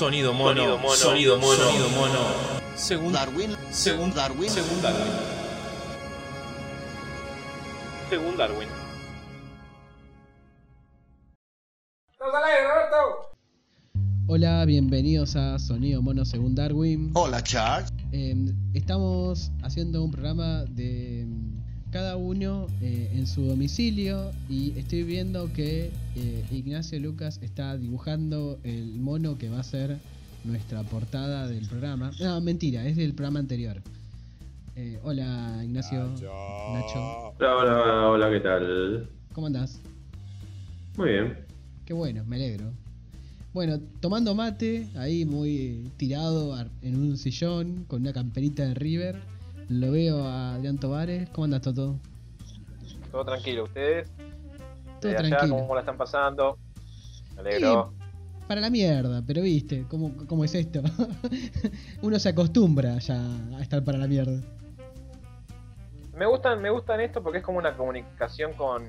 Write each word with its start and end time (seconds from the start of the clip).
Sonido 0.00 0.32
mono, 0.32 0.62
sonido 0.62 0.78
mono, 0.78 0.96
sonido 0.96 1.38
mono, 1.38 1.56
sonido 1.56 1.88
mono. 1.90 2.20
Según 2.74 3.12
Darwin, 3.12 3.54
según 3.70 4.14
Darwin, 4.14 4.48
según 4.48 4.80
Darwin. 4.80 5.12
Según 8.08 8.36
Darwin. 8.38 8.68
Hola, 14.26 14.64
bienvenidos 14.64 15.36
a 15.36 15.58
Sonido 15.58 16.00
Mono 16.00 16.24
según 16.24 16.54
Darwin. 16.54 17.10
Hola 17.12 17.42
Charles. 17.42 17.92
Eh, 18.12 18.54
estamos 18.72 19.52
haciendo 19.62 20.02
un 20.02 20.12
programa 20.12 20.64
de 20.64 21.26
cada 21.90 22.16
uno 22.16 22.68
eh, 22.80 23.10
en 23.14 23.26
su 23.26 23.42
domicilio 23.42 24.30
y 24.48 24.78
estoy 24.78 25.02
viendo 25.02 25.52
que 25.52 25.90
eh, 26.16 26.44
Ignacio 26.50 26.98
Lucas 27.00 27.40
está 27.42 27.76
dibujando 27.76 28.58
el 28.64 28.98
mono 28.98 29.38
que 29.38 29.48
va 29.48 29.60
a 29.60 29.64
ser 29.64 29.98
nuestra 30.44 30.82
portada 30.84 31.48
del 31.48 31.66
programa. 31.66 32.12
No, 32.20 32.40
mentira, 32.40 32.86
es 32.86 32.96
del 32.96 33.14
programa 33.14 33.40
anterior. 33.40 33.82
Eh, 34.76 34.98
hola 35.02 35.60
Ignacio, 35.64 36.06
Nacho, 36.72 37.34
Hola, 37.38 37.56
hola, 37.56 38.08
hola, 38.08 38.30
¿qué 38.30 38.40
tal? 38.40 39.08
¿cómo 39.32 39.48
andás? 39.48 39.80
Muy 40.96 41.10
bien. 41.10 41.36
Qué 41.84 41.92
bueno, 41.92 42.24
me 42.24 42.36
alegro. 42.36 42.72
Bueno, 43.52 43.80
tomando 44.00 44.34
mate, 44.34 44.86
ahí 44.96 45.24
muy 45.24 45.90
tirado 45.96 46.56
en 46.82 46.96
un 46.96 47.16
sillón 47.18 47.84
con 47.88 48.02
una 48.02 48.12
camperita 48.12 48.64
de 48.64 48.74
River. 48.74 49.16
Lo 49.70 49.92
veo 49.92 50.24
a 50.24 50.54
Adrián 50.54 50.78
Tovares. 50.78 51.30
¿Cómo 51.30 51.44
andas, 51.44 51.62
Toto? 51.62 51.94
Todo 53.12 53.24
tranquilo, 53.24 53.64
¿ustedes? 53.64 54.10
Todo 55.00 55.12
De 55.12 55.16
allá, 55.16 55.28
tranquilo. 55.28 55.58
¿Cómo 55.58 55.74
la 55.76 55.80
están 55.82 55.96
pasando? 55.96 56.58
Me 57.36 57.42
alegro. 57.42 57.94
Para 58.48 58.60
la 58.60 58.68
mierda, 58.68 59.22
pero 59.24 59.42
viste, 59.42 59.84
¿cómo, 59.88 60.12
cómo 60.26 60.44
es 60.44 60.56
esto? 60.56 60.82
Uno 62.02 62.18
se 62.18 62.30
acostumbra 62.30 62.98
ya 62.98 63.22
a 63.56 63.62
estar 63.62 63.84
para 63.84 63.96
la 63.96 64.08
mierda. 64.08 64.42
Me 66.16 66.26
gustan, 66.26 66.60
me 66.60 66.70
gustan 66.70 67.00
esto 67.00 67.22
porque 67.22 67.38
es 67.38 67.44
como 67.44 67.58
una 67.58 67.76
comunicación 67.76 68.54
con, 68.54 68.82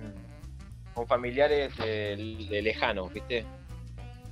con 0.96 1.06
familiares 1.06 1.72
eh, 1.86 2.48
de 2.50 2.62
lejanos, 2.64 3.14
¿viste? 3.14 3.46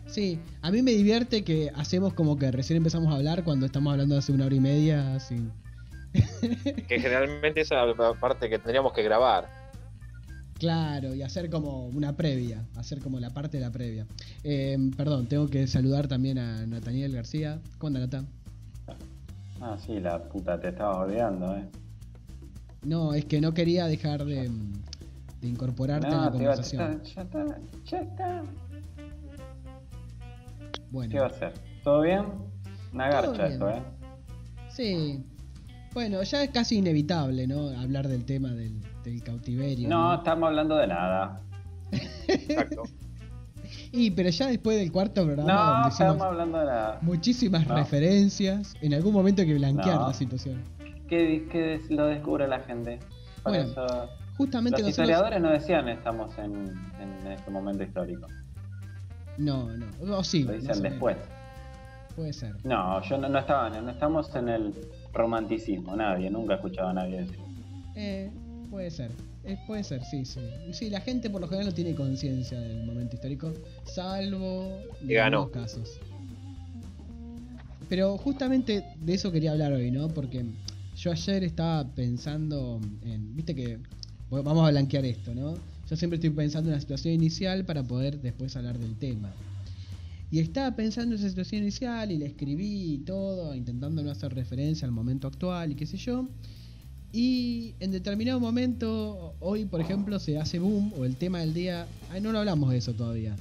Sí, 0.08 0.40
a 0.64 0.72
mí 0.72 0.82
me 0.82 0.94
divierte 0.94 1.44
que 1.44 1.72
hacemos 1.76 2.16
como 2.16 2.40
que 2.40 2.52
recién 2.52 2.78
empezamos 2.78 3.14
a 3.14 3.18
hablar 3.18 3.44
cuando 3.44 3.68
estamos 3.68 3.92
hablando 3.92 4.18
hace 4.18 4.32
una 4.32 4.48
hora 4.48 4.56
y 4.56 4.60
media, 4.60 5.14
así. 5.14 5.48
Que 6.88 7.00
generalmente 7.00 7.62
esa 7.62 7.84
es 7.90 7.98
la 7.98 8.14
parte 8.14 8.50
que 8.50 8.58
tendríamos 8.58 8.94
que 8.94 9.04
grabar. 9.04 9.48
Claro, 10.58 11.16
y 11.16 11.22
hacer 11.22 11.50
como 11.50 11.88
una 11.88 12.18
previa, 12.18 12.66
hacer 12.76 13.00
como 13.00 13.20
la 13.20 13.30
parte 13.30 13.58
de 13.58 13.64
la 13.64 13.72
previa. 13.72 14.06
Eh, 14.44 14.78
perdón, 14.98 15.28
tengo 15.28 15.48
que 15.48 15.68
saludar 15.68 16.08
también 16.08 16.38
a 16.38 16.66
Nathaniel 16.66 17.14
García. 17.14 17.60
¿Cómo 17.78 17.96
anda, 17.96 18.00
Nata? 18.02 18.26
Ah, 19.62 19.78
sí, 19.86 20.00
la 20.02 20.22
puta, 20.24 20.60
te 20.60 20.70
estaba 20.70 21.00
olvidando, 21.00 21.56
eh. 21.56 21.64
No, 22.84 23.14
es 23.14 23.26
que 23.26 23.40
no 23.42 23.54
quería 23.54 23.88
dejar 23.88 24.26
de, 24.26 24.50
de 25.42 25.48
incorporarte 25.48 26.08
a 26.08 26.12
la 26.12 26.18
No, 26.26 26.32
te 26.32 26.38
iba- 26.44 26.54
conversación. 26.56 27.04
ya 27.04 27.22
está, 27.22 27.46
ya 27.86 28.00
está. 28.02 28.44
Bueno, 30.92 31.12
¿Qué 31.12 31.20
va 31.20 31.26
a 31.26 31.30
hacer? 31.30 31.54
¿Todo 31.84 32.02
bien? 32.02 32.26
Una 32.94 33.08
garcha 33.10 33.48
esto, 33.48 33.70
eh. 33.70 33.82
sí. 34.70 35.24
Bueno, 35.94 36.22
ya 36.24 36.44
es 36.44 36.50
casi 36.52 36.78
inevitable, 36.78 37.48
¿no? 37.48 37.70
Hablar 37.80 38.08
del 38.08 38.24
tema 38.26 38.50
del, 38.50 38.80
del 39.04 39.24
cautiverio. 39.24 39.90
No, 39.90 40.16
estamos 40.16 40.48
hablando 40.48 40.76
de 40.78 40.88
nada. 40.88 41.42
Exacto. 42.28 42.84
Y, 43.92 44.12
pero 44.12 44.30
ya 44.30 44.48
después 44.48 44.78
del 44.78 44.92
cuarto 44.92 45.26
programa, 45.26 45.52
No, 45.52 45.74
donde 45.74 45.90
estamos 45.90 46.22
hablando 46.22 46.60
de 46.60 46.66
nada. 46.66 47.00
muchísimas 47.02 47.68
No. 47.68 47.76
referencias, 47.76 48.76
en 48.82 48.94
algún 48.94 49.14
momento 49.14 49.42
hay 49.42 49.48
que 49.48 49.54
blanquear 49.56 49.96
No. 49.96 50.08
la 50.08 50.14
situación. 50.14 50.62
Que, 51.08 51.80
lo 51.90 52.06
descubre 52.08 52.48
la 52.48 52.60
gente. 52.62 53.00
Por 53.44 53.52
Bueno, 53.54 53.70
eso. 53.72 54.10
Justamente 54.38 54.82
Los 54.82 54.90
nosotros. 54.90 55.10
historiadores 55.10 55.42
no 55.42 55.50
decían 55.52 55.88
estamos 55.90 56.38
en, 56.38 56.68
en 57.00 57.32
este 57.32 57.50
momento 57.52 57.84
histórico. 57.84 58.28
No, 59.38 59.70
no. 59.70 60.18
O 60.18 60.24
sí. 60.24 60.44
Lo 60.44 60.54
dicen 60.54 60.82
después. 60.84 61.18
Puede 62.16 62.34
ser. 62.34 62.56
No, 62.64 63.02
yo 63.02 63.18
no, 63.18 63.28
no 63.30 63.40
estaba, 63.40 63.70
no 63.70 63.90
estamos 63.90 64.34
en 64.36 64.50
el 64.50 64.74
romanticismo, 65.14 65.96
nadie, 65.96 66.30
nunca 66.30 66.54
he 66.54 66.56
escuchado 66.58 66.90
a 66.90 66.94
nadie 66.94 67.22
decir. 67.22 67.40
Eh, 67.96 68.30
puede 68.70 68.92
ser. 68.92 69.12
Eh, 69.46 69.58
puede 69.66 69.84
ser, 69.84 70.04
sí, 70.04 70.26
sí. 70.26 70.40
Y 70.70 70.74
Sí, 70.74 70.90
la 70.90 71.02
gente 71.02 71.30
por 71.30 71.42
lo 71.42 71.48
general 71.48 71.68
no 71.70 71.74
tiene 71.74 71.96
conciencia 71.96 72.60
del 72.60 72.84
momento 72.86 73.16
histórico, 73.16 73.54
salvo 73.86 74.80
ganó. 75.02 75.42
algunos 75.44 75.52
casos. 75.52 76.00
Pero 77.88 78.18
justamente 78.18 78.84
de 79.00 79.14
eso 79.14 79.32
quería 79.32 79.52
hablar 79.52 79.74
hoy, 79.74 79.90
¿no? 79.90 80.10
Porque 80.10 80.46
yo 80.96 81.12
ayer 81.12 81.44
estaba 81.44 81.84
pensando 81.96 82.80
en, 83.04 83.36
viste 83.36 83.56
que 83.56 83.80
bueno, 84.30 84.44
vamos 84.44 84.68
a 84.68 84.72
blanquear 84.72 85.06
esto, 85.06 85.34
¿no? 85.34 85.56
Yo 85.90 85.96
siempre 85.96 86.18
estoy 86.18 86.30
pensando 86.30 86.70
en 86.70 86.76
la 86.76 86.82
situación 86.82 87.16
inicial 87.16 87.66
para 87.66 87.82
poder 87.82 88.22
después 88.22 88.56
hablar 88.56 88.78
del 88.78 88.96
tema. 88.96 89.32
Y 90.32 90.40
estaba 90.40 90.76
pensando 90.76 91.16
en 91.16 91.20
esa 91.20 91.30
situación 91.30 91.64
inicial 91.64 92.12
y 92.12 92.18
le 92.18 92.28
escribí 92.28 92.94
y 92.94 92.98
todo, 93.00 93.56
intentando 93.56 94.04
no 94.04 94.12
hacer 94.12 94.34
referencia 94.34 94.88
al 94.88 94.92
momento 94.92 95.28
actual 95.28 95.72
y 95.72 95.76
qué 95.76 95.86
sé 95.86 95.98
yo. 95.98 96.28
Y 97.12 97.74
en 97.80 97.92
determinado 97.92 98.40
momento, 98.40 99.34
hoy 99.40 99.66
por 99.66 99.82
ejemplo, 99.82 100.20
se 100.20 100.38
hace 100.38 100.60
boom, 100.60 100.94
o 100.98 101.06
el 101.06 101.16
tema 101.16 101.40
del 101.40 101.56
día, 101.56 101.88
ay, 102.12 102.22
no 102.22 102.32
lo 102.32 102.40
hablamos 102.40 102.70
de 102.70 102.78
eso 102.78 102.94
todavía, 102.94 103.36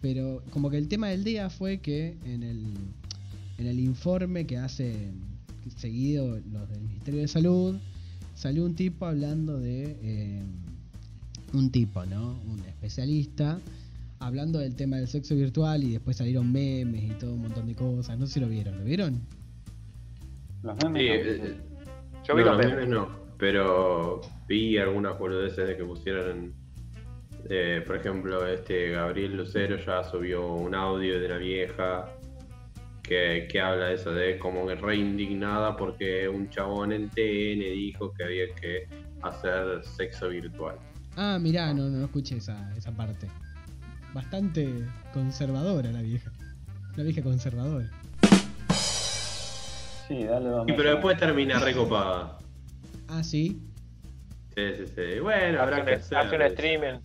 pero 0.00 0.42
como 0.50 0.70
que 0.70 0.78
el 0.78 0.88
tema 0.88 1.08
del 1.08 1.24
día 1.24 1.50
fue 1.50 1.80
que 1.80 2.16
en 2.24 2.42
el, 2.42 2.64
en 3.58 3.66
el 3.66 3.78
informe 3.78 4.46
que 4.46 4.56
hace 4.56 5.10
seguido 5.76 6.40
los 6.50 6.70
del 6.70 6.80
Ministerio 6.80 7.20
de 7.20 7.28
Salud, 7.28 7.76
salió 8.34 8.64
un 8.64 8.74
tipo 8.74 9.04
hablando 9.04 9.58
de, 9.58 9.98
eh, 10.02 10.42
un 11.52 11.70
tipo, 11.70 12.06
¿no? 12.06 12.38
Un 12.48 12.60
especialista, 12.60 13.60
hablando 14.20 14.58
del 14.58 14.76
tema 14.76 14.96
del 14.98 15.08
sexo 15.08 15.34
virtual 15.34 15.82
y 15.82 15.92
después 15.92 16.16
salieron 16.16 16.50
memes 16.52 17.02
y 17.02 17.08
todo 17.14 17.34
un 17.34 17.42
montón 17.42 17.66
de 17.66 17.74
cosas, 17.74 18.18
no 18.18 18.26
sé 18.26 18.34
si 18.34 18.40
lo 18.40 18.48
vieron, 18.48 18.78
¿lo 18.78 18.84
vieron? 18.84 19.20
Los 20.62 20.76
Sí, 20.78 20.88
memes. 20.88 21.38
no. 21.38 21.44
eh, 21.46 21.56
yo 22.26 22.34
vi 22.36 22.44
no, 22.44 22.48
los 22.50 22.58
memes. 22.58 22.74
memes 22.74 22.88
no, 22.88 23.08
pero 23.38 24.20
vi 24.46 24.76
algunas 24.78 25.18
boludeces 25.18 25.66
de 25.68 25.76
que 25.76 25.84
pusieron. 25.84 26.52
eh, 27.48 27.82
por 27.86 27.96
ejemplo, 27.96 28.46
este 28.46 28.90
Gabriel 28.90 29.36
Lucero 29.36 29.76
ya 29.78 30.04
subió 30.04 30.52
un 30.54 30.74
audio 30.74 31.18
de 31.18 31.26
una 31.26 31.38
vieja 31.38 32.06
que, 33.02 33.48
que 33.50 33.60
habla 33.60 33.86
de 33.86 33.94
eso, 33.94 34.12
de 34.12 34.38
como 34.38 34.66
que 34.66 34.74
re 34.76 34.96
indignada 34.96 35.76
porque 35.76 36.28
un 36.28 36.48
chabón 36.50 36.92
en 36.92 37.08
TN 37.08 37.60
dijo 37.74 38.12
que 38.12 38.24
había 38.24 38.54
que 38.54 38.86
hacer 39.22 39.82
sexo 39.84 40.28
virtual. 40.28 40.76
Ah, 41.16 41.38
mirá, 41.40 41.72
no, 41.74 41.88
no 41.88 42.04
escuché 42.04 42.36
esa, 42.36 42.72
esa 42.76 42.92
parte. 42.92 43.26
Bastante 44.14 44.86
conservadora 45.12 45.90
la 45.92 46.02
vieja. 46.02 46.32
La 46.96 47.04
vieja 47.04 47.22
conservadora. 47.22 47.88
Sí, 50.08 50.24
dale 50.24 50.48
dos 50.48 50.68
Y 50.68 50.72
pero 50.72 50.90
después 50.90 51.16
termina 51.18 51.58
recopada. 51.60 52.38
Ah, 53.08 53.22
sí. 53.22 53.60
Sí, 54.56 54.62
sí, 54.78 54.84
sí. 54.94 55.20
Bueno, 55.20 55.60
habrá 55.62 55.84
que 55.84 55.92
Hace 55.94 56.16
hacer. 56.16 56.18
un, 56.18 56.26
hace 56.26 56.36
un 56.36 56.42
streaming. 56.42 56.98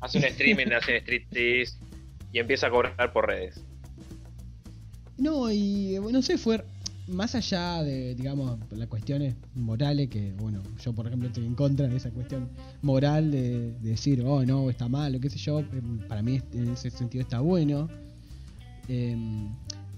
Hace 0.00 0.18
un 0.18 0.24
streaming, 0.24 0.66
hace 0.76 0.92
un 0.92 0.98
striptease 1.00 1.78
y 2.32 2.38
empieza 2.38 2.68
a 2.68 2.70
cobrar 2.70 3.12
por 3.12 3.26
redes. 3.26 3.60
No, 5.18 5.50
y 5.50 5.98
bueno, 5.98 6.18
no 6.18 6.22
sé, 6.22 6.38
fue 6.38 6.64
más 7.08 7.34
allá 7.34 7.82
de, 7.82 8.14
digamos, 8.14 8.58
las 8.70 8.88
cuestiones 8.88 9.34
morales, 9.54 10.08
que 10.08 10.32
bueno, 10.32 10.62
yo 10.82 10.92
por 10.92 11.06
ejemplo 11.06 11.28
estoy 11.28 11.44
en 11.44 11.54
contra 11.54 11.86
de 11.86 11.96
esa 11.96 12.10
cuestión 12.10 12.48
moral 12.82 13.30
de, 13.30 13.72
de 13.72 13.90
decir, 13.90 14.22
oh 14.24 14.44
no, 14.44 14.70
está 14.70 14.88
mal, 14.88 15.14
o 15.14 15.20
qué 15.20 15.28
sé 15.28 15.38
yo, 15.38 15.60
eh, 15.60 15.66
para 16.08 16.22
mí 16.22 16.40
en 16.52 16.68
ese 16.68 16.90
sentido 16.90 17.22
está 17.22 17.40
bueno. 17.40 17.88
Em, 18.88 19.48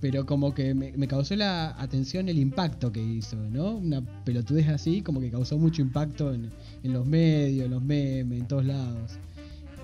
pero 0.00 0.26
como 0.26 0.54
que 0.54 0.74
me, 0.74 1.08
causó 1.08 1.34
la 1.36 1.70
atención 1.80 2.28
el 2.28 2.38
impacto 2.38 2.92
que 2.92 3.02
hizo, 3.02 3.36
¿no? 3.36 3.76
Una 3.76 4.02
pelotudez 4.24 4.68
así, 4.68 5.00
como 5.00 5.20
que 5.20 5.30
causó 5.30 5.58
mucho 5.58 5.82
impacto 5.82 6.34
en, 6.34 6.50
en 6.82 6.92
los 6.92 7.06
medios, 7.06 7.64
en 7.64 7.70
los 7.70 7.82
memes, 7.82 8.40
en 8.40 8.46
todos 8.46 8.64
lados. 8.64 9.18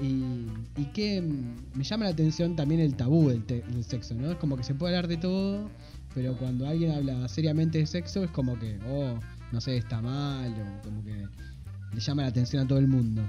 Y, 0.02 0.80
y 0.80 0.84
que 0.92 1.22
mm, 1.22 1.78
me 1.78 1.84
llama 1.84 2.04
la 2.04 2.10
atención 2.10 2.56
también 2.56 2.80
el 2.80 2.94
tabú 2.94 3.28
del, 3.30 3.46
del 3.46 3.84
sexo, 3.84 4.14
¿no? 4.14 4.32
Es 4.32 4.36
como 4.36 4.56
que 4.56 4.64
se 4.64 4.74
puede 4.74 4.94
hablar 4.94 5.08
de 5.08 5.16
todo, 5.16 5.70
pero 6.14 6.36
cuando 6.36 6.66
alguien 6.66 6.92
habla 6.92 7.28
seriamente 7.28 7.78
de 7.78 7.86
sexo 7.86 8.24
es 8.24 8.30
como 8.30 8.58
que, 8.58 8.78
oh, 8.88 9.18
no 9.50 9.60
sé, 9.60 9.76
está 9.76 10.00
mal, 10.00 10.52
o 10.52 10.82
como 10.82 11.04
que 11.04 11.26
le 11.92 12.00
llama 12.00 12.22
la 12.22 12.28
atención 12.28 12.64
a 12.64 12.68
todo 12.68 12.78
el 12.78 12.88
mundo. 12.88 13.22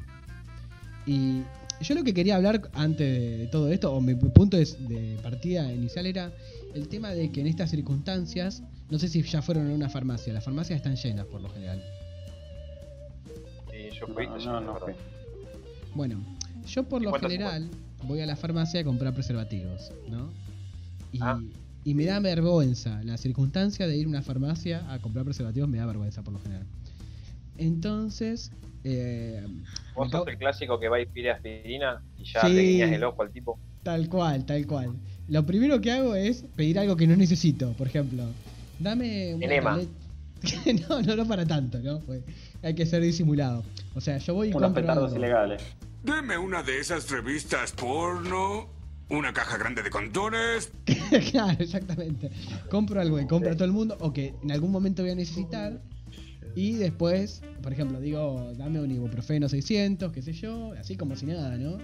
Y 1.06 1.42
yo 1.82 1.96
lo 1.96 2.04
que 2.04 2.14
quería 2.14 2.36
hablar 2.36 2.70
antes 2.74 3.40
de, 3.40 3.48
todo 3.48 3.72
esto, 3.72 3.94
o 3.94 4.02
mi 4.02 4.16
punto 4.16 4.58
de, 4.58 4.66
de 4.66 5.18
partida 5.22 5.72
inicial 5.72 6.06
era 6.06 6.32
el 6.74 6.88
tema 6.88 7.12
de 7.12 7.32
que 7.32 7.42
en 7.42 7.48
estas 7.48 7.70
circunstancias, 7.70 8.64
no 8.90 9.00
sé 9.00 9.08
si 9.08 9.22
ya 9.22 9.42
fueron 9.42 9.70
a 9.70 9.74
una 9.74 9.90
farmacia, 9.90 10.34
las 10.34 10.44
farmacias 10.44 10.78
están 10.78 10.96
llenas 10.96 11.26
por 11.26 11.42
lo 11.42 11.50
general. 11.50 11.84
Y 13.74 13.94
yo 13.96 14.08
fui, 14.08 14.28
No, 14.28 14.62
no, 14.62 14.76
fui. 14.76 14.94
Bueno, 15.94 16.24
yo 16.66 16.84
por 16.84 17.02
lo 17.02 17.10
50, 17.10 17.30
general 17.30 17.70
voy 18.04 18.22
a 18.22 18.26
la 18.26 18.36
farmacia 18.36 18.82
a 18.82 18.84
comprar 18.84 19.14
preservativos, 19.14 19.92
¿no? 20.10 20.32
Y 21.12 21.20
Ah. 21.22 21.40
Y 21.86 21.94
me 21.96 22.06
da 22.06 22.20
vergüenza. 22.20 23.02
La 23.04 23.18
circunstancia 23.18 23.88
de 23.88 23.98
ir 23.98 24.06
a 24.06 24.10
una 24.10 24.22
farmacia 24.22 24.90
a 24.92 25.00
comprar 25.00 25.26
preservativos 25.26 25.68
me 25.70 25.78
da 25.78 25.86
vergüenza 25.86 26.22
por 26.24 26.34
lo 26.34 26.40
general. 26.40 26.66
Entonces, 27.58 28.52
eh, 28.84 29.46
Vos 29.96 30.10
sos 30.12 30.28
el 30.28 30.38
clásico 30.38 30.80
que 30.80 30.90
va 30.90 31.00
y 31.00 31.06
pide 31.06 31.32
aspirina 31.32 32.02
y 32.18 32.24
ya 32.26 32.42
Sí. 32.42 32.54
le 32.54 32.62
guiñas 32.64 32.92
el 32.92 33.04
ojo 33.04 33.22
al 33.22 33.32
tipo. 33.32 33.60
Tal 33.84 34.10
cual, 34.10 34.46
tal 34.46 34.66
cual. 34.66 34.94
Lo 35.28 35.46
primero 35.46 35.80
que 35.82 35.92
hago 35.92 36.16
es 36.16 36.44
pedir 36.56 36.80
algo 36.80 36.96
que 36.96 37.06
no 37.08 37.16
necesito. 37.16 37.74
Por 37.74 37.88
ejemplo, 37.88 38.24
dame 38.80 39.36
una 39.36 39.46
Enema. 39.46 39.80
no, 40.90 41.02
no, 41.02 41.16
no 41.16 41.26
para 41.28 41.46
tanto, 41.46 41.80
¿no? 41.80 42.00
Pues 42.00 42.24
hay 42.62 42.74
que 42.76 42.86
ser 42.86 43.02
disimulado. 43.02 43.64
O 43.96 44.02
sea, 44.02 44.18
yo 44.18 44.34
voy 44.34 44.48
y 44.48 44.52
Unos 44.52 44.64
compro 44.64 44.82
petardos 44.82 45.12
algo. 45.12 45.18
ilegales. 45.18 45.62
Deme 46.04 46.38
una 46.38 46.64
de 46.64 46.80
esas 46.80 47.10
revistas 47.10 47.72
porno, 47.72 48.68
una 49.10 49.34
caja 49.34 49.58
grande 49.58 49.84
de 49.84 49.90
condones. 49.90 50.72
claro, 51.32 51.58
exactamente. 51.60 52.32
Compro 52.70 53.00
algo 53.02 53.18
que 53.18 53.28
compra 53.28 53.56
todo 53.56 53.66
el 53.66 53.72
mundo 53.72 53.98
o 54.00 54.14
que 54.14 54.34
en 54.42 54.52
algún 54.52 54.72
momento 54.72 55.04
voy 55.04 55.12
a 55.12 55.16
necesitar. 55.16 55.82
Y 56.56 56.74
después, 56.74 57.42
por 57.62 57.74
ejemplo, 57.74 58.00
digo, 58.00 58.54
dame 58.56 58.80
un 58.80 58.92
ibuprofeno 58.92 59.50
600, 59.50 60.12
qué 60.12 60.22
sé 60.22 60.34
yo, 60.34 60.74
así 60.80 60.96
como 60.96 61.16
si 61.16 61.26
nada, 61.26 61.58
¿no? 61.58 61.78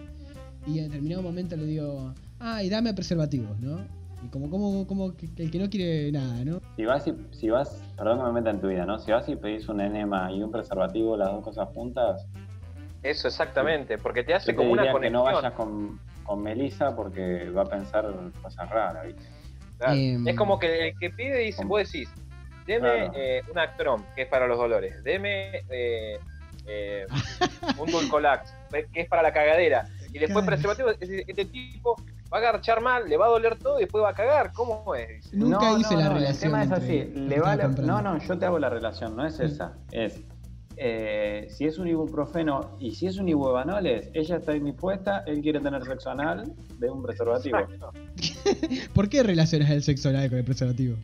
Y 0.67 0.77
en 0.77 0.85
determinado 0.85 1.23
momento 1.23 1.55
le 1.55 1.65
digo, 1.65 2.13
ah, 2.39 2.61
y 2.63 2.69
dame 2.69 2.93
preservativos, 2.93 3.59
¿no? 3.59 3.79
Y 4.23 4.27
como, 4.27 4.49
como, 4.49 4.85
como 4.85 5.15
que, 5.15 5.33
que 5.33 5.43
el 5.43 5.51
que 5.51 5.59
no 5.59 5.69
quiere 5.69 6.11
nada, 6.11 6.43
¿no? 6.45 6.61
Si 6.75 6.85
vas, 6.85 7.07
y, 7.07 7.15
si 7.31 7.49
vas, 7.49 7.81
perdón 7.97 8.19
que 8.19 8.25
me 8.25 8.31
meta 8.33 8.51
en 8.51 8.61
tu 8.61 8.67
vida, 8.67 8.85
¿no? 8.85 8.99
Si 8.99 9.11
vas 9.11 9.27
y 9.27 9.35
pedís 9.35 9.67
un 9.69 9.81
enema 9.81 10.31
y 10.31 10.43
un 10.43 10.51
preservativo, 10.51 11.17
las 11.17 11.29
dos 11.31 11.43
cosas 11.43 11.69
juntas, 11.69 12.27
Eso 13.03 13.27
exactamente, 13.29 13.97
porque 13.97 14.23
te 14.23 14.33
hace 14.33 14.47
yo 14.47 14.53
te 14.53 14.57
como 14.57 14.71
una 14.71 14.81
diría 14.83 14.91
que 14.91 14.97
conexión. 14.97 15.13
no 15.13 15.23
vayas 15.23 15.53
con, 15.53 15.99
con 16.23 16.43
Melissa 16.43 16.95
porque 16.95 17.49
va 17.49 17.61
a 17.61 17.65
pensar 17.65 18.05
cosas 18.41 18.69
raras, 18.69 19.05
¿viste? 19.07 19.23
Claro. 19.77 19.93
Em, 19.93 20.27
es 20.27 20.35
como 20.35 20.59
que 20.59 20.89
el 20.89 20.97
que 20.99 21.09
pide 21.11 21.37
dice, 21.39 21.63
vos 21.63 21.83
decís, 21.89 22.09
deme 22.65 22.79
Claro. 22.89 23.11
eh, 23.15 23.41
un 23.51 23.57
Actrom, 23.59 24.03
que 24.15 24.23
es 24.23 24.27
para 24.27 24.45
los 24.47 24.57
dolores, 24.57 25.01
deme 25.03 25.63
eh, 25.69 26.19
eh, 26.67 27.05
un 27.77 27.89
Dulcolax, 27.89 28.53
que 28.93 29.01
es 29.01 29.07
para 29.07 29.23
la 29.23 29.31
cagadera, 29.31 29.87
y 30.11 30.19
después 30.19 30.43
Claro. 30.45 30.45
preservativo, 30.47 30.89
este 30.99 31.45
tipo 31.45 31.95
va 32.31 32.37
a 32.37 32.41
agarchar 32.41 32.81
mal, 32.81 33.07
le 33.07 33.15
va 33.17 33.27
a 33.27 33.29
doler 33.29 33.57
todo 33.57 33.77
y 33.79 33.83
después 33.83 34.03
va 34.03 34.09
a 34.09 34.13
cagar, 34.13 34.51
¿cómo 34.51 34.93
es? 34.95 35.07
Dice. 35.31 35.37
Nunca 35.37 35.71
hice 35.79 35.95
la 35.95 36.09
no, 36.09 36.13
relación. 36.15 36.33
El 36.35 36.39
tema 36.39 36.63
es 36.63 36.71
así. 36.71 37.03
Le 37.15 37.39
va 37.39 37.55
la-. 37.55 37.67
No, 37.69 38.01
no, 38.01 38.17
yo 38.19 38.37
te 38.37 38.45
hago 38.45 38.59
la 38.59 38.69
relación, 38.69 39.15
no 39.15 39.25
es 39.25 39.39
esa. 39.39 39.73
Es 39.91 40.19
eh, 40.81 41.47
si 41.49 41.65
es 41.65 41.77
un 41.77 41.87
ibuprofeno 41.87 42.77
y 42.79 42.91
si 42.95 43.07
es 43.07 43.17
un 43.17 43.27
ibuevanoles, 43.27 44.09
ella 44.13 44.37
está 44.37 44.55
indispuesta, 44.55 45.23
él 45.27 45.41
quiere 45.41 45.59
tener 45.59 45.83
sexo 45.83 46.09
anal 46.11 46.53
de 46.79 46.89
un 46.89 47.03
preservativo. 47.03 47.57
¿Por 48.93 49.09
qué 49.09 49.21
relacionas 49.23 49.69
el 49.71 49.83
sexo 49.83 50.09
oral 50.09 50.29
con 50.29 50.37
el 50.39 50.45
preservativo? 50.45 50.95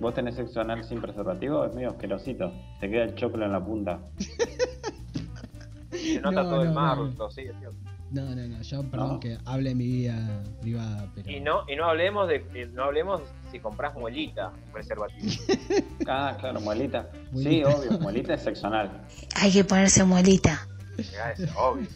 Vos 0.00 0.14
tenés 0.14 0.34
sexo 0.36 0.60
anal 0.60 0.82
sin 0.84 1.00
preservativo, 1.00 1.64
es 1.64 1.74
medio 1.74 1.90
asquerosito. 1.90 2.52
Te 2.80 2.90
queda 2.90 3.04
el 3.04 3.14
choclo 3.14 3.44
en 3.46 3.52
la 3.52 3.64
punta. 3.64 4.00
Se 5.90 6.20
nota 6.20 6.42
No, 6.42 6.48
todo 6.50 6.62
el 6.62 6.68
no, 6.68 6.74
marro, 6.74 7.06
no. 7.16 7.30
sí, 7.30 7.42
es 7.42 7.56
cierto. 7.58 7.76
No, 8.12 8.22
no, 8.36 8.46
no, 8.46 8.62
yo 8.62 8.82
perdón 8.90 9.12
No. 9.14 9.20
que 9.20 9.36
hable 9.46 9.70
de 9.70 9.74
mi 9.74 9.86
vida 9.86 10.44
privada, 10.60 11.10
pero. 11.14 11.28
Y 11.30 11.40
no, 11.40 11.60
y 11.68 11.74
no 11.76 11.86
hablemos 11.86 12.28
de, 12.28 12.68
no 12.72 12.84
hablemos 12.84 13.20
si 13.56 13.60
compras 13.62 13.94
muelita, 13.94 14.52
preservativo. 14.72 15.32
Ah, 16.08 16.36
claro, 16.38 16.60
muelita. 16.60 17.08
Sí, 17.12 17.18
Muelita. 17.32 17.68
obvio, 17.70 17.98
muelita 17.98 18.34
es 18.34 18.42
sexo 18.42 18.66
anal. 18.68 18.90
Hay 19.34 19.50
que 19.50 19.64
ponerse 19.64 20.04
muelita. 20.04 20.66
Es 20.98 21.14
obvio. 21.56 21.86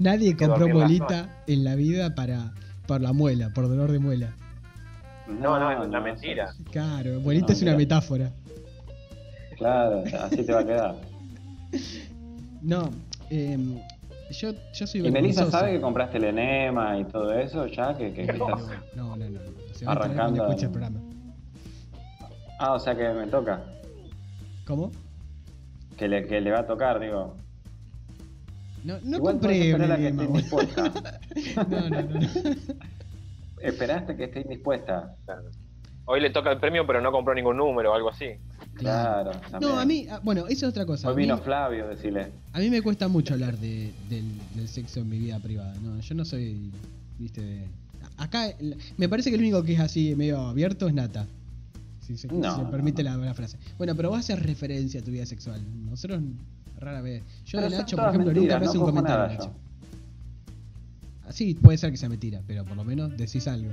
Nadie 0.00 0.36
compró 0.36 0.68
molita 0.68 1.42
en 1.46 1.62
la 1.64 1.74
vida 1.76 2.14
para 2.14 2.52
por 2.88 3.00
la 3.00 3.12
muela, 3.12 3.50
por 3.54 3.68
dolor 3.68 3.92
de 3.92 3.98
muela. 4.00 4.32
No, 5.28 5.58
no, 5.60 5.70
es 5.70 5.86
una 5.86 6.00
mentira. 6.00 6.52
Claro, 6.72 7.20
muelita 7.20 7.48
No, 7.48 7.52
es 7.52 7.62
una 7.62 7.70
mira. 7.72 7.78
metáfora. 7.78 8.32
Claro, 9.56 10.02
así 10.22 10.44
te 10.44 10.52
va 10.52 10.60
a 10.60 10.64
quedar. 10.66 10.94
No, 12.62 12.90
em, 13.30 13.78
yo, 14.32 14.52
yo 14.74 14.86
soy 14.88 15.06
¿Y 15.06 15.10
Melissa 15.10 15.48
sabe 15.50 15.72
que 15.72 15.80
compraste 15.80 16.16
el 16.16 16.24
enema 16.24 16.98
y 16.98 17.04
todo 17.04 17.32
eso 17.32 17.66
ya? 17.66 17.96
Que, 17.96 18.12
que- 18.12 18.26
que 18.26 18.32
No. 18.38 18.48
estás- 18.48 18.96
No, 18.96 19.14
no, 19.16 19.30
no. 19.30 19.40
Se 19.76 19.86
a 19.86 19.90
Arrancando. 19.92 20.22
cuando 20.22 20.44
escuche 20.48 20.66
el 20.66 20.72
programa. 20.72 21.00
Ah, 22.58 22.72
o 22.72 22.78
sea 22.78 22.94
que 22.96 23.08
me 23.12 23.26
toca. 23.26 23.62
¿Cómo? 24.66 24.90
Que 25.96 26.08
le, 26.08 26.26
que 26.26 26.40
le 26.40 26.50
va 26.50 26.60
a 26.60 26.66
tocar, 26.66 26.98
digo. 27.00 27.36
No, 28.84 28.98
no 29.02 29.16
Igual 29.16 29.34
compré 29.34 29.70
esperar 29.70 29.92
a 29.92 29.96
que 29.96 30.08
esté 30.08 30.24
indispuesta. 30.24 30.92
No, 31.68 31.80
no, 31.90 32.00
no. 32.00 32.20
no. 32.20 32.20
Esperaste 33.60 34.16
que 34.16 34.24
esté 34.24 34.40
indispuesta. 34.42 35.16
Claro. 35.24 35.50
Hoy 36.04 36.20
le 36.20 36.30
toca 36.30 36.52
el 36.52 36.60
premio, 36.60 36.86
pero 36.86 37.00
no 37.00 37.10
compró 37.10 37.34
ningún 37.34 37.56
número 37.56 37.90
o 37.90 37.94
algo 37.94 38.10
así. 38.10 38.26
Claro. 38.74 39.32
No, 39.60 39.78
a 39.78 39.84
mí, 39.84 40.06
ah, 40.08 40.20
bueno, 40.22 40.46
esa 40.46 40.66
es 40.66 40.70
otra 40.70 40.86
cosa. 40.86 41.08
A 41.08 41.10
Hoy 41.10 41.16
mí, 41.16 41.22
vino 41.22 41.38
Flavio, 41.38 41.88
decirle. 41.88 42.30
a 42.52 42.58
mí 42.60 42.70
me 42.70 42.80
cuesta 42.80 43.08
mucho 43.08 43.34
hablar 43.34 43.58
de, 43.58 43.92
del, 44.08 44.24
del 44.54 44.68
sexo 44.68 45.00
en 45.00 45.08
mi 45.08 45.18
vida 45.18 45.38
privada. 45.40 45.74
No, 45.82 45.98
yo 45.98 46.14
no 46.14 46.24
soy, 46.24 46.70
viste, 47.18 47.40
de... 47.42 47.66
Acá 48.18 48.46
me 48.96 49.08
parece 49.08 49.30
que 49.30 49.36
el 49.36 49.42
único 49.42 49.62
que 49.62 49.74
es 49.74 49.80
así 49.80 50.14
medio 50.16 50.40
abierto 50.40 50.88
es 50.88 50.94
Nata. 50.94 51.26
Si 52.00 52.16
se, 52.16 52.28
si 52.28 52.34
No, 52.34 52.56
se 52.56 52.64
permite 52.70 53.02
no. 53.02 53.10
La, 53.10 53.16
la 53.26 53.34
frase. 53.34 53.58
Bueno, 53.78 53.94
pero 53.96 54.10
vos 54.10 54.20
haces 54.20 54.40
referencia 54.42 55.00
a 55.00 55.04
tu 55.04 55.10
vida 55.10 55.26
sexual. 55.26 55.60
Nosotros 55.90 56.22
rara 56.78 57.00
vez. 57.00 57.22
Yo 57.44 57.58
Pero 57.58 57.70
de 57.70 57.76
Nacho, 57.78 57.96
por 57.96 58.08
ejemplo, 58.08 58.32
mentiras, 58.32 58.54
nunca 58.54 58.60
me 58.60 58.66
hace 58.66 58.78
no 58.78 58.84
un 58.84 58.90
comentario. 58.90 59.22
nada 59.24 59.32
Nacho. 59.34 59.52
yo. 61.26 61.32
Sí, 61.32 61.54
puede 61.54 61.76
ser 61.78 61.90
que 61.90 61.96
sea 61.96 62.08
mentira, 62.08 62.40
pero 62.46 62.64
por 62.64 62.76
lo 62.76 62.84
menos 62.84 63.16
decís 63.16 63.48
algo. 63.48 63.72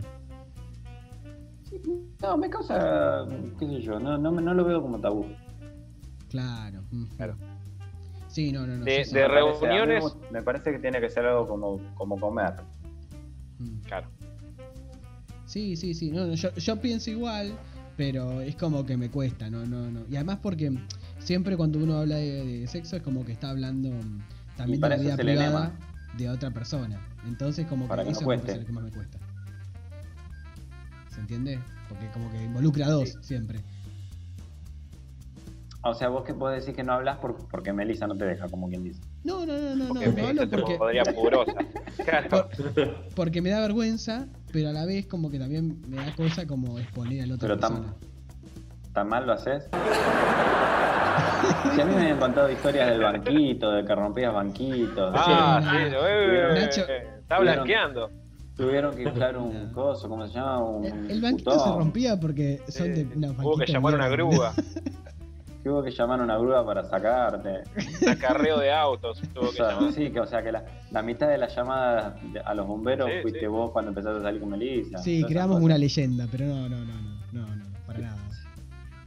No, 2.22 2.38
me 2.38 2.50
causa, 2.50 3.25
qué 3.60 3.66
sé 3.68 3.81
yo, 3.81 4.00
no, 4.00 4.18
no, 4.18 4.31
me- 4.31 4.42
no 4.42 4.54
lo 4.54 4.64
veo 4.64 4.81
como 4.81 5.00
tabú. 5.00 5.25
Claro. 6.30 6.81
mm. 6.92 7.04
Claro. 7.18 7.36
Sí, 8.28 8.52
no, 8.52 8.66
no, 8.66 8.78
no. 8.78 8.86
De- 8.86 9.04
sí, 9.04 9.10
sí. 9.12 9.16
de 9.16 9.22
Me 9.22 9.28
parece- 9.28 9.50
a 9.66 9.70
mí 9.70 9.75
reuniones- 9.78 10.16
Me 10.31 10.42
parece 10.42 10.72
que 10.72 10.80
tiene 10.80 11.00
que 11.02 11.10
ser 11.10 11.25
algo 11.25 11.48
como, 11.48 11.80
como 11.96 12.20
comer. 12.20 12.54
Mm. 13.59 13.79
Claro. 13.85 14.07
Sí, 15.45 15.75
sí, 15.75 15.94
sí. 15.94 16.11
No, 16.11 16.25
no, 16.25 16.33
yo, 16.35 16.53
yo 16.55 16.81
pienso 16.81 17.11
igual, 17.11 17.53
pero 17.97 18.41
es 18.41 18.55
como 18.55 18.85
que 18.85 18.97
me 18.97 19.09
cuesta, 19.09 19.50
no, 19.50 19.65
no, 19.65 19.91
no. 19.91 20.01
Y 20.09 20.15
además 20.15 20.39
porque 20.41 20.71
siempre 21.19 21.55
cuando 21.57 21.79
uno 21.79 21.97
habla 21.97 22.15
de, 22.15 22.45
de 22.45 22.67
sexo 22.67 22.95
es 22.95 23.03
como 23.03 23.25
que 23.25 23.31
está 23.33 23.50
hablando 23.50 23.89
mm, 23.89 24.21
también 24.57 24.81
de 24.81 24.89
la 24.89 24.95
vida 24.97 25.09
es 25.11 25.17
privada 25.17 25.71
de 26.17 26.29
otra 26.29 26.51
persona. 26.51 27.00
Entonces 27.27 27.65
como 27.67 27.88
Para 27.88 28.03
que 28.03 28.07
que 28.09 28.13
no 28.13 28.17
eso 28.19 28.25
cueste. 28.25 28.57
lo 28.57 28.65
que 28.65 28.71
más 28.71 28.83
me 28.83 28.91
cuesta. 28.91 29.17
¿Se 31.13 31.19
entiende? 31.19 31.59
Porque 31.89 32.09
como 32.11 32.31
que 32.31 32.44
involucra 32.44 32.88
a 32.88 32.89
dos 32.89 33.17
siempre. 33.22 33.60
O 35.86 35.94
sea, 35.94 36.08
vos 36.08 36.24
que 36.24 36.34
podés 36.34 36.62
decir 36.62 36.75
que 36.75 36.84
no 36.84 36.94
hablas 36.94 37.18
por, 37.18 37.36
porque 37.50 37.74
Melissa 37.74 38.08
no 38.08 38.16
te 38.16 38.24
deja, 38.24 38.48
como 38.48 38.70
quien 38.70 38.84
dice. 38.86 39.02
No, 39.25 39.46
no, 39.46 39.54
no, 39.54 39.75
no, 39.75 39.88
Porque 39.90 40.08
no, 40.08 40.22
no 40.22 40.28
hablo 40.30 40.50
porque, 40.50 40.75
podría 40.75 41.04
purosa. 41.04 41.54
Claro. 42.06 42.50
porque 43.16 43.42
me 43.42 43.50
da 43.50 43.60
vergüenza, 43.60 44.28
pero 44.52 44.70
a 44.70 44.72
la 44.74 44.86
vez 44.86 45.06
como 45.08 45.30
que 45.30 45.40
también 45.40 45.82
me 45.90 45.98
da 45.98 46.16
cosa 46.16 46.48
como 46.48 46.80
exponer 46.80 47.24
a 47.24 47.28
la 47.28 47.36
otra 47.36 47.50
Pero 47.50 47.60
persona. 47.60 47.82
tan, 47.86 48.94
tan 48.94 49.10
mal 49.10 49.28
lo 49.28 49.34
haces. 49.34 49.66
Si 51.75 51.82
a 51.82 51.86
mí 51.86 51.96
me 51.96 52.02
habían 52.02 52.20
contado 52.20 52.50
historias 52.52 52.90
del 52.90 53.02
banquito, 53.02 53.72
de 53.72 53.86
que 53.86 53.96
rompías 53.96 54.34
banquitos. 54.34 55.13
Ah, 55.18 55.60
Sí, 55.62 55.68
sí, 55.70 55.92
no, 55.92 56.08
eh, 56.08 56.54
Nacho- 56.54 56.82
está 56.90 57.38
Tuvieron- 57.38 57.42
blanqueando. 57.56 58.10
Tuvieron 58.56 58.96
que 58.96 59.04
inflar 59.04 59.38
un 59.38 59.68
No. 59.68 59.74
coso, 59.74 60.08
¿cómo 60.08 60.28
se 60.28 60.34
llama? 60.34 60.63
Un 60.63 60.86
El, 60.86 61.12
el 61.12 61.22
banquito 61.22 61.52
futón. 61.52 61.68
se 61.74 61.78
rompía 61.80 62.20
porque 62.20 62.62
son 62.70 62.94
de 62.94 63.02
Eh, 63.02 63.08
una 63.16 63.32
Hubo 63.32 63.58
que 63.58 63.72
llamar 63.72 63.96
una 63.96 64.08
grúa. 64.10 64.54
Que 65.63 65.70
hubo 65.70 65.82
que 65.82 65.91
llamar 65.91 66.20
a 66.20 66.24
una 66.24 66.38
grúa 66.38 66.65
para 66.65 66.84
sacarte. 66.84 67.63
Acarreo 68.12 68.60
de 68.60 68.72
autos. 68.74 69.22
Tuvo 69.34 69.46
O 69.48 69.50
que 69.51 69.55
sea, 69.58 69.72
llamar. 69.72 69.93
sí, 69.93 70.12
que, 70.12 70.20
o 70.20 70.25
sea 70.27 70.43
que 70.43 70.51
la, 70.51 70.65
la 70.91 71.01
mitad 71.01 71.29
de 71.29 71.38
las 71.38 71.55
llamadas 71.55 72.15
de- 72.34 72.41
a 72.41 72.53
los 72.53 72.67
bomberos 72.67 73.08
Sí, 73.10 73.13
fuiste 73.22 73.39
sí. 73.39 73.46
vos 73.46 73.72
cuando 73.72 73.89
empezaste 73.91 74.20
a 74.20 74.24
salir 74.24 74.41
con 74.41 74.50
Melissa. 74.50 74.98
Sí, 74.98 75.24
creamos 75.25 75.62
una 75.62 75.77
leyenda, 75.77 76.27
pero 76.29 76.46
no, 76.48 76.67
no, 76.67 76.77
no, 76.84 76.93
no, 77.32 77.46
no, 77.48 77.55
no, 77.55 77.65
para 77.88 78.00
nada. 78.00 78.17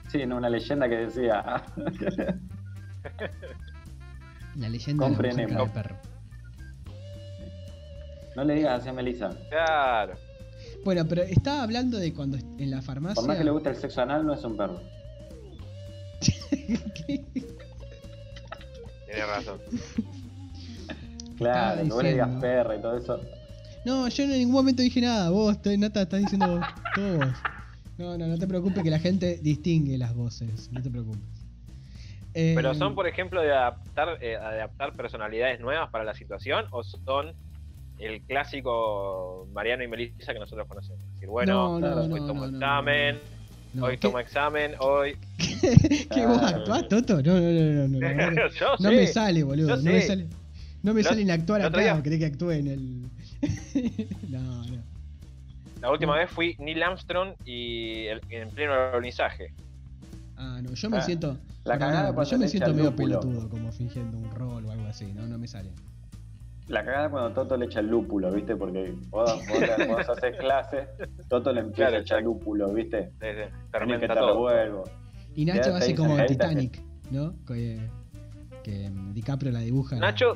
Sí, 0.08 0.24
no, 0.24 0.38
una 0.38 0.48
leyenda 0.48 0.88
que 0.88 0.96
decía. 0.96 1.62
La 4.56 4.68
leyenda 4.70 5.04
de 5.04 5.10
la 5.10 5.16
Compren 5.16 5.36
Nemo. 5.36 5.48
cara 5.50 5.64
de 5.64 5.70
perro. 5.70 5.96
no 8.36 8.44
le 8.44 8.54
digas 8.54 8.80
así 8.80 8.88
a 8.88 8.92
Melissa. 8.94 9.30
Claro. 9.50 10.14
Bueno, 10.84 11.04
pero 11.06 11.22
estaba 11.22 11.62
hablando 11.62 11.98
de 11.98 12.14
cuando 12.14 12.38
en 12.38 12.70
la 12.70 12.80
farmacia. 12.80 13.16
Por 13.16 13.26
más 13.28 13.36
que 13.36 13.44
le 13.44 13.50
guste 13.50 13.68
el 13.68 13.76
sexo 13.76 14.00
anal, 14.02 14.24
no 14.26 14.32
es 14.32 14.42
un 14.44 14.56
perro. 14.56 14.80
Tiene 16.20 17.24
razón. 19.26 19.58
Claro, 21.38 21.84
vos 21.86 22.02
le 22.02 22.12
digas 22.12 22.30
perra 22.40 22.76
y 22.76 22.80
todo 22.80 22.96
eso. 22.96 23.20
No, 23.84 24.08
yo 24.08 24.24
en 24.24 24.30
ningún 24.30 24.54
momento 24.54 24.82
dije 24.82 25.00
nada. 25.00 25.30
Vos, 25.30 25.56
estoy, 25.56 25.78
Nata, 25.78 26.02
estás 26.02 26.20
diciendo 26.20 26.48
vos, 26.48 26.66
todo 26.94 27.18
vos. 27.18 27.28
No, 27.98 28.18
no, 28.18 28.26
no 28.26 28.38
te 28.38 28.46
preocupes 28.46 28.82
que 28.82 28.90
la 28.90 28.98
gente 28.98 29.38
distingue 29.42 29.96
las 29.96 30.14
voces. 30.14 30.70
No 30.72 30.82
te 30.82 30.90
preocupes. 30.90 31.20
Eh, 32.34 32.52
Pero 32.54 32.74
son, 32.74 32.94
por 32.94 33.06
ejemplo, 33.06 33.40
de 33.40 33.52
adaptar, 33.52 34.18
eh, 34.20 34.36
adaptar 34.36 34.92
personalidades 34.94 35.60
nuevas 35.60 35.88
para 35.90 36.04
la 36.04 36.14
situación 36.14 36.66
o 36.70 36.84
son 36.84 37.34
el 37.98 38.20
clásico 38.22 39.48
Mariano 39.52 39.82
y 39.84 39.88
Melissa 39.88 40.34
que 40.34 40.38
nosotros 40.38 40.66
conocemos. 40.68 41.00
Es 41.02 41.12
decir, 41.14 41.28
bueno, 41.30 41.78
No, 41.78 41.80
no, 41.80 42.06
no, 42.06 42.26
tomo 42.26 42.44
no, 42.46 42.50
no, 42.50 42.56
examen, 42.58 43.18
No, 43.76 43.84
hoy 43.84 43.92
¿qué- 43.92 43.98
tomo 44.08 44.18
examen, 44.18 44.72
hoy. 44.80 45.16
¿Qué 45.38 46.26
vos 46.26 46.40
Ah, 46.42 46.48
actuás, 46.48 46.88
Toto? 46.88 47.22
No, 47.22 47.38
no, 47.38 47.88
no, 47.88 48.00
no. 48.00 48.30
no, 48.30 48.48
Yo 48.58 48.66
No 48.78 48.90
sí. 48.90 48.96
me 48.96 49.06
sale, 49.06 49.42
boludo. 49.42 49.68
yo 49.68 49.76
No 49.76 49.82
me 49.92 50.02
sale. 50.02 50.26
No 50.82 50.94
me 50.94 51.02
sale 51.02 51.22
en 51.22 51.30
actuar 51.30 51.62
acá. 51.62 52.02
¿Querés 52.02 52.18
que 52.18 52.26
actúe 52.26 52.50
en 52.52 52.66
el.? 52.68 53.02
no, 54.30 54.64
no. 54.64 54.82
La 55.82 55.90
última 55.90 56.16
vez 56.16 56.30
fui 56.30 56.56
Neil 56.58 56.82
Armstrong 56.82 57.34
y 57.44 58.06
el- 58.06 58.20
en 58.30 58.48
pleno 58.50 58.72
alunizaje. 58.72 59.52
Ah, 60.38 60.60
no. 60.62 60.72
Yo 60.74 60.88
me 60.90 60.96
Ah, 60.98 61.02
siento. 61.02 61.36
la 61.64 61.78
cagada 61.78 62.24
yo 62.24 62.38
me 62.38 62.48
siento 62.48 62.72
medio 62.72 62.94
pelotudo, 62.96 63.48
como 63.48 63.70
fingiendo 63.72 64.16
un 64.16 64.30
rol 64.30 64.64
o 64.64 64.70
algo 64.70 64.86
así. 64.86 65.06
No, 65.12 65.26
no 65.26 65.38
me 65.38 65.48
sale. 65.48 65.70
La 66.68 66.84
cagada 66.84 67.08
cuando 67.10 67.32
Toto 67.32 67.56
le 67.56 67.66
echa 67.66 67.78
el 67.80 67.86
lúpulo, 67.86 68.30
¿viste? 68.32 68.56
Porque 68.56 68.92
vos, 69.08 69.40
vos, 69.88 70.08
haces 70.08 70.36
clase, 70.36 70.88
Toto 71.28 71.52
le 71.52 71.60
empieza 71.60 71.82
Claro, 71.90 71.96
a 71.96 72.00
echar 72.00 72.22
lúpulo, 72.22 72.72
¿viste? 72.72 73.12
Que 73.20 73.48
Fermenta 73.70 74.08
te 74.08 74.14
todo. 74.14 74.26
revuelvo. 74.48 74.84
Y 75.34 75.44
Nacho 75.44 75.74
hace 75.74 75.94
como 75.94 76.16
Titanic, 76.26 76.80
¿no? 77.10 77.34
Que, 77.46 77.78
que 78.64 78.90
DiCaprio 79.12 79.52
la 79.52 79.60
dibuja 79.60 79.96
Nacho, 79.96 80.34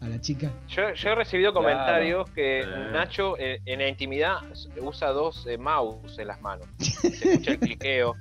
a 0.00 0.08
la 0.08 0.20
chica. 0.20 0.50
yo, 0.68 0.92
yo 0.94 1.10
he 1.10 1.14
recibido 1.14 1.52
Claro. 1.52 1.66
comentarios 1.68 2.30
que 2.30 2.60
Eh. 2.62 2.66
Nacho 2.92 3.36
eh, 3.38 3.60
en 3.66 3.78
la 3.80 3.88
intimidad 3.88 4.38
usa 4.82 5.10
dos 5.10 5.46
eh, 5.46 5.56
mouse 5.56 6.18
en 6.18 6.26
las 6.26 6.40
manos. 6.40 6.66
Se 6.78 7.08
escucha 7.28 7.52
el 7.52 7.58
cliqueo 7.60 8.16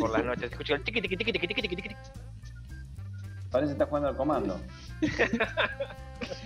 por 0.00 0.10
las 0.10 0.24
noches, 0.24 0.40
se 0.40 0.46
escucha 0.54 0.74
el 0.74 0.82
tiqui 0.82 1.00
tiqui 1.00 1.16
tiqui 1.16 1.32
tiqui 1.32 1.46
tiqui 1.48 1.62
tiqui 1.62 1.76
tiqui. 1.76 1.96
Parece 3.50 3.70
que 3.70 3.72
está 3.72 3.86
jugando 3.86 4.08
al 4.08 4.16
comando. 4.16 4.60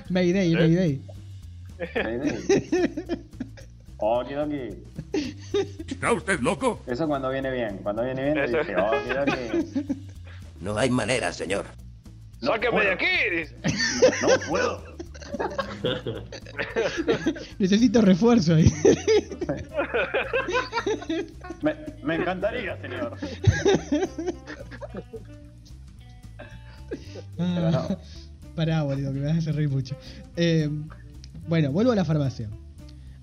Mayday, 0.09 0.53
¿Eh? 0.55 0.57
Mayday. 0.57 1.01
Okidoki. 3.99 4.71
¿Está 5.89 6.13
usted 6.13 6.41
loco? 6.41 6.81
Eso 6.87 7.07
cuando 7.07 7.31
viene 7.31 7.51
bien. 7.51 7.79
Cuando 7.83 8.03
viene 8.05 8.23
bien 8.25 8.35
le 8.37 8.45
Eso. 8.45 8.59
dice, 8.59 8.77
okidoki. 8.77 9.87
No 10.61 10.77
hay 10.79 10.91
manera, 10.91 11.33
señor. 11.33 11.65
No 12.41 12.53
¡Sáqueme 12.53 12.73
puedo. 12.73 12.87
de 12.87 12.93
aquí! 12.93 13.07
dice. 13.37 13.57
No 14.23 14.29
puedo. 14.49 14.95
Necesito 17.59 18.01
refuerzo 18.03 18.55
ahí. 18.55 18.71
Me, 21.63 21.75
me 22.03 22.15
encantaría, 22.17 22.77
señor. 22.81 23.17
Pero 27.37 27.71
no. 27.71 27.79
Ah, 27.79 27.99
Pará, 28.55 28.83
boludo, 28.85 29.13
que 29.13 29.19
me 29.21 29.27
vas 29.27 29.35
a 29.35 29.39
hacer 29.39 29.57
reír 29.57 29.69
mucho. 29.69 29.97
Eh, 30.37 30.71
bueno, 31.49 31.73
vuelvo 31.73 31.93
a 31.93 31.97
la 31.97 32.05
farmacia. 32.05 32.49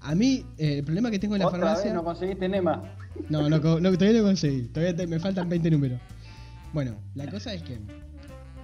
A 0.01 0.13
mí, 0.15 0.45
eh, 0.57 0.79
el 0.79 0.83
problema 0.83 1.09
que 1.11 1.19
tengo 1.19 1.35
en 1.35 1.39
la 1.41 1.47
Otra 1.47 1.59
farmacia. 1.59 1.85
vez 1.85 1.93
no 1.93 2.03
conseguiste 2.03 2.49
Nema. 2.49 2.81
No, 3.29 3.49
no, 3.49 3.61
todavía 3.61 4.19
no 4.19 4.23
conseguí. 4.23 4.63
Todavía 4.63 4.95
te- 4.95 5.07
me 5.07 5.19
faltan 5.19 5.47
20 5.47 5.69
números. 5.71 5.99
Bueno, 6.73 6.95
la 7.15 7.29
cosa 7.29 7.53
es 7.53 7.61
que 7.63 7.79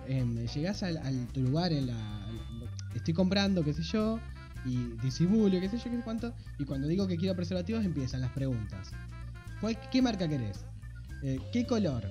em, 0.08 0.46
llegás 0.48 0.84
al, 0.84 0.98
al- 0.98 1.27
tu 1.27 1.42
lugar 1.42 1.72
en 1.72 1.88
la. 1.88 2.27
Estoy 2.96 3.13
comprando, 3.13 3.63
qué 3.63 3.74
sé 3.74 3.84
yo, 3.84 4.20
y 4.66 4.77
disimulo, 5.04 5.60
qué 5.62 5.70
sé 5.70 5.77
yo, 5.77 5.84
qué 5.86 5.98
sé 5.98 6.01
cuánto. 6.04 6.34
Y 6.58 6.66
cuando 6.66 6.88
digo 6.88 7.08
que 7.08 7.18
quiero 7.18 7.36
preservativos, 7.36 7.86
empiezan 7.86 8.22
las 8.22 8.32
preguntas. 8.32 8.92
¿Cuál- 9.62 9.77
¿Qué 9.92 10.01
marca 10.01 10.27
querés? 10.27 10.66
Eh, 11.24 11.39
¿Qué 11.54 11.66
color? 11.66 12.04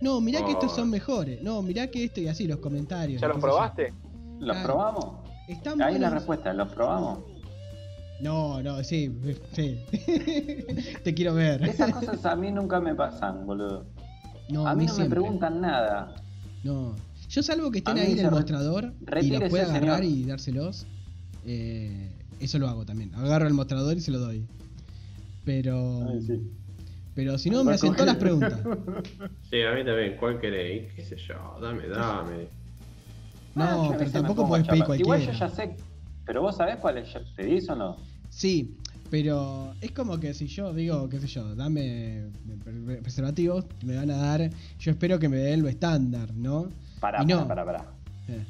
No, 0.00 0.20
mirá 0.20 0.44
que 0.44 0.52
estos 0.52 0.72
Oh. 0.72 0.76
son 0.76 0.90
mejores. 0.90 1.42
No, 1.42 1.62
mirá 1.62 1.88
que 1.90 2.04
esto 2.04 2.20
y 2.20 2.28
así, 2.28 2.46
los 2.46 2.58
comentarios. 2.58 3.20
¿Ya 3.20 3.26
qué 3.28 3.32
los 3.34 3.42
probaste? 3.42 3.92
¿Los 4.38 4.56
Claro. 4.56 4.62
probamos? 4.66 5.06
Están 5.48 5.82
Ahí 5.82 5.98
la 5.98 6.10
respuesta, 6.10 6.52
¿los 6.54 6.68
probamos? 6.72 7.18
No, 8.20 8.62
no, 8.62 8.82
sí, 8.84 9.10
sí. 9.52 9.78
Te 11.04 11.14
quiero 11.14 11.34
ver. 11.34 11.62
Esas 11.64 11.92
cosas 11.92 12.24
a 12.26 12.36
mí 12.36 12.50
nunca 12.52 12.80
me 12.80 12.94
pasan, 12.94 13.46
boludo. 13.46 13.84
No, 14.50 14.66
a 14.66 14.74
mí 14.74 14.86
no 14.86 14.92
siempre. 14.94 15.18
me 15.18 15.22
preguntan 15.24 15.60
nada. 15.60 16.14
No. 16.64 16.94
Yo 17.28 17.42
salvo 17.42 17.70
que 17.70 17.78
estén 17.78 17.96
ahí 17.98 18.12
en 18.12 18.18
el 18.18 18.24
re- 18.26 18.30
mostrador 18.30 18.92
y 19.22 19.30
los 19.30 19.48
pueda 19.50 19.64
agarrar 19.64 20.00
señor. 20.00 20.04
y 20.04 20.24
dárselos. 20.24 20.86
eh, 21.46 22.10
eso 22.40 22.58
lo 22.58 22.68
hago 22.68 22.84
también. 22.84 23.14
Agarro 23.14 23.46
el 23.46 23.54
mostrador 23.54 23.96
y 23.96 24.00
se 24.00 24.10
lo 24.10 24.18
doy. 24.18 24.46
Pero. 25.44 26.06
Ay, 26.08 26.20
sí. 26.22 26.50
Pero 27.20 27.36
si 27.36 27.50
no, 27.50 27.62
me 27.64 27.74
hacen 27.74 27.92
todas 27.92 28.06
las 28.06 28.16
preguntas. 28.16 28.60
Sí, 29.50 29.60
a 29.62 29.72
mí 29.74 29.84
también. 29.84 30.16
¿Cuál 30.18 30.40
queréis? 30.40 30.90
¿Qué 30.94 31.04
sé 31.04 31.16
yo? 31.16 31.34
Dame, 31.60 31.86
dame. 31.88 32.46
No, 33.54 33.90
Ah, 33.90 33.94
pero 33.98 34.10
tampoco 34.10 34.48
podés 34.48 34.66
pedir 34.66 34.84
charlar. 34.84 35.00
Igual 35.00 35.18
yo 35.20 35.26
cualquiera. 35.26 35.48
ya 35.50 35.54
sé. 35.54 35.76
Pero 36.24 36.40
vos 36.42 36.56
sabés 36.56 36.76
cuál 36.76 36.96
es 36.98 37.12
pedís 37.36 37.68
o 37.68 37.76
no? 37.76 37.96
Sí, 38.30 38.74
pero 39.10 39.74
es 39.82 39.90
como 39.90 40.18
que 40.18 40.32
si 40.32 40.46
yo 40.46 40.72
digo, 40.72 41.08
qué 41.10 41.18
sé 41.20 41.26
yo, 41.26 41.54
dame 41.56 42.30
pre- 42.64 43.02
preservativos, 43.02 43.66
me 43.84 43.96
van 43.96 44.10
a 44.12 44.16
dar. 44.16 44.48
Yo 44.78 44.90
espero 44.92 45.18
que 45.18 45.28
me 45.28 45.36
den 45.36 45.60
lo 45.62 45.68
estándar, 45.68 46.32
¿no? 46.34 46.68
Pará, 47.00 47.22
no. 47.24 47.46
pará, 47.46 47.64
pará, 47.66 47.78
pará. 47.78 47.90
Eh, 48.28 48.44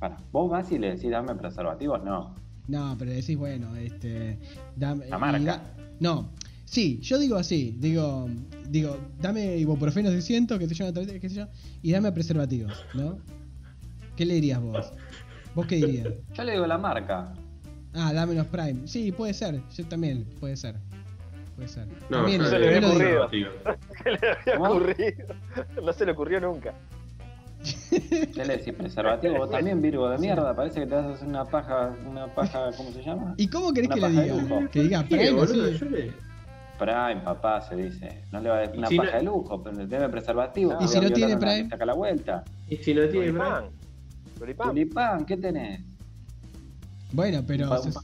Pará. 0.00 0.16
¿Vos 0.32 0.50
vas 0.50 0.70
y 0.70 0.78
le 0.78 0.96
decís 0.96 1.10
dame 1.10 1.34
preservativos? 1.36 2.02
No. 2.04 2.34
No, 2.68 2.94
pero 2.98 3.10
decís, 3.12 3.38
bueno, 3.38 3.74
este. 3.76 4.38
Dame, 4.74 5.06
La 5.06 5.16
marca. 5.18 5.38
da- 5.38 5.62
no, 6.00 6.30
sí, 6.66 6.98
yo 7.00 7.18
digo 7.18 7.36
así, 7.36 7.74
digo, 7.78 8.28
digo, 8.68 8.98
dame 9.20 9.56
ibuprofeno 9.56 10.10
600, 10.10 10.58
que 10.58 10.64
una 10.66 10.92
tableta, 10.92 11.18
qué 11.18 11.28
sé 11.30 11.36
yo, 11.36 11.46
y 11.82 11.92
dame 11.92 12.12
preservativos, 12.12 12.84
¿no? 12.94 13.18
¿Qué 14.14 14.26
le 14.26 14.34
dirías 14.34 14.60
vos? 14.60 14.92
¿Vos 15.54 15.66
qué 15.66 15.76
dirías? 15.76 16.08
Yo 16.34 16.44
le 16.44 16.52
digo 16.52 16.66
la 16.66 16.76
marca. 16.76 17.32
Ah, 17.94 18.12
dame 18.12 18.34
los 18.34 18.46
Prime. 18.48 18.86
Sí, 18.86 19.10
puede 19.12 19.32
ser, 19.32 19.62
yo 19.74 19.84
también, 19.86 20.24
puede 20.38 20.56
ser. 20.56 20.76
Puede 21.56 21.68
ser. 21.68 21.86
No, 22.10 22.18
También, 22.18 22.42
yo 22.42 22.48
se 22.48 22.58
le 22.58 22.66
había 22.66 22.80
lo 22.82 22.88
digo. 22.88 23.24
ocurrido. 23.24 23.28
Tío. 23.28 23.48
¿Qué 24.04 24.10
le 24.10 24.16
había 24.16 24.58
¿Cómo? 24.58 24.70
ocurrido? 24.70 25.26
No 25.82 25.92
se 25.94 26.04
le 26.04 26.12
ocurrió 26.12 26.40
nunca. 26.40 26.74
¿Qué 27.90 28.44
le 28.44 28.58
decís 28.58 28.74
preservativo? 28.74 29.38
Vos 29.38 29.50
también, 29.50 29.80
Virgo 29.80 30.08
de 30.10 30.18
mierda. 30.18 30.54
Parece 30.54 30.80
que 30.80 30.86
te 30.86 30.94
vas 30.94 31.06
a 31.06 31.10
hacer 31.14 31.26
una 31.26 31.46
paja, 31.46 31.96
una 32.06 32.26
paja, 32.34 32.70
¿cómo 32.76 32.92
se 32.92 33.02
llama? 33.02 33.34
¿Y 33.38 33.48
cómo 33.48 33.72
querés 33.72 33.88
Una 33.88 33.94
que 33.94 34.00
le 34.02 34.10
diga? 34.10 34.68
Que 34.70 34.82
diga 34.82 35.02
¿Qué, 35.08 35.16
Prime 35.16 35.30
boludo? 35.32 35.70
Yo 35.70 35.86
le... 35.86 36.12
Prime, 36.78 37.16
papá, 37.24 37.60
se 37.62 37.76
dice. 37.76 38.22
No 38.32 38.40
le 38.40 38.50
va 38.50 38.56
a 38.56 38.60
decir 38.60 38.78
una 38.78 38.88
si 38.88 38.96
paja 38.96 39.12
no- 39.12 39.16
de 39.18 39.22
lujo, 39.24 39.62
pero 39.62 39.86
debe 39.86 40.08
preservativo. 40.08 40.76
¿Y 40.80 40.88
si 40.88 41.00
no 41.00 41.10
tiene 41.10 41.36
Prime? 41.36 41.68
Saca 41.68 41.86
la 41.86 41.94
vuelta. 41.94 42.44
Y 42.68 42.76
si 42.76 42.92
no 42.94 43.08
tiene. 43.08 43.32
Prime, 43.32 43.70
Tulipán. 44.38 44.68
Tulipán, 44.68 45.24
¿qué 45.24 45.36
tenés? 45.36 45.80
Bueno, 47.12 47.42
pero. 47.46 47.68
Pa- 47.68 47.80
pa- 47.80 48.02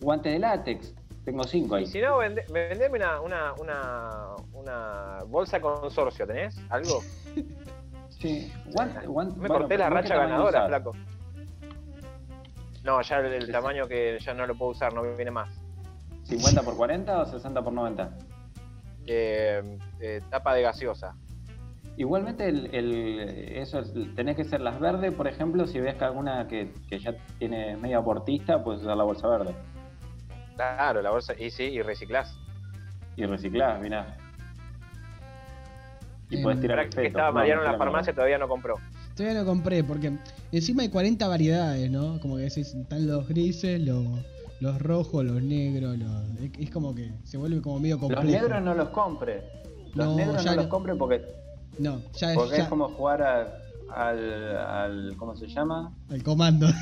Guante 0.00 0.28
de 0.30 0.38
látex. 0.38 0.94
Tengo 1.24 1.44
cinco 1.44 1.74
ahí. 1.74 1.84
Y 1.84 1.86
si 1.86 2.00
no, 2.00 2.18
vende, 2.18 2.44
vendeme 2.52 2.96
una, 2.98 3.20
una, 3.20 3.52
una, 3.54 4.20
una 4.54 5.18
bolsa 5.26 5.60
consorcio, 5.60 6.26
¿tenés? 6.26 6.56
¿Algo? 6.70 7.02
Sí. 8.20 8.52
Guante, 8.74 9.06
guante, 9.06 9.40
Me 9.40 9.48
bueno, 9.48 9.60
corté 9.60 9.78
la 9.78 9.88
¿vos 9.88 9.94
qué 9.96 10.02
racha 10.02 10.16
ganadora, 10.16 10.66
flaco. 10.68 10.92
No, 12.84 13.00
ya 13.00 13.18
el, 13.18 13.26
el 13.32 13.40
Sí, 13.40 13.46
sí. 13.46 13.52
tamaño 13.52 13.88
que 13.88 14.18
ya 14.20 14.34
no 14.34 14.46
lo 14.46 14.54
puedo 14.58 14.72
usar, 14.72 14.92
no 14.92 15.02
viene 15.02 15.30
más. 15.30 15.48
¿50 16.30 16.62
por 16.64 16.76
40 16.76 17.20
o 17.22 17.26
60 17.26 17.62
por 17.62 17.72
90? 17.72 18.16
Eh, 19.06 19.78
eh, 20.00 20.20
tapa 20.30 20.54
de 20.54 20.62
gaseosa. 20.62 21.14
Igualmente, 21.96 22.48
el, 22.48 22.74
el- 22.74 23.18
eso 23.56 23.80
es- 23.80 23.92
tenés 24.14 24.36
que 24.36 24.44
ser 24.44 24.60
las 24.60 24.78
verdes, 24.80 25.12
por 25.12 25.26
ejemplo, 25.26 25.66
si 25.66 25.80
ves 25.80 25.96
que 25.96 26.04
alguna 26.04 26.46
que, 26.48 26.72
que 26.88 26.98
ya 26.98 27.14
tiene 27.38 27.76
media 27.76 27.98
aportista, 27.98 28.62
puedes 28.62 28.82
usar 28.82 28.96
la 28.96 29.04
bolsa 29.04 29.28
verde. 29.28 29.54
Claro, 30.56 31.02
la 31.02 31.10
bolsa. 31.10 31.34
Y 31.38 31.50
sí, 31.50 31.64
y 31.64 31.82
reciclás. 31.82 32.38
Y 33.16 33.26
reciclás, 33.26 33.80
mirá. 33.82 34.16
Y 36.30 36.36
Em, 36.36 36.42
podés 36.42 36.60
tirar 36.60 36.78
el 36.78 36.90
que 36.90 36.96
feto. 36.96 37.08
estaba 37.08 37.28
No, 37.28 37.34
Mariano 37.34 37.62
no 37.62 37.66
en 37.66 37.72
la 37.72 37.78
farmacia, 37.78 38.14
todavía 38.14 38.38
no 38.38 38.48
compró. 38.48 38.76
Todavía 39.16 39.40
no 39.40 39.46
compré, 39.46 39.82
porque 39.82 40.12
encima 40.52 40.82
hay 40.82 40.88
40 40.88 41.26
variedades, 41.28 41.90
¿no? 41.90 42.20
Como 42.20 42.36
que 42.36 42.42
decís, 42.42 42.72
están 42.74 43.06
los 43.06 43.26
grises, 43.28 43.80
los, 43.80 44.04
los 44.60 44.80
rojos, 44.80 45.24
los 45.24 45.42
negros, 45.42 45.98
los... 45.98 46.10
es- 46.40 46.50
Es 46.58 46.70
como 46.70 46.94
que 46.94 47.10
se 47.24 47.36
vuelve 47.38 47.60
como 47.62 47.78
medio 47.80 47.96
Los 47.96 48.02
complejo. 48.02 48.24
negros 48.42 48.62
no 48.62 48.74
los 48.74 48.88
compre. 48.90 49.42
Los 49.94 50.06
No, 50.06 50.14
negros 50.16 50.44
ya 50.44 50.50
no 50.50 50.56
los 50.62 50.66
compre 50.68 50.94
porque, 50.94 51.22
No, 51.78 52.00
ya, 52.16 52.34
porque 52.34 52.56
ya 52.58 52.62
es 52.64 52.68
como 52.68 52.88
jugar 52.90 53.22
a- 53.22 53.56
al, 53.94 54.56
al. 54.56 55.16
¿Cómo 55.16 55.34
se 55.36 55.46
llama? 55.48 55.92
el 56.10 56.22
comando. 56.22 56.66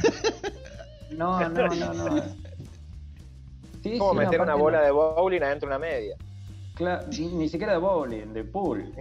No, 1.11 1.41
no, 1.49 1.69
no, 1.69 1.95
no. 1.95 2.23
Sí, 3.83 3.93
Es 3.93 3.99
como 3.99 4.13
sí, 4.13 4.19
meter 4.19 4.41
una 4.43 4.55
bola 4.55 4.79
no- 4.81 4.85
de 4.85 4.91
bowling 4.91 5.43
adentro 5.43 5.69
de 5.69 5.75
una 5.77 5.79
media. 5.85 6.17
Cla- 6.77 7.07
ni, 7.09 7.27
ni 7.29 7.49
siquiera 7.49 7.73
de 7.73 7.79
bowling, 7.79 8.33
de 8.35 8.45
pool. 8.45 8.93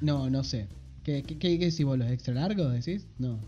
No, 0.00 0.28
no 0.28 0.42
sé. 0.44 0.66
¿Qué, 1.04 1.22
qué, 1.22 1.38
qué, 1.38 1.58
qué 1.58 1.66
decís 1.66 1.84
vos, 1.84 1.96
los 1.96 2.10
extra 2.10 2.34
largos 2.34 2.72
decís? 2.72 3.06
No. 3.18 3.38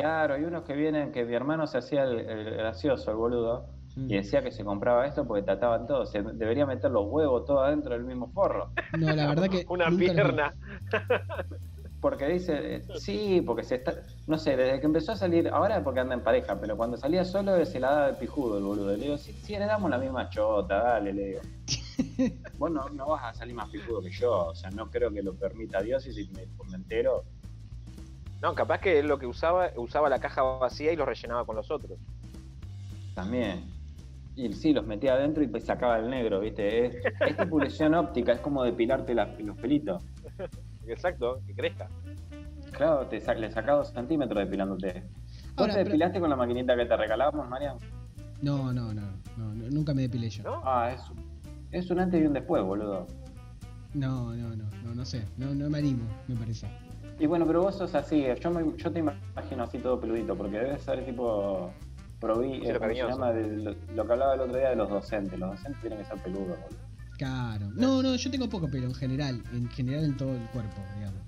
Claro, 0.00 0.34
hay 0.34 0.44
unos 0.44 0.64
que 0.64 0.74
vienen 0.74 1.12
que 1.12 1.24
mi 1.24 1.34
hermano 1.34 1.66
se 1.66 1.78
hacía 1.78 2.04
el, 2.04 2.18
el 2.20 2.50
gracioso, 2.56 3.10
el 3.10 3.16
boludo, 3.16 3.66
Mm. 3.96 4.10
y 4.10 4.16
decía 4.16 4.42
que 4.42 4.52
se 4.52 4.62
compraba 4.62 5.06
esto 5.06 5.26
porque 5.26 5.42
trataban 5.42 5.86
todo. 5.86 6.04
Se 6.04 6.22
debería 6.22 6.66
meter 6.66 6.90
los 6.90 7.06
huevos 7.08 7.46
todo 7.46 7.60
adentro 7.60 7.94
del 7.94 8.04
mismo 8.04 8.28
forro. 8.28 8.70
No, 8.98 9.14
la 9.14 9.26
verdad 9.28 9.48
que. 9.48 9.64
Una 9.68 9.88
pierna. 9.90 10.54
porque 12.00 12.26
dice, 12.28 12.76
eh, 12.76 12.82
sí, 12.98 13.42
porque 13.44 13.62
se 13.64 13.76
está, 13.76 13.94
no 14.26 14.36
sé, 14.38 14.54
desde 14.56 14.80
que 14.80 14.86
empezó 14.86 15.12
a 15.12 15.16
salir, 15.16 15.48
ahora 15.48 15.82
porque 15.82 16.00
anda 16.00 16.14
en 16.14 16.22
pareja, 16.22 16.60
pero 16.60 16.76
cuando 16.76 16.96
salía 16.98 17.24
solo 17.24 17.64
se 17.64 17.80
la 17.80 17.90
daba 17.90 18.06
de 18.08 18.12
pijudo 18.14 18.58
el 18.58 18.64
boludo. 18.64 18.94
Le 18.96 19.02
digo, 19.02 19.16
si, 19.16 19.32
si 19.32 19.54
heredamos 19.54 19.90
la 19.90 19.98
misma 19.98 20.28
chota, 20.28 20.82
dale, 20.82 21.12
le 21.14 21.24
digo. 21.24 21.40
Vos 22.58 22.70
no, 22.70 22.88
no 22.90 23.08
vas 23.08 23.24
a 23.24 23.34
salir 23.34 23.54
más 23.54 23.70
pijudo 23.70 24.02
que 24.02 24.10
yo, 24.10 24.48
o 24.48 24.54
sea, 24.54 24.70
no 24.70 24.90
creo 24.90 25.10
que 25.10 25.22
lo 25.22 25.34
permita 25.34 25.80
Dios 25.80 26.06
y 26.06 26.12
si 26.12 26.28
me, 26.32 26.46
me 26.70 26.76
entero, 26.76 27.24
No, 28.42 28.54
capaz 28.54 28.80
que 28.80 28.98
él 28.98 29.06
lo 29.06 29.18
que 29.18 29.26
usaba, 29.26 29.70
usaba 29.76 30.08
la 30.08 30.18
caja 30.18 30.42
vacía 30.42 30.92
y 30.92 30.96
lo 30.96 31.04
rellenaba 31.06 31.44
con 31.44 31.56
los 31.56 31.70
otros. 31.70 31.98
también. 33.14 33.64
Y 34.34 34.52
sí, 34.52 34.74
los 34.74 34.86
metía 34.86 35.14
adentro 35.14 35.42
y 35.42 35.60
sacaba 35.62 35.98
el 35.98 36.10
negro, 36.10 36.40
¿viste? 36.40 36.86
Es, 36.86 36.96
es 37.26 37.36
tipulación 37.38 37.94
óptica, 37.94 38.32
es 38.32 38.40
como 38.40 38.62
depilarte 38.62 39.14
la- 39.14 39.34
los 39.38 39.56
pelitos. 39.56 40.02
Exacto, 40.86 41.40
que 41.46 41.54
crezca. 41.54 41.88
Claro, 42.72 43.06
te 43.06 43.18
sa- 43.20 43.32
le 43.34 43.50
sacaba 43.50 43.78
dos 43.78 43.92
centímetros 43.92 44.38
depilándote. 44.44 44.92
¿Vos 45.00 45.02
Ahora, 45.56 45.72
te 45.72 45.78
pero- 45.78 45.88
depilaste 45.88 46.20
con 46.20 46.28
la 46.28 46.36
maquinita 46.36 46.76
que 46.76 46.84
te 46.84 46.94
regalábamos, 46.96 47.48
Marian? 47.48 47.78
No, 48.42 48.70
no, 48.74 48.92
no, 48.92 49.00
no, 49.38 49.54
no, 49.54 49.70
nunca 49.70 49.94
me 49.94 50.02
depilé 50.02 50.28
yo. 50.28 50.42
¿No? 50.42 50.60
Ah, 50.62 50.92
es, 50.92 51.00
es 51.72 51.90
un 51.90 52.00
antes 52.00 52.22
y 52.22 52.26
un 52.26 52.34
después, 52.34 52.62
boludo. 52.62 53.06
No, 53.94 54.34
no, 54.34 54.54
no, 54.54 54.64
no, 54.84 54.94
no 54.94 55.04
sé, 55.06 55.24
no, 55.38 55.54
no 55.54 55.70
me 55.70 55.78
animo, 55.78 56.04
me 56.28 56.36
parece. 56.36 56.68
Y 57.18 57.26
bueno, 57.26 57.46
pero 57.46 57.62
vos 57.62 57.74
sos 57.76 57.94
así, 57.94 58.26
yo, 58.40 58.50
me- 58.50 58.76
yo 58.76 58.92
te 58.92 58.98
imagino 58.98 59.62
así 59.64 59.78
todo 59.78 59.98
peludito, 60.00 60.36
porque 60.36 60.58
debes 60.58 60.82
ser 60.82 61.04
tipo 61.04 61.70
provi, 62.20 62.60
Sí, 62.60 62.68
eh, 62.68 62.72
lo. 62.78 63.32
De 63.32 63.56
lo, 63.56 63.74
lo 63.94 64.06
que 64.06 64.12
hablaba 64.12 64.34
el 64.34 64.40
otro 64.40 64.56
día 64.58 64.70
de 64.70 64.76
los 64.76 64.88
docentes. 64.90 65.38
Los 65.38 65.50
docentes 65.50 65.80
tienen 65.80 65.98
que 66.00 66.04
ser 66.04 66.18
peludos, 66.22 66.48
boludo. 66.60 66.86
Claro. 67.16 67.66
No, 67.74 68.02
no, 68.02 68.14
yo 68.16 68.30
tengo 68.30 68.48
poco 68.48 68.68
pelo 68.70 68.86
en 68.86 68.94
general, 68.94 69.42
en 69.52 69.68
general 69.70 70.04
en 70.04 70.16
todo 70.16 70.32
el 70.32 70.46
cuerpo, 70.50 70.76
digamos. 70.96 71.20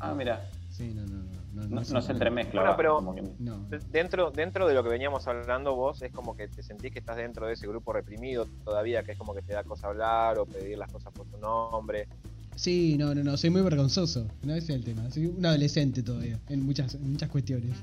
Ah, 0.00 0.14
mira, 0.14 0.44
Sí, 0.68 0.92
no, 0.92 1.06
no, 1.06 1.22
no. 1.54 1.68
no, 1.68 1.80
no 1.82 2.02
se 2.02 2.12
entremezcla. 2.12 2.60
Bueno, 2.62 2.76
pero- 2.76 2.96
como 2.96 3.14
que- 3.14 3.22
No. 3.38 3.64
Dentro, 3.92 4.30
dentro 4.32 4.66
de 4.66 4.74
lo 4.74 4.82
que 4.82 4.88
veníamos 4.88 5.26
hablando 5.28 5.76
vos, 5.76 6.02
es 6.02 6.10
como 6.12 6.36
que 6.36 6.48
te 6.48 6.62
sentís 6.64 6.90
que 6.92 6.98
estás 6.98 7.16
dentro 7.16 7.46
de 7.46 7.52
ese 7.52 7.68
grupo 7.68 7.92
reprimido 7.92 8.44
todavía, 8.64 9.04
que 9.04 9.12
es 9.12 9.18
como 9.18 9.34
que 9.34 9.40
te 9.42 9.52
da 9.54 9.62
cosa 9.62 9.86
hablar 9.86 10.36
o 10.38 10.46
pedir 10.46 10.76
las 10.76 10.90
cosas 10.92 11.12
por 11.12 11.26
tu 11.28 11.38
nombre. 11.38 12.08
Sí, 12.56 12.96
no, 12.98 13.14
no, 13.14 13.24
no, 13.24 13.36
soy 13.36 13.50
muy 13.50 13.62
vergonzoso. 13.62 14.26
No 14.42 14.54
ese 14.54 14.72
es 14.72 14.78
el 14.78 14.84
tema. 14.84 15.10
Soy 15.10 15.26
un 15.26 15.44
adolescente 15.44 16.02
todavía, 16.02 16.38
en 16.48 16.64
muchas, 16.64 16.94
en 16.94 17.10
muchas 17.12 17.28
cuestiones. 17.28 17.76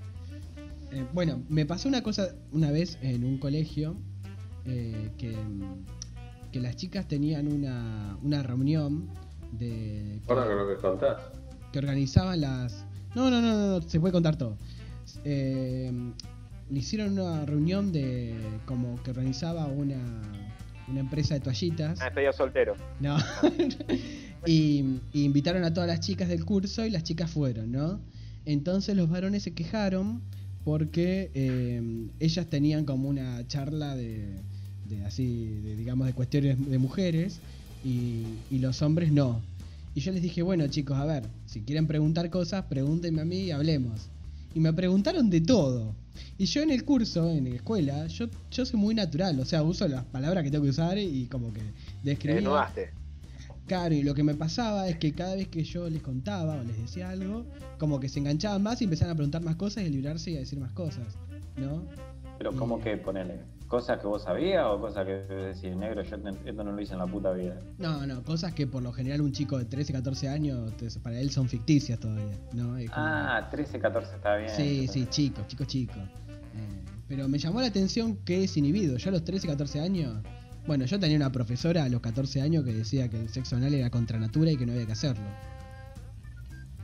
Eh, 0.91 1.05
bueno, 1.13 1.41
me 1.49 1.65
pasó 1.65 1.87
una 1.87 2.01
cosa 2.03 2.29
una 2.51 2.71
vez 2.71 2.97
en 3.01 3.23
un 3.23 3.37
colegio 3.37 3.95
eh, 4.65 5.09
que, 5.17 5.35
que 6.51 6.59
las 6.59 6.75
chicas 6.75 7.07
tenían 7.07 7.47
una, 7.51 8.17
una 8.23 8.43
reunión 8.43 9.09
de 9.51 10.19
Ahora 10.27 10.43
con 10.45 10.49
que, 10.51 10.55
lo 10.55 10.67
que 10.69 10.81
contás. 10.81 11.21
que 11.71 11.79
organizaban 11.79 12.41
las. 12.41 12.85
No, 13.15 13.29
no, 13.29 13.41
no, 13.41 13.53
no, 13.53 13.79
no, 13.79 13.81
se 13.81 13.99
puede 13.99 14.13
contar 14.13 14.37
todo. 14.37 14.57
Eh, 15.25 15.91
le 16.69 16.79
hicieron 16.79 17.19
una 17.19 17.45
reunión 17.45 17.91
de 17.91 18.33
como 18.65 19.01
que 19.03 19.11
organizaba 19.11 19.65
una, 19.67 19.99
una 20.87 20.99
empresa 21.01 21.33
de 21.33 21.41
toallitas. 21.41 21.99
Ah, 22.01 22.07
estoy 22.07 22.23
ya 22.23 22.31
soltero. 22.33 22.75
No. 23.01 23.17
y, 24.45 24.83
y 25.13 25.23
invitaron 25.23 25.63
a 25.63 25.73
todas 25.73 25.87
las 25.87 25.99
chicas 25.99 26.29
del 26.29 26.45
curso 26.45 26.85
y 26.85 26.89
las 26.89 27.03
chicas 27.03 27.29
fueron, 27.31 27.71
¿no? 27.71 27.99
Entonces 28.45 28.95
los 28.95 29.09
varones 29.09 29.43
se 29.43 29.53
quejaron 29.53 30.21
porque 30.63 31.31
eh, 31.33 31.81
ellas 32.19 32.47
tenían 32.47 32.85
como 32.85 33.09
una 33.09 33.47
charla 33.47 33.95
de, 33.95 34.27
de 34.89 35.05
así, 35.05 35.45
de, 35.63 35.75
digamos, 35.75 36.07
de 36.07 36.13
cuestiones 36.13 36.57
de 36.69 36.77
mujeres 36.77 37.39
y, 37.83 38.23
y 38.49 38.59
los 38.59 38.81
hombres 38.81 39.11
no. 39.11 39.41
Y 39.93 39.99
yo 40.01 40.11
les 40.11 40.21
dije, 40.21 40.41
bueno 40.41 40.67
chicos, 40.67 40.97
a 40.97 41.05
ver, 41.05 41.23
si 41.45 41.61
quieren 41.61 41.85
preguntar 41.87 42.29
cosas, 42.29 42.65
pregúntenme 42.65 43.21
a 43.21 43.25
mí 43.25 43.41
y 43.41 43.51
hablemos. 43.51 44.07
Y 44.55 44.59
me 44.59 44.73
preguntaron 44.73 45.29
de 45.29 45.41
todo. 45.41 45.95
Y 46.37 46.45
yo 46.45 46.61
en 46.61 46.71
el 46.71 46.83
curso, 46.83 47.29
en 47.29 47.45
la 47.45 47.55
escuela, 47.55 48.07
yo, 48.07 48.27
yo 48.51 48.65
soy 48.65 48.79
muy 48.79 48.93
natural, 48.95 49.39
o 49.39 49.45
sea, 49.45 49.63
uso 49.63 49.87
las 49.87 50.03
palabras 50.05 50.43
que 50.43 50.51
tengo 50.51 50.63
que 50.63 50.71
usar 50.71 50.97
y 50.97 51.25
como 51.27 51.53
que 51.53 51.61
Te 51.61 52.09
describía. 52.09 52.35
desnudaste. 52.35 52.89
Claro, 53.67 53.95
y 53.95 54.03
lo 54.03 54.13
que 54.13 54.23
me 54.23 54.35
pasaba 54.35 54.89
es 54.89 54.97
que 54.97 55.13
cada 55.13 55.35
vez 55.35 55.47
que 55.47 55.63
yo 55.63 55.89
les 55.89 56.01
contaba 56.01 56.55
o 56.55 56.63
les 56.63 56.77
decía 56.77 57.09
algo, 57.09 57.45
como 57.77 57.99
que 57.99 58.09
se 58.09 58.19
enganchaban 58.19 58.61
más 58.61 58.81
y 58.81 58.85
empezaban 58.85 59.13
a 59.13 59.15
preguntar 59.15 59.41
más 59.43 59.55
cosas 59.55 59.83
y 59.83 59.87
a 59.87 59.89
librarse 59.89 60.31
y 60.31 60.35
a 60.37 60.39
decir 60.39 60.59
más 60.59 60.71
cosas, 60.73 61.17
¿no? 61.57 61.85
Pero 62.37 62.53
¿cómo 62.53 62.81
que 62.81 62.97
ponele? 62.97 63.39
¿Cosas 63.67 63.99
que 63.99 64.07
vos 64.07 64.23
sabías 64.23 64.65
o 64.67 64.81
cosas 64.81 65.05
que 65.05 65.13
decís, 65.13 65.73
negro, 65.77 66.01
yo 66.03 66.17
esto 66.45 66.63
no 66.63 66.73
lo 66.73 66.81
hice 66.81 66.91
en 66.93 66.99
la 66.99 67.07
puta 67.07 67.31
vida? 67.31 67.61
No, 67.77 68.05
no, 68.05 68.21
cosas 68.23 68.53
que 68.53 68.67
por 68.67 68.83
lo 68.83 68.91
general 68.91 69.21
un 69.21 69.31
chico 69.31 69.57
de 69.57 69.63
13, 69.63 69.93
14 69.93 70.27
años, 70.27 70.73
para 71.01 71.17
él 71.19 71.31
son 71.31 71.47
ficticias 71.47 71.97
todavía, 71.97 72.37
¿no? 72.51 72.69
Como- 72.73 72.85
Ah, 72.91 73.47
13, 73.49 73.79
14 73.79 74.15
está 74.15 74.35
bien. 74.35 74.49
sí, 74.49 74.87
sí, 74.89 75.05
chico, 75.09 75.43
chico, 75.47 75.63
chico. 75.63 75.93
Eh, 75.99 76.83
pero 77.07 77.29
me 77.29 77.37
llamó 77.37 77.61
la 77.61 77.67
atención 77.67 78.17
que 78.25 78.43
es 78.43 78.57
inhibido. 78.57 78.97
Yo 78.97 79.09
a 79.09 79.13
los 79.13 79.23
13, 79.23 79.47
14 79.47 79.79
años, 79.79 80.21
bueno, 80.67 80.85
yo 80.85 80.99
tenía 80.99 81.17
una 81.17 81.31
profesora 81.31 81.83
a 81.83 81.89
los 81.89 82.01
14 82.01 82.41
años 82.41 82.63
que 82.63 82.73
decía 82.73 83.09
que 83.09 83.19
el 83.19 83.29
sexo 83.29 83.55
anal 83.55 83.73
era 83.73 83.89
contra 83.89 84.19
natura 84.19 84.51
y 84.51 84.57
que 84.57 84.65
no 84.65 84.73
había 84.73 84.85
que 84.85 84.91
hacerlo. 84.93 85.23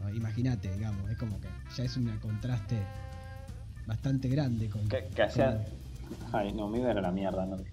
No, 0.01 0.09
Imagínate, 0.13 0.71
digamos, 0.73 1.09
es 1.09 1.17
como 1.17 1.39
que 1.39 1.47
ya 1.75 1.83
es 1.83 1.95
un 1.97 2.07
contraste 2.19 2.75
bastante 3.85 4.27
grande 4.29 4.69
con... 4.69 4.87
Que, 4.89 5.07
que 5.15 5.23
hacía... 5.23 5.63
Ay, 6.31 6.53
no, 6.53 6.69
me 6.69 6.79
iba 6.79 6.89
a 6.89 6.91
ir 6.93 6.97
a 6.97 7.01
la 7.01 7.11
mierda, 7.11 7.45
no. 7.45 7.57
no. 7.57 7.63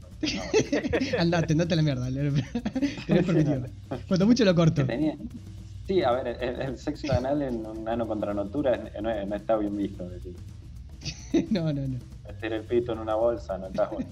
andate, 1.19 1.53
andate 1.53 1.75
a 1.75 1.77
la 1.77 1.83
mierda. 1.83 2.07
Tenés 3.07 3.25
permitido. 3.25 3.67
Cuanto 4.09 4.27
mucho 4.27 4.45
lo 4.45 4.55
corto. 4.55 4.85
Tenía... 4.87 5.17
Sí, 5.87 6.03
a 6.03 6.12
ver, 6.12 6.38
el, 6.43 6.61
el 6.62 6.79
sexo 6.79 7.12
anal 7.12 7.43
en 7.43 7.64
un 7.67 7.87
ano 7.88 8.07
contra 8.07 8.33
natura 8.33 8.90
no, 9.03 9.11
es- 9.11 9.29
no 9.29 9.37
está 9.37 9.57
bien 9.57 9.77
visto. 9.77 10.05
Es 10.11 10.25
decir, 10.25 11.47
no, 11.51 11.73
no, 11.73 11.83
no. 11.87 11.99
meter 12.27 12.53
el 12.55 12.62
pito 12.64 12.93
en 12.93 13.01
una 13.01 13.14
bolsa 13.17 13.59
no 13.59 13.67
está 13.67 13.87
bueno. 13.88 14.09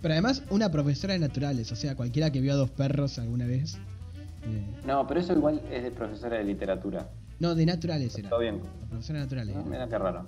Pero 0.00 0.14
además, 0.14 0.42
una 0.50 0.70
profesora 0.70 1.14
de 1.14 1.20
naturales, 1.20 1.72
o 1.72 1.76
sea, 1.76 1.96
cualquiera 1.96 2.30
que 2.30 2.40
vio 2.40 2.52
a 2.52 2.56
dos 2.56 2.70
perros 2.70 3.18
alguna 3.18 3.46
vez. 3.46 3.76
eh, 4.44 4.64
No, 4.86 5.06
pero 5.06 5.20
eso 5.20 5.32
igual 5.32 5.60
es 5.70 5.82
de 5.82 5.90
profesora 5.90 6.36
de 6.38 6.44
literatura. 6.44 7.08
no, 7.40 7.54
de 7.54 7.66
naturales 7.66 8.16
era. 8.18 8.28
Todo 8.28 8.40
bien. 8.40 8.60
La 8.82 8.86
profesora 8.88 9.18
de 9.20 9.24
naturales. 9.24 9.56
No, 9.56 9.64
mira 9.64 9.88
qué 9.88 9.98
raro. 9.98 10.24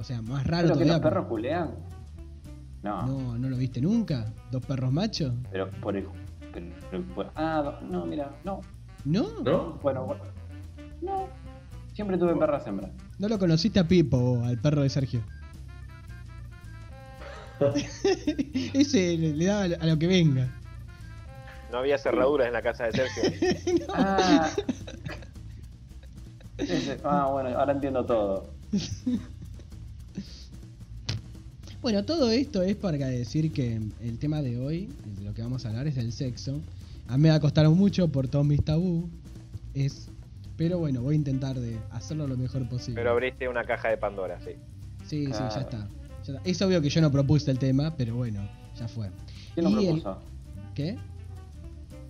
O 0.00 0.04
sea, 0.04 0.22
más 0.22 0.46
raro 0.46 0.68
¿Pero 0.68 0.78
que 0.78 0.84
todavía. 0.84 0.92
los 0.94 1.02
perros 1.02 1.26
culean? 1.26 1.70
No, 2.82 3.06
No, 3.06 3.38
¿no 3.38 3.48
lo 3.50 3.56
viste 3.56 3.80
nunca? 3.80 4.32
¿Dos 4.52 4.64
perros 4.64 4.92
machos? 4.92 5.32
pero 5.50 5.68
por 5.82 5.96
el... 5.96 6.06
pero- 6.52 6.66
pero 6.90 7.02
por- 7.14 7.30
ah, 7.34 7.80
no, 7.90 8.06
mira, 8.06 8.30
no. 8.44 8.60
¿No? 9.04 9.26
¿No? 9.44 9.78
Bueno, 9.82 10.04
bueno. 10.06 10.22
No. 11.02 11.26
Siempre 11.92 12.16
tuve 12.16 12.36
perras 12.36 12.66
hembras. 12.66 12.90
¿No 13.18 13.28
lo 13.28 13.38
conociste 13.38 13.80
a 13.80 13.88
Pipo, 13.88 14.40
al 14.44 14.58
perro 14.58 14.82
de 14.82 14.88
Sergio? 14.88 15.20
Ese 18.74 19.16
le, 19.18 19.32
le 19.34 19.44
daba 19.46 19.64
a 19.80 19.86
lo 19.86 19.98
que 19.98 20.06
venga. 20.06 20.48
No 21.70 21.78
había 21.78 21.98
cerraduras 21.98 22.46
en 22.46 22.52
la 22.54 22.62
casa 22.62 22.84
de 22.86 22.92
Sergio. 22.92 23.22
Ah. 23.94 24.50
Ese- 26.58 26.98
ah, 27.04 27.28
bueno, 27.30 27.56
ahora 27.58 27.72
entiendo 27.72 28.04
todo. 28.04 28.50
Bueno, 31.80 32.04
todo 32.04 32.30
esto 32.30 32.62
es 32.62 32.76
para 32.76 32.96
decir 33.06 33.52
que 33.52 33.80
el 34.00 34.18
tema 34.18 34.42
de 34.42 34.58
hoy, 34.58 34.88
de 35.16 35.22
lo 35.24 35.32
que 35.34 35.42
vamos 35.42 35.64
a 35.64 35.68
hablar, 35.68 35.86
es 35.86 35.96
el 35.96 36.12
sexo. 36.12 36.60
A 37.06 37.16
mí 37.16 37.24
me 37.24 37.28
va 37.30 37.36
a 37.36 37.40
costar 37.40 37.68
mucho 37.68 38.08
por 38.08 38.28
todos 38.28 38.44
mis 38.44 38.64
tabú. 38.64 39.08
Es, 39.74 40.08
pero 40.56 40.78
bueno, 40.78 41.02
voy 41.02 41.14
a 41.14 41.18
intentar 41.18 41.58
de 41.58 41.78
hacerlo 41.92 42.26
lo 42.26 42.36
mejor 42.36 42.68
posible. 42.68 42.96
Pero 42.96 43.10
abriste 43.12 43.48
una 43.48 43.64
caja 43.64 43.88
de 43.88 43.96
Pandora, 43.96 44.40
sí. 44.40 44.50
Sí, 45.06 45.26
sí, 45.26 45.32
ya 45.32 45.60
está. 45.60 45.88
Es 46.44 46.60
obvio 46.62 46.80
que 46.82 46.88
yo 46.90 47.00
no 47.00 47.10
propuse 47.10 47.50
el 47.50 47.58
tema, 47.58 47.94
pero 47.96 48.16
bueno, 48.16 48.46
ya 48.76 48.88
fue. 48.88 49.10
¿Quién 49.54 49.64
lo 49.74 49.80
Y 49.80 49.86
el- 49.86 50.00
propuso? 50.02 50.18
¿Qué? 50.74 50.96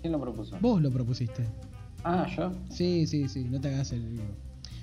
¿Quién 0.00 0.12
lo 0.12 0.20
propuso? 0.20 0.56
Vos 0.60 0.80
lo 0.82 0.90
propusiste. 0.90 1.44
Ah, 2.04 2.26
yo. 2.36 2.52
Sí, 2.70 3.06
sí, 3.06 3.28
sí, 3.28 3.44
no 3.44 3.60
te 3.60 3.68
hagas 3.68 3.92
el 3.92 4.04
vivo. 4.06 4.24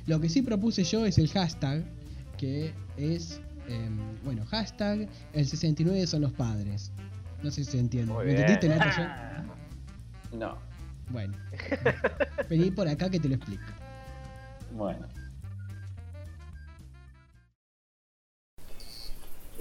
Lo 0.07 0.19
que 0.19 0.29
sí 0.29 0.41
propuse 0.41 0.83
yo 0.83 1.05
es 1.05 1.17
el 1.17 1.29
hashtag, 1.29 1.83
que 2.37 2.73
es, 2.97 3.39
em, 3.67 3.97
bueno, 4.23 4.45
hashtag, 4.45 5.07
el 5.33 5.45
69 5.47 6.05
son 6.07 6.21
los 6.21 6.33
padres. 6.33 6.91
No 7.43 7.51
sé 7.51 7.63
si 7.63 7.71
se 7.71 7.79
entiende. 7.79 8.11
Muy 8.13 8.25
¿Me 8.25 8.33
bien. 8.33 8.41
entendiste, 8.41 8.69
Natalia? 8.69 9.45
No. 10.33 10.57
Bueno. 11.11 11.33
Vení 12.49 12.71
por 12.71 12.87
acá 12.87 13.09
que 13.09 13.19
te 13.19 13.29
lo 13.29 13.35
explico. 13.35 13.63
Bueno. 14.75 15.07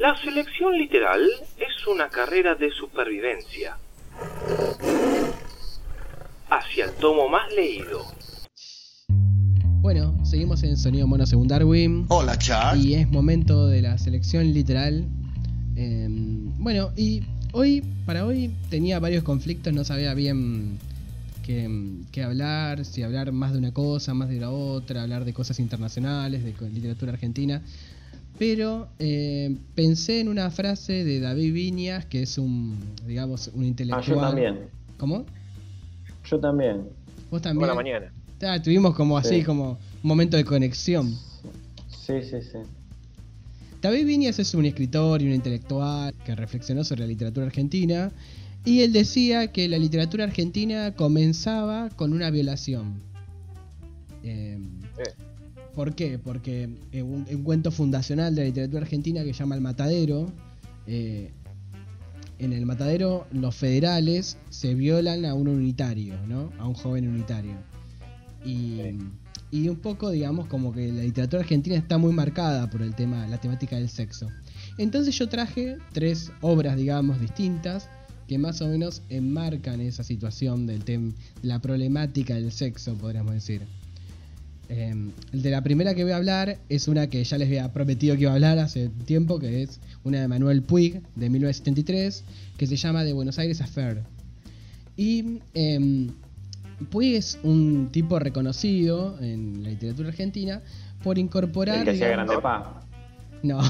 La 0.05 0.15
selección 0.19 0.77
literal 0.77 1.23
es 1.57 1.87
una 1.87 2.11
carrera 2.11 2.55
de 2.55 2.71
supervivencia. 2.71 3.79
Hacia 6.51 6.85
el 6.85 6.91
tomo 6.97 7.27
más 7.31 7.51
leído. 7.55 8.05
Bueno, 9.81 10.15
seguimos 10.23 10.63
en 10.63 10.77
Sonido 10.77 11.07
Mono 11.07 11.25
según 11.25 11.49
Darwin. 11.49 12.05
Hola, 12.09 12.37
Charles. 12.37 12.85
Y 12.85 12.97
es 12.97 13.09
momento 13.09 13.67
de 13.67 13.81
la 13.81 13.97
selección 13.97 14.53
literal. 14.53 15.07
Em, 15.75 16.53
bueno, 16.63 16.93
y 16.99 17.23
hoy, 17.53 17.83
para 18.05 18.27
hoy, 18.27 18.55
tenía 18.69 19.01
varios 19.01 19.25
conflictos, 19.25 19.73
no 19.73 19.85
sabía 19.85 20.13
bien 20.13 20.81
que, 21.47 21.67
que 22.13 22.23
hablar, 22.23 22.85
si 22.85 23.03
hablar 23.03 23.33
más 23.33 23.53
de 23.53 23.59
una 23.59 23.73
cosa, 23.73 24.13
más 24.13 24.29
de 24.29 24.39
la 24.39 24.51
otra, 24.51 25.03
hablar 25.03 25.25
de 25.25 25.33
cosas 25.33 25.59
internacionales, 25.61 26.45
de 26.45 26.53
literatura 26.69 27.13
argentina. 27.13 27.63
Pero 28.39 28.89
eh, 28.99 29.57
pensé 29.75 30.21
en 30.21 30.29
una 30.29 30.51
frase 30.51 31.05
de 31.05 31.21
David 31.21 31.53
Viñas, 31.53 32.05
que 32.07 32.23
es 32.23 32.37
un, 32.39 32.77
digamos, 33.07 33.49
un 33.55 33.63
Ah, 33.63 33.67
intelectual. 33.67 34.05
yo 34.05 34.17
también. 34.21 34.59
¿Cómo? 34.99 35.25
Yo 36.29 36.41
también. 36.41 36.83
Vos 37.31 37.43
también. 37.43 37.61
Por 37.61 37.69
la 37.69 37.75
mañana. 37.75 38.13
Ah, 38.43 38.61
tuvimos 38.61 38.95
como 38.97 39.17
así, 39.17 39.37
Sí. 39.41 39.43
como 39.45 39.71
un 39.73 39.79
momento 40.03 40.37
de 40.37 40.45
conexión. 40.45 41.15
Sí, 41.89 42.15
sí, 42.23 42.43
sí. 42.43 42.59
David 43.81 44.07
Viñas 44.07 44.39
es 44.39 44.53
un 44.55 44.65
escritor 44.65 45.23
y 45.23 45.27
un 45.27 45.33
intelectual 45.35 46.15
que 46.25 46.35
reflexionó 46.35 46.85
sobre 46.85 47.03
la 47.03 47.07
literatura 47.07 47.47
argentina 47.47 48.11
y 48.65 48.81
él 48.81 48.93
decía 48.93 49.53
que 49.53 49.69
la 49.69 49.79
literatura 49.79 50.25
argentina 50.25 50.95
comenzaba 50.95 51.91
con 51.91 52.13
una 52.15 52.31
violación. 52.31 52.95
Eh, 54.23 54.59
Eh. 54.99 55.03
¿Por 55.75 55.95
qué? 55.95 56.19
Porque 56.19 56.69
eh, 56.93 57.03
un, 57.03 57.25
cuento 57.43 57.71
fundacional 57.71 58.35
de 58.35 58.43
la 58.43 58.47
literatura 58.49 58.83
argentina 58.83 59.25
que 59.25 59.33
se 59.33 59.41
llama 59.41 59.57
El 59.57 59.61
Matadero, 59.61 60.31
eh, 60.87 61.33
en 62.39 62.53
el 62.53 62.67
Matadero 62.67 63.27
los 63.33 63.55
federales 63.55 64.37
se 64.51 64.75
violan 64.75 65.25
a 65.25 65.35
un 65.35 65.49
unitario, 65.49 66.15
¿no? 66.27 66.53
A 66.59 66.69
un 66.69 66.75
joven 66.75 67.09
unitario. 67.09 67.57
Y, 68.45 69.69
un 69.69 69.77
poco, 69.77 70.11
digamos, 70.11 70.49
como 70.49 70.73
que 70.73 70.93
la 70.93 71.03
literatura 71.03 71.43
argentina 71.43 71.77
está 71.77 71.97
muy 71.97 72.13
marcada 72.13 72.69
por 72.69 72.83
el 72.83 72.95
tema, 72.95 73.27
la 73.29 73.39
temática 73.39 73.77
del 73.77 73.89
sexo. 73.89 74.29
Entonces 74.79 75.17
yo 75.17 75.29
traje 75.29 75.79
tres 75.93 76.33
obras, 76.41 76.77
digamos, 76.77 77.21
distintas 77.21 77.89
que 78.27 78.37
más 78.37 78.61
o 78.61 78.69
menos 78.69 79.03
enmarcan 79.11 79.81
esa 79.81 80.03
situación 80.03 80.67
del 80.67 80.85
de 80.85 81.13
la 81.43 81.61
problemática 81.61 82.35
del 82.35 82.51
sexo, 82.51 82.95
podríamos 82.95 83.33
decir. 83.33 83.63
Eh, 84.69 84.95
el 85.33 85.43
de 85.43 85.51
la 85.51 85.63
primera 85.63 85.95
que 85.95 86.05
voy 86.05 86.13
a 86.13 86.17
hablar 86.17 86.59
es 86.69 86.89
una 86.89 87.09
que 87.09 87.23
ya 87.23 87.39
les 87.39 87.49
había 87.49 87.73
prometido 87.73 88.17
que 88.17 88.23
iba 88.23 88.31
a 88.31 88.35
hablar 88.35 88.59
hace 88.59 88.89
tiempo, 89.05 89.39
que 89.39 89.63
es 89.63 89.81
una 90.05 90.21
de 90.21 90.29
Manuel 90.29 90.63
Puig, 90.63 91.03
de 91.15 91.31
1973, 91.31 92.25
que 92.57 92.67
se 92.67 92.77
llama 92.77 93.05
De 93.05 93.13
Buenos 93.13 93.39
Aires 93.39 93.61
Affair. 93.61 94.03
Y 94.97 95.41
eh, 95.55 96.09
Puig 96.91 97.17
es 97.17 97.39
un 97.43 97.89
tipo 97.93 98.19
reconocido 98.19 99.19
en 99.21 99.63
la 99.63 99.71
literatura 99.71 100.09
argentina 100.09 100.63
por 101.03 101.19
incorporar... 101.19 101.79
El 101.79 101.85
que 101.85 101.91
hacía. 102.05 102.27
No, 103.43 103.61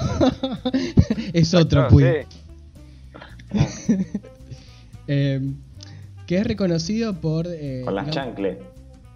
es 1.33 1.54
otro 1.54 1.88
Puig. 1.88 2.26
Eh, 5.07 5.38
que 6.26 6.38
es 6.38 6.46
reconocido 6.46 7.20
por... 7.20 7.46
eh, 7.46 7.83
Con 7.85 7.94
las 7.94 8.07
digamos, 8.07 8.26
chancles. 8.26 8.57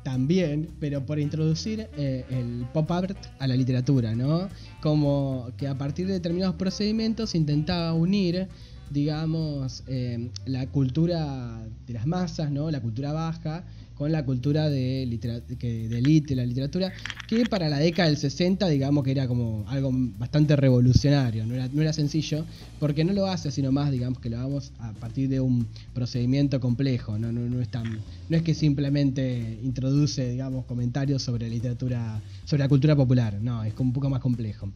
También, 0.09 0.71
pero 0.81 1.05
por 1.05 1.19
introducir 1.19 1.87
eh, 1.99 2.25
el 2.31 2.65
pop 2.73 2.91
art 2.91 3.19
a 3.39 3.47
la 3.47 3.55
literatura, 3.55 4.15
¿no? 4.15 4.49
Como 4.81 5.51
que 5.59 5.69
a 5.69 5.77
partir 5.77 6.07
de 6.07 6.15
determinados 6.15 6.57
procedimientos 6.57 7.35
intentaba 7.35 7.93
unir, 7.93 8.49
digamos, 8.89 9.85
eh, 9.87 10.31
la 10.47 10.67
cultura 10.69 11.63
de 11.87 11.93
las 11.93 12.07
masas, 12.07 12.51
¿no? 12.51 12.71
La 12.71 12.81
cultura 12.81 13.13
baja 13.13 13.65
con 13.99 14.13
la 14.13 14.25
cultura 14.25 14.71
de, 14.71 15.19
que, 15.59 15.89
de 15.89 15.99
elite, 15.99 16.37
la 16.37 16.47
literatura, 16.47 16.93
que 17.27 17.45
para 17.47 17.69
la 17.69 17.79
década 17.79 18.09
del 18.09 18.17
60, 18.17 18.69
digamos 18.69 19.03
que 19.03 19.11
era 19.11 19.27
como 19.27 19.65
algo 19.69 19.91
bastante 19.93 20.55
revolucionario, 20.55 21.45
no 21.45 21.55
era, 21.55 21.69
no 21.69 21.83
era 21.83 21.93
sencillo, 21.93 22.45
porque 22.79 23.05
no 23.05 23.13
lo 23.13 23.27
hace 23.27 23.51
sino 23.51 23.73
más, 23.73 23.91
digamos 23.91 24.21
que 24.21 24.31
lo 24.31 24.39
hagamos 24.39 24.71
a 24.79 24.93
partir 24.95 25.29
de 25.29 25.41
un 25.41 25.67
procedimiento 25.93 26.61
complejo, 26.61 27.19
no, 27.19 27.33
no, 27.33 27.41
no 27.41 27.61
es 27.61 27.69
tan, 27.69 27.99
no 28.29 28.37
es 28.37 28.43
que 28.45 28.55
simplemente 28.55 29.59
introduce, 29.65 30.31
digamos, 30.31 30.65
comentarios 30.67 31.21
sobre 31.23 31.51
literatura, 31.51 32.23
sobre 32.45 32.63
la 32.63 32.69
cultura 32.69 32.95
popular, 32.95 33.39
no, 33.43 33.65
es 33.65 33.75
un 33.79 33.93
poco 33.93 34.09
más 34.09 34.21
complejo. 34.21 34.73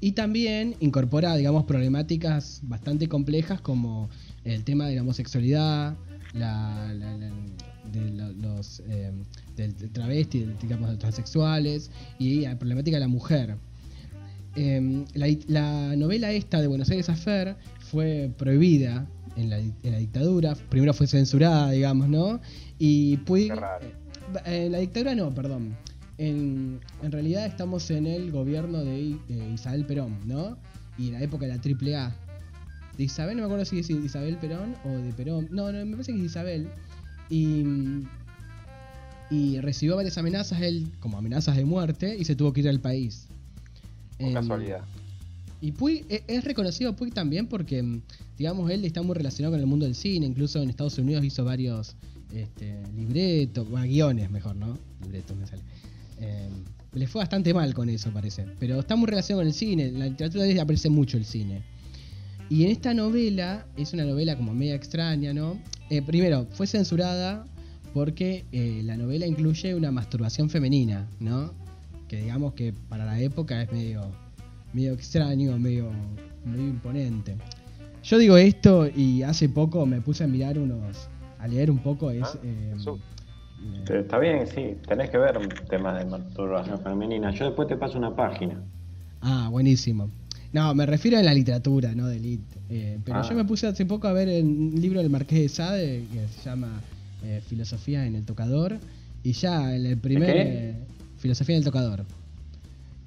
Y 0.00 0.12
también 0.12 0.74
incorpora, 0.80 1.34
digamos, 1.36 1.64
problemáticas 1.64 2.60
bastante 2.64 3.08
complejas 3.08 3.62
como 3.62 4.10
el 4.44 4.62
tema 4.64 4.86
de 4.86 4.96
la 4.96 5.00
homosexualidad, 5.00 5.96
la, 6.34 6.92
la- 6.94 7.16
la- 7.16 7.32
de 7.92 8.10
lo- 8.10 8.32
los 8.32 8.80
eh, 8.88 9.12
del, 9.56 9.74
travesti, 9.92 10.40
del, 10.40 10.58
digamos, 10.58 10.86
de 10.88 10.92
los 10.94 11.00
transexuales 11.00 11.90
y 12.18 12.40
la 12.42 12.58
problemática 12.58 12.96
de 12.96 13.00
la 13.00 13.08
mujer. 13.08 13.56
Eh, 14.56 15.04
la, 15.14 15.26
la 15.48 15.96
novela 15.96 16.32
esta 16.32 16.60
de 16.60 16.66
Buenos 16.66 16.88
Aires 16.90 17.08
Affair 17.10 17.56
fue 17.90 18.30
prohibida 18.38 19.06
en 19.36 19.50
la, 19.50 19.58
en 19.58 19.74
la 19.92 19.98
dictadura. 19.98 20.54
Primero 20.70 20.94
fue 20.94 21.06
censurada, 21.06 21.70
digamos, 21.70 22.08
¿no? 22.08 22.40
Y 22.78 23.16
raro. 23.50 23.86
eh, 24.46 24.66
En 24.66 24.72
la 24.72 24.78
dictadura 24.78 25.14
no, 25.14 25.34
perdón. 25.34 25.76
En, 26.18 26.80
en 27.02 27.12
realidad 27.12 27.44
estamos 27.44 27.90
en 27.90 28.06
el 28.06 28.32
gobierno 28.32 28.82
de, 28.82 29.18
Isabel 29.52 29.84
Perón, 29.84 30.16
¿no? 30.24 30.56
Y 30.96 31.08
en 31.08 31.12
la 31.14 31.22
época 31.22 31.46
de 31.46 31.54
la 31.54 31.60
AAA. 32.00 32.16
De 32.96 33.04
Isabel, 33.04 33.36
no 33.36 33.42
me 33.42 33.46
acuerdo 33.46 33.66
si 33.66 33.80
es 33.80 33.90
Isabel 33.90 34.38
Perón 34.38 34.74
o 34.86 34.88
de 34.88 35.12
Perón. 35.12 35.48
No, 35.50 35.70
no, 35.70 35.84
me 35.84 35.92
parece 35.92 36.12
que 36.12 36.18
es 36.20 36.24
Isabel. 36.24 36.68
Y, 37.30 37.64
y 39.30 39.58
recibió 39.60 39.96
varias 39.96 40.16
amenazas, 40.18 40.60
él, 40.62 40.86
como 41.00 41.18
amenazas 41.18 41.56
de 41.56 41.64
muerte, 41.64 42.16
y 42.18 42.24
se 42.24 42.36
tuvo 42.36 42.52
que 42.52 42.60
ir 42.60 42.68
al 42.68 42.80
país. 42.80 43.26
Por 44.18 44.28
Em, 44.28 44.34
casualidad. 44.34 44.82
y 45.60 45.72
Puig 45.72 46.04
e- 46.08 46.22
es 46.28 46.44
reconocido 46.44 46.94
Puig 46.94 47.12
también 47.12 47.46
porque, 47.48 47.82
mm, 47.82 48.00
digamos, 48.38 48.70
él 48.70 48.84
está 48.84 49.02
muy 49.02 49.14
relacionado 49.16 49.52
con 49.54 49.60
el 49.60 49.66
mundo 49.66 49.84
del 49.86 49.94
cine. 49.94 50.26
Incluso 50.26 50.62
en 50.62 50.70
Estados 50.70 50.96
Unidos 50.98 51.24
hizo 51.24 51.44
varios 51.44 51.96
este, 52.32 52.82
libretos, 52.94 53.68
bueno, 53.68 53.86
guiones 53.86 54.30
mejor, 54.30 54.56
¿no? 54.56 54.78
Libretos 55.02 55.36
me 55.36 55.46
sale. 55.46 55.62
Eh, 56.20 56.48
le 56.94 57.06
fue 57.06 57.20
bastante 57.20 57.52
mal 57.52 57.74
con 57.74 57.88
eso, 57.88 58.10
parece. 58.10 58.46
Pero 58.58 58.80
está 58.80 58.96
muy 58.96 59.06
relacionado 59.08 59.40
con 59.40 59.48
el 59.48 59.54
cine. 59.54 59.86
En 59.86 59.98
la 59.98 60.06
literatura 60.06 60.44
de 60.44 60.52
él 60.52 60.60
aparece 60.60 60.88
mucho 60.88 61.16
el 61.18 61.24
cine. 61.24 61.62
Y 62.48 62.64
en 62.64 62.70
esta 62.70 62.94
novela, 62.94 63.66
es 63.76 63.92
una 63.92 64.04
novela 64.04 64.36
como 64.36 64.54
media 64.54 64.74
extraña, 64.76 65.34
¿no? 65.34 65.58
Eh, 65.90 66.02
primero, 66.02 66.46
fue 66.50 66.66
censurada 66.66 67.44
porque 67.94 68.44
eh, 68.52 68.82
la 68.84 68.96
novela 68.96 69.26
incluye 69.26 69.74
una 69.74 69.90
masturbación 69.90 70.50
femenina, 70.50 71.08
¿no? 71.20 71.52
Que 72.08 72.22
digamos 72.22 72.52
que 72.54 72.74
para 72.88 73.04
la 73.04 73.20
época 73.20 73.62
es 73.62 73.72
medio, 73.72 74.02
medio 74.72 74.92
extraño, 74.92 75.56
medio, 75.58 75.90
medio 76.44 76.68
imponente. 76.68 77.36
Yo 78.02 78.18
digo 78.18 78.36
esto 78.36 78.86
y 78.94 79.22
hace 79.22 79.48
poco 79.48 79.86
me 79.86 80.00
puse 80.00 80.24
a 80.24 80.26
mirar 80.26 80.58
unos, 80.58 81.08
a 81.38 81.48
leer 81.48 81.70
un 81.70 81.78
poco, 81.78 82.10
es... 82.10 82.22
Ah, 82.22 82.38
eh, 82.44 82.74
eh, 83.88 84.00
Está 84.00 84.18
bien, 84.18 84.46
sí, 84.46 84.76
tenés 84.86 85.10
que 85.10 85.18
ver 85.18 85.38
temas 85.68 85.98
de 85.98 86.04
masturbación 86.04 86.78
femenina. 86.80 87.30
Yo 87.30 87.46
después 87.46 87.66
te 87.66 87.76
paso 87.76 87.96
una 87.96 88.14
página. 88.14 88.62
Ah, 89.22 89.48
buenísimo. 89.50 90.10
No, 90.56 90.74
me 90.74 90.86
refiero 90.86 91.18
a 91.18 91.22
la 91.22 91.34
literatura, 91.34 91.94
no 91.94 92.06
de 92.06 92.16
elite. 92.16 92.56
Eh, 92.70 92.98
pero 93.04 93.18
Ah. 93.18 93.28
yo 93.28 93.34
me 93.34 93.44
puse 93.44 93.66
hace 93.66 93.84
poco 93.84 94.08
a 94.08 94.14
ver 94.14 94.26
el 94.30 94.74
libro 94.80 95.02
del 95.02 95.10
Marqués 95.10 95.38
de 95.40 95.48
Sade, 95.50 96.06
que 96.10 96.26
se 96.28 96.48
llama 96.48 96.80
eh, 97.22 97.42
Filosofía 97.46 98.06
en 98.06 98.14
el 98.16 98.24
Tocador, 98.24 98.78
y 99.22 99.32
ya 99.32 99.76
en 99.76 99.84
el 99.84 99.98
primer... 99.98 100.32
qué? 100.32 100.42
eh, 100.70 100.74
Filosofía 101.18 101.56
en 101.56 101.58
el 101.58 101.64
Tocador. 101.66 102.06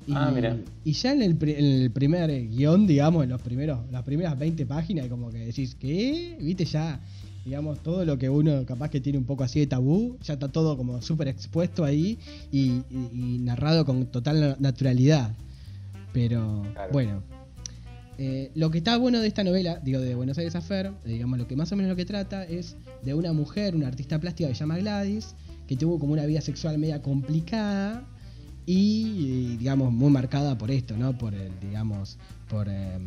Y, 0.05 0.13
Ah, 0.15 0.31
mira. 0.31 0.57
y 0.85 0.91
ya 0.93 1.11
en 1.13 1.23
el, 1.23 1.35
pri- 1.37 1.53
en 1.57 1.65
el 1.65 1.89
primer 1.91 2.29
guion, 2.49 2.85
digamos, 2.85 3.23
en 3.23 3.29
los 3.31 3.41
primeros, 3.41 3.79
las 3.91 4.03
primeras 4.03 4.37
20 4.37 4.67
páginas, 4.67 5.07
como 5.07 5.31
que 5.31 5.39
decís, 5.39 5.75
¿qué? 5.79 6.37
Viste 6.39 6.65
ya, 6.65 6.99
digamos, 7.45 7.81
todo 7.81 8.05
lo 8.05 8.19
que 8.19 8.29
uno 8.29 8.63
capaz 8.67 8.89
que 8.89 9.01
tiene 9.01 9.17
un 9.17 9.25
poco 9.25 9.43
así 9.43 9.59
de 9.59 9.65
tabú, 9.65 10.17
ya 10.23 10.35
está 10.35 10.49
todo 10.49 10.77
como 10.77 11.01
súper 11.01 11.27
expuesto 11.29 11.83
ahí 11.83 12.19
y, 12.51 12.59
y- 12.91 13.09
y 13.13 13.37
narrado 13.39 13.85
con 13.85 14.05
total 14.05 14.39
na- 14.39 14.55
naturalidad. 14.59 15.31
Pero 16.13 16.63
Claro. 16.73 16.91
bueno, 16.91 17.23
eh, 18.21 18.51
lo 18.53 18.69
que 18.69 18.79
está 18.79 18.97
bueno 18.97 19.19
de 19.19 19.27
esta 19.27 19.43
novela, 19.43 19.79
digo, 19.83 19.99
de 20.01 20.13
Buenos 20.13 20.37
Aires 20.37 20.53
Affair, 20.55 20.87
eh, 21.05 21.09
digamos, 21.13 21.39
lo 21.39 21.47
que 21.47 21.55
más 21.55 21.71
o 21.71 21.75
menos 21.77 21.89
lo 21.89 21.95
que 21.95 22.05
trata 22.05 22.43
es 22.43 22.75
de 23.01 23.13
una 23.13 23.31
mujer, 23.33 23.75
una 23.75 23.87
artista 23.87 24.19
plástica 24.19 24.49
que 24.49 24.55
se 24.55 24.59
llama 24.59 24.77
Gladys, 24.77 25.35
que 25.67 25.75
tuvo 25.77 25.97
como 25.99 26.13
una 26.13 26.25
vida 26.25 26.41
sexual 26.41 26.77
media 26.77 27.01
complicada 27.01 28.03
y, 28.65 29.53
eh, 29.53 29.57
digamos, 29.57 29.91
muy 29.93 30.11
marcada 30.11 30.57
por 30.57 30.69
esto, 30.69 30.97
¿no? 30.97 31.17
Por 31.17 31.33
el, 31.33 31.51
digamos, 31.61 32.17
por 32.49 32.67
eh, 32.69 32.99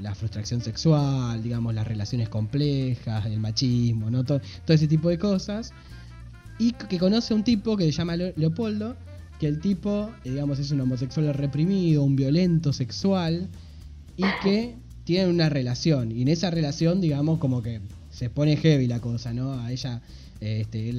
la 0.00 0.14
frustración 0.14 0.60
sexual, 0.60 1.42
digamos, 1.42 1.74
las 1.74 1.86
relaciones 1.86 2.28
complejas, 2.28 3.26
el 3.26 3.38
machismo, 3.40 4.10
¿no? 4.10 4.24
To- 4.24 4.40
todo 4.64 4.74
ese 4.74 4.86
tipo 4.86 5.08
de 5.08 5.18
cosas. 5.18 5.72
Y 6.58 6.72
que 6.72 6.98
conoce 6.98 7.32
a 7.34 7.36
un 7.36 7.42
tipo 7.44 7.76
que 7.76 7.84
se 7.86 7.92
llama 7.92 8.16
Leo- 8.16 8.32
Leopoldo, 8.36 8.96
que 9.38 9.46
el 9.48 9.60
tipo, 9.60 10.10
eh, 10.24 10.30
digamos, 10.30 10.58
es 10.58 10.70
un 10.70 10.80
homosexual 10.80 11.32
reprimido, 11.34 12.02
un 12.02 12.16
violento 12.16 12.72
sexual, 12.72 13.48
y 14.20 14.42
que 14.42 14.74
tienen 15.04 15.30
una 15.30 15.48
relación. 15.48 16.12
Y 16.12 16.22
en 16.22 16.28
esa 16.28 16.50
relación, 16.50 17.00
digamos, 17.00 17.38
como 17.38 17.62
que 17.62 17.80
se 18.10 18.28
pone 18.28 18.56
heavy 18.56 18.86
la 18.86 19.00
cosa, 19.00 19.32
¿no? 19.32 19.54
A 19.54 19.72
ella 19.72 20.02
este, 20.40 20.92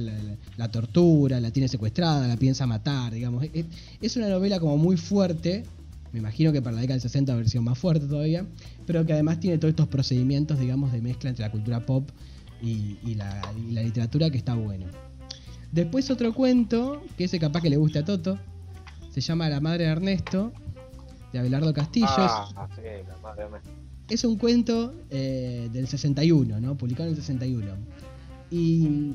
la, 0.56 0.70
tortura, 0.70 1.40
la 1.40 1.50
tiene 1.52 1.68
secuestrada, 1.68 2.26
la 2.26 2.36
piensa 2.36 2.66
matar, 2.66 3.14
digamos. 3.14 3.46
Es, 4.00 4.16
una 4.16 4.28
novela 4.28 4.58
como 4.58 4.76
muy 4.76 4.96
fuerte, 4.96 5.62
me 6.12 6.18
imagino 6.18 6.52
que 6.52 6.60
para 6.60 6.74
la 6.74 6.80
década 6.80 6.96
del 6.96 7.02
60 7.02 7.32
haber 7.32 7.48
sido 7.48 7.62
más 7.62 7.78
fuerte 7.78 8.06
todavía, 8.06 8.44
pero 8.86 9.06
que 9.06 9.12
además 9.12 9.38
tiene 9.38 9.58
todos 9.58 9.70
estos 9.70 9.88
procedimientos, 9.88 10.58
digamos, 10.58 10.90
de 10.92 11.00
mezcla 11.00 11.30
entre 11.30 11.44
la 11.44 11.52
cultura 11.52 11.86
pop 11.86 12.08
y, 12.60 13.14
la, 13.14 13.40
y 13.68 13.72
la 13.72 13.82
literatura 13.82 14.30
que 14.30 14.38
está 14.38 14.54
bueno. 14.54 14.86
Después 15.70 16.10
otro 16.10 16.34
cuento, 16.34 17.02
que 17.16 17.24
ese 17.24 17.38
capaz 17.38 17.62
que 17.62 17.70
le 17.70 17.76
guste 17.76 18.00
a 18.00 18.04
Toto, 18.04 18.38
se 19.10 19.20
llama 19.20 19.48
La 19.48 19.60
madre 19.60 19.84
de 19.84 19.90
Ernesto, 19.90 20.52
de 21.32 21.38
Abelardo 21.38 21.72
Castillos. 21.72 22.10
Ah, 22.16 22.68
sí, 22.74 22.82
la 23.08 23.16
madre 23.22 23.48
mía. 23.48 23.60
Es 24.08 24.24
un 24.24 24.36
cuento 24.36 24.92
eh, 25.10 25.68
del 25.72 25.88
61, 25.88 26.60
¿no? 26.60 26.76
Publicado 26.76 27.08
en 27.08 27.14
el 27.14 27.20
61. 27.20 27.66
Y 28.50 29.14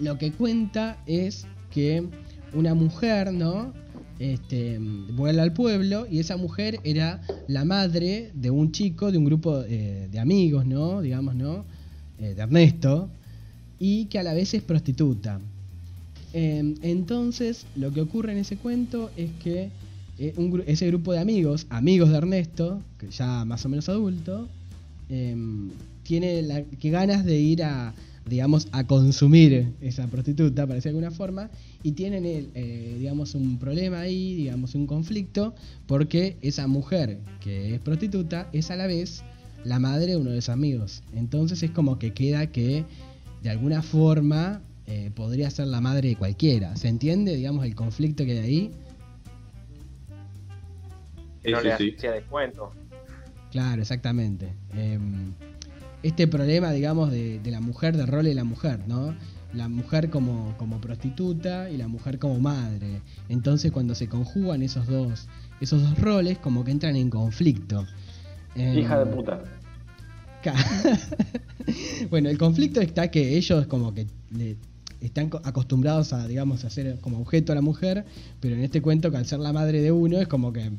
lo 0.00 0.18
que 0.18 0.32
cuenta 0.32 0.98
es 1.06 1.46
que 1.70 2.08
una 2.52 2.74
mujer, 2.74 3.32
¿no? 3.32 3.72
Este, 4.18 4.78
vuela 4.78 5.42
al 5.42 5.52
pueblo 5.52 6.06
y 6.10 6.20
esa 6.20 6.38
mujer 6.38 6.80
era 6.84 7.20
la 7.48 7.66
madre 7.66 8.30
de 8.34 8.50
un 8.50 8.72
chico, 8.72 9.12
de 9.12 9.18
un 9.18 9.26
grupo 9.26 9.62
eh, 9.68 10.08
de 10.10 10.18
amigos, 10.18 10.66
¿no? 10.66 11.02
Digamos, 11.02 11.34
¿no? 11.34 11.64
Eh, 12.18 12.34
de 12.34 12.42
Ernesto, 12.42 13.10
y 13.78 14.06
que 14.06 14.18
a 14.18 14.22
la 14.22 14.32
vez 14.32 14.54
es 14.54 14.62
prostituta. 14.62 15.38
Eh, 16.32 16.74
entonces, 16.82 17.66
lo 17.76 17.92
que 17.92 18.00
ocurre 18.00 18.32
en 18.32 18.38
ese 18.38 18.56
cuento 18.56 19.10
es 19.16 19.30
que 19.42 19.70
eh, 20.18 20.32
un 20.36 20.62
ese 20.66 20.86
grupo 20.86 21.12
de 21.12 21.18
amigos, 21.18 21.66
amigos 21.68 22.10
de 22.10 22.16
Ernesto, 22.16 22.80
que 22.98 23.10
ya 23.10 23.44
más 23.44 23.64
o 23.64 23.68
menos 23.68 23.88
adulto, 23.88 24.48
em, 25.08 25.70
tiene 26.02 26.42
la, 26.42 26.62
que 26.62 26.90
ganas 26.90 27.24
de 27.24 27.38
ir 27.38 27.62
a, 27.62 27.94
digamos, 28.28 28.68
a 28.72 28.84
consumir 28.84 29.72
esa 29.80 30.06
prostituta, 30.06 30.62
para 30.62 30.76
decir 30.76 30.92
de 30.92 30.98
alguna 30.98 31.10
forma, 31.10 31.50
y 31.82 31.92
tienen, 31.92 32.24
el, 32.24 32.48
eh, 32.54 32.96
digamos, 32.98 33.34
un 33.34 33.58
problema 33.58 34.00
ahí, 34.00 34.34
digamos, 34.34 34.74
un 34.74 34.86
conflicto, 34.86 35.54
porque 35.86 36.36
esa 36.40 36.66
mujer 36.66 37.18
que 37.40 37.74
es 37.74 37.80
prostituta 37.80 38.48
es 38.52 38.70
a 38.70 38.76
la 38.76 38.86
vez 38.86 39.22
la 39.64 39.78
madre 39.78 40.12
de 40.12 40.16
uno 40.16 40.30
de 40.30 40.40
sus 40.40 40.48
amigos. 40.48 41.02
Entonces 41.14 41.62
es 41.62 41.70
como 41.70 41.98
que 41.98 42.12
queda 42.12 42.46
que, 42.46 42.84
de 43.42 43.50
alguna 43.50 43.82
forma, 43.82 44.62
eh, 44.86 45.10
podría 45.14 45.50
ser 45.50 45.66
la 45.66 45.80
madre 45.80 46.08
de 46.08 46.16
cualquiera. 46.16 46.74
¿Se 46.76 46.88
entiende, 46.88 47.36
digamos, 47.36 47.66
el 47.66 47.74
conflicto 47.74 48.24
que 48.24 48.32
hay 48.32 48.38
ahí? 48.38 48.70
Que 51.46 51.52
no 51.52 51.60
Sí, 51.60 51.66
le 51.68 51.76
sí, 51.78 51.94
hacía 51.96 52.12
descuento. 52.12 52.72
Claro, 53.52 53.80
exactamente. 53.80 54.52
Em, 54.74 55.32
este 56.02 56.26
problema, 56.28 56.72
digamos, 56.72 57.10
de, 57.10 57.38
de 57.40 57.50
la 57.50 57.60
mujer, 57.60 57.96
del 57.96 58.06
rol 58.06 58.24
de 58.24 58.34
la 58.34 58.44
mujer, 58.44 58.80
¿no? 58.86 59.14
La 59.54 59.68
mujer 59.68 60.10
como, 60.10 60.54
como 60.58 60.80
prostituta 60.80 61.70
y 61.70 61.76
la 61.78 61.88
mujer 61.88 62.18
como 62.18 62.38
madre. 62.40 63.00
Entonces 63.28 63.72
cuando 63.72 63.94
se 63.94 64.08
conjugan 64.08 64.62
esos 64.62 64.86
dos, 64.86 65.28
esos 65.60 65.82
dos 65.82 65.98
roles, 65.98 66.38
como 66.38 66.64
que 66.64 66.72
entran 66.72 66.96
en 66.96 67.08
conflicto. 67.08 67.86
Em, 68.54 68.78
Hija 68.80 68.98
de 68.98 69.06
puta. 69.06 69.40
Bueno, 72.10 72.28
el 72.28 72.38
conflicto 72.38 72.80
está 72.80 73.10
que 73.10 73.36
ellos 73.36 73.66
como 73.66 73.92
que 73.92 74.06
le 74.30 74.56
están 75.00 75.28
co- 75.28 75.40
acostumbrados 75.44 76.12
a, 76.12 76.26
digamos, 76.28 76.64
a 76.64 76.70
ser 76.70 76.98
como 77.00 77.18
objeto 77.20 77.52
a 77.52 77.54
la 77.54 77.60
mujer, 77.62 78.04
pero 78.40 78.54
en 78.54 78.62
este 78.62 78.80
cuento 78.80 79.10
que 79.10 79.16
al 79.16 79.26
ser 79.26 79.40
la 79.40 79.52
madre 79.52 79.80
de 79.82 79.90
uno 79.92 80.18
es 80.18 80.28
como 80.28 80.52
que, 80.52 80.70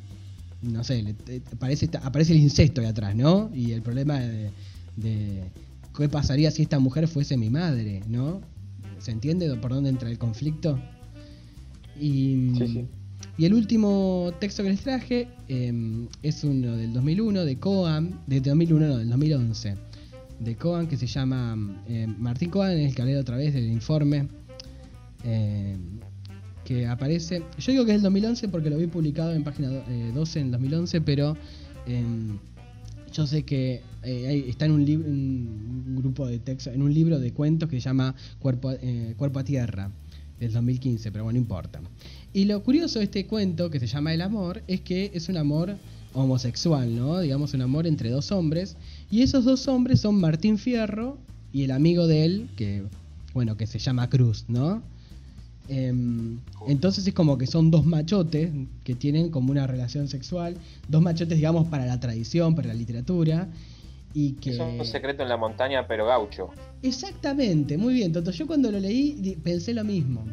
no 0.67 0.83
sé, 0.83 1.01
le- 1.03 1.13
te- 1.13 1.41
aparece, 1.53 1.89
aparece 2.01 2.33
el 2.33 2.39
incesto 2.39 2.81
ahí 2.81 2.87
atrás, 2.87 3.15
¿no? 3.15 3.49
Y 3.53 3.71
el 3.71 3.81
problema 3.81 4.19
de, 4.19 4.51
de 4.95 5.43
qué 5.95 6.09
pasaría 6.09 6.51
si 6.51 6.61
esta 6.63 6.79
mujer 6.79 7.07
fuese 7.07 7.37
mi 7.37 7.49
madre, 7.49 8.01
¿no? 8.07 8.41
¿Se 8.99 9.11
entiende 9.11 9.53
por 9.55 9.73
dónde 9.73 9.89
entra 9.89 10.09
el 10.09 10.17
conflicto? 10.17 10.79
Y, 11.99 12.51
Sí, 12.57 12.67
sí. 12.67 12.85
y 13.37 13.45
el 13.45 13.53
último 13.53 14.31
texto 14.39 14.63
que 14.63 14.69
les 14.69 14.81
traje 14.81 15.27
eh, 15.47 16.07
es 16.23 16.43
uno 16.43 16.75
del 16.77 16.93
2001 16.93 17.45
de 17.45 17.57
Coan, 17.57 18.19
de 18.27 18.41
2001 18.41 18.87
no, 18.87 18.97
del 18.97 19.09
2011, 19.09 19.75
de 20.39 20.55
Coan 20.55 20.87
que 20.87 20.97
se 20.97 21.07
llama 21.07 21.57
eh, 21.87 22.05
Martín 22.19 22.49
Coan, 22.51 22.71
es 22.77 22.89
el 22.89 22.95
que 22.95 23.01
hablé 23.01 23.17
otra 23.17 23.37
vez 23.37 23.53
del 23.53 23.67
informe 23.71 24.27
eh, 25.23 25.75
que 26.67 26.85
aparece, 26.85 27.43
yo 27.57 27.71
digo 27.71 27.85
que 27.85 27.91
es 27.91 27.97
del 27.97 28.03
2011 28.03 28.49
porque 28.49 28.69
lo 28.69 28.77
vi 28.77 28.87
publicado 28.87 29.33
en 29.33 29.41
página 29.45 29.69
do- 29.69 29.83
eh, 29.87 30.11
12 30.13 30.39
en 30.41 30.45
el 30.47 30.51
2011, 30.51 30.99
pero 30.99 31.37
eh, 31.85 32.03
yo 33.13 33.25
sé 33.25 33.43
que 33.43 33.81
eh, 34.03 34.45
está 34.49 34.65
en 34.65 34.73
un, 34.73 35.95
grupo 35.97 36.27
de 36.27 36.39
textos, 36.39 36.73
en 36.73 36.81
un 36.81 36.93
libro 36.93 37.19
de 37.19 37.31
cuentos 37.31 37.69
que 37.69 37.77
se 37.77 37.85
llama 37.85 38.13
Cuerpo, 38.39 38.73
eh, 38.73 39.13
Cuerpo 39.17 39.39
a 39.39 39.45
Tierra, 39.45 39.89
del 40.41 40.51
2015, 40.51 41.09
pero 41.13 41.23
bueno, 41.23 41.37
no 41.39 41.41
importa. 41.41 41.79
Y 42.33 42.43
lo 42.45 42.61
curioso 42.61 42.99
de 42.99 43.05
este 43.05 43.25
cuento, 43.25 43.69
que 43.71 43.79
se 43.79 43.87
llama 43.87 44.13
El 44.13 44.21
amor, 44.21 44.61
es 44.67 44.81
que 44.81 45.09
es 45.13 45.29
un 45.29 45.37
amor 45.37 45.77
homosexual, 46.13 46.93
¿no? 46.93 47.19
Digamos, 47.21 47.53
un 47.53 47.61
amor 47.61 47.87
entre 47.87 48.09
dos 48.09 48.31
hombres. 48.33 48.75
Y 49.09 49.21
esos 49.21 49.45
dos 49.45 49.67
hombres 49.69 50.01
son 50.01 50.19
Martín 50.19 50.57
Fierro 50.57 51.17
y 51.53 51.63
el 51.63 51.71
amigo 51.71 52.07
de 52.07 52.25
él, 52.25 52.49
que, 52.57 52.83
bueno, 53.33 53.55
que 53.55 53.67
se 53.67 53.79
llama 53.79 54.09
Cruz, 54.09 54.43
¿no? 54.49 54.83
Em, 55.69 56.39
entonces 56.67 57.05
es 57.05 57.13
como 57.13 57.37
que 57.37 57.45
son 57.45 57.71
dos 57.71 57.85
machotes 57.85 58.51
que 58.83 58.95
tienen 58.95 59.29
como 59.29 59.51
una 59.51 59.67
relación 59.67 60.07
sexual, 60.07 60.55
dos 60.87 61.01
machotes 61.01 61.35
digamos 61.35 61.67
para 61.67 61.85
la 61.85 61.99
tradición, 61.99 62.55
para 62.55 62.69
la 62.69 62.73
literatura 62.73 63.49
y 64.13 64.33
que 64.33 64.51
Es 64.51 64.59
un 64.59 64.85
secreto 64.85 65.23
en 65.23 65.29
la 65.29 65.37
montaña, 65.37 65.87
pero 65.87 66.05
gaucho. 66.07 66.49
Exactamente, 66.81 67.77
muy 67.77 67.93
bien, 67.93 68.13
Toto. 68.13 68.31
Yo 68.31 68.47
cuando 68.47 68.71
lo 68.71 68.79
leí 68.79 69.37
pensé 69.43 69.73
lo 69.73 69.83
mismo. 69.83 70.25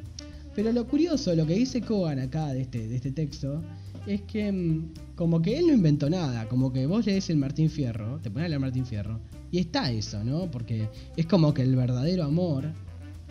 Pero 0.55 0.73
lo 0.73 0.87
curioso, 0.87 1.35
lo 1.35 1.47
que 1.47 1.55
dice 1.55 1.81
Cohen 1.81 2.20
acá 2.20 2.53
de 2.53 2.62
este, 2.62 2.87
de 2.87 2.94
este 2.94 3.11
texto, 3.11 3.61
es 4.07 4.23
que 4.23 4.53
mm, 4.53 4.94
como 5.16 5.42
que 5.42 5.59
él 5.59 5.66
no 5.66 5.73
inventó 5.73 6.09
nada, 6.09 6.47
como 6.49 6.73
que 6.73 6.87
vos 6.87 7.07
lees 7.07 7.29
el 7.31 7.37
Martín 7.37 7.70
Fierro, 7.70 8.20
te 8.20 8.31
pones 8.31 8.47
a 8.47 8.49
leer 8.49 8.61
Martín 8.61 8.87
Fierro, 8.87 9.20
y 9.51 9.59
está 9.59 9.90
eso, 9.90 10.23
¿no? 10.23 10.51
Porque 10.51 10.88
es 11.16 11.27
como 11.27 11.53
que 11.55 11.62
el 11.62 11.75
verdadero 11.75 12.25
amor, 12.25 12.73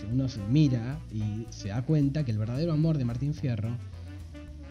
que 0.04 0.13
uno 0.13 0.28
se 0.28 0.42
mira 0.50 1.00
y 1.12 1.46
se 1.50 1.70
da 1.70 1.82
cuenta 1.82 2.24
que 2.24 2.32
el 2.32 2.38
verdadero 2.38 2.74
amor 2.74 2.98
de 2.98 3.06
Martín 3.06 3.34
Fierro 3.34 3.70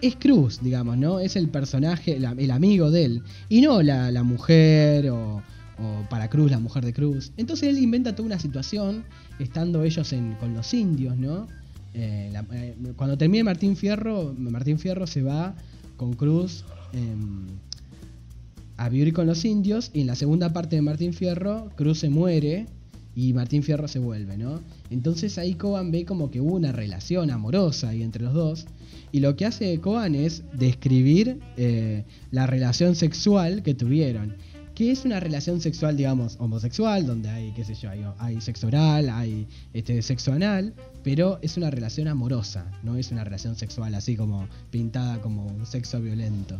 es 0.01 0.16
Cruz, 0.16 0.61
digamos, 0.62 0.99
¿no? 0.99 1.21
Es 1.21 1.37
el 1.37 1.49
personaje, 1.49 2.16
el, 2.16 2.51
amigo 2.51 2.90
de 2.90 3.05
él, 3.05 3.23
y 3.49 3.61
no 3.61 3.83
la, 3.83 4.11
la 4.11 4.25
mujer 4.25 5.09
o, 5.11 5.37
o 5.79 6.09
para 6.11 6.29
Cruz, 6.29 6.51
la 6.51 6.59
mujer 6.59 6.85
de 6.85 6.92
Cruz. 6.92 7.33
Entonces 7.37 7.68
él 7.68 7.79
inventa 7.79 8.14
toda 8.14 8.27
una 8.27 8.38
situación, 8.38 9.05
estando 9.38 9.85
ellos 9.85 10.12
en, 10.12 10.35
con 10.35 10.55
los 10.55 10.75
indios, 10.75 11.16
¿no? 11.16 11.47
Eh, 11.95 12.33
eh, 12.53 12.77
cuando 12.97 13.18
termine 13.18 13.45
Martín 13.45 13.77
Fierro, 13.77 14.35
Martín 14.37 14.79
Fierro 14.79 15.07
se 15.07 15.23
va 15.23 15.55
con 15.97 16.14
Cruz 16.14 16.64
em, 16.92 17.47
a 18.77 18.88
vivir 18.88 19.12
con 19.12 19.27
los 19.27 19.45
indios, 19.45 19.90
y 19.92 20.01
en 20.01 20.07
la 20.07 20.14
segunda 20.14 20.53
parte 20.53 20.77
de 20.77 20.83
Martín 20.83 21.12
Fierro, 21.12 21.71
Cruz 21.77 21.99
se 21.99 22.11
muere 22.11 22.66
y 23.14 23.33
Martín 23.33 23.62
Fierro 23.62 23.88
se 23.88 23.98
vuelve, 23.98 24.37
¿no? 24.37 24.61
Entonces 24.90 25.38
ahí 25.38 25.55
Coban 25.55 25.90
ve 25.90 26.05
como 26.05 26.31
que 26.31 26.40
hubo 26.40 26.55
una 26.55 26.72
relación 26.72 27.31
amorosa 27.31 27.90
ahí 27.90 28.03
entre 28.03 28.25
los 28.25 28.35
dos. 28.35 28.66
Y 29.11 29.20
lo 29.20 29.37
que 29.37 29.44
hace 29.46 29.79
Coban 29.81 30.14
es 30.14 30.42
describir 30.53 31.38
eh, 31.57 32.05
la 32.31 32.46
relación 32.46 32.94
sexual 32.94 33.62
que 33.62 33.75
tuvieron. 33.75 34.37
Que 34.75 34.90
es 34.90 35.05
una 35.05 35.20
relación 35.20 35.61
sexual, 35.61 35.98
digamos, 35.98 36.37
homosexual, 36.40 37.07
donde 37.07 37.29
hay, 37.29 37.53
qué 37.53 37.62
sé 37.62 37.75
yo, 37.75 37.90
hay, 37.90 38.05
hay 38.18 38.40
sexo 38.40 38.68
oral, 38.68 39.11
hay 39.11 39.46
este, 39.75 40.01
sexo 40.01 40.33
anal, 40.33 40.72
pero 41.05 41.38
es 41.42 41.59
una 41.59 41.70
relación 41.70 42.09
amorosa, 42.09 42.70
no 42.83 42.96
es 42.96 43.11
una 43.11 43.22
relación 43.22 43.55
sexual 43.55 43.94
así 43.94 44.16
como 44.16 44.48
pintada 44.70 45.20
como 45.20 45.44
un 45.46 45.66
sexo 45.66 46.01
violento. 46.01 46.59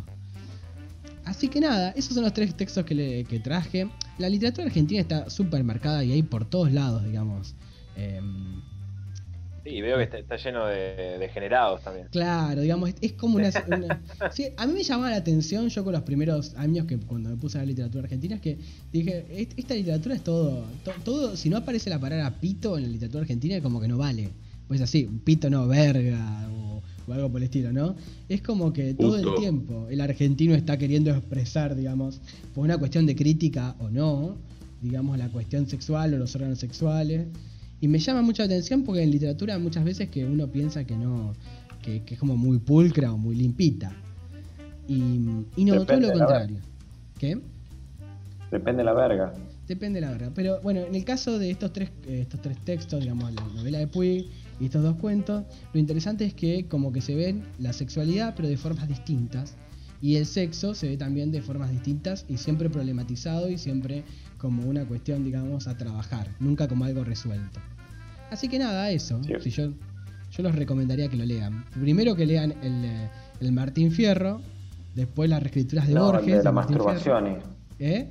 Así 1.25 1.47
que 1.47 1.59
nada, 1.61 1.91
esos 1.91 2.13
son 2.13 2.23
los 2.23 2.33
tres 2.33 2.53
textos 2.55 2.85
que, 2.85 2.95
le, 2.95 3.23
que 3.25 3.39
traje. 3.39 3.89
La 4.17 4.29
literatura 4.29 4.67
argentina 4.67 4.99
está 5.01 5.29
súper 5.29 5.63
marcada 5.63 6.03
y 6.03 6.11
hay 6.11 6.23
por 6.23 6.45
todos 6.49 6.71
lados, 6.71 7.03
digamos. 7.03 7.55
Em, 7.95 8.61
Sí, 9.65 9.79
veo 9.79 9.95
que 9.97 10.03
está, 10.03 10.17
está 10.17 10.35
lleno 10.35 10.65
de 10.67 11.17
degenerados 11.19 11.81
también. 11.81 12.07
Claro, 12.11 12.59
digamos, 12.61 12.89
es, 12.89 12.95
es 12.99 13.13
como 13.13 13.37
una... 13.37 13.49
una- 13.67 14.01
sí, 14.33 14.47
a 14.57 14.67
mí 14.67 14.73
me 14.73 14.83
llamaba 14.83 15.11
la 15.11 15.15
atención, 15.15 15.69
yo 15.69 15.85
con 15.85 15.93
los 15.93 16.01
primeros 16.01 16.53
años 16.55 16.85
que 16.85 16.97
cuando 16.97 17.29
me 17.29 17.37
puse 17.37 17.57
a 17.57 17.61
la 17.61 17.67
literatura 17.67 18.03
argentina, 18.03 18.35
es 18.35 18.41
que 18.41 18.57
dije, 18.91 19.25
"Est- 19.29 19.53
esta 19.57 19.73
literatura 19.73 20.15
es 20.15 20.21
todo, 20.21 20.65
to- 20.83 20.91
todo, 21.05 21.37
si 21.37 21.49
no 21.49 21.55
aparece 21.55 21.89
la 21.89 21.97
palabra 21.97 22.29
pito 22.41 22.77
en 22.77 22.83
la 22.83 22.89
literatura 22.89 23.21
argentina, 23.21 23.61
como 23.61 23.79
que 23.79 23.87
no 23.87 23.97
vale. 23.97 24.31
Pues 24.67 24.81
así, 24.81 25.05
pito 25.23 25.49
no, 25.49 25.65
verga, 25.65 26.49
o, 26.51 26.72
o 27.07 27.13
algo 27.13 27.29
por 27.29 27.39
el 27.39 27.45
estilo, 27.45 27.71
¿no? 27.71 27.95
Es 28.29 28.41
como 28.41 28.73
que 28.73 28.93
todo 28.93 29.17
el 29.17 29.39
tiempo 29.39 29.87
el 29.89 30.01
argentino 30.01 30.55
está 30.55 30.77
queriendo 30.77 31.11
expresar, 31.11 31.75
digamos, 31.75 32.21
por 32.53 32.63
una 32.63 32.77
cuestión 32.77 33.05
de 33.05 33.15
crítica 33.15 33.75
o 33.79 33.89
no, 33.89 34.37
digamos, 34.81 35.17
la 35.17 35.29
cuestión 35.29 35.67
sexual 35.67 36.13
o 36.13 36.17
los 36.17 36.35
órganos 36.35 36.59
sexuales. 36.59 37.27
Y 37.81 37.87
me 37.87 37.99
llama 37.99 38.21
mucha 38.21 38.43
atención 38.43 38.83
porque 38.83 39.03
en 39.03 39.11
literatura 39.11 39.59
muchas 39.59 39.83
veces 39.83 40.09
que 40.09 40.25
uno 40.25 40.47
piensa 40.47 40.85
que 40.85 40.95
no, 40.95 41.33
que, 41.81 42.03
que 42.03 42.13
es 42.13 42.19
como 42.19 42.37
muy 42.37 42.59
pulcra 42.59 43.11
o 43.11 43.17
muy 43.17 43.35
limpita. 43.35 43.93
Y, 44.87 45.03
y 45.55 45.65
no, 45.65 45.85
todo 45.85 45.99
lo 45.99 46.11
contrario. 46.11 46.57
¿Qué? 47.19 47.39
Depende 48.51 48.79
de 48.79 48.83
la 48.83 48.93
verga. 48.93 49.33
Depende 49.67 49.99
de 49.99 50.05
la 50.05 50.11
verdad. 50.11 50.31
Pero 50.35 50.61
bueno, 50.61 50.81
en 50.81 50.93
el 50.93 51.05
caso 51.05 51.39
de 51.39 51.49
estos 51.49 51.71
tres, 51.73 51.89
eh, 52.05 52.21
estos 52.21 52.41
tres 52.41 52.57
textos, 52.65 53.01
digamos, 53.01 53.33
la 53.33 53.43
novela 53.55 53.79
de 53.79 53.87
Puig 53.87 54.27
y 54.59 54.65
estos 54.65 54.83
dos 54.83 54.95
cuentos, 54.97 55.43
lo 55.73 55.79
interesante 55.79 56.25
es 56.25 56.33
que 56.33 56.67
como 56.67 56.91
que 56.91 57.01
se 57.01 57.15
ven 57.15 57.43
la 57.59 57.73
sexualidad, 57.73 58.33
pero 58.35 58.47
de 58.47 58.57
formas 58.57 58.87
distintas. 58.87 59.55
Y 60.01 60.17
el 60.17 60.25
sexo 60.25 60.75
se 60.75 60.89
ve 60.89 60.97
también 60.97 61.31
de 61.31 61.41
formas 61.41 61.71
distintas 61.71 62.25
y 62.27 62.37
siempre 62.37 62.69
problematizado 62.69 63.49
y 63.49 63.57
siempre 63.57 64.03
como 64.37 64.63
una 64.63 64.85
cuestión, 64.85 65.23
digamos, 65.23 65.67
a 65.67 65.77
trabajar, 65.77 66.27
nunca 66.39 66.67
como 66.67 66.83
algo 66.83 67.03
resuelto. 67.05 67.61
Así 68.29 68.49
que 68.49 68.59
nada, 68.59 68.89
eso. 68.91 69.23
Sí. 69.23 69.33
Si 69.39 69.49
yo 69.49 69.71
yo 70.31 70.41
los 70.41 70.55
recomendaría 70.55 71.07
que 71.09 71.15
lo 71.15 71.25
lean. 71.25 71.63
Primero 71.79 72.15
que 72.15 72.25
lean 72.25 72.53
el, 72.63 73.07
el 73.39 73.51
Martín 73.51 73.91
Fierro, 73.91 74.41
después 74.95 75.29
las 75.29 75.41
reescrituras 75.43 75.87
de 75.87 75.93
No, 75.93 76.07
el 76.07 76.15
Borges. 76.17 76.37
de 76.37 76.43
la 76.43 76.51
masturbación. 76.51 77.37
¿Eh? 77.79 78.09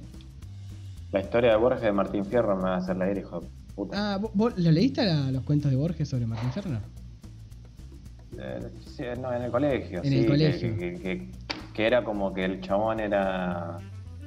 La 1.10 1.20
historia 1.20 1.50
de 1.50 1.56
Borges 1.56 1.82
de 1.82 1.92
Martín 1.92 2.24
Fierro 2.24 2.56
me 2.56 2.62
va 2.62 2.74
a 2.74 2.78
hacer 2.78 2.96
leer, 2.96 3.18
hijo 3.18 3.42
puta. 3.74 4.14
Ah, 4.14 4.18
¿vo- 4.20 4.30
¿vos, 4.34 4.54
lo 4.58 4.70
leíste 4.70 5.04
la- 5.04 5.30
los 5.30 5.42
cuentos 5.44 5.70
de 5.70 5.76
Borges 5.76 6.08
sobre 6.08 6.26
Martín 6.26 6.50
no? 6.72 6.80
Eh, 8.38 8.60
sí, 8.96 9.02
no, 9.20 9.32
en 9.34 9.42
el 9.42 9.50
colegio. 9.50 9.98
En 10.02 10.10
sí, 10.10 10.14
el 10.16 10.22
que- 10.22 10.28
colegio. 10.28 10.76
Que, 10.78 10.94
que- 10.94 11.28
que 11.74 11.86
era 11.86 12.04
como 12.04 12.32
que 12.32 12.44
el 12.44 12.60
chabón 12.60 13.00
era. 13.00 13.78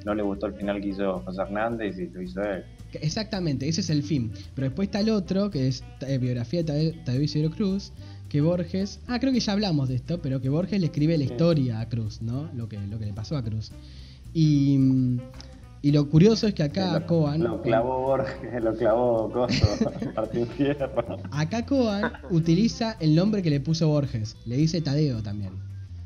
No 0.04 0.14
le 0.14 0.22
gustó 0.22 0.46
el 0.46 0.54
final 0.54 0.80
que 0.80 0.88
hizo 0.88 1.20
José 1.20 1.42
Hernández 1.42 1.98
y 1.98 2.06
lo 2.08 2.22
hizo 2.22 2.42
él. 2.42 2.64
Exactamente, 3.00 3.68
ese 3.68 3.80
es 3.80 3.90
el 3.90 4.02
fin. 4.02 4.30
Pero 4.54 4.68
después 4.68 4.86
está 4.86 5.00
el 5.00 5.10
otro, 5.10 5.50
que 5.50 5.66
es 5.68 5.82
eh, 6.06 6.18
biografía 6.18 6.62
de 6.62 6.94
Tadeo- 7.04 7.22
Isidro 7.22 7.50
Cruz, 7.50 7.92
que 8.28 8.40
Borges... 8.40 9.00
Ah, 9.08 9.18
creo 9.18 9.32
que 9.32 9.40
ya 9.40 9.52
hablamos 9.52 9.88
de 9.88 9.96
esto, 9.96 10.20
pero 10.22 10.40
que 10.40 10.48
Borges 10.48 10.80
le 10.80 10.86
escribe 10.86 11.18
la 11.18 11.24
Sí. 11.26 11.32
historia 11.32 11.80
a 11.80 11.88
Cruz, 11.88 12.22
¿no? 12.22 12.48
Lo 12.54 12.68
que, 12.68 12.78
lo 12.78 12.98
que 12.98 13.06
le 13.06 13.12
pasó 13.12 13.36
a 13.36 13.42
Cruz. 13.42 13.72
Y, 14.32 14.78
mm, 14.78 15.18
y 15.86 15.92
lo 15.92 16.10
curioso 16.10 16.48
es 16.48 16.54
que 16.54 16.64
acá 16.64 16.98
lo, 16.98 17.06
Coan... 17.06 17.44
lo 17.44 17.62
clavó 17.62 18.00
Borges, 18.00 18.60
lo 18.60 18.74
clavó 18.74 19.30
Coso, 19.30 19.66
Martín 20.16 20.48
Fierro. 20.48 21.20
Acá 21.30 21.64
Coan 21.64 22.10
utiliza 22.30 22.96
el 22.98 23.14
nombre 23.14 23.40
que 23.40 23.50
le 23.50 23.60
puso 23.60 23.86
Borges, 23.86 24.36
le 24.46 24.56
dice 24.56 24.80
Tadeo 24.80 25.22
también. 25.22 25.52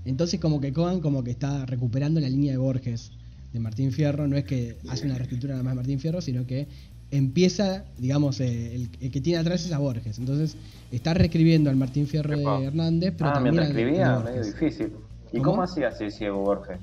Entonces 0.05 0.39
como 0.39 0.61
que 0.61 0.75
Coan 0.75 1.01
como 1.01 1.25
que 1.25 1.31
está 1.31 1.65
recuperando 1.65 2.21
la 2.21 2.29
línea 2.29 2.53
de 2.53 2.59
Borges 2.59 3.13
de 3.55 3.61
Martín 3.61 3.91
Fierro, 3.91 4.29
no 4.29 4.37
es 4.37 4.45
que 4.45 4.77
hace 4.91 5.07
una 5.07 5.15
reescritura 5.15 5.55
nada 5.55 5.65
más 5.65 5.73
de 5.73 5.77
Martín 5.77 5.99
Fierro, 5.99 6.21
sino 6.21 6.47
que 6.47 6.69
empieza, 7.11 7.87
digamos, 7.97 8.39
eh, 8.41 8.75
el, 8.75 8.91
el 9.01 9.11
que 9.11 9.23
tiene 9.23 9.39
atrás 9.39 9.65
es 9.65 9.73
a 9.73 9.79
Borges. 9.79 10.19
Entonces 10.19 10.59
está 10.93 11.15
reescribiendo 11.15 11.71
al 11.71 11.77
Martín 11.77 12.07
Fierro 12.07 12.37
de 12.37 12.67
Hernández, 12.67 13.15
pero 13.17 13.31
ah, 13.31 13.33
también 13.33 13.55
mientras 13.55 13.75
escribía, 13.75 14.19
medio 14.19 14.45
difícil. 14.45 14.93
¿Y 15.33 15.39
¿Cómo? 15.39 15.53
cómo, 15.53 15.63
hacía 15.63 15.89
así 15.89 16.11
ciego 16.11 16.43
Borges? 16.43 16.79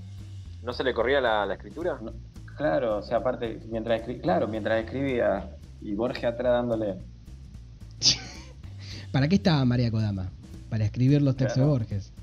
¿No 0.63 0.73
se 0.73 0.83
le 0.83 0.95
corría 0.95 1.21
la, 1.21 1.45
la 1.45 1.53
escritura? 1.53 1.99
No, 2.01 2.11
claro, 2.57 2.97
o 2.97 3.01
sea, 3.01 3.17
aparte, 3.17 3.59
mientras 3.69 4.01
escri- 4.01 4.19
claro, 4.21 4.47
mientras 4.47 4.83
escribía 4.83 5.49
y 5.81 5.93
Borges 5.93 6.23
atrás 6.25 6.53
dándole. 6.53 6.95
¿Para 9.11 9.27
qué 9.27 9.35
estaba 9.35 9.63
María 9.65 9.89
Kodama? 9.91 10.29
Para 10.69 10.85
escribir 10.85 11.21
los 11.21 11.35
textos 11.35 11.55
Claro. 11.55 11.71
de 11.71 11.77
Borges. 11.79 12.13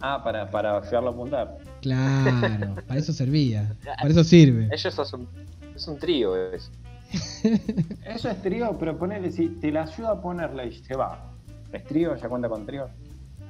Ah, 0.00 0.22
para, 0.22 0.50
para 0.50 0.76
ayudarlo 0.76 1.08
a 1.10 1.12
apuntar. 1.12 1.58
Claro, 1.80 2.74
para 2.86 3.00
eso 3.00 3.12
servía, 3.12 3.74
para 3.98 4.10
eso 4.10 4.22
sirve. 4.24 4.68
Ellos 4.70 4.98
es 4.98 5.12
un, 5.12 5.26
es 5.74 5.88
un 5.88 5.98
trío. 5.98 6.36
Es. 6.52 6.70
Eso 8.04 8.28
es 8.28 8.42
trío, 8.42 8.76
pero 8.80 8.98
ponele, 8.98 9.30
si 9.30 9.46
te 9.48 9.70
la 9.70 9.84
ayuda 9.84 10.10
a 10.10 10.20
ponerla 10.20 10.64
y 10.64 10.72
se 10.82 10.96
va. 10.96 11.30
¿Es 11.72 11.84
trío? 11.84 12.16
¿Ya 12.16 12.28
cuenta 12.28 12.48
con 12.48 12.66
trío? 12.66 12.88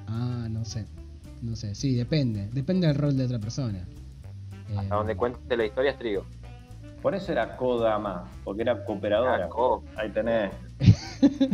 Ah, 0.07 0.47
no 0.51 0.63
sé. 0.65 0.85
No 1.41 1.57
sé, 1.57 1.75
sí, 1.75 1.95
depende. 1.95 2.49
Depende 2.53 2.87
del 2.87 2.97
rol 2.97 3.17
de 3.17 3.25
otra 3.25 3.39
persona. 3.39 3.87
Eh, 4.71 4.89
A 4.91 4.97
donde 4.97 5.17
cuente 5.17 5.57
la 5.57 5.65
historia 5.65 5.93
es 5.93 5.99
trío. 5.99 6.25
Por 7.03 7.15
eso 7.15 7.31
era 7.33 7.57
Kodama, 7.57 8.25
porque 8.45 8.63
era 8.63 8.85
cooperadora. 8.85 9.49
Co- 9.49 9.83
Ahí 9.97 10.11
tenés. 10.11 10.51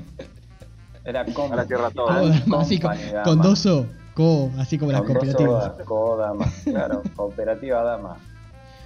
Era 1.05 1.25
como. 1.27 1.53
A 1.53 1.57
la 1.57 1.67
tierra 1.67 1.91
toda. 1.91 2.15
Kodama, 2.23 2.61
así 2.61 2.79
con, 2.79 2.93
con 3.25 3.39
dos 3.43 3.67
O, 3.67 3.87
co, 4.15 4.51
así 4.59 4.79
como 4.79 4.93
las 4.93 5.03
cooperativas. 5.03 5.73
Kodama, 5.85 6.47
claro, 6.65 7.03
cooperativa 7.17 7.83
dama. 7.83 8.17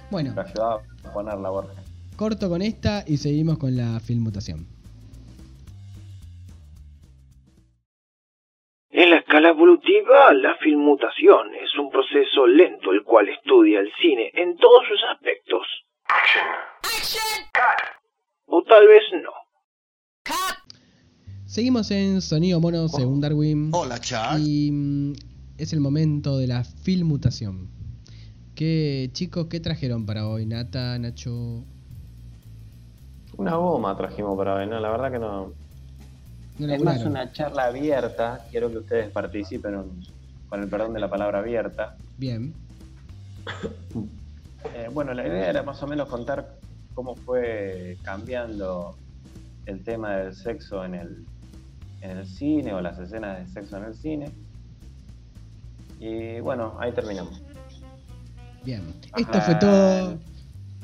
Bueno, 0.09 0.33
Te 0.33 0.39
ayudaba 0.41 0.81
a 1.03 1.13
ponerla, 1.13 1.49
Borges. 1.49 1.75
corto 2.15 2.49
con 2.49 2.61
esta 2.61 3.03
y 3.05 3.17
seguimos 3.17 3.57
con 3.59 3.75
la 3.77 3.99
filmutación. 3.99 4.65
En 8.97 9.11
la 9.11 9.17
escala 9.17 9.49
evolutiva, 9.49 10.33
la 10.33 10.55
filmutación 10.55 11.53
es 11.53 11.69
un 11.77 11.91
proceso 11.91 12.47
lento 12.47 12.91
el 12.91 13.03
cual 13.03 13.29
estudia 13.29 13.79
el 13.79 13.91
cine 14.01 14.31
en 14.33 14.57
todos 14.57 14.81
sus 14.89 14.99
aspectos. 15.13 15.67
O 18.47 18.63
tal 18.63 18.87
vez 18.87 19.03
no. 19.21 19.29
Seguimos 21.45 21.91
en 21.91 22.21
Sonido 22.21 22.59
Mono 22.59 22.87
según 22.87 23.21
Darwin. 23.21 23.69
Hola, 23.71 23.99
Chuck. 23.99 24.39
Y 24.39 24.71
mm, 24.71 25.13
es 25.59 25.73
el 25.73 25.79
momento 25.79 26.39
de 26.39 26.47
la 26.47 26.63
filmutación. 26.63 27.69
¿Qué 28.55 29.11
chicos, 29.11 29.45
qué 29.45 29.59
trajeron 29.59 30.07
para 30.07 30.27
hoy? 30.27 30.47
Nata, 30.47 30.97
Nacho. 30.97 31.63
Una 33.37 33.57
goma 33.57 33.95
trajimos 33.95 34.35
para 34.35 34.55
hoy, 34.55 34.65
¿no? 34.65 34.79
La 34.79 34.89
verdad 34.89 35.11
que 35.11 35.19
no. 35.19 35.66
No 36.59 36.73
Es 36.73 36.83
más 36.83 37.03
una 37.03 37.31
charla 37.31 37.65
abierta. 37.65 38.45
Quiero 38.49 38.69
que 38.69 38.77
ustedes 38.79 39.11
participen 39.11 40.03
con 40.49 40.63
el 40.63 40.69
perdón 40.69 40.93
de 40.93 40.99
la 40.99 41.09
palabra 41.09 41.39
abierta. 41.39 41.95
Bien. 42.17 42.53
Eh, 44.73 44.89
bueno, 44.91 45.13
la 45.13 45.25
idea 45.25 45.49
era 45.49 45.63
más 45.63 45.81
o 45.83 45.87
menos 45.87 46.09
contar 46.09 46.55
cómo 46.93 47.15
fue 47.15 47.97
cambiando 48.01 48.97
el 49.65 49.83
tema 49.83 50.17
del 50.17 50.35
sexo 50.35 50.83
en 50.83 50.95
el, 50.95 51.25
en 52.01 52.17
el 52.17 52.25
cine 52.25 52.73
o 52.73 52.81
las 52.81 52.97
escenas 52.97 53.39
de 53.39 53.47
sexo 53.53 53.77
en 53.77 53.83
el 53.83 53.95
cine. 53.95 54.31
Y 55.99 56.39
bueno, 56.39 56.75
ahí 56.79 56.91
terminamos. 56.91 57.41
Bien. 58.63 58.83
Esto 59.15 59.37
Ajá. 59.37 59.41
fue 59.41 59.55
todo. 59.55 60.17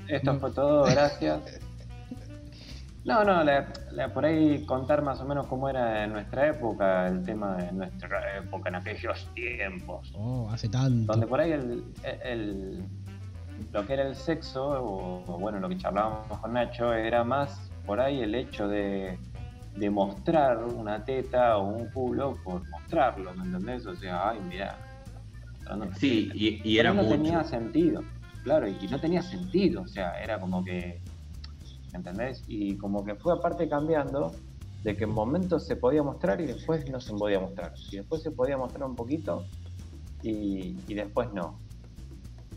Esto 0.08 0.40
fue 0.40 0.52
todo, 0.52 0.84
gracias. 0.86 1.42
No, 3.06 3.24
no, 3.26 3.44
la- 3.44 3.68
la- 3.92 4.14
por 4.14 4.26
ahí 4.26 4.66
contar 4.66 5.02
más 5.02 5.20
o 5.20 5.26
menos 5.26 5.46
cómo 5.48 5.68
era 5.70 6.06
en 6.06 6.14
nuestra 6.14 6.48
época, 6.48 7.08
el 7.08 7.24
tema 7.24 7.56
de 7.58 7.72
nuestra 7.74 8.38
época, 8.38 8.70
en 8.70 8.76
aquellos 8.76 9.28
tiempos. 9.34 10.12
Oh, 10.16 10.50
hace 10.50 10.70
tanto. 10.70 11.12
Donde 11.12 11.28
por 11.28 11.40
ahí 11.42 11.52
el, 11.52 11.84
el- 12.24 12.84
lo 13.74 13.86
que 13.86 13.94
era 13.94 14.04
el 14.08 14.16
sexo, 14.16 14.66
o, 14.66 15.24
o 15.28 15.38
bueno, 15.40 15.60
lo 15.60 15.68
que 15.70 15.78
charlábamos 15.78 16.40
con 16.40 16.54
Nacho, 16.54 16.94
era 16.94 17.24
más 17.24 17.70
por 17.86 18.00
ahí 18.00 18.22
el 18.22 18.34
hecho 18.36 18.68
de, 18.70 19.20
de 19.76 19.90
mostrar 19.90 20.64
una 20.64 21.04
teta 21.04 21.58
o 21.58 21.64
un 21.68 21.88
culo 21.90 22.38
por 22.44 22.66
mostrarlo, 22.70 23.34
¿me 23.36 23.44
entendés? 23.46 23.86
O 23.86 23.96
sea, 23.96 24.30
ay, 24.30 24.40
mira. 24.48 24.78
Sí, 25.98 26.32
y, 26.34 26.62
y 26.70 26.78
era 26.78 26.94
no 26.94 27.04
mucho. 27.04 27.16
tenía 27.16 27.44
sentido, 27.44 28.02
claro, 28.44 28.68
y 28.68 28.88
no 28.90 29.00
tenía 29.00 29.22
sentido, 29.22 29.82
o 29.84 29.88
sea, 29.88 30.22
era 30.22 30.40
como 30.40 30.64
que, 30.64 31.02
¿me 31.06 31.13
entendés? 31.98 32.44
Y 32.48 32.78
como 32.78 33.04
que 33.04 33.16
fue 33.16 33.34
aparte 33.34 33.68
cambiando 33.68 34.32
de 34.84 34.96
que 34.96 35.06
en 35.06 35.12
momentos 35.12 35.66
se 35.66 35.76
podía 35.76 36.04
mostrar 36.04 36.42
y 36.42 36.46
después 36.46 36.90
no 36.90 37.00
se 37.00 37.14
podía 37.14 37.40
mostrar, 37.40 37.74
y 37.92 37.98
después 37.98 38.22
se 38.22 38.32
podía 38.32 38.58
mostrar 38.58 38.84
un 38.84 38.96
poquito 38.96 39.46
y, 40.22 40.78
y 40.88 40.94
después 40.94 41.32
no. 41.34 41.58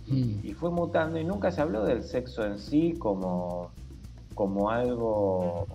Mm. 0.09 0.41
Y 0.45 0.55
fue 0.55 0.71
mutando 0.71 1.19
y 1.19 1.25
nunca 1.25 1.51
se 1.51 1.61
habló 1.61 1.85
del 1.85 2.03
sexo 2.03 2.45
en 2.45 2.59
sí 2.59 2.95
como, 2.99 3.71
como 4.35 4.71
algo 4.71 5.67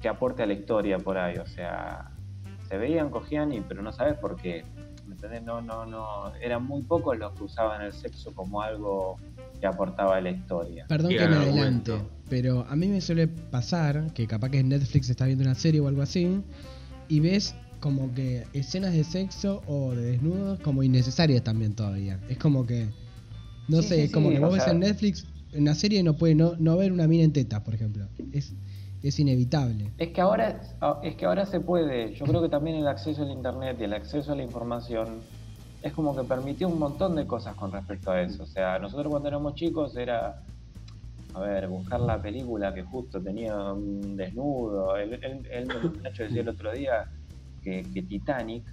que 0.00 0.08
aporte 0.08 0.42
a 0.42 0.46
la 0.46 0.52
historia 0.52 0.98
por 0.98 1.16
ahí, 1.16 1.38
o 1.38 1.46
sea, 1.46 2.10
se 2.68 2.76
veían, 2.76 3.10
cogían, 3.10 3.52
y, 3.52 3.60
pero 3.60 3.82
no 3.82 3.92
sabes 3.92 4.18
por 4.18 4.36
qué. 4.36 4.64
¿Me 5.06 5.14
entendés? 5.14 5.42
No, 5.42 5.60
no, 5.60 5.86
no. 5.86 6.34
Eran 6.36 6.66
muy 6.66 6.82
pocos 6.82 7.16
los 7.18 7.32
que 7.34 7.44
usaban 7.44 7.82
el 7.82 7.92
sexo 7.92 8.34
como 8.34 8.60
algo 8.60 9.16
que 9.64 9.68
aportaba 9.68 10.16
a 10.16 10.20
la 10.20 10.30
historia. 10.30 10.84
Perdón 10.86 11.12
que 11.16 11.26
me 11.26 11.36
adelante, 11.36 11.92
pero 12.28 12.66
a 12.68 12.76
mí 12.76 12.86
me 12.86 13.00
suele 13.00 13.28
pasar 13.28 14.12
que 14.12 14.26
capaz 14.26 14.50
que 14.50 14.58
en 14.58 14.68
Netflix 14.68 15.08
estás 15.08 15.26
viendo 15.26 15.42
una 15.44 15.54
serie 15.54 15.80
o 15.80 15.88
algo 15.88 16.02
así 16.02 16.42
y 17.08 17.20
ves 17.20 17.54
como 17.80 18.12
que 18.12 18.44
escenas 18.52 18.92
de 18.92 19.04
sexo 19.04 19.62
o 19.66 19.92
de 19.94 20.02
desnudos 20.12 20.60
como 20.60 20.82
innecesarias 20.82 21.42
también 21.42 21.74
todavía. 21.74 22.20
Es 22.28 22.36
como 22.36 22.66
que, 22.66 22.88
no 23.68 23.80
Sí, 23.80 23.88
sé, 23.88 23.94
sí, 23.96 24.00
es 24.02 24.12
como 24.12 24.28
sí, 24.28 24.34
que 24.34 24.40
vos 24.40 24.52
ves 24.52 24.64
sea- 24.64 24.72
en 24.74 24.80
Netflix 24.80 25.26
en 25.52 25.62
una 25.62 25.74
serie 25.74 26.02
no 26.02 26.14
puede 26.14 26.34
no, 26.34 26.56
no 26.58 26.76
ver 26.76 26.92
una 26.92 27.06
mina 27.08 27.24
en 27.24 27.32
tetas, 27.32 27.60
por 27.60 27.74
ejemplo. 27.74 28.06
Es, 28.32 28.52
es 29.02 29.18
inevitable. 29.18 29.92
Es 29.96 30.08
que 30.10 30.20
ahora 30.20 30.60
es 31.02 31.14
que 31.16 31.24
ahora 31.24 31.46
se 31.46 31.60
puede. 31.60 32.12
Yo 32.16 32.26
creo 32.26 32.42
que 32.42 32.48
también 32.50 32.76
el 32.76 32.86
acceso 32.88 33.22
al 33.22 33.30
internet 33.30 33.76
y 33.80 33.84
el 33.84 33.94
acceso 33.94 34.32
a 34.32 34.34
la 34.36 34.42
información 34.42 35.20
es 35.84 35.92
como 35.92 36.16
que 36.16 36.22
permitió 36.24 36.66
un 36.66 36.78
montón 36.78 37.14
de 37.14 37.26
cosas 37.26 37.54
con 37.56 37.70
respecto 37.70 38.10
a 38.10 38.22
eso. 38.22 38.44
O 38.44 38.46
sea, 38.46 38.78
nosotros 38.78 39.10
cuando 39.10 39.28
éramos 39.28 39.54
chicos 39.54 39.94
era 39.98 40.40
a 41.34 41.40
ver, 41.40 41.68
buscar 41.68 42.00
la 42.00 42.22
película 42.22 42.72
que 42.72 42.82
justo 42.84 43.20
tenía 43.20 43.54
un 43.54 44.16
desnudo. 44.16 44.96
Él, 44.96 45.18
él, 45.22 45.46
él 45.50 45.68
Nacho 46.02 46.22
decía 46.22 46.40
el 46.40 46.48
otro 46.48 46.72
día 46.72 47.04
que, 47.62 47.82
que 47.92 48.02
Titanic 48.02 48.64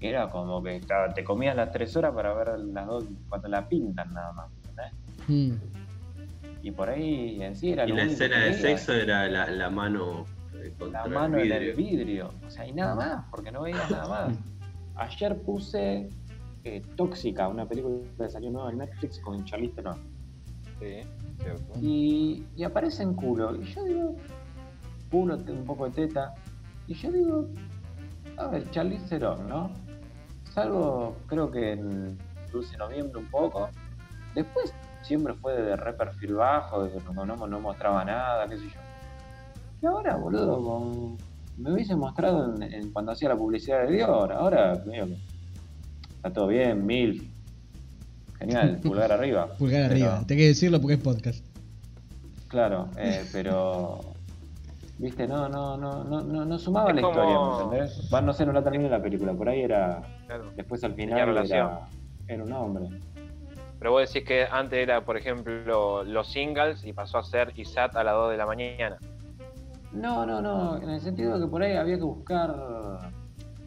era 0.00 0.30
como 0.30 0.62
que 0.62 0.80
claro, 0.80 1.12
te 1.12 1.22
comías 1.22 1.54
las 1.54 1.70
tres 1.70 1.94
horas 1.96 2.14
para 2.14 2.32
ver 2.32 2.58
las 2.60 2.86
dos 2.86 3.04
cuando 3.28 3.48
la 3.48 3.68
pintan 3.68 4.14
nada 4.14 4.32
más. 4.32 4.50
¿entendés? 4.70 4.92
Mm. 5.28 5.52
Y 6.62 6.70
por 6.70 6.88
ahí 6.88 7.42
en 7.42 7.56
sí 7.56 7.72
era 7.72 7.84
Y 7.84 7.90
lo 7.90 7.96
la 7.96 8.02
único 8.04 8.14
escena 8.14 8.40
que 8.40 8.46
de 8.46 8.54
sexo 8.54 8.94
era 8.94 9.28
la, 9.28 9.50
la 9.50 9.68
mano 9.68 10.24
eh, 10.54 10.72
contra 10.78 11.06
la 11.06 11.08
mano 11.14 11.36
el 11.36 11.52
en 11.52 11.62
el 11.62 11.74
vidrio. 11.74 12.04
vidrio. 12.04 12.30
O 12.46 12.50
sea, 12.50 12.66
y 12.66 12.72
nada 12.72 12.94
más, 12.94 13.24
porque 13.30 13.52
no 13.52 13.60
veías 13.60 13.90
nada 13.90 14.08
más. 14.08 14.38
Ayer 14.96 15.36
puse 15.42 16.08
eh, 16.64 16.82
Tóxica, 16.96 17.48
una 17.48 17.66
película 17.66 17.96
que 18.16 18.28
salió 18.28 18.50
nueva 18.50 18.70
en 18.70 18.78
Netflix 18.78 19.20
con 19.20 19.44
Charlize 19.44 19.74
Theron. 19.74 19.98
Sí, 20.80 21.00
cierto. 21.40 21.72
Y, 21.80 22.44
y 22.56 22.64
aparece 22.64 23.02
en 23.02 23.14
culo. 23.14 23.54
Y 23.54 23.64
yo 23.64 23.84
digo, 23.84 24.16
culo, 25.10 25.36
un 25.36 25.64
poco 25.64 25.84
de 25.84 25.90
teta. 25.92 26.34
Y 26.86 26.94
yo 26.94 27.12
digo, 27.12 27.46
A 28.36 28.48
ver, 28.48 28.68
Charlize 28.70 29.06
Theron, 29.08 29.48
¿no? 29.48 29.70
Salvo, 30.52 31.16
creo 31.26 31.50
que 31.50 31.72
en 31.72 32.18
Dulce 32.50 32.76
Noviembre 32.76 33.18
un 33.18 33.30
poco. 33.30 33.68
Después 34.34 34.72
siempre 35.02 35.34
fue 35.34 35.60
de 35.60 35.76
re 35.76 35.92
perfil 35.92 36.34
bajo, 36.34 36.84
de 36.84 36.90
que 36.90 37.12
no, 37.12 37.24
no, 37.24 37.46
no 37.46 37.60
mostraba 37.60 38.04
nada, 38.04 38.46
qué 38.46 38.56
sé 38.56 38.64
yo. 38.64 38.80
Y 39.82 39.86
ahora, 39.86 40.16
boludo, 40.16 40.64
con... 40.64 41.16
me 41.58 41.72
hubiese 41.72 41.94
mostrado 41.94 42.54
en, 42.54 42.62
en 42.62 42.92
cuando 42.92 43.12
hacía 43.12 43.28
la 43.28 43.36
publicidad 43.36 43.86
de 43.86 43.92
Dior. 43.92 44.32
Ahora, 44.32 44.82
medio 44.86 45.06
que 45.06 45.18
está 46.24 46.32
todo 46.32 46.46
bien, 46.48 46.86
mil. 46.86 47.30
Genial, 48.38 48.78
pulgar 48.82 49.12
arriba. 49.12 49.46
Pulgar 49.58 49.82
Pero- 49.82 49.92
arriba. 49.92 50.24
Tengo 50.26 50.38
que 50.40 50.46
decirlo 50.48 50.80
porque 50.80 50.94
es 50.94 51.00
podcast. 51.00 51.44
Claro, 52.48 52.88
eh, 52.96 53.24
pero. 53.32 54.00
Viste, 54.96 55.26
no, 55.26 55.48
no, 55.48 55.76
no, 55.76 56.04
no, 56.04 56.20
no, 56.22 56.44
no 56.44 56.58
sumaba 56.58 56.90
Es 56.90 56.96
la 56.96 57.02
como- 57.02 57.12
historia, 57.14 57.38
¿me 57.40 57.74
entendés? 57.84 58.10
Va, 58.14 58.20
no 58.22 58.32
sé, 58.32 58.46
no 58.46 58.52
la 58.52 58.62
terminé 58.62 58.88
la 58.88 59.02
película, 59.02 59.34
por 59.34 59.48
ahí 59.48 59.60
era. 59.62 60.02
Claro. 60.26 60.50
Después 60.56 60.82
al 60.84 60.94
Tenía 60.94 61.16
final 61.16 61.28
relación. 61.34 61.58
era, 61.58 61.88
era 62.28 62.44
un 62.44 62.52
hombre. 62.52 62.88
Pero 63.78 63.90
vos 63.90 64.08
decís 64.10 64.26
que 64.26 64.46
antes 64.50 64.78
era, 64.78 65.04
por 65.04 65.16
ejemplo, 65.18 66.04
los 66.04 66.28
singles 66.32 66.84
y 66.84 66.92
pasó 66.94 67.18
a 67.18 67.24
ser 67.24 67.52
ISAT 67.54 67.94
a 67.96 68.04
las 68.04 68.14
2 68.14 68.30
de 68.30 68.36
la 68.38 68.46
mañana. 68.46 68.96
No, 69.92 70.24
no, 70.24 70.40
no, 70.40 70.80
en 70.80 70.88
el 70.88 71.00
sentido 71.00 71.34
de 71.38 71.44
que 71.44 71.50
por 71.50 71.62
ahí 71.62 71.76
había 71.76 71.96
que 71.96 72.02
buscar. 72.02 72.54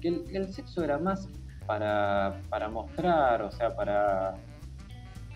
que 0.01 0.07
el, 0.07 0.23
que 0.23 0.37
el 0.37 0.53
sexo 0.53 0.83
era 0.83 0.97
más 0.97 1.27
para, 1.67 2.41
para 2.49 2.69
mostrar, 2.69 3.41
o 3.43 3.51
sea, 3.51 3.75
para. 3.75 4.35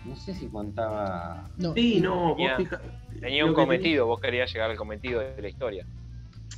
No 0.04 0.16
sé 0.16 0.34
si 0.34 0.48
contaba. 0.50 1.48
No, 1.58 1.74
Sí, 1.74 2.00
no, 2.00 2.28
vos 2.28 2.36
Tenía- 2.36 2.56
fija- 2.56 2.80
Tenía 3.20 3.44
un 3.44 3.50
que 3.52 3.56
cometido, 3.56 4.06
vos 4.06 4.18
querías 4.20 4.52
llegar 4.52 4.70
al 4.70 4.76
cometido 4.76 5.20
de 5.20 5.40
la 5.40 5.48
historia. 5.48 5.86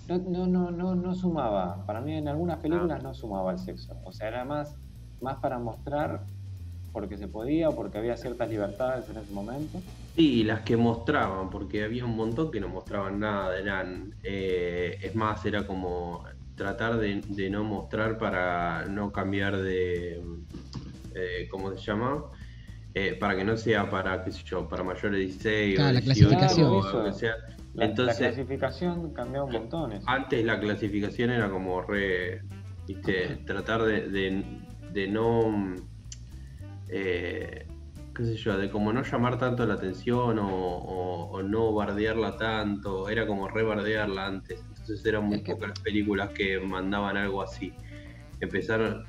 No, 0.08 0.18
no, 0.18 0.46
no, 0.46 0.70
no, 0.70 0.94
no 0.94 1.14
sumaba. 1.14 1.84
Para 1.84 2.00
mí 2.00 2.14
en 2.16 2.28
algunas 2.28 2.58
películas 2.58 3.02
no 3.02 3.12
sumaba 3.12 3.52
el 3.52 3.58
sexo. 3.58 3.98
O 4.04 4.12
sea, 4.12 4.28
era 4.28 4.44
más, 4.44 4.74
más 5.20 5.38
para 5.40 5.58
mostrar 5.58 6.24
porque 6.92 7.16
se 7.18 7.26
podía 7.28 7.68
o 7.70 7.74
porque 7.76 7.98
había 7.98 8.16
ciertas 8.16 8.48
libertades 8.48 9.08
en 9.10 9.18
ese 9.18 9.32
momento. 9.32 9.82
Sí, 10.14 10.44
las 10.44 10.60
que 10.60 10.76
mostraban, 10.76 11.50
porque 11.50 11.82
había 11.82 12.04
un 12.04 12.14
montón 12.16 12.50
que 12.52 12.60
no 12.60 12.68
mostraban 12.68 13.18
nada, 13.18 13.58
eran, 13.58 14.14
eh, 14.22 14.96
es 15.02 15.14
más, 15.16 15.44
era 15.44 15.66
como 15.66 16.22
tratar 16.54 16.98
de, 16.98 17.20
de 17.28 17.50
no 17.50 17.64
mostrar 17.64 18.18
para 18.18 18.86
no 18.86 19.10
cambiar 19.12 19.56
de, 19.60 20.22
eh, 21.14 21.48
¿cómo 21.50 21.70
se 21.76 21.84
llama? 21.84 22.24
Eh, 22.94 23.16
para 23.18 23.34
que 23.36 23.44
no 23.44 23.56
sea 23.56 23.90
para, 23.90 24.22
qué 24.22 24.30
sé 24.30 24.42
yo, 24.44 24.68
para 24.68 24.84
mayores 24.84 25.12
de 25.12 25.18
16 25.18 25.74
Claro, 25.76 25.90
o 25.90 25.92
la 25.94 26.00
18 26.00 26.28
clasificación. 26.28 26.70
o 26.72 26.78
Eso. 26.78 26.98
lo 26.98 27.04
que 27.06 27.12
sea. 27.18 27.34
La, 27.74 27.84
Entonces, 27.86 28.20
la 28.20 28.26
clasificación 28.28 29.12
cambiaba 29.12 29.46
un 29.46 29.52
montón. 29.52 29.92
eso. 29.92 30.08
antes 30.08 30.44
la 30.44 30.60
clasificación 30.60 31.30
era 31.30 31.50
como 31.50 31.82
re, 31.82 32.42
viste, 32.86 33.38
tratar 33.44 33.82
de, 33.82 34.08
de- 34.08 34.44
de 34.92 35.08
no, 35.08 35.74
eh, 36.88 37.66
qué 38.14 38.24
sé 38.24 38.36
yo, 38.36 38.56
de 38.56 38.70
como 38.70 38.92
no 38.92 39.02
llamar 39.02 39.38
tanto 39.38 39.66
la 39.66 39.74
atención 39.74 40.38
o, 40.38 40.48
o- 40.48 41.30
o 41.32 41.42
no 41.42 41.72
bardearla 41.74 42.36
tanto, 42.36 43.08
era 43.08 43.26
como 43.26 43.48
re 43.48 43.64
bardearla 43.64 44.26
antes, 44.26 44.62
entonces 44.84 45.06
eran 45.06 45.24
muy 45.24 45.36
Es 45.38 45.42
que- 45.42 45.52
pocas 45.52 45.68
las 45.70 45.80
películas 45.80 46.30
que 46.30 46.60
mandaban 46.60 47.16
algo 47.16 47.42
así. 47.42 47.72
Empezaron, 48.40 49.04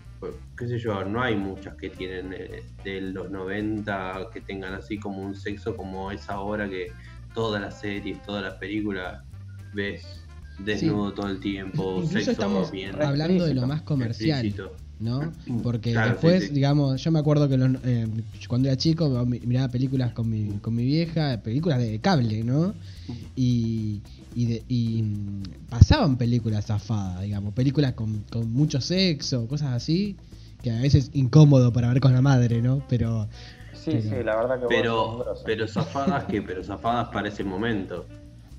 qué 0.57 0.67
sé 0.67 0.79
yo, 0.79 1.03
no 1.03 1.21
hay 1.21 1.35
muchas 1.35 1.75
que 1.75 1.89
tienen 1.89 2.33
eh, 2.33 2.63
de 2.83 3.01
los 3.01 3.29
90 3.29 4.29
que 4.33 4.39
tengan 4.41 4.73
así 4.73 4.97
como 4.97 5.21
un 5.21 5.35
sexo 5.35 5.75
como 5.75 6.11
es 6.11 6.29
ahora 6.29 6.69
que 6.69 6.91
todas 7.33 7.61
las 7.61 7.79
series, 7.81 8.21
todas 8.23 8.41
las 8.43 8.53
películas 8.55 9.21
ves 9.73 10.21
desnudo 10.59 11.13
todo 11.13 11.27
el 11.27 11.41
tiempo, 11.41 11.95
Incluso 11.97 12.13
sexo 12.13 12.31
estamos 12.31 12.71
bien 12.71 12.95
hablando 13.01 13.45
de 13.45 13.53
lo 13.53 13.67
más 13.67 13.81
comercial. 13.81 14.45
explícito. 14.45 14.73
¿No? 14.99 15.33
Porque 15.61 15.91
Claro, 15.93 16.11
después, 16.13 16.41
sí, 16.43 16.47
sí. 16.49 16.53
digamos, 16.53 17.03
yo 17.03 17.11
me 17.11 17.19
acuerdo 17.19 17.49
que 17.49 17.57
los, 17.57 17.71
eh, 17.83 18.07
cuando 18.47 18.67
era 18.69 18.77
chico 18.77 19.09
mi- 19.25 19.39
miraba 19.41 19.67
películas 19.69 20.13
con 20.13 20.29
mi, 20.29 20.47
con 20.59 20.73
mi 20.75 20.85
vieja, 20.85 21.41
películas 21.43 21.79
de 21.79 21.99
cable, 21.99 22.43
¿no? 22.43 22.73
Y, 23.35 24.01
y, 24.33 24.45
de- 24.45 24.63
y, 24.69 25.01
mm, 25.03 25.43
pasaban 25.69 26.17
películas 26.17 26.65
zafadas, 26.65 27.21
digamos, 27.23 27.53
películas 27.53 27.93
con, 27.93 28.23
con 28.31 28.51
mucho 28.53 28.79
sexo, 28.81 29.47
cosas 29.47 29.73
así, 29.73 30.15
que 30.61 30.71
a 30.71 30.79
veces 30.81 31.09
incómodo 31.13 31.71
para 31.73 31.89
ver 31.89 31.99
con 31.99 32.13
la 32.13 32.21
madre, 32.21 32.61
¿no? 32.61 32.81
Pero 32.89 33.27
Sí, 33.73 33.91
pero- 33.91 34.01
sí, 34.01 34.23
la 34.23 34.35
verdad 34.37 34.59
que 34.61 34.65
Pero, 34.67 35.25
pero 35.45 35.67
zafadas 35.67 36.23
que, 36.25 36.41
pero 36.41 36.63
zafadas 36.63 37.09
para 37.09 37.27
ese 37.27 37.43
momento. 37.43 38.05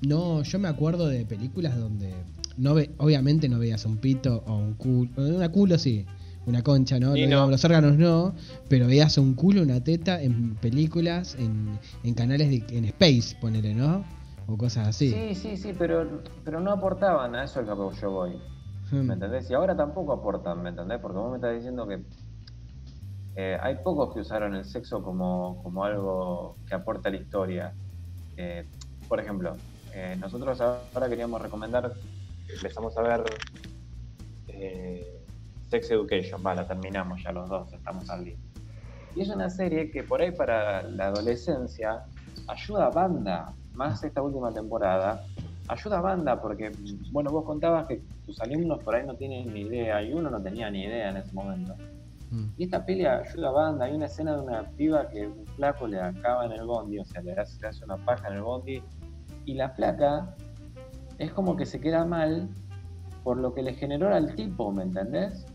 no, 0.01 0.43
yo 0.43 0.59
me 0.59 0.67
acuerdo 0.67 1.07
de 1.07 1.25
películas 1.25 1.75
donde 1.77 2.13
no 2.57 2.73
ve, 2.75 2.91
obviamente 2.97 3.49
no 3.49 3.59
veías 3.59 3.83
un 3.85 3.97
pito 3.97 4.43
o 4.47 4.55
un 4.57 4.73
culo, 4.75 5.09
una 5.17 5.49
culo 5.49 5.77
sí, 5.77 6.05
una 6.47 6.63
concha, 6.63 6.99
¿no? 6.99 7.15
Y 7.15 7.21
No, 7.21 7.25
no. 7.25 7.27
digamos, 7.27 7.51
Los 7.51 7.65
órganos 7.65 7.97
no, 7.97 8.33
pero 8.69 8.87
veías 8.87 9.17
un 9.17 9.35
culo, 9.35 9.61
una 9.61 9.83
teta 9.83 10.21
en 10.21 10.55
películas, 10.55 11.35
en, 11.37 11.77
en 12.03 12.13
canales 12.13 12.49
de, 12.49 12.77
en 12.77 12.85
Space, 12.85 13.35
ponele, 13.39 13.75
¿no? 13.75 14.03
O 14.47 14.57
cosas 14.57 14.87
así. 14.87 15.11
Sí, 15.11 15.35
sí, 15.35 15.57
sí, 15.57 15.73
pero, 15.77 16.21
pero 16.45 16.59
no 16.61 16.71
aportaban 16.71 17.35
a 17.35 17.43
eso 17.43 17.59
es 17.61 17.67
lo 17.67 17.89
que 17.89 17.97
yo 17.99 18.11
voy. 18.11 18.31
Hmm. 18.89 19.01
¿Me 19.07 19.13
entendés? 19.15 19.49
Y 19.51 19.53
ahora 19.53 19.75
tampoco 19.75 20.13
aportan, 20.13 20.63
¿me 20.63 20.69
entendés? 20.69 20.99
Porque 21.01 21.17
vos 21.17 21.29
me 21.31 21.35
estás 21.37 21.53
diciendo 21.53 21.85
que 21.85 22.01
eh, 23.35 23.57
hay 23.61 23.75
pocos 23.83 24.13
que 24.13 24.21
usaron 24.21 24.55
el 24.55 24.63
sexo 24.65 25.03
como, 25.03 25.61
como 25.61 25.83
algo 25.83 26.55
que 26.65 26.73
aporta 26.75 27.09
a 27.09 27.11
la 27.11 27.17
historia. 27.17 27.73
Eh, 28.37 28.65
por 29.09 29.19
ejemplo, 29.19 29.55
eh, 29.93 30.15
nosotros 30.19 30.61
ahora 30.61 31.09
queríamos 31.09 31.41
recomendar, 31.41 31.93
empezamos 32.55 32.97
a 32.97 33.01
ver 33.01 33.23
eh, 34.47 35.25
Sex 35.69 35.91
Education, 35.91 36.41
va, 36.45 36.55
la 36.55 36.67
terminamos 36.67 37.21
ya 37.23 37.31
los 37.31 37.49
dos, 37.49 37.71
estamos 37.73 38.09
al 38.09 38.23
día. 38.23 38.37
Y 39.15 39.21
es 39.21 39.29
una 39.29 39.49
serie 39.49 39.91
que 39.91 40.03
por 40.03 40.21
ahí 40.21 40.31
para 40.31 40.83
la 40.83 41.07
adolescencia 41.07 42.05
ayuda 42.47 42.87
a 42.87 42.89
banda, 42.89 43.53
más 43.73 44.03
esta 44.03 44.21
última 44.21 44.53
temporada, 44.53 45.23
ayuda 45.67 45.97
a 45.97 46.01
banda 46.01 46.41
porque, 46.41 46.71
bueno, 47.11 47.31
vos 47.31 47.43
contabas 47.45 47.87
que 47.87 48.01
tus 48.25 48.39
alumnos 48.41 48.83
por 48.83 48.95
ahí 48.95 49.05
no 49.05 49.15
tienen 49.15 49.53
ni 49.53 49.61
idea 49.61 50.01
y 50.01 50.13
uno 50.13 50.29
no 50.29 50.41
tenía 50.41 50.69
ni 50.69 50.83
idea 50.83 51.09
en 51.09 51.17
ese 51.17 51.33
momento. 51.33 51.75
Mm. 52.31 52.45
Y 52.57 52.63
esta 52.65 52.85
peli 52.85 53.05
ayuda 53.05 53.49
a 53.49 53.51
banda. 53.51 53.85
Hay 53.85 53.95
una 53.95 54.05
escena 54.05 54.35
de 54.35 54.41
una 54.41 54.63
piba 54.71 55.07
que 55.09 55.27
un 55.27 55.45
flaco 55.55 55.87
le 55.87 55.99
acaba 55.99 56.45
en 56.45 56.51
el 56.51 56.65
bondi, 56.65 56.99
o 56.99 57.05
sea, 57.05 57.21
le 57.21 57.33
hace, 57.33 57.59
le 57.61 57.67
hace 57.67 57.85
una 57.85 57.97
paja 57.97 58.27
en 58.27 58.35
el 58.35 58.41
bondi. 58.41 58.81
Y 59.45 59.53
la 59.53 59.69
flaca 59.69 60.35
es 61.17 61.31
como 61.31 61.55
que 61.55 61.65
se 61.65 61.79
queda 61.79 62.05
mal 62.05 62.49
por 63.23 63.37
lo 63.37 63.53
que 63.53 63.61
le 63.61 63.73
generó 63.73 64.13
al 64.13 64.35
tipo, 64.35 64.71
¿me 64.71 64.83
entendés? 64.83 65.45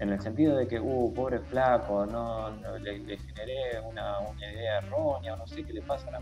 En 0.00 0.08
el 0.08 0.20
sentido 0.20 0.56
de 0.56 0.66
que, 0.66 0.80
uh, 0.80 1.12
pobre 1.14 1.38
flaco, 1.40 2.06
no, 2.06 2.50
no, 2.50 2.78
le, 2.78 2.98
le 2.98 3.18
generé 3.18 3.80
una, 3.80 4.18
una 4.20 4.52
idea 4.52 4.78
errónea, 4.78 5.34
o 5.34 5.36
no 5.36 5.46
sé 5.46 5.62
qué 5.62 5.72
le 5.74 5.82
pasa 5.82 6.08
a 6.08 6.12
la 6.12 6.20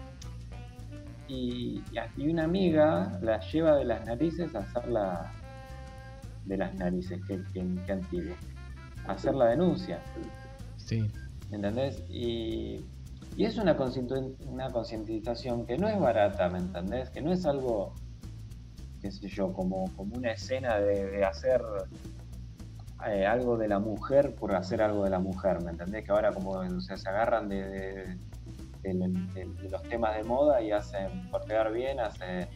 y, 1.28 1.82
y 2.16 2.28
una 2.28 2.44
amiga 2.44 3.18
la 3.22 3.38
lleva 3.38 3.76
de 3.76 3.84
las 3.84 4.04
narices 4.06 4.54
a 4.54 4.60
hacer 4.60 4.88
la 4.88 5.30
de 6.46 6.56
las 6.56 6.74
narices, 6.76 7.20
que, 7.28 7.42
que, 7.52 7.62
que 7.84 7.92
antiguo, 7.92 8.34
a 9.06 9.12
hacer 9.12 9.34
la 9.34 9.46
denuncia, 9.48 10.02
Sí. 10.76 11.06
¿me 11.50 11.56
¿entendés? 11.56 12.02
Y, 12.08 12.82
y 13.36 13.44
es 13.44 13.58
una, 13.58 13.76
concientización 13.76 15.66
que 15.66 15.76
no 15.76 15.88
es 15.88 16.00
barata, 16.00 16.48
¿me 16.48 16.58
entendés? 16.58 17.10
Que 17.10 17.20
no 17.20 17.30
es 17.32 17.44
algo, 17.44 17.92
qué 19.02 19.10
sé 19.10 19.28
yo, 19.28 19.52
como, 19.52 19.94
como 19.94 20.16
una 20.16 20.32
escena 20.32 20.78
de, 20.80 21.10
de 21.10 21.24
hacer 21.24 21.60
eh, 23.06 23.26
algo 23.26 23.56
de 23.56 23.68
la 23.68 23.78
mujer 23.78 24.34
por 24.34 24.54
hacer 24.54 24.82
algo 24.82 25.04
de 25.04 25.10
la 25.10 25.18
mujer, 25.20 25.62
¿me 25.62 25.70
entendés? 25.70 26.04
Que 26.04 26.10
ahora 26.12 26.32
como 26.32 26.50
o 26.50 26.80
sea, 26.80 26.96
se 26.96 27.08
agarran 27.08 27.48
de, 27.48 27.68
de- 27.68 28.18
de- 28.82 28.92
de- 28.92 29.62
de 29.62 29.68
los 29.70 29.82
temas 29.84 30.16
de 30.16 30.24
moda 30.24 30.60
y 30.62 30.70
hacen, 30.72 31.30
por 31.30 31.44
quedar 31.44 31.72
bien, 31.72 32.00
hacen 32.00 32.48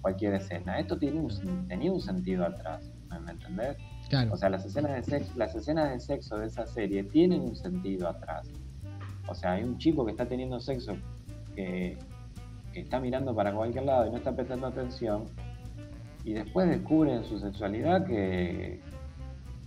cualquier 0.00 0.34
escena. 0.34 0.78
Esto 0.78 0.98
tiene 0.98 1.20
un, 1.20 1.66
tenía 1.68 1.90
un 1.92 2.00
sentido 2.00 2.44
atrás, 2.46 2.90
¿me, 3.10 3.18
me 3.20 3.32
entendés? 3.32 3.76
Claro. 4.08 4.32
O 4.34 4.36
sea, 4.36 4.50
las 4.50 4.64
escenas 4.64 4.92
de 4.94 5.02
sexo, 5.02 5.32
las 5.36 5.54
escenas 5.54 5.90
de 5.90 5.98
sexo 6.00 6.36
de 6.38 6.46
esa 6.46 6.66
serie 6.66 7.04
tienen 7.04 7.40
un 7.40 7.56
sentido 7.56 8.08
atrás. 8.08 8.48
O 9.28 9.34
sea, 9.34 9.52
hay 9.52 9.64
un 9.64 9.78
chico 9.78 10.04
que 10.04 10.10
está 10.12 10.26
teniendo 10.26 10.60
sexo 10.60 10.92
que, 11.56 11.98
que 12.72 12.80
está 12.80 13.00
mirando 13.00 13.34
para 13.34 13.52
cualquier 13.54 13.84
lado 13.84 14.06
y 14.06 14.10
no 14.10 14.16
está 14.18 14.32
prestando 14.36 14.66
atención. 14.66 15.24
Y 16.24 16.34
después 16.34 16.68
descubre 16.68 17.14
en 17.14 17.24
su 17.24 17.38
sexualidad 17.38 18.06
que, 18.06 18.80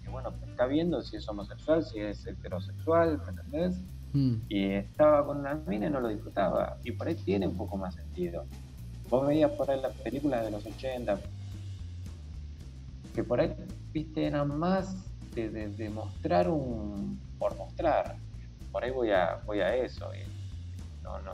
que, 0.08 0.12
bueno, 0.12 0.34
está 0.48 0.66
viendo 0.66 1.02
si 1.02 1.18
es 1.18 1.28
homosexual, 1.28 1.84
si 1.84 2.00
es 2.00 2.26
heterosexual, 2.26 3.22
¿me 3.26 3.30
entendés? 3.32 3.82
Mm. 4.14 4.36
Y 4.48 4.66
estaba 4.74 5.26
con 5.26 5.40
una 5.40 5.56
mina 5.56 5.88
y 5.88 5.90
no 5.90 6.00
lo 6.00 6.08
disfrutaba. 6.08 6.78
Y 6.84 6.94
por 6.94 7.08
ahí 7.08 7.16
tiene 7.16 7.48
un 7.48 7.58
poco 7.58 7.76
más 7.78 7.94
sentido. 7.96 8.46
Vos 9.10 9.28
veías 9.28 9.52
por 9.52 9.70
ahí 9.70 9.82
las 9.82 9.94
películas 9.98 10.46
de 10.46 10.52
los 10.52 10.66
80, 10.66 11.20
que 13.16 13.24
por 13.24 13.40
ahí, 13.42 13.54
viste, 13.92 14.26
eran 14.28 14.58
más 14.58 14.96
de, 15.36 15.50
de- 15.50 15.70
de 15.70 15.90
mostrar 15.90 16.50
un. 16.50 17.20
por 17.38 17.56
mostrar. 17.58 18.16
Por 18.72 18.84
ahí 18.84 18.92
voy 18.92 19.12
a, 19.12 19.42
voy 19.46 19.60
a 19.60 19.76
eso. 19.76 20.10
y 20.16 21.04
no, 21.04 21.20
no. 21.22 21.32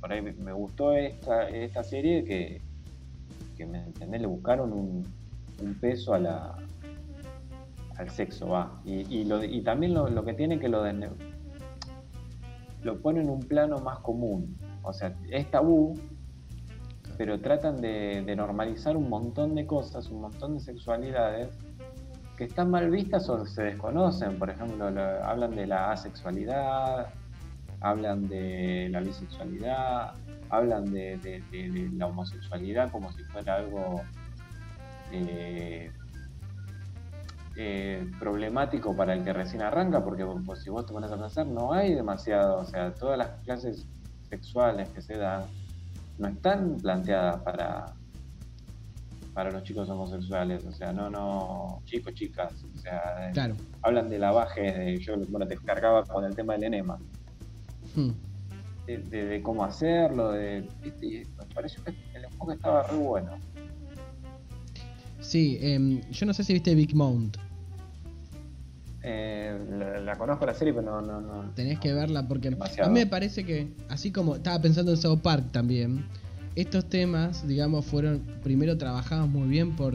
Por 0.00 0.12
ahí 0.12 0.20
me 0.20 0.52
gustó 0.52 0.92
esta, 0.92 1.48
esta 1.48 1.82
serie 1.82 2.24
que, 2.24 2.60
que 3.56 3.64
me 3.64 3.78
entendés, 3.84 4.20
le 4.20 4.26
buscaron 4.26 4.72
un, 4.72 5.06
un 5.62 5.74
peso 5.80 6.12
a 6.14 6.18
la, 6.18 6.54
al 7.98 8.10
sexo, 8.10 8.48
va. 8.48 8.80
Y, 8.84 9.00
y, 9.20 9.24
lo- 9.24 9.42
y 9.44 9.62
también 9.62 9.94
lo, 9.94 10.08
lo 10.08 10.24
que 10.24 10.34
tiene 10.34 10.58
que 10.58 10.68
lo, 10.68 10.82
de- 10.82 11.10
lo 12.82 13.00
pone 13.00 13.20
en 13.20 13.30
un 13.30 13.40
plano 13.40 13.78
más 13.78 13.98
común. 14.00 14.56
O 14.82 14.92
sea, 14.92 15.14
es 15.30 15.50
tabú, 15.50 15.94
pero 17.16 17.40
tratan 17.40 17.80
de, 17.80 18.22
de 18.26 18.36
normalizar 18.36 18.96
un 18.96 19.08
montón 19.08 19.54
de 19.54 19.66
cosas, 19.66 20.08
un 20.10 20.20
montón 20.22 20.54
de 20.54 20.60
sexualidades 20.60 21.48
que 22.36 22.44
están 22.44 22.70
mal 22.70 22.90
vistas 22.90 23.28
o 23.28 23.46
se 23.46 23.62
desconocen. 23.62 24.38
Por 24.38 24.50
ejemplo, 24.50 24.90
lo- 24.90 25.24
hablan 25.24 25.54
de 25.54 25.66
la 25.68 25.92
asexualidad, 25.92 27.06
hablan 27.80 28.26
de 28.28 28.88
la 28.90 29.00
bisexualidad, 29.00 30.14
hablan 30.50 30.84
de, 30.92 31.16
de- 31.18 31.42
de- 31.52 31.70
de 31.70 31.88
la 31.96 32.06
homosexualidad 32.08 32.90
como 32.90 33.12
si 33.12 33.22
fuera 33.24 33.54
algo 33.56 34.02
eh, 35.12 35.90
eh, 37.56 38.04
problemático 38.18 38.96
para 38.96 39.14
el 39.14 39.22
que 39.24 39.32
recién 39.32 39.62
arranca, 39.62 40.02
porque 40.02 40.26
pues, 40.44 40.62
si 40.62 40.70
vos 40.70 40.84
te 40.86 40.92
pones 40.92 41.10
a 41.12 41.16
pensar, 41.18 41.46
no 41.46 41.72
hay 41.72 41.94
demasiado, 41.94 42.58
o 42.58 42.64
sea, 42.64 42.92
todas 42.94 43.16
las 43.18 43.30
clases 43.44 43.86
sexuales 44.28 44.88
que 44.90 45.00
se 45.02 45.16
dan 45.16 45.44
no 46.18 46.28
están 46.28 46.76
planteadas 46.80 47.40
para 47.42 47.86
para 49.34 49.50
los 49.50 49.64
chicos 49.64 49.88
homosexuales, 49.90 50.64
o 50.64 50.70
sea, 50.70 50.92
no, 50.92 51.10
no, 51.10 51.82
chicos, 51.86 52.14
chicas, 52.14 52.52
o 52.72 52.78
sea, 52.78 53.30
Claro. 53.32 53.56
hablan 53.82 54.08
de 54.08 54.16
lavajes, 54.20 54.76
de, 54.78 54.96
yo 55.00 55.16
bueno, 55.28 55.44
te 55.48 55.56
cargaba 55.56 56.04
con 56.04 56.24
el 56.24 56.36
tema 56.36 56.52
del 56.52 56.62
enema, 56.64 56.96
Hmm. 57.96 58.10
de, 58.86 58.98
de- 58.98 59.24
de 59.24 59.42
cómo 59.42 59.64
hacerlo, 59.64 60.30
de, 60.30 60.68
¿viste? 60.84 61.26
Me 61.36 61.46
pareció 61.52 61.82
que 61.82 61.90
el 62.14 62.24
enfoque 62.26 62.54
estaba 62.54 62.84
re 62.84 62.96
bueno. 62.96 63.32
Sí, 65.20 65.58
em, 65.60 66.00
yo 66.12 66.26
no 66.26 66.32
sé 66.34 66.44
si 66.44 66.52
viste 66.52 66.72
Big 66.76 66.94
Mount. 66.94 67.36
Eh, 69.06 69.58
la, 69.78 70.00
la 70.00 70.16
conozco 70.16 70.46
la 70.46 70.54
serie, 70.54 70.72
pero 70.72 71.02
no, 71.02 71.02
no, 71.02 71.20
no. 71.20 71.50
Tenés 71.54 71.78
que 71.78 71.92
verla 71.92 72.26
porque 72.26 72.48
Demasiado. 72.48 72.88
a 72.88 72.92
mí 72.92 73.00
me 73.00 73.06
parece 73.06 73.44
que, 73.44 73.68
así 73.90 74.10
como 74.10 74.36
estaba 74.36 74.60
pensando 74.62 74.92
en 74.92 74.96
South 74.96 75.18
Park 75.20 75.52
también, 75.52 76.06
estos 76.56 76.88
temas, 76.88 77.46
digamos, 77.46 77.84
fueron 77.84 78.22
primero 78.42 78.78
trabajados 78.78 79.28
muy 79.28 79.46
bien 79.48 79.76
por, 79.76 79.94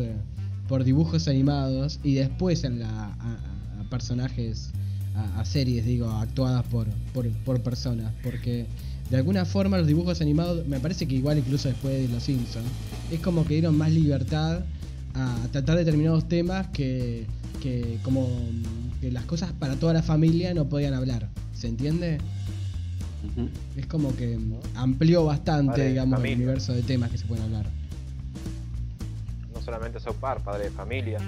por 0.68 0.84
dibujos 0.84 1.28
animados 1.28 2.00
y 2.04 2.16
después 2.16 2.64
en 2.64 2.80
la, 2.80 2.88
a, 2.90 3.90
personajes, 3.90 4.70
a, 5.16 5.40
a 5.40 5.46
series, 5.46 5.86
digo, 5.86 6.08
actuadas 6.12 6.64
por, 6.68 6.86
por, 7.14 7.28
por 7.44 7.62
personas. 7.64 8.14
Porque 8.22 8.68
de 9.10 9.18
alguna 9.18 9.44
forma 9.46 9.80
los 9.80 9.88
dibujos 9.88 10.22
animados, 10.22 10.68
me 10.68 10.80
parece 10.80 11.08
que 11.08 11.16
igual 11.16 11.40
incluso 11.40 11.68
después 11.68 11.96
de 11.96 12.14
Los 12.14 12.24
Simpsons, 12.24 12.68
es 13.12 13.20
como 13.22 13.44
que 13.44 13.56
dieron 13.56 13.76
más 13.76 13.92
libertad 13.92 14.60
a 15.16 15.48
tratar 15.52 15.78
determinados 15.78 16.28
temas 16.28 16.68
que, 16.68 17.26
que 17.62 17.98
como 18.04 18.28
que 19.00 19.12
las 19.12 19.26
cosas 19.26 19.52
para 19.54 19.76
toda 19.76 19.94
la 19.94 20.04
familia 20.04 20.54
no 20.54 20.68
podían 20.68 20.94
hablar. 20.94 21.30
¿Se 21.54 21.68
entiende? 21.68 22.20
Es 23.76 23.86
como 23.88 24.16
que 24.16 24.40
amplió 24.76 25.26
bastante, 25.26 25.72
Padre 25.72 25.90
digamos, 25.90 26.24
el 26.24 26.36
universo 26.36 26.74
de 26.74 26.82
temas 26.84 27.12
que 27.12 27.18
se 27.18 27.26
pueden 27.26 27.44
hablar. 27.46 27.66
No 29.54 29.62
solamente 29.62 30.00
South 30.00 30.16
Park, 30.20 30.44
padre 30.44 30.66
de 30.66 30.72
familia. 30.72 31.20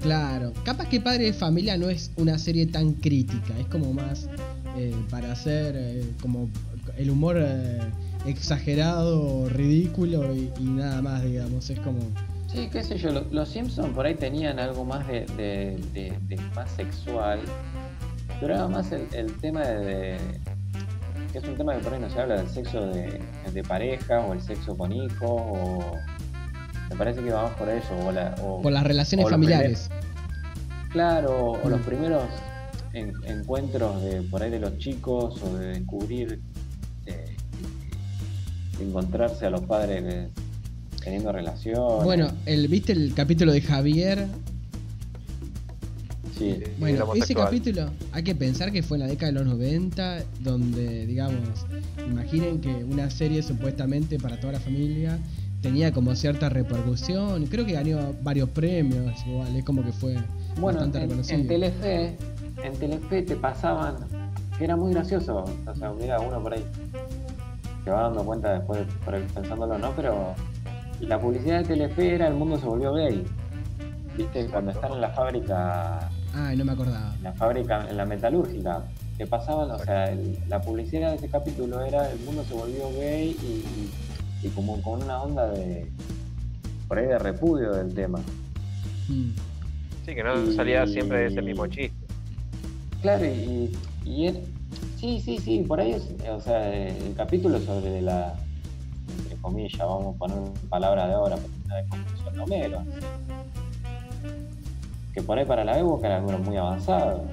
Claro, 0.00 0.52
capaz 0.64 0.88
que 0.88 1.00
Padre 1.00 1.26
de 1.26 1.32
Familia 1.32 1.78
no 1.78 1.88
es 1.88 2.10
una 2.16 2.36
serie 2.38 2.66
tan 2.66 2.92
crítica, 2.94 3.56
es 3.58 3.66
como 3.68 3.92
más 3.92 4.28
eh, 4.76 4.94
para 5.08 5.30
hacer 5.32 5.74
eh, 5.76 6.04
como 6.20 6.50
el 6.96 7.10
humor 7.10 7.36
eh, 7.38 7.78
exagerado, 8.26 9.48
ridículo 9.48 10.34
y, 10.34 10.50
y 10.58 10.64
nada 10.64 11.00
más, 11.02 11.22
digamos, 11.22 11.70
es 11.70 11.78
como... 11.80 12.00
Sí, 12.52 12.68
qué 12.70 12.82
sé 12.82 12.98
yo, 12.98 13.10
lo- 13.12 13.24
los 13.30 13.48
Simpsons 13.48 13.94
por 13.94 14.04
ahí 14.06 14.14
tenían 14.14 14.58
algo 14.58 14.84
más 14.84 15.06
de, 15.06 15.20
de- 15.36 15.78
de- 15.94 16.18
de 16.28 16.36
más 16.54 16.70
sexual, 16.72 17.40
pero 18.40 18.54
era 18.54 18.68
más 18.68 18.92
el, 18.92 19.06
el 19.14 19.32
tema 19.38 19.60
de, 19.62 20.18
que 21.32 21.38
es 21.38 21.44
un 21.44 21.56
tema 21.56 21.74
que 21.74 21.80
por 21.82 21.94
ahí 21.94 22.00
no 22.00 22.10
se 22.10 22.20
habla 22.20 22.36
del 22.36 22.48
sexo 22.48 22.86
de, 22.86 23.20
pareja 23.66 24.20
o 24.20 24.32
el 24.34 24.42
sexo 24.42 24.76
con 24.76 24.92
hijos 24.92 25.18
o 25.30 25.96
me 26.90 26.96
parece 26.96 27.22
que 27.22 27.30
va 27.30 27.44
más 27.44 27.52
por 27.54 27.68
eso 27.70 27.88
o, 28.06 28.12
la- 28.12 28.34
o- 28.42 28.60
Por 28.60 28.72
las 28.72 28.84
relaciones 28.84 29.26
o 29.26 29.30
familiares. 29.30 29.88
Claro, 30.90 31.52
o 31.52 31.68
los 31.70 31.80
Mm. 31.80 31.84
primeros 31.84 32.24
en- 32.92 33.14
encuentros 33.24 34.02
de 34.02 34.20
por 34.22 34.42
ahí 34.42 34.50
de 34.50 34.58
los 34.60 34.76
chicos 34.76 35.40
o 35.42 35.56
de 35.56 35.68
descubrir, 35.78 36.42
de, 37.06 37.12
de 38.78 38.84
encontrarse 38.84 39.46
a 39.46 39.50
los 39.50 39.62
padres 39.62 40.02
eh, 40.04 40.28
teniendo 41.02 41.32
relaciones. 41.32 42.04
Bueno, 42.04 42.28
el, 42.46 42.68
¿viste 42.68 42.92
el 42.92 43.12
capítulo 43.14 43.52
de 43.52 43.60
Javier? 43.60 44.26
sí. 46.38 46.50
El 46.50 46.70
Bueno, 46.78 47.12
ese 47.14 47.34
capítulo 47.34 47.90
hay 48.12 48.22
que 48.22 48.34
pensar 48.34 48.72
que 48.72 48.82
fue 48.82 48.96
en 48.96 49.02
la 49.02 49.06
década 49.08 49.32
de 49.32 49.38
los 49.38 49.46
90, 49.48 50.22
donde, 50.40 51.06
digamos, 51.06 51.66
imaginen 52.08 52.60
que 52.60 52.84
una 52.84 53.10
serie 53.10 53.42
supuestamente 53.42 54.18
para 54.18 54.38
toda 54.40 54.54
la 54.54 54.60
familia 54.60 55.18
tenía 55.60 55.92
como 55.92 56.14
cierta 56.16 56.48
repercusión, 56.48 57.46
creo 57.46 57.64
que 57.64 57.72
ganó 57.72 58.14
varios 58.22 58.48
premios, 58.48 59.14
igual, 59.26 59.54
es 59.54 59.64
como 59.64 59.84
que 59.84 59.92
fue 59.92 60.14
Bueno, 60.58 60.78
bastante 60.80 60.98
en, 60.98 61.04
reconocido. 61.04 61.40
en 61.40 61.46
Telefe, 61.48 62.16
en 62.64 62.72
Telefe 62.78 63.22
te 63.22 63.36
pasaban, 63.36 63.94
que 64.58 64.64
era 64.64 64.74
muy 64.76 64.92
gracioso, 64.92 65.44
o 65.66 65.74
sea, 65.76 65.92
mira 65.92 66.18
uno 66.18 66.42
por 66.42 66.54
ahí, 66.54 66.64
se 67.84 67.90
va 67.90 68.02
dando 68.02 68.24
cuenta 68.24 68.54
después, 68.54 68.80
por 69.04 69.14
ahí 69.14 69.24
pensándolo, 69.32 69.78
¿no? 69.78 69.92
Pero 69.94 70.34
la 71.02 71.20
publicidad 71.20 71.58
de 71.58 71.64
Telefe 71.64 72.14
era 72.14 72.28
El 72.28 72.34
mundo 72.34 72.58
se 72.58 72.66
volvió 72.66 72.92
gay, 72.94 73.24
¿viste? 74.16 74.46
Cuando 74.46 74.70
están 74.70 74.92
en 74.92 75.00
la 75.00 75.10
fábrica, 75.10 76.08
Ay, 76.34 76.56
no 76.56 76.64
me 76.64 76.72
acordaba. 76.72 77.14
en 77.16 77.22
la 77.24 77.32
fábrica, 77.32 77.86
en 77.88 77.96
la 77.96 78.04
metalúrgica, 78.06 78.84
te 79.18 79.26
pasaban, 79.26 79.70
o 79.70 79.78
sea, 79.78 80.10
el- 80.10 80.38
la 80.48 80.60
publicidad 80.60 81.10
de 81.10 81.16
ese 81.16 81.28
capítulo 81.28 81.80
era 81.84 82.10
El 82.10 82.18
mundo 82.20 82.44
se 82.44 82.54
volvió 82.54 82.90
gay 82.92 83.36
y, 83.42 83.46
y- 83.46 84.46
y 84.46 84.48
como 84.50 84.80
con 84.82 85.02
una 85.02 85.22
onda 85.22 85.48
de, 85.50 85.90
por 86.88 86.98
ahí 86.98 87.06
de 87.06 87.18
repudio 87.18 87.72
del 87.72 87.94
tema. 87.94 88.18
Mm. 89.08 89.30
Sí, 90.06 90.14
que 90.14 90.22
no 90.22 90.42
Y- 90.42 90.54
salía 90.56 90.86
siempre 90.86 91.26
ese 91.26 91.42
mismo 91.42 91.66
chiste. 91.66 91.96
Claro, 93.02 93.24
y, 93.24 93.76
y 94.04 94.26
él- 94.26 94.40
sí, 94.98 95.20
sí, 95.20 95.38
sí, 95.38 95.64
por 95.66 95.80
ahí 95.80 95.92
es, 95.92 96.08
o 96.30 96.40
sea, 96.40 96.72
el 96.74 97.14
capítulo 97.16 97.58
sobre 97.60 98.00
la, 98.00 98.34
comillas, 99.42 99.78
vamos 99.78 100.14
a 100.14 100.18
poner 100.18 100.38
palabras 100.70 101.08
de 101.08 101.14
ahora, 101.14 101.36
porque 101.36 101.56
una 101.66 101.88
construcción 101.88 102.34
de 102.34 102.40
Homero. 102.40 102.82
Que 105.12 105.22
por 105.22 105.38
ahí 105.38 105.44
para 105.44 105.64
la 105.64 105.78
época 105.78 106.06
era 106.06 106.16
algo 106.16 106.38
muy 106.38 106.56
avanzado. 106.56 107.24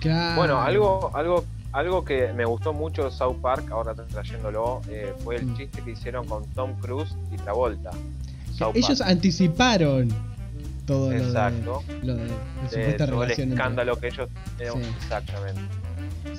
Claro. 0.00 0.36
Bueno, 0.36 0.60
algo, 0.60 1.10
algo, 1.14 1.44
algo 1.72 2.04
que 2.04 2.32
me 2.34 2.44
gustó 2.44 2.72
mucho 2.72 3.04
de 3.04 3.10
South 3.10 3.36
Park, 3.42 3.70
ahora 3.72 3.94
trayéndolo, 3.94 4.80
eh, 4.88 5.12
fue 5.24 5.36
el 5.36 5.46
Mm. 5.46 5.56
chiste 5.56 5.82
que 5.82 5.90
hicieron 5.92 6.26
con 6.26 6.44
Tom 6.50 6.74
Cruise 6.80 7.16
y 7.32 7.36
Travolta. 7.36 7.90
South 8.52 8.76
Ellos 8.76 8.98
Park. 9.00 9.10
anticiparon 9.10 10.08
todo 10.86 11.10
lo 11.10 11.18
de, 11.18 11.26
Exacto. 11.26 11.82
lo 12.02 12.14
de, 12.14 12.22
de 12.24 12.28
de 12.70 12.84
el 12.84 13.00
entre- 13.00 13.44
escándalo 13.44 13.96
que 13.98 14.06
ellos 14.08 14.28
eh, 14.60 14.68
Sí. 14.72 14.78
exactamente 14.98 15.60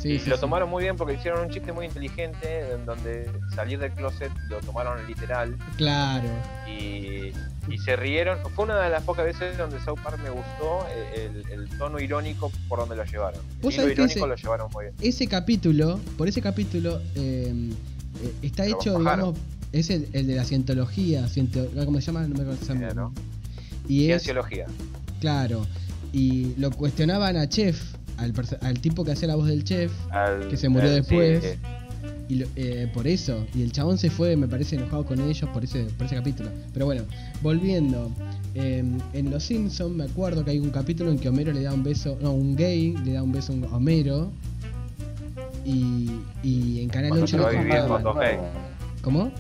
Sí, 0.02 0.14
y 0.14 0.20
sí, 0.20 0.30
lo 0.30 0.38
tomaron 0.40 0.70
muy 0.70 0.84
bien 0.84 0.96
porque 0.98 1.14
hicieron 1.14 1.42
un 1.46 1.50
chiste 1.50 1.72
muy 1.72 1.86
inteligente 1.86 2.72
en 2.74 2.86
donde 2.86 3.30
salir 3.56 3.80
del 3.80 3.92
closet 3.92 4.32
lo 4.50 4.60
tomaron 4.60 5.06
literal 5.08 5.56
Claro. 5.78 6.28
y, 6.68 7.32
y 7.70 7.78
se 7.84 7.96
rieron 7.96 8.38
fue 8.56 8.66
una 8.66 8.80
de 8.82 8.90
las 8.90 9.04
pocas 9.04 9.26
veces 9.26 9.58
donde 9.58 9.80
South 9.80 10.00
Park 10.04 10.20
me 10.24 10.30
gustó 10.30 10.86
eh, 10.90 11.30
el, 11.52 11.52
el 11.62 11.70
tono 11.78 12.00
irónico 12.00 12.52
por 12.68 12.80
donde 12.80 12.96
lo 12.96 13.04
llevaron 13.06 13.40
el 13.40 13.62
¿Vos 13.62 13.74
hilo 13.74 13.84
sabés 13.84 13.96
que 13.96 14.02
irónico 14.02 14.20
ese- 14.20 14.28
lo 14.28 14.36
llevaron 14.36 14.72
muy 14.74 14.86
bien 14.86 14.96
Ese 15.02 15.28
capítulo, 15.28 16.00
por 16.18 16.28
ese 16.28 16.42
capítulo, 16.42 17.00
eh, 17.16 17.54
eh, 18.24 18.34
está 18.42 18.66
hecho, 18.66 18.98
digamos, 19.00 19.38
es 19.72 19.90
el, 19.90 20.08
el 20.14 20.28
de 20.28 20.36
la 20.36 20.44
cientología, 20.46 21.28
ciento- 21.28 21.68
¿cómo 21.86 22.00
se 22.00 22.08
llama? 22.08 22.22
No 22.28 22.36
me 22.36 22.42
acuerdo. 22.42 22.66
se 22.66 22.74
llama. 22.74 22.94
¿no? 22.94 23.14
Y 23.88 24.10
es, 24.10 24.24
cienciología 24.24 24.66
claro, 25.20 25.66
y 26.14 26.54
lo 26.58 26.72
cuestionaban 26.72 27.36
a 27.38 27.48
Chef, 27.50 27.95
al, 28.18 28.34
al 28.62 28.80
tipo 28.80 29.04
que 29.04 29.12
hacía 29.12 29.28
la 29.28 29.36
voz 29.36 29.48
del 29.48 29.64
Chef, 29.64 29.92
Al- 30.12 30.48
Que 30.48 30.58
se 30.58 30.70
murió 30.70 30.90
al- 30.90 30.96
después. 30.96 31.44
sí, 31.44 31.60
y 32.28 32.36
lo- 32.36 32.48
eh, 32.56 32.90
por 32.94 33.08
eso, 33.08 33.46
y 33.54 33.62
el 33.62 33.72
chabón 33.72 33.98
se 33.98 34.10
fue, 34.10 34.36
me 34.36 34.48
parece, 34.48 34.76
enojado 34.78 35.06
con 35.06 35.20
ellos 35.22 35.48
por 35.52 35.64
ese, 35.64 35.84
por 35.98 36.08
ese 36.08 36.16
capítulo. 36.16 36.50
Pero 36.74 36.86
bueno, 36.86 37.04
volviendo, 37.44 38.12
eh, 38.56 38.84
en 39.14 39.30
Los 39.32 39.44
Simpsons 39.44 39.96
me 39.96 40.06
acuerdo 40.06 40.44
que 40.44 40.52
hay 40.52 40.60
un 40.60 40.72
capítulo 40.72 41.12
en 41.12 41.20
que 41.20 41.30
Homero 41.30 41.52
le 41.54 41.62
da 41.62 41.74
un 41.74 41.84
beso, 41.84 42.18
no, 42.22 42.32
un 42.32 42.56
gay 42.56 42.96
le 43.06 43.14
da 43.14 43.22
un 43.24 43.32
beso 43.32 43.54
a 43.72 43.76
Homero. 43.76 44.32
Y, 45.64 46.12
y 46.44 46.82
en 46.82 46.90
Canal 46.90 47.10
Cuando 47.10 47.26
8 47.26 47.32
se 47.32 47.38
lo 47.38 47.64
nuevos. 47.64 48.02
¿Cómo? 49.02 49.32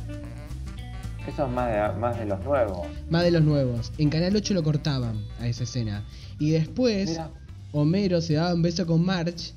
Eso 1.27 1.45
es 1.45 1.51
más 1.51 1.71
de, 1.71 1.99
más 1.99 2.17
de 2.19 2.25
los 2.25 2.43
nuevos. 2.43 2.87
Más 3.09 3.23
de 3.23 3.31
los 3.31 3.43
nuevos. 3.43 3.91
En 3.97 4.09
Canal 4.09 4.35
8 4.35 4.53
lo 4.53 4.63
cortaban 4.63 5.17
a 5.39 5.47
esa 5.47 5.63
escena. 5.63 6.03
Y 6.39 6.51
después 6.51 7.09
Mira, 7.11 7.29
Homero 7.75 8.21
se 8.21 8.35
daba 8.35 8.53
un 8.53 8.61
beso 8.61 8.85
con 8.85 9.03
Marge 9.05 9.53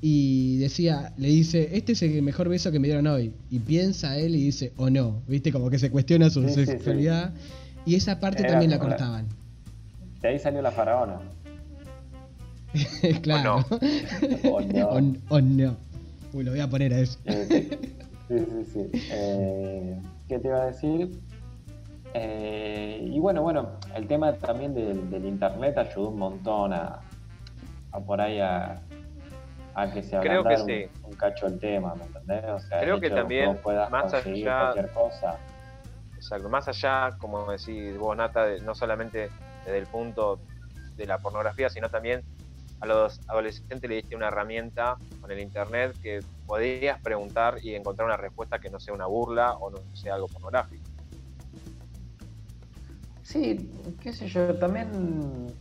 y 0.00 0.58
decía, 0.58 1.12
le 1.16 1.28
dice, 1.28 1.70
este 1.76 1.92
es 1.92 2.02
el 2.02 2.22
mejor 2.22 2.48
beso 2.48 2.70
que 2.70 2.78
me 2.78 2.86
dieron 2.86 3.06
hoy. 3.08 3.32
Y 3.50 3.58
piensa 3.58 4.16
él 4.18 4.36
y 4.36 4.44
dice, 4.44 4.72
o 4.76 4.88
no, 4.88 5.22
viste, 5.26 5.50
como 5.52 5.68
que 5.68 5.78
se 5.78 5.90
cuestiona 5.90 6.30
su 6.30 6.42
Sí, 6.42 6.48
sí, 6.48 6.60
sí. 6.60 6.66
sexualidad. 6.66 7.32
Y 7.84 7.96
esa 7.96 8.20
parte 8.20 8.42
Era 8.42 8.50
también 8.52 8.70
la 8.70 8.78
cortaban. 8.78 9.26
De 10.20 10.28
ahí 10.28 10.38
salió 10.38 10.62
la 10.62 10.70
faraona. 10.70 11.18
claro. 13.22 13.64
O 14.50 14.60
no. 14.60 14.88
o, 14.88 15.02
o 15.28 15.40
no. 15.40 15.76
Uy, 16.32 16.44
lo 16.44 16.50
voy 16.52 16.60
a 16.60 16.68
poner 16.68 16.92
a 16.94 17.00
eso. 17.00 17.18
Sí, 18.28 18.38
sí, 18.38 18.64
sí. 18.72 18.80
Eh, 19.10 19.98
¿Qué 20.28 20.38
te 20.38 20.48
iba 20.48 20.62
a 20.62 20.66
decir? 20.66 21.18
Eh, 22.14 23.10
y 23.12 23.18
bueno, 23.18 23.42
bueno, 23.42 23.70
el 23.94 24.06
tema 24.06 24.32
también 24.34 24.74
del, 24.74 25.10
del 25.10 25.24
internet 25.26 25.76
ayudó 25.78 26.08
un 26.10 26.18
montón 26.18 26.72
a, 26.72 27.00
a 27.96 28.00
por 28.00 28.20
ahí 28.20 28.40
a, 28.40 28.82
a 29.74 29.92
que 29.92 30.02
se 30.02 30.18
Creo 30.18 30.44
que 30.44 30.54
un, 30.54 30.66
sí. 30.66 30.86
un 31.04 31.16
cacho 31.16 31.46
el 31.46 31.58
tema, 31.58 31.94
¿me 31.94 32.04
entendés? 32.04 32.44
O 32.50 32.60
sea, 32.60 32.80
Creo 32.80 33.00
que 33.00 33.10
también, 33.10 33.58
puedas 33.62 33.90
más 33.90 34.12
allá- 34.12 34.58
cualquier 34.72 34.90
cosa. 34.92 35.40
Exacto, 36.16 36.48
más 36.48 36.66
allá, 36.68 37.16
como 37.18 37.50
decís 37.50 37.96
vos, 37.98 38.16
Nata, 38.16 38.46
de- 38.46 38.60
no 38.62 38.74
solamente 38.74 39.30
desde 39.64 39.78
el 39.78 39.86
punto 39.86 40.40
de 40.96 41.06
la 41.06 41.18
pornografía, 41.18 41.68
sino 41.68 41.88
también 41.90 42.22
a 42.80 42.86
los 42.86 43.20
adolescentes 43.28 43.88
le 43.88 43.96
diste 43.96 44.16
una 44.16 44.28
herramienta 44.28 44.96
con 45.20 45.30
el 45.30 45.40
internet 45.40 45.94
que 46.02 46.20
podías 46.46 47.00
preguntar 47.00 47.58
y 47.62 47.74
encontrar 47.74 48.06
una 48.06 48.16
respuesta 48.16 48.58
que 48.58 48.70
no 48.70 48.78
sea 48.80 48.94
una 48.94 49.06
burla 49.06 49.52
o 49.54 49.70
no 49.70 49.78
sea 49.94 50.14
algo 50.14 50.28
pornográfico. 50.28 50.84
Sí, 53.22 53.70
qué 54.00 54.12
sé 54.12 54.28
yo, 54.28 54.56
también, 54.56 55.52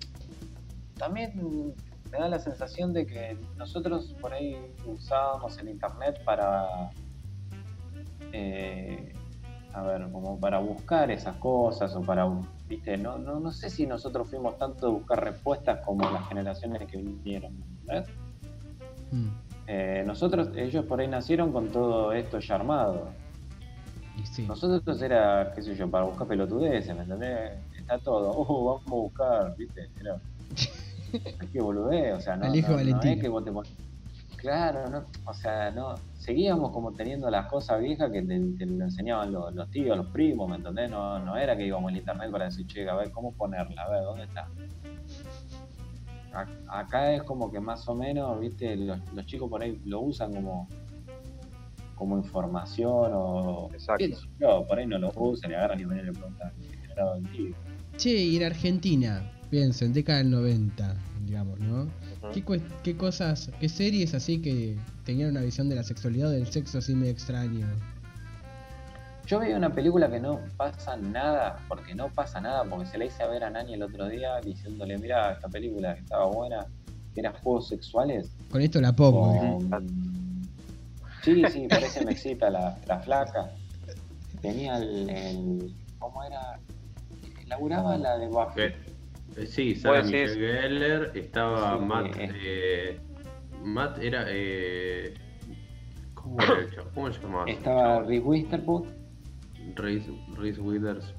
también 0.98 1.74
me 2.16 2.22
da 2.22 2.30
la 2.30 2.40
sensación 2.40 2.94
de 2.94 3.06
que 3.06 3.38
nosotros 3.58 4.16
por 4.22 4.34
ahí 4.34 4.56
usábamos 4.86 5.58
el 5.58 5.70
internet 5.70 6.22
para, 6.24 6.90
eh, 8.32 9.14
a 9.74 9.82
ver, 9.84 10.10
como 10.12 10.40
para 10.40 10.60
buscar 10.60 11.12
esas 11.12 11.36
cosas 11.38 11.94
o 11.96 12.02
para, 12.02 12.26
viste, 12.70 12.98
no, 12.98 13.18
no, 13.18 13.40
no 13.40 13.52
sé 13.52 13.70
si 13.70 13.86
nosotros 13.86 14.30
fuimos 14.30 14.58
tanto 14.58 14.88
de 14.88 14.94
buscar 14.94 15.24
respuestas 15.24 15.86
como 15.86 16.10
las 16.10 16.28
generaciones 16.30 16.88
que 16.88 16.98
vinieron, 16.98 17.54
¿ves? 17.84 18.08
Mm, 19.12 19.28
Eh, 19.68 20.04
nosotros, 20.06 20.50
ellos 20.56 20.86
por 20.86 21.00
ahí 21.00 21.08
nacieron 21.08 21.52
con 21.52 21.70
todo 21.70 22.14
esto 22.14 22.40
ya 22.40 22.56
armado. 22.56 23.10
sí. 24.24 24.44
Nosotros 24.46 25.02
era, 25.02 25.52
qué 25.54 25.62
sé 25.62 25.76
yo, 25.76 25.90
para 25.90 26.06
buscar 26.06 26.28
pelotudeces, 26.28 26.96
¿me 26.96 27.02
entendés? 27.02 27.60
Está 27.78 27.98
todo, 28.00 28.32
oh, 28.32 28.66
vamos 28.66 28.88
a 28.88 28.92
buscar, 28.92 29.56
¿viste? 29.58 29.90
Era, 30.00 30.22
que 31.52 31.62
boludez, 31.62 32.14
o 32.16 32.20
sea, 32.20 32.36
no, 32.36 32.46
Al 32.46 32.56
hijo 32.56 32.68
no, 32.70 32.74
no 32.74 32.78
Valentín. 32.80 33.12
es 33.12 33.22
que 33.22 33.30
vos 33.30 33.44
te 33.44 33.52
pon- 33.52 33.66
Claro, 34.38 34.88
no, 34.90 35.04
o 35.26 35.34
sea, 35.34 35.72
no, 35.72 35.96
seguíamos 36.14 36.72
como 36.72 36.92
teniendo 36.94 37.30
las 37.32 37.48
cosas 37.48 37.80
viejas 37.82 38.12
que 38.12 38.22
te, 38.22 38.40
te 38.58 38.66
lo 38.68 38.84
enseñaban 38.84 39.32
los, 39.32 39.54
los 39.56 39.70
tíos, 39.72 39.98
los 39.98 40.08
primos, 40.08 40.48
¿me 40.50 40.58
entendés? 40.58 40.90
No, 40.92 41.18
no 41.20 41.36
era 41.36 41.58
que 41.58 41.66
íbamos 41.66 41.92
al 41.92 41.98
internet 41.98 42.30
para 42.32 42.46
decir, 42.46 42.68
che, 42.68 42.88
a 42.88 42.94
ver, 42.96 43.12
¿cómo 43.12 43.32
ponerla? 43.34 43.82
A 43.84 43.90
ver, 43.90 44.04
¿dónde 44.04 44.24
está? 44.26 44.48
A- 46.34 46.80
Acá 46.80 47.14
es 47.14 47.24
como 47.24 47.52
que 47.52 47.60
más 47.60 47.88
o 47.88 47.96
menos, 47.96 48.40
viste, 48.40 48.76
los, 48.76 49.00
los 49.14 49.26
chicos 49.26 49.50
por 49.50 49.64
ahí 49.64 49.80
lo 49.86 50.02
usan 50.02 50.34
como 50.34 50.68
como 51.96 52.18
información 52.18 53.12
o 53.14 53.70
Exacto. 53.72 54.04
qué 54.06 54.14
yo, 54.38 54.66
por 54.68 54.78
ahí 54.78 54.86
no 54.86 54.98
lo 54.98 55.14
usan 55.16 55.52
y 55.52 55.54
agarran 55.54 55.80
y 55.80 55.84
y 55.84 55.86
le 55.86 56.12
preguntan 56.12 56.52
qué 56.62 56.78
generado 56.78 57.16
el 57.16 57.32
tío. 57.32 57.56
Che, 57.96 58.10
y 58.12 58.36
en 58.36 58.44
Argentina, 58.44 59.32
pienso, 59.50 59.86
en 59.86 59.94
década 59.94 60.20
del 60.20 60.32
90, 60.32 60.96
digamos, 61.26 61.60
¿no? 61.60 61.88
¿Qué, 62.34 62.44
cue- 62.44 62.62
qué 62.84 62.96
cosas, 62.96 63.52
qué 63.60 63.70
series 63.70 64.14
así 64.14 64.42
que 64.42 64.76
tenían 65.06 65.30
una 65.32 65.42
visión 65.42 65.70
de 65.70 65.76
la 65.76 65.84
sexualidad 65.84 66.30
o 66.30 66.32
del 66.32 66.48
sexo 66.48 66.80
así 66.80 66.94
medio 66.96 67.12
extraño? 67.12 67.68
Yo 69.28 69.40
vi 69.40 69.54
una 69.54 69.74
película 69.74 70.10
que 70.10 70.20
no 70.20 70.40
pasa 70.56 70.98
nada, 70.98 71.58
porque 71.68 71.96
no 71.96 72.10
pasa 72.10 72.40
nada, 72.42 72.64
porque 72.64 72.86
se 72.86 72.98
la 72.98 73.06
hice 73.06 73.24
a 73.24 73.28
ver 73.28 73.44
a 73.44 73.50
Nani 73.50 73.74
el 73.74 73.82
otro 73.84 74.08
día 74.08 74.40
diciéndole, 74.42 74.98
mira, 74.98 75.34
esta 75.34 75.48
película 75.48 75.96
que 75.96 76.02
estaba 76.02 76.26
buena, 76.28 76.68
que 77.14 77.22
era 77.22 77.34
juegos 77.42 77.68
sexuales. 77.70 78.30
Con 78.52 78.62
esto 78.62 78.80
la 78.82 78.96
pongo. 78.96 79.34
¿eh? 79.34 79.68
con- 79.70 80.06
Sí, 81.24 81.44
sí, 81.52 81.68
por 81.68 81.80
eso 81.84 82.04
me 82.04 82.12
excita 82.12 82.52
la, 82.52 82.78
la 82.86 83.00
flaca. 83.00 83.50
Tenía 84.42 84.78
el, 84.78 85.10
el- 85.10 85.76
¿Cómo 85.98 86.24
era? 86.24 86.60
Laburaba 87.48 87.98
la 87.98 88.18
de 88.20 88.28
Buffy. 88.28 88.62
Eh, 89.38 89.48
sí, 89.48 89.76
Michelle 89.84 90.36
Gellar, 90.36 91.12
estaba 91.16 91.78
Sí, 91.78 91.84
Matt. 91.86 92.16
eh. 92.18 92.30
eh, 92.44 93.00
Matt 93.64 93.98
era. 94.00 94.26
Eh, 94.30 95.14
¿Cómo 96.14 96.42
era 96.42 96.60
el 96.60 96.72
chavo? 96.74 96.90
¿Cómo 96.94 97.12
se 97.14 97.22
llamaba? 97.22 97.46
Estaba 97.50 98.02
Reese 98.04 98.24
Witherspoon. 98.26 98.86
Reese, 99.76 100.12
Reese 100.38 100.62
Withers, 100.62 101.14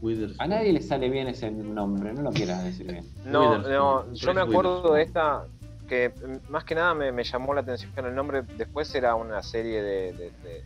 Withers. 0.00 0.40
A 0.40 0.46
nadie 0.48 0.72
le 0.72 0.80
sale 0.80 1.08
bien 1.08 1.28
ese 1.28 1.50
nombre, 1.50 2.12
no 2.12 2.22
lo 2.22 2.30
quieras 2.32 2.64
decir 2.64 2.86
bien. 2.90 3.04
No, 3.24 3.58
no, 3.58 4.12
yo 4.12 4.34
me 4.34 4.40
acuerdo 4.40 4.94
de 4.94 5.02
esta 5.02 5.44
que 5.88 6.12
más 6.48 6.64
que 6.64 6.74
nada 6.74 6.94
me, 6.94 7.12
me 7.12 7.24
llamó 7.24 7.54
la 7.54 7.60
atención 7.60 7.92
el 8.06 8.14
nombre. 8.14 8.42
Después 8.56 8.92
era 8.94 9.14
una 9.14 9.42
serie 9.42 9.82
de, 9.82 10.12
de, 10.14 10.30
de- 10.42 10.64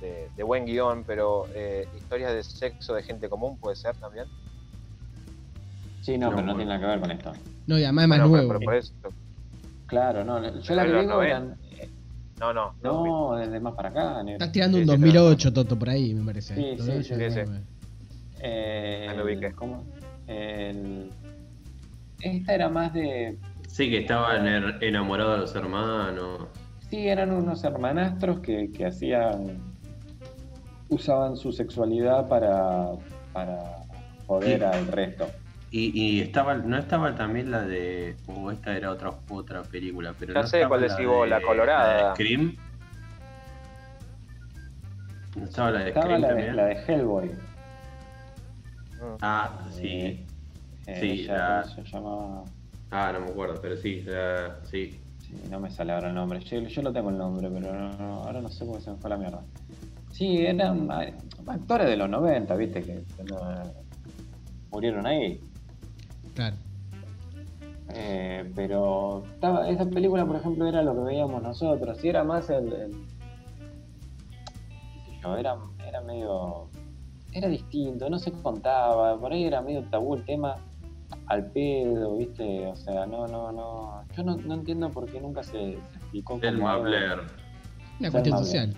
de- 0.00 0.28
de 0.36 0.42
buen 0.42 0.66
guion, 0.66 1.04
pero 1.04 1.46
eh, 1.54 1.86
historias 1.96 2.32
de 2.34 2.42
sexo 2.42 2.94
de 2.94 3.04
gente 3.04 3.28
común 3.28 3.56
puede 3.58 3.76
ser 3.76 3.96
también. 3.96 4.26
Sí, 6.02 6.18
no, 6.18 6.26
No, 6.30 6.36
pero 6.36 6.46
no 6.46 6.54
bueno. 6.54 6.56
tiene 6.56 6.68
nada 6.68 6.80
que 6.80 6.86
ver 6.86 7.00
con 7.00 7.10
esto. 7.10 7.32
No, 7.66 7.78
y 7.78 7.84
además 7.84 8.02
es 8.04 8.08
más 8.08 8.18
Bueno, 8.18 8.28
nuevo. 8.34 8.48
pero 8.48 8.60
por 8.60 8.74
eso. 8.74 8.92
Claro, 9.86 10.24
no, 10.24 10.42
yo 10.60 10.74
la 10.74 10.82
Pero 10.82 10.94
que 10.96 11.00
digo 11.02 11.12
90. 11.14 11.24
eran. 11.26 11.56
No, 12.40 12.52
no, 12.52 12.74
no. 12.82 13.36
Desde 13.36 13.60
más 13.60 13.74
para 13.74 13.88
acá. 13.90 14.22
Estás 14.26 14.50
tirando 14.52 14.76
un 14.78 14.82
Sí, 14.84 14.90
sí, 14.90 14.96
2008, 14.96 15.52
Toto, 15.52 15.78
por 15.78 15.88
ahí, 15.90 16.12
me 16.12 16.24
parece. 16.24 16.54
Sí, 16.54 16.62
sí, 16.62 16.76
2008, 16.76 17.02
sí, 17.02 17.14
sí. 17.14 17.20
2009. 17.20 17.60
Eh, 18.40 19.12
me 19.16 19.22
ubiqué. 19.22 19.52
¿cómo? 19.52 19.84
El- 20.26 21.10
Esta 22.20 22.54
era 22.54 22.68
más 22.68 22.92
de. 22.92 23.38
Sí, 23.68 23.88
que 23.90 23.98
estaban 23.98 24.44
er- 24.46 24.78
enamorados 24.82 25.34
de 25.34 25.40
los 25.42 25.54
hermanos. 25.54 26.46
Sí, 26.90 27.06
eran 27.08 27.30
unos 27.30 27.62
hermanastros 27.64 28.40
que, 28.40 28.70
que 28.72 28.86
hacían. 28.86 29.58
usaban 30.88 31.36
su 31.36 31.52
sexualidad 31.52 32.28
para. 32.28 32.88
para 33.32 33.76
joder 34.26 34.58
Sí. 34.58 34.64
al 34.64 34.86
resto. 34.88 35.26
Y, 35.74 35.98
y 35.98 36.20
estaba, 36.20 36.54
no 36.56 36.76
estaba 36.76 37.14
también 37.14 37.50
la 37.50 37.62
de. 37.62 38.14
O 38.26 38.50
esta 38.50 38.76
era 38.76 38.90
otra, 38.90 39.10
otra 39.30 39.62
película, 39.62 40.14
pero 40.18 40.34
Ya 40.34 40.42
no 40.42 40.46
sé 40.46 40.68
cuál 40.68 40.82
decís 40.82 41.06
vos, 41.06 41.26
la 41.26 41.40
colorada. 41.40 41.96
La 41.96 42.08
de 42.08 42.14
Scream. 42.14 42.54
¿No 45.34 45.44
estaba 45.46 45.70
la 45.70 45.78
de 45.80 45.88
Estaba 45.88 46.04
Scream 46.04 46.20
la 46.20 46.28
de, 46.28 46.34
también? 46.34 46.56
la 46.56 46.64
de 46.66 46.74
Hellboy. 46.86 47.28
Mm. 47.30 49.16
Ah, 49.22 49.66
sí. 49.72 49.86
Eh, 49.88 50.26
eh, 50.88 50.96
Sí, 51.00 51.22
la- 51.24 51.62
¿cómo 51.74 51.84
se 51.86 51.90
llamaba. 51.90 52.44
Ah, 52.90 53.10
no 53.14 53.20
me 53.20 53.30
acuerdo, 53.30 53.58
pero 53.62 53.74
sí, 53.78 54.02
la- 54.02 54.58
sí. 54.70 55.00
Sí, 55.20 55.34
no 55.50 55.58
me 55.58 55.70
sale 55.70 55.94
ahora 55.94 56.08
el 56.10 56.14
nombre. 56.14 56.40
Yo, 56.40 56.60
yo 56.60 56.82
lo 56.82 56.92
tengo 56.92 57.08
el 57.08 57.16
nombre, 57.16 57.48
pero 57.50 57.72
no- 57.72 57.96
no, 57.96 58.14
ahora 58.24 58.42
no 58.42 58.50
sé 58.50 58.66
cómo 58.66 58.78
se 58.78 58.90
me 58.90 58.98
fue 58.98 59.08
la 59.08 59.16
mierda. 59.16 59.40
Sí, 60.10 60.44
eran 60.44 60.90
eh, 61.00 61.14
actores 61.46 61.86
de 61.86 61.96
los 61.96 62.10
90, 62.10 62.54
viste, 62.56 62.82
que, 62.82 63.02
no- 63.24 63.72
murieron 64.70 65.06
ahí. 65.06 65.40
Claro. 66.34 66.56
Eh, 67.94 68.50
pero 68.54 69.24
estaba, 69.34 69.68
esa 69.68 69.84
película, 69.86 70.24
por 70.24 70.36
ejemplo, 70.36 70.66
era 70.66 70.82
lo 70.82 70.94
que 70.94 71.00
veíamos 71.00 71.42
nosotros. 71.42 72.02
Y 72.04 72.08
era 72.08 72.24
más 72.24 72.48
el. 72.50 72.72
el- 72.72 72.90
qué 74.94 75.10
sé 75.10 75.18
yo, 75.22 75.36
era, 75.36 75.56
era 75.86 76.00
medio. 76.00 76.68
Era 77.32 77.48
distinto, 77.48 78.08
no 78.10 78.18
se 78.18 78.32
contaba. 78.32 79.18
Por 79.18 79.32
ahí 79.32 79.44
era 79.44 79.62
medio 79.62 79.82
tabú 79.90 80.14
el 80.14 80.24
tema 80.24 80.54
al 81.26 81.50
pedo, 81.50 82.16
¿viste? 82.16 82.66
O 82.66 82.76
sea, 82.76 83.06
no, 83.06 83.26
no, 83.26 83.52
no. 83.52 84.02
Yo 84.16 84.22
no, 84.22 84.36
no 84.36 84.54
entiendo 84.54 84.90
por 84.90 85.06
qué 85.10 85.20
nunca 85.20 85.42
se, 85.42 85.50
se 85.52 85.72
explicó 85.96 86.34
como. 86.34 86.42
Selma 86.42 86.78
Blair. 86.78 87.20
Una 88.00 88.10
cuestión 88.10 88.38
social. 88.38 88.74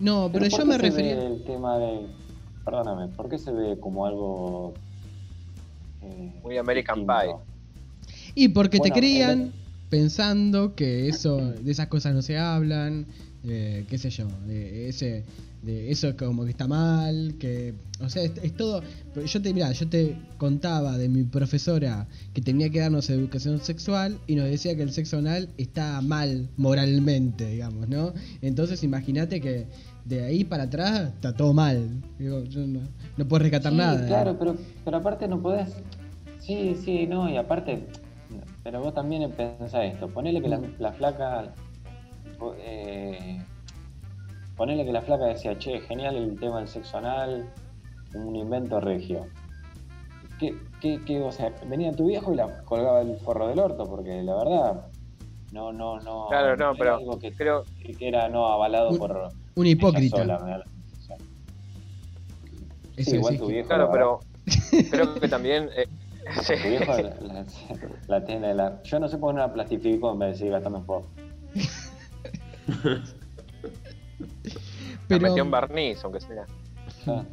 No, 0.00 0.28
pero, 0.32 0.48
¿por 0.48 0.58
yo 0.58 0.66
me 0.66 0.78
refería. 0.78 1.26
El 1.26 1.44
tema 1.44 1.78
de. 1.78 2.06
Perdóname, 2.64 3.08
¿por 3.08 3.28
qué 3.28 3.38
se 3.38 3.52
ve 3.52 3.78
como 3.80 4.04
algo. 4.06 4.74
Eh, 6.02 6.40
Muy 6.42 6.58
American 6.58 6.98
distinto? 7.00 7.44
Y 8.34 8.48
porque 8.48 8.78
Bueno, 8.78 8.94
te 8.94 9.00
crían 9.00 9.40
el- 9.40 9.52
pensando 9.88 10.74
que 10.74 11.08
eso, 11.08 11.38
de 11.38 11.70
esas 11.70 11.88
cosas 11.88 12.14
no 12.14 12.22
se 12.22 12.38
hablan, 12.38 13.06
eh, 13.44 13.84
qué 13.88 13.98
sé 13.98 14.10
yo, 14.10 14.26
de 14.46 14.88
ese, 14.88 15.24
de 15.62 15.90
eso 15.90 16.16
como 16.16 16.44
que 16.44 16.50
está 16.50 16.66
mal, 16.66 17.34
que, 17.38 17.74
o 18.00 18.08
sea, 18.08 18.22
es, 18.22 18.32
es 18.42 18.56
todo. 18.56 18.82
Yo 19.24 19.42
te, 19.42 19.52
mirá, 19.54 19.72
yo 19.72 19.88
te 19.88 20.16
contaba 20.36 20.98
de 20.98 21.08
mi 21.08 21.24
profesora 21.24 22.06
que 22.34 22.40
tenía 22.40 22.70
que 22.70 22.80
darnos 22.80 23.10
educación 23.10 23.60
sexual 23.60 24.18
y 24.26 24.34
nos 24.34 24.46
decía 24.46 24.76
que 24.76 24.82
el 24.82 24.92
sexo 24.92 25.18
anal 25.18 25.48
está 25.56 26.00
mal 26.00 26.48
moralmente, 26.56 27.48
digamos, 27.48 27.88
¿no? 27.88 28.12
Entonces 28.42 28.82
imagínate 28.84 29.40
que 29.40 29.66
de 30.04 30.24
ahí 30.24 30.44
para 30.44 30.64
atrás 30.64 31.12
está 31.14 31.34
todo 31.34 31.52
mal. 31.52 32.02
Digo, 32.18 32.42
yo 32.44 32.66
no, 32.66 32.80
no 33.16 33.28
puedo 33.28 33.42
rescatar 33.42 33.72
Sí, 33.72 33.78
nada. 33.78 34.06
Claro, 34.06 34.38
pero, 34.38 34.56
pero 34.84 34.96
aparte 34.96 35.28
no 35.28 35.40
podés. 35.40 35.68
Sí, 36.40 36.76
sí, 36.82 37.06
no, 37.06 37.28
y 37.28 37.36
aparte. 37.36 37.86
Pero 38.62 38.80
vos 38.80 38.94
también 38.94 39.30
pensás 39.32 39.84
esto. 39.92 40.08
Ponele 40.08 40.40
que 40.40 40.48
la, 40.48 40.60
la 40.78 40.92
flaca. 40.92 41.54
Eh, 42.58 43.40
ponele 44.56 44.84
que 44.84 44.92
la 44.92 45.02
flaca 45.02 45.26
decía, 45.26 45.58
che, 45.58 45.80
genial 45.80 46.16
el 46.16 46.38
tema 46.38 46.58
del 46.58 46.68
sexo 46.68 46.98
anal. 46.98 47.48
un 48.14 48.34
invento 48.36 48.80
regio. 48.80 49.26
¿Qué, 50.38 50.56
qué, 50.80 51.00
qué, 51.04 51.20
o 51.20 51.30
sea, 51.32 51.52
venía 51.66 51.92
tu 51.92 52.06
viejo 52.06 52.32
y 52.32 52.36
la 52.36 52.46
colgaba 52.64 53.00
el 53.02 53.16
forro 53.18 53.48
del 53.48 53.58
orto, 53.58 53.84
porque 53.84 54.22
la 54.22 54.34
verdad, 54.36 54.86
no, 55.52 55.72
no, 55.72 55.98
no. 56.00 56.26
Claro, 56.28 56.56
no, 56.56 56.70
era 56.70 56.78
pero 56.78 56.94
algo 56.96 57.18
que, 57.18 57.32
creo- 57.32 57.64
que 57.98 58.08
era 58.08 58.28
no 58.28 58.46
avalado 58.46 58.90
Un- 58.90 58.98
por. 58.98 59.30
Un 59.56 59.66
hipócrita. 59.66 60.18
sola, 60.18 60.38
me 60.38 60.50
da 60.52 60.58
la 60.58 60.64
sensación. 60.66 61.18
Eso 62.96 63.10
Sí, 63.10 63.16
igual 63.16 63.36
tu 63.38 63.46
viejo. 63.48 63.68
Claro, 63.68 63.84
la 63.86 63.90
pero 63.92 64.20
creo 64.90 65.14
que 65.14 65.28
también. 65.28 65.68
eh, 65.76 65.86
sí. 66.42 66.54
Tu 66.62 66.68
viejo 66.68 66.84
la, 66.92 67.02
la- 67.20 67.46
la 68.06 68.24
tiene. 68.24 68.54
La, 68.54 68.80
yo 68.84 69.00
no 69.00 69.08
sé 69.08 69.18
por 69.18 69.32
qué 69.34 69.40
no 69.40 69.46
la 69.46 69.52
plastificó 69.52 70.12
en 70.12 70.18
vez 70.20 70.30
de 70.32 70.36
seguir 70.38 70.52
gastando 70.52 70.78
en 70.78 70.84
La 72.68 73.00
Pero, 75.08 75.20
metió 75.22 75.42
en 75.42 75.50
barniz, 75.50 75.98
aunque 76.04 76.20
sea. 76.20 76.44
Ya. 77.06 77.24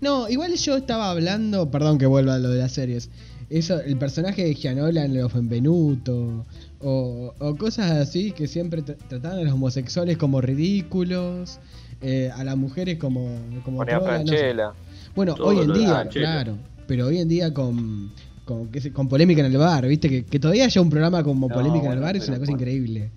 no, 0.00 0.28
igual 0.28 0.54
yo 0.54 0.76
estaba 0.76 1.10
hablando, 1.10 1.70
perdón 1.70 1.98
que 1.98 2.06
vuelva 2.06 2.34
a 2.34 2.38
lo 2.38 2.50
de 2.50 2.58
las 2.58 2.72
series. 2.72 3.10
Eso, 3.50 3.80
el 3.80 3.96
personaje 3.98 4.44
de 4.44 4.54
Gianola 4.54 5.04
en 5.04 5.14
los 5.20 5.32
Benvenuto, 5.32 6.44
o, 6.80 7.34
o 7.38 7.56
cosas 7.56 7.90
así 7.92 8.32
que 8.32 8.46
siempre 8.48 8.82
tra- 8.82 8.96
trataban 9.08 9.38
a 9.38 9.42
los 9.42 9.52
homosexuales 9.52 10.16
como 10.18 10.40
ridículos, 10.40 11.60
eh, 12.02 12.30
a 12.34 12.42
las 12.44 12.56
mujeres 12.56 12.98
como, 12.98 13.38
como 13.64 13.78
Ponía 13.78 13.96
droga, 13.96 14.18
no 14.18 14.26
sé. 14.26 14.36
Franchella. 14.36 14.72
Bueno, 15.14 15.34
Todo 15.34 15.46
hoy 15.48 15.58
en 15.60 15.72
día, 15.72 16.08
claro, 16.10 16.56
pero 16.86 17.06
hoy 17.06 17.18
en 17.18 17.28
día 17.28 17.54
con, 17.54 18.12
con, 18.44 18.68
polémica 19.08 19.40
en 19.40 19.52
el 19.52 19.58
bar, 19.58 19.86
viste, 19.86 20.08
que, 20.08 20.24
que 20.24 20.40
todavía 20.40 20.64
haya 20.64 20.80
un 20.80 20.90
programa 20.90 21.22
como 21.22 21.48
No, 21.48 21.54
polémica 21.54 21.86
en 21.86 21.92
el 21.92 22.00
bar 22.00 22.16
es 22.16 22.26
una 22.28 22.38
cosa 22.38 22.50
por- 22.50 22.60
increíble. 22.60 23.10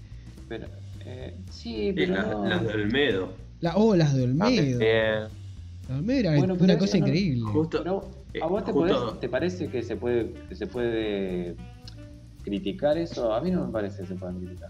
Pero, 0.47 0.67
sí, 1.75 1.93
pero 1.95 2.13
las, 2.15 2.27
no. 2.27 2.45
las 2.47 2.63
de 2.67 2.73
Olmedo. 2.73 3.33
La, 3.61 3.75
oh, 3.77 3.95
las 3.95 4.13
de 4.15 4.23
Olmedo. 4.23 4.79
Olmedo 5.89 6.19
era 6.19 6.35
Bueno, 6.35 6.53
pero 6.55 6.65
una 6.65 6.77
cosa 6.77 6.97
no- 6.99 7.05
increíble. 7.07 7.41
Justo, 7.51 7.77
Pero, 7.83 8.09
eh, 8.33 8.39
¿A 8.41 8.47
vos 8.47 8.63
te, 8.65 8.71
justo- 8.71 9.11
podés- 9.13 9.19
te 9.19 9.29
parece 9.29 9.67
que 9.69 9.81
se 9.83 9.95
puede 9.95 10.33
que 10.49 10.55
se 10.55 10.67
puede 10.67 11.55
criticar 12.43 12.97
eso? 12.97 13.33
A 13.33 13.41
mí 13.41 13.51
no 13.51 13.65
me 13.65 13.71
parece 13.71 14.01
que 14.01 14.07
se 14.07 14.15
pueda 14.15 14.33
criticar. 14.33 14.69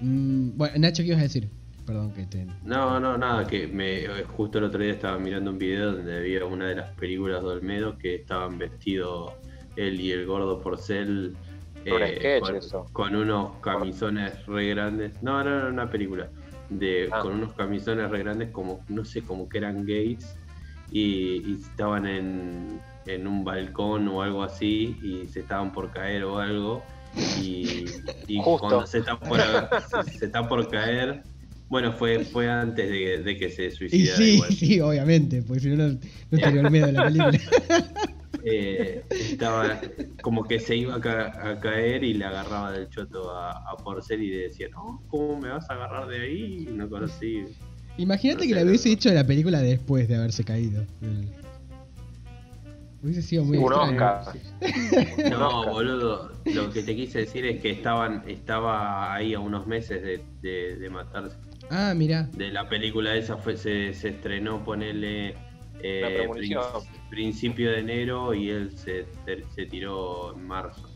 Mm, 0.00 0.56
bueno, 0.56 0.74
Nacho, 0.78 1.02
¿qué 1.02 1.08
ibas 1.08 1.20
a 1.20 1.22
decir? 1.24 1.48
Perdón 1.86 2.12
que 2.12 2.24
te... 2.26 2.46
No, 2.64 3.00
no, 3.00 3.18
nada, 3.18 3.44
que 3.46 3.66
me 3.66 4.04
eh, 4.04 4.08
justo 4.36 4.58
el 4.58 4.64
otro 4.64 4.80
día 4.82 4.92
estaba 4.92 5.18
mirando 5.18 5.50
un 5.50 5.58
video 5.58 5.92
donde 5.92 6.16
había 6.16 6.44
una 6.44 6.68
de 6.68 6.76
las 6.76 6.90
películas 6.94 7.42
de 7.42 7.48
Olmedo 7.48 7.98
que 7.98 8.14
estaban 8.14 8.56
vestidos 8.56 9.32
él 9.74 10.00
y 10.00 10.12
el 10.12 10.24
gordo 10.26 10.60
Porcel 10.60 11.34
Un 11.86 12.06
sketch, 12.16 12.40
con, 12.42 12.56
eso. 12.56 12.86
con 12.92 13.16
unos 13.16 13.56
camisones 13.60 14.46
re 14.46 14.68
grandes. 14.68 15.22
No, 15.22 15.42
no, 15.42 15.62
no, 15.64 15.68
una 15.68 15.90
película. 15.90 16.28
De, 16.70 17.08
Ah. 17.12 17.20
Con 17.20 17.34
unos 17.34 17.52
camisones 17.54 18.10
re 18.10 18.20
grandes 18.20 18.50
como, 18.50 18.84
no 18.88 19.04
sé, 19.04 19.22
como 19.22 19.48
que 19.48 19.58
eran 19.58 19.84
gays 19.84 20.36
y, 20.90 21.42
y 21.46 21.58
estaban 21.62 22.06
en, 22.06 22.80
en 23.06 23.26
un 23.26 23.44
balcón 23.44 24.06
o 24.08 24.22
algo 24.22 24.42
así 24.42 24.96
y 25.02 25.26
se 25.26 25.40
estaban 25.40 25.72
por 25.72 25.90
caer 25.90 26.24
o 26.24 26.38
algo 26.38 26.82
y, 27.40 27.84
cuando 28.58 28.86
se 28.86 28.98
está 28.98 29.18
por, 29.18 29.38
se, 29.40 30.18
se 30.18 30.24
está 30.26 30.48
por 30.48 30.68
caer 30.70 31.22
bueno 31.68 31.92
fue 31.92 32.24
fue 32.24 32.50
antes 32.50 32.88
de, 32.88 33.18
de 33.22 33.36
que 33.36 33.50
se 33.50 33.66
Y 33.66 33.70
suicidara 33.70 34.16
sí, 34.16 34.24
igual. 34.34 34.52
sí, 34.52 34.80
obviamente, 34.80 35.42
porque 35.42 35.60
si 35.60 35.68
no, 35.70 35.76
no 35.88 35.98
no 36.30 36.38
estaría 36.38 36.60
Olmedo 36.62 36.86
en 36.88 36.94
la 36.94 37.04
película. 37.04 37.38
Eh, 38.44 39.04
estaba 39.10 39.80
como 40.22 40.42
que 40.44 40.58
se 40.58 40.74
iba 40.76 40.96
a, 40.96 41.00
ca- 41.00 41.50
a 41.50 41.60
caer 41.60 42.02
y 42.02 42.14
le 42.14 42.24
agarraba 42.24 42.72
del 42.72 42.88
choto 42.88 43.30
a, 43.30 43.50
a 43.52 43.76
Porcel 43.76 44.22
y 44.22 44.30
le 44.30 44.36
decía 44.48 44.66
no 44.72 45.00
cómo 45.08 45.38
me 45.40 45.48
vas 45.48 45.68
a 45.70 45.74
agarrar 45.74 46.08
de 46.08 46.20
ahí 46.22 46.68
no 46.72 46.88
conocí 46.88 47.44
Imagínate 47.98 48.44
No 48.44 48.48
que 48.48 48.54
la 48.54 48.68
hubiese 48.68 48.90
hecho 48.90 49.12
la 49.12 49.26
película 49.26 49.60
después 49.60 50.08
de 50.08 50.16
haberse 50.16 50.44
caído. 50.44 50.84
Hubiese 53.02 53.20
sido 53.22 53.44
muy. 53.44 53.58
Oscar. 53.58 54.22
No, 55.30 55.68
boludo, 55.68 56.32
lo 56.46 56.70
que 56.72 56.82
te 56.82 56.94
quise 56.96 57.18
decir 57.20 57.44
es 57.46 57.60
que 57.60 57.70
estaban, 57.70 58.22
estaba 58.28 59.12
ahí 59.12 59.34
a 59.34 59.40
unos 59.40 59.66
meses 59.66 60.02
de, 60.02 60.24
de, 60.40 60.76
de 60.76 60.88
matarse. 60.90 61.36
Ah, 61.68 61.92
mira. 61.96 62.28
De 62.36 62.50
la 62.50 62.68
película 62.68 63.14
esa 63.16 63.36
fue, 63.36 63.56
se, 63.56 63.92
se 63.92 64.10
estrenó, 64.10 64.64
ponele 64.64 65.34
eh, 65.82 66.28
principio 67.10 67.70
de 67.70 67.78
enero 67.80 68.34
y 68.34 68.50
él 68.50 68.72
se, 68.76 69.06
se, 69.54 69.66
tiró 69.66 70.34
en 70.36 70.46
marzo. 70.46 70.88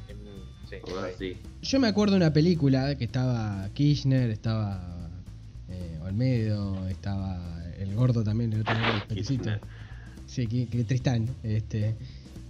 Sí. 1.19 1.37
Yo 1.63 1.79
me 1.79 1.87
acuerdo 1.89 2.13
de 2.15 2.19
una 2.19 2.33
película 2.33 2.97
que 2.97 3.05
estaba 3.05 3.69
Kirchner, 3.73 4.31
estaba 4.31 5.11
eh, 5.69 5.99
Olmedo, 6.03 6.89
estaba 6.89 7.63
el 7.79 7.95
gordo 7.95 8.25
también, 8.25 8.53
el 8.53 8.63
otro. 8.63 8.75
Kirchner. 9.09 9.61
Sí, 10.27 10.47
que, 10.47 10.67
que 10.67 10.85
Tristán. 10.85 11.29
Este. 11.43 11.95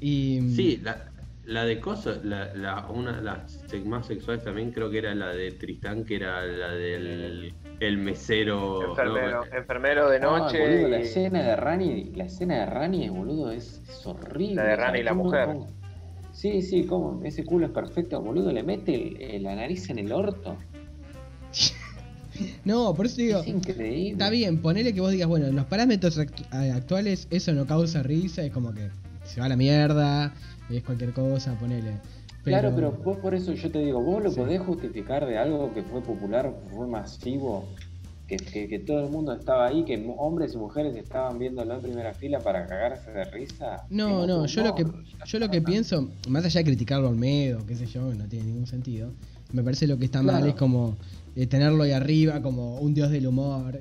Y. 0.00 0.40
mm, 0.40 0.56
Sí, 0.56 0.80
la, 0.82 1.10
la 1.46 1.64
de 1.64 1.78
Coso, 1.78 2.20
la, 2.24 2.54
la, 2.54 2.86
una 2.88 3.12
de 3.12 3.22
las 3.22 3.60
más 3.84 4.06
sexuales 4.06 4.42
también 4.44 4.72
creo 4.72 4.90
que 4.90 4.98
era 4.98 5.14
la 5.14 5.28
de 5.28 5.52
Tristán, 5.52 6.04
que 6.04 6.16
era 6.16 6.44
la 6.44 6.70
del 6.70 7.54
el 7.80 7.98
mesero. 7.98 8.90
Enfermero, 8.90 9.44
¿no? 9.44 9.56
enfermero 9.56 10.08
de 10.10 10.16
Ah, 10.16 10.20
noche. 10.20 10.88
la 10.88 10.98
escena 10.98 11.42
de 11.42 11.56
Rani, 11.56 12.04
la 12.14 12.24
escena 12.24 12.60
de 12.60 12.66
Rani, 12.66 13.08
boludo, 13.08 13.50
es, 13.50 13.82
es 13.88 14.06
horrible. 14.06 14.54
La 14.56 14.64
de 14.64 14.76
Rani 14.76 14.98
y 15.00 15.02
la 15.02 15.10
¿cómo- 15.10 15.24
mujer. 15.24 15.46
cómo? 15.46 15.68
Sí, 16.32 16.60
sí, 16.62 16.84
como 16.84 17.22
ese 17.24 17.44
culo 17.44 17.66
es 17.66 17.72
perfecto, 17.72 18.20
boludo, 18.20 18.52
le 18.52 18.62
mete 18.62 18.94
el- 18.94 19.20
el- 19.22 19.42
la 19.42 19.54
nariz 19.56 19.88
en 19.90 19.98
el 19.98 20.12
orto. 20.12 20.56
No, 22.66 22.94
por 22.94 23.06
eso 23.06 23.16
digo. 23.16 23.40
es 23.40 23.46
increíble. 23.48 24.12
Está 24.12 24.28
bien, 24.28 24.60
ponele 24.60 24.92
que 24.92 25.00
vos 25.00 25.10
digas, 25.10 25.26
bueno, 25.26 25.46
en 25.46 25.56
los 25.56 25.64
parámetros 25.64 26.18
actuales 26.52 27.28
eso 27.30 27.54
no 27.54 27.64
causa 27.66 28.02
risa, 28.02 28.42
es 28.42 28.52
como 28.52 28.74
que 28.74 28.90
se 29.24 29.40
va 29.40 29.46
a 29.46 29.48
la 29.48 29.56
mierda, 29.56 30.34
es 30.68 30.82
cualquier 30.82 31.12
cosa, 31.14 31.58
ponele. 31.58 31.92
Claro, 32.50 32.72
pero 32.74 32.92
vos 32.92 33.18
por 33.18 33.34
eso 33.34 33.52
yo 33.52 33.70
te 33.70 33.80
digo, 33.80 34.00
vos 34.02 34.22
lo 34.22 34.30
Sí. 34.30 34.36
podés 34.40 34.60
justificar 34.60 35.26
de 35.26 35.36
algo 35.38 35.72
que 35.74 35.82
fue 35.82 36.00
popular, 36.02 36.54
fue 36.70 36.86
masivo, 36.86 37.64
que, 38.28 38.36
que- 38.36 38.68
que 38.68 38.78
todo 38.80 39.04
el 39.04 39.10
mundo 39.10 39.32
estaba 39.32 39.66
ahí, 39.66 39.84
que 39.84 40.04
hombres 40.18 40.54
y 40.54 40.58
mujeres 40.58 40.96
estaban 40.96 41.38
viéndolo 41.38 41.74
en 41.74 41.80
primera 41.82 42.12
fila 42.14 42.40
para 42.40 42.66
cagarse 42.66 43.10
de 43.10 43.24
risa. 43.24 43.84
No, 43.90 44.26
no, 44.26 44.46
yo 44.46 44.62
lo 44.64 44.74
que 44.74 44.84
yo 45.26 45.38
lo 45.38 45.50
que 45.50 45.60
pienso, 45.62 46.08
más 46.28 46.44
allá 46.44 46.60
de 46.60 46.64
criticarlo 46.64 47.06
a 47.08 47.10
Olmedo, 47.10 47.64
qué 47.66 47.74
sé 47.76 47.86
yo, 47.86 48.12
no 48.14 48.24
tiene 48.28 48.46
ningún 48.46 48.66
sentido. 48.66 49.10
Me 49.52 49.62
parece 49.62 49.86
lo 49.86 49.96
que 49.98 50.06
está 50.06 50.22
mal 50.22 50.46
es 50.46 50.54
como 50.54 50.96
eh, 51.36 51.46
tenerlo 51.46 51.82
ahí 51.82 51.92
arriba 51.92 52.40
como 52.40 52.76
un 52.76 52.94
dios 52.94 53.10
del 53.10 53.26
humor. 53.26 53.78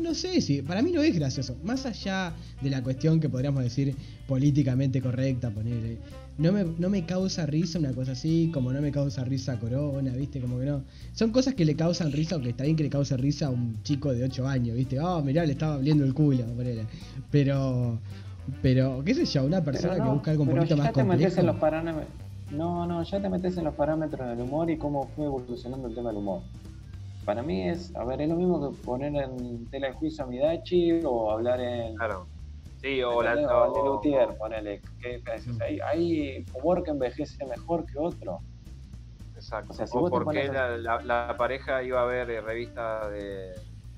No, 0.00 0.14
sé 0.14 0.40
si 0.40 0.62
para 0.62 0.82
mí 0.82 0.90
no 0.92 1.02
es 1.02 1.14
gracioso, 1.14 1.56
más 1.64 1.86
allá 1.86 2.32
de 2.60 2.70
la 2.70 2.82
cuestión 2.82 3.18
que 3.20 3.28
podríamos 3.28 3.62
decir 3.62 3.94
políticamente 4.26 5.00
correcta, 5.00 5.50
ponerle. 5.50 5.98
No 6.38 6.52
me, 6.52 6.64
no 6.64 6.90
me 6.90 7.06
causa 7.06 7.46
risa 7.46 7.78
una 7.78 7.92
cosa 7.92 8.12
así, 8.12 8.50
como 8.52 8.72
no 8.72 8.80
me 8.80 8.92
causa 8.92 9.24
risa 9.24 9.58
Corona, 9.58 10.12
¿viste? 10.12 10.40
Como 10.40 10.58
que 10.58 10.66
no. 10.66 10.82
Son 11.12 11.30
cosas 11.30 11.54
que 11.54 11.64
le 11.64 11.76
causan 11.76 12.12
risa, 12.12 12.36
o 12.36 12.40
que 12.40 12.50
está 12.50 12.64
bien 12.64 12.76
que 12.76 12.82
le 12.82 12.90
cause 12.90 13.16
risa 13.16 13.46
a 13.46 13.50
un 13.50 13.82
chico 13.84 14.12
de 14.12 14.24
8 14.24 14.46
años, 14.46 14.76
¿viste? 14.76 15.00
Oh, 15.00 15.22
mirá, 15.22 15.46
le 15.46 15.52
estaba 15.52 15.74
abriendo 15.74 16.04
el 16.04 16.12
culo, 16.12 16.44
ponele. 16.56 16.86
Pero, 17.30 17.98
pero, 18.62 19.02
qué 19.04 19.14
sé 19.14 19.24
yo, 19.24 19.44
una 19.44 19.62
persona 19.62 19.94
que 19.94 20.08
busca 20.08 20.32
algo 20.32 20.42
un 20.42 20.50
poquito 20.50 20.76
ya 20.76 20.76
más 20.76 20.92
te 20.92 21.04
metes 21.04 21.34
complejo. 21.34 21.40
en 21.40 21.46
los 21.46 21.56
parámetros. 21.56 22.04
No, 22.50 22.86
no, 22.86 23.02
ya 23.02 23.20
te 23.20 23.28
metes 23.28 23.56
en 23.56 23.64
los 23.64 23.74
parámetros 23.74 24.28
del 24.28 24.40
humor 24.40 24.70
y 24.70 24.76
cómo 24.76 25.08
fue 25.16 25.24
evolucionando 25.24 25.88
el 25.88 25.94
tema 25.94 26.10
del 26.10 26.18
humor. 26.18 26.42
Para 27.26 27.42
mí 27.42 27.68
es, 27.68 27.94
a 27.96 28.04
ver, 28.04 28.22
es 28.22 28.28
lo 28.28 28.36
mismo 28.36 28.70
que 28.70 28.76
poner 28.84 29.14
en 29.16 29.66
tela 29.66 29.88
de 29.88 29.92
juicio 29.94 30.24
a 30.24 30.28
Midachi 30.28 31.02
o 31.04 31.30
hablar 31.32 31.60
en. 31.60 31.96
Claro. 31.96 32.28
Sí, 32.80 33.02
o 33.02 33.20
la. 33.20 33.34
o- 33.34 33.84
Luthier, 33.94 34.28
ponele. 34.38 34.80
¿qué 35.02 35.16
diferencia? 35.16 35.52
hay, 35.66 35.78
hay 35.80 36.46
humor 36.54 36.84
que 36.84 36.92
envejece 36.92 37.44
mejor 37.46 37.84
que 37.84 37.98
otro. 37.98 38.38
Exacto. 39.34 39.72
O 39.72 39.76
sea, 39.76 39.86
si 39.88 39.96
o 39.98 40.08
porque 40.08 40.24
pones 40.24 40.52
la, 40.52 40.76
la- 40.78 41.02
la 41.02 41.36
pareja 41.36 41.82
iba 41.82 42.00
a 42.00 42.04
ver 42.06 42.30
eh, 42.30 42.40
revistas 42.40 43.10
de. 43.10 43.50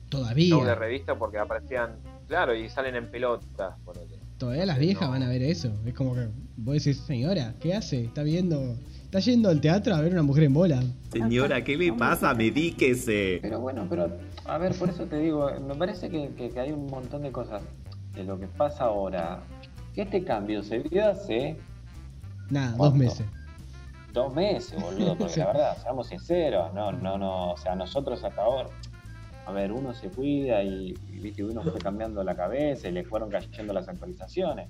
Todavía. 0.09 0.49
show 0.49 0.65
de 0.65 0.75
revista 0.75 1.15
porque 1.19 1.39
aparecían. 1.39 1.97
Claro, 2.29 2.55
y 2.55 2.69
salen 2.71 2.97
en 2.97 3.11
pelotas. 3.11 3.75
ponele. 3.85 4.19
Todavía 4.39 4.65
las 4.65 4.79
viejas 4.79 5.03
No. 5.09 5.11
van 5.11 5.23
a 5.23 5.29
ver 5.29 5.43
eso. 5.43 5.71
Es 5.85 5.93
como 5.95 6.15
que 6.15 6.29
vos 6.57 6.75
decís, 6.83 6.99
señora, 7.07 7.55
¿qué 7.61 7.75
hace? 7.75 8.05
Está 8.05 8.23
viendo. 8.23 8.75
Está 9.09 9.21
yendo 9.21 9.49
al 9.49 9.59
teatro 9.61 9.95
a 9.95 10.03
ver 10.03 10.13
una 10.13 10.23
mujer 10.23 10.45
en 10.45 10.53
bola. 10.53 10.83
Señora, 11.11 11.65
¿qué 11.65 11.79
le 11.79 11.95
pasa? 11.95 12.35
Medíquese. 12.35 13.39
Pero 13.41 13.59
bueno, 13.59 13.87
pero 13.89 14.11
a 14.45 14.59
ver, 14.59 14.75
por 14.75 14.91
eso 14.91 15.05
te 15.07 15.17
digo, 15.19 15.51
me 15.67 15.75
parece 15.75 16.11
que, 16.11 16.29
que- 16.37 16.51
que 16.51 16.61
hay 16.61 16.73
un 16.73 16.87
montón 16.89 17.23
de 17.23 17.33
cosas 17.33 17.63
de 18.15 18.25
lo 18.25 18.39
que 18.39 18.47
pasa 18.49 18.85
ahora. 18.85 19.41
Que 19.95 20.03
este 20.03 20.23
cambio 20.25 20.63
se 20.63 20.81
vio 20.81 21.09
hace 21.09 21.57
Nada, 22.51 22.77
dos 22.77 22.95
meses. 22.95 23.25
dos 24.13 24.35
meses, 24.35 24.79
boludo, 24.81 25.17
porque 25.17 25.33
Sí. 25.35 25.41
la 25.41 25.47
verdad, 25.47 25.77
seamos 25.83 26.09
sinceros, 26.09 26.75
no, 26.75 26.93
no, 26.93 27.17
no, 27.17 27.53
o 27.53 27.57
sea, 27.57 27.75
nosotros 27.75 28.23
hasta 28.23 28.43
ahora, 28.43 28.69
a 29.47 29.53
ver, 29.53 29.73
uno 29.73 29.95
se 29.95 30.09
cuida 30.11 30.63
y, 30.63 30.95
y, 31.11 31.19
viste, 31.21 31.43
uno 31.45 31.63
fue 31.63 31.79
cambiando 31.81 32.23
la 32.23 32.35
cabeza 32.37 32.89
y 32.89 32.93
le 32.93 33.05
fueron 33.05 33.31
cayendo 33.31 33.73
las 33.73 33.89
actualizaciones. 33.89 34.69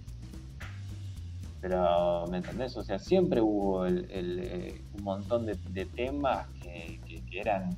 Pero, 1.60 2.24
¿me 2.30 2.36
entendés? 2.38 2.76
O 2.76 2.82
sea, 2.84 2.98
siempre 2.98 3.40
hubo 3.40 3.84
el, 3.84 4.08
el, 4.10 4.38
eh, 4.44 4.80
un 4.96 5.04
montón 5.04 5.44
de, 5.46 5.56
de 5.70 5.86
temas 5.86 6.46
que, 6.62 7.00
que- 7.06 7.24
que 7.26 7.40
eran, 7.40 7.76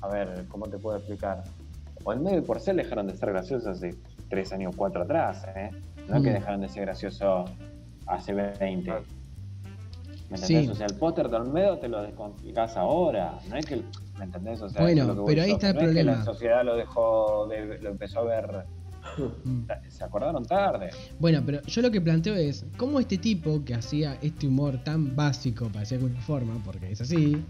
a 0.00 0.08
ver, 0.08 0.46
¿cómo 0.48 0.66
te 0.68 0.78
puedo 0.78 0.96
explicar? 0.96 1.44
Olmedo 2.04 2.38
y 2.38 2.40
Porcel 2.40 2.76
dejaron 2.76 3.06
de 3.08 3.14
ser 3.16 3.30
graciosos 3.30 3.66
hace 3.68 3.94
tres 4.30 4.52
años, 4.52 4.74
cuatro 4.76 5.02
atrás, 5.02 5.44
¿eh? 5.54 5.70
No 6.08 6.16
es 6.16 6.22
que 6.22 6.30
Mm. 6.30 6.34
dejaron 6.34 6.60
de 6.62 6.68
ser 6.70 6.82
graciosos 6.86 7.50
hace 8.06 8.32
20. 8.32 8.90
Ah. 8.90 9.00
¿Me 10.30 10.36
entendés? 10.36 10.46
Sí. 10.66 10.68
O 10.70 10.74
sea, 10.74 10.86
el 10.86 10.94
póster 10.94 11.28
de 11.28 11.36
Olmedo 11.36 11.78
te 11.78 11.88
lo 11.88 12.02
descomplicás 12.02 12.76
ahora. 12.76 13.38
No 13.50 13.56
es 13.56 13.66
que. 13.66 13.82
¿Me 14.18 14.24
entendés? 14.24 14.60
O 14.62 14.68
sea, 14.68 14.82
Bueno, 14.82 15.02
es 15.02 15.08
lo 15.08 15.24
que 15.24 15.32
pero 15.32 15.42
ahí 15.42 15.52
está 15.52 15.68
el 15.70 15.74
No 15.74 15.80
es 15.80 15.86
que 15.88 15.92
problema. 15.94 16.18
la 16.18 16.24
sociedad 16.24 16.64
lo 16.64 16.76
dejó, 16.76 17.46
de- 17.48 17.78
lo 17.80 17.90
empezó 17.90 18.20
a 18.20 18.24
ver. 18.24 18.64
Mm. 19.44 19.62
Se 19.88 20.04
acordaron 20.04 20.44
tarde. 20.44 20.90
Bueno, 21.18 21.42
pero 21.44 21.62
yo 21.62 21.82
lo 21.82 21.90
que 21.90 22.00
planteo 22.00 22.34
es, 22.34 22.64
¿cómo 22.76 23.00
este 23.00 23.18
tipo 23.18 23.64
que 23.64 23.74
hacía 23.74 24.18
este 24.22 24.46
humor 24.46 24.82
tan 24.84 25.14
básico, 25.16 25.68
parecía 25.72 25.98
con 25.98 26.10
una 26.10 26.20
forma, 26.20 26.62
porque 26.64 26.92
es 26.92 27.00
así, 27.00 27.42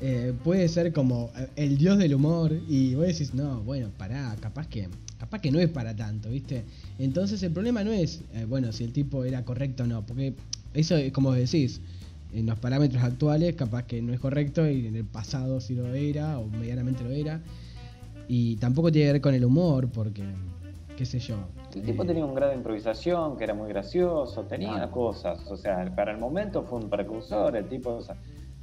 eh, 0.00 0.32
puede 0.44 0.68
ser 0.68 0.92
como 0.92 1.30
eh, 1.36 1.48
el 1.56 1.76
dios 1.76 1.98
del 1.98 2.14
humor 2.14 2.52
y 2.68 2.94
vos 2.94 3.06
decís, 3.06 3.34
no, 3.34 3.62
bueno, 3.62 3.90
pará, 3.98 4.34
capaz 4.40 4.66
que, 4.66 4.88
capaz 5.18 5.40
que 5.40 5.50
no 5.50 5.58
es 5.58 5.68
para 5.68 5.94
tanto, 5.94 6.30
¿viste? 6.30 6.64
Entonces 6.98 7.42
el 7.42 7.52
problema 7.52 7.84
no 7.84 7.92
es, 7.92 8.22
eh, 8.34 8.46
bueno, 8.48 8.72
si 8.72 8.84
el 8.84 8.92
tipo 8.92 9.24
era 9.24 9.44
correcto 9.44 9.82
o 9.82 9.86
no, 9.86 10.06
porque 10.06 10.34
eso 10.74 10.96
es 10.96 11.12
como 11.12 11.32
decís, 11.32 11.80
en 12.32 12.46
los 12.46 12.58
parámetros 12.58 13.02
actuales 13.02 13.56
capaz 13.56 13.84
que 13.84 14.00
no 14.00 14.12
es 14.12 14.20
correcto 14.20 14.68
y 14.68 14.86
en 14.86 14.96
el 14.96 15.04
pasado 15.04 15.60
sí 15.60 15.74
lo 15.74 15.92
era 15.94 16.38
o 16.38 16.46
medianamente 16.46 17.04
lo 17.04 17.10
era. 17.10 17.42
Y 18.28 18.56
tampoco 18.56 18.92
tiene 18.92 19.08
que 19.08 19.12
ver 19.14 19.20
con 19.20 19.34
el 19.34 19.44
humor, 19.44 19.88
porque, 19.90 20.22
qué 21.00 21.06
sé 21.06 21.18
yo. 21.18 21.36
El 21.74 21.80
tipo 21.82 22.02
eh, 22.02 22.06
tenía 22.08 22.26
un 22.26 22.34
grado 22.34 22.50
de 22.52 22.58
improvisación 22.58 23.38
que 23.38 23.44
era 23.44 23.54
muy 23.54 23.70
gracioso, 23.70 24.42
tenía 24.44 24.72
Claro. 24.74 24.90
cosas. 24.90 25.50
O 25.50 25.56
sea, 25.56 25.82
para 25.96 26.12
el 26.12 26.18
momento 26.18 26.62
fue 26.62 26.78
un 26.78 26.90
precursor. 26.90 27.56
El 27.56 27.66
tipo 27.70 27.94
o 27.94 28.02
sea, 28.02 28.16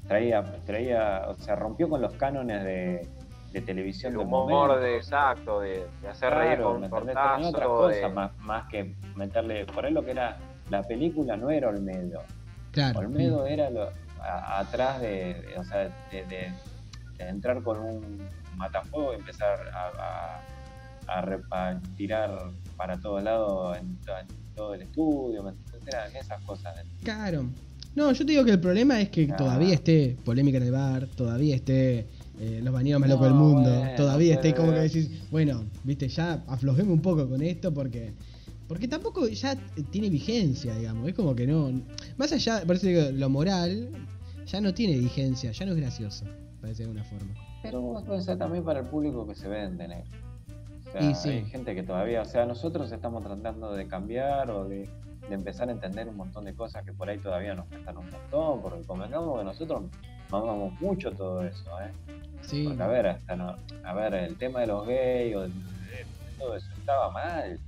traía, 0.07 0.43
traía, 0.63 1.23
o 1.29 1.33
sea, 1.33 1.55
rompió 1.55 1.89
con 1.89 1.99
los 1.99 2.13
cánones 2.13 2.63
de, 2.63 3.07
de 3.53 3.61
televisión 3.61 4.11
El 4.13 4.19
humor 4.19 4.51
momento. 4.51 4.79
de 4.85 4.97
exacto, 4.97 5.61
de, 5.61 5.87
de 5.99 6.07
hacer 6.09 6.31
reír 6.31 6.57
Claro, 6.57 6.63
con 6.73 6.73
¿me 6.73 6.77
un 6.77 6.93
entendés? 6.93 7.15
Tenía 7.15 7.49
otras 7.49 7.63
de- 7.63 8.01
cosas 8.01 8.13
más, 8.13 8.37
más 8.37 8.67
que 8.67 8.95
meterle. 9.15 9.65
Por 9.65 9.85
ahí 9.87 9.91
lo 9.91 10.05
que 10.05 10.11
era 10.11 10.37
la 10.69 10.83
película 10.83 11.35
no 11.37 11.49
era 11.49 11.69
Olmedo. 11.69 12.21
Claro. 12.71 12.99
Olmedo 12.99 13.47
era 13.47 13.71
lo, 13.71 13.89
a- 14.21 14.59
atrás 14.59 15.01
de, 15.01 15.41
de- 15.41 15.57
o 15.57 15.63
sea, 15.63 15.79
de, 16.11 16.23
de- 16.27 16.53
de 17.17 17.29
entrar 17.29 17.63
con 17.63 17.79
un 17.79 18.29
matafuego 18.55 19.13
y 19.13 19.15
empezar 19.15 19.57
a, 19.73 19.87
a- 19.87 20.41
a 21.07 21.21
a 21.51 21.81
tirar 21.95 22.51
para 22.75 22.97
todos 22.99 23.23
lados 23.23 23.77
en, 23.77 23.95
to- 23.97 24.17
en 24.19 24.27
todo 24.55 24.73
el 24.73 24.81
estudio, 24.81 25.53
esas 26.19 26.41
cosas. 26.43 26.73
Claro. 27.03 27.45
No, 27.95 28.11
yo 28.11 28.25
te 28.25 28.31
digo 28.33 28.45
que 28.45 28.51
el 28.51 28.59
problema 28.59 29.01
es 29.01 29.09
que 29.09 29.27
Ah. 29.31 29.35
todavía 29.37 29.73
esté 29.73 30.17
polémica 30.23 30.57
en 30.57 30.63
el 30.63 30.71
bar, 30.71 31.07
todavía 31.07 31.55
esté 31.55 32.07
eh, 32.39 32.59
los 32.63 32.71
bañeros 32.73 32.99
más 33.01 33.09
No, 33.09 33.15
locos 33.15 33.27
del 33.29 33.35
mundo, 33.35 33.69
bueno, 33.79 33.95
todavía 33.97 34.35
esté 34.35 34.53
como 34.53 34.71
que 34.71 34.79
decís, 34.79 35.09
bueno, 35.31 35.63
viste, 35.83 36.07
ya 36.07 36.43
aflojemos 36.47 36.93
un 36.93 37.01
poco 37.01 37.27
con 37.27 37.41
esto 37.41 37.73
porque 37.73 38.13
porque 38.67 38.87
tampoco 38.87 39.27
ya 39.29 39.55
tiene 39.91 40.09
vigencia, 40.09 40.75
digamos, 40.77 41.07
es 41.07 41.15
como 41.15 41.33
que 41.33 41.47
no 41.47 41.71
más 42.17 42.31
allá, 42.33 42.59
eso 42.61 42.85
digo, 42.87 43.01
lo 43.13 43.29
moral 43.29 43.89
ya 44.45 44.61
no 44.61 44.73
tiene 44.73 44.97
vigencia, 44.99 45.51
ya 45.51 45.65
no 45.65 45.71
es 45.71 45.77
gracioso, 45.79 46.25
parece 46.61 46.83
de 46.83 46.89
alguna 46.89 47.03
forma. 47.05 47.33
Pero 47.63 47.81
vos 47.81 48.03
puede 48.03 48.21
ser 48.21 48.37
también 48.37 48.63
para 48.63 48.81
el 48.81 48.85
público 48.87 49.25
que 49.27 49.33
se 49.33 49.47
vende, 49.47 49.87
negro. 49.87 50.05
O 50.87 50.91
sea, 50.91 51.01
Y 51.01 51.15
sí. 51.15 51.29
hay 51.29 51.45
gente 51.45 51.75
que 51.75 51.83
todavía, 51.83 52.21
o 52.21 52.25
sea, 52.25 52.45
nosotros 52.45 52.91
estamos 52.91 53.23
tratando 53.23 53.73
de 53.73 53.87
cambiar 53.87 54.49
o 54.51 54.65
de, 54.67 54.87
de 55.27 55.33
empezar 55.35 55.69
a 55.69 55.71
entender 55.73 56.07
un 56.07 56.15
montón 56.17 56.45
de 56.45 56.53
cosas 56.55 56.83
que 56.85 56.93
por 56.93 57.09
ahí 57.09 57.17
todavía 57.17 57.53
nos 57.55 57.65
cuestan 57.67 57.97
un 57.97 58.09
montón, 58.09 58.61
porque 58.61 58.81
convengamos 58.85 59.37
que 59.39 59.45
nosotros 59.45 59.83
mamamos 60.29 60.79
mucho 60.79 61.11
todo 61.11 61.43
eso, 61.43 61.69
¿eh? 61.81 61.91
Sí. 62.41 62.65
Porque 62.67 62.83
a 62.83 62.87
ver, 62.87 63.07
hasta 63.07 63.35
no, 63.35 63.55
a 63.83 63.93
ver, 63.93 64.13
el 64.13 64.37
tema 64.37 64.61
de 64.61 64.67
los 64.67 64.85
gays 64.87 65.35
o 65.35 65.41
de, 65.41 65.47
de- 65.49 65.53
de 65.53 66.05
todo 66.37 66.55
eso 66.55 66.67
estaba 66.77 67.09
mal. 67.11 67.59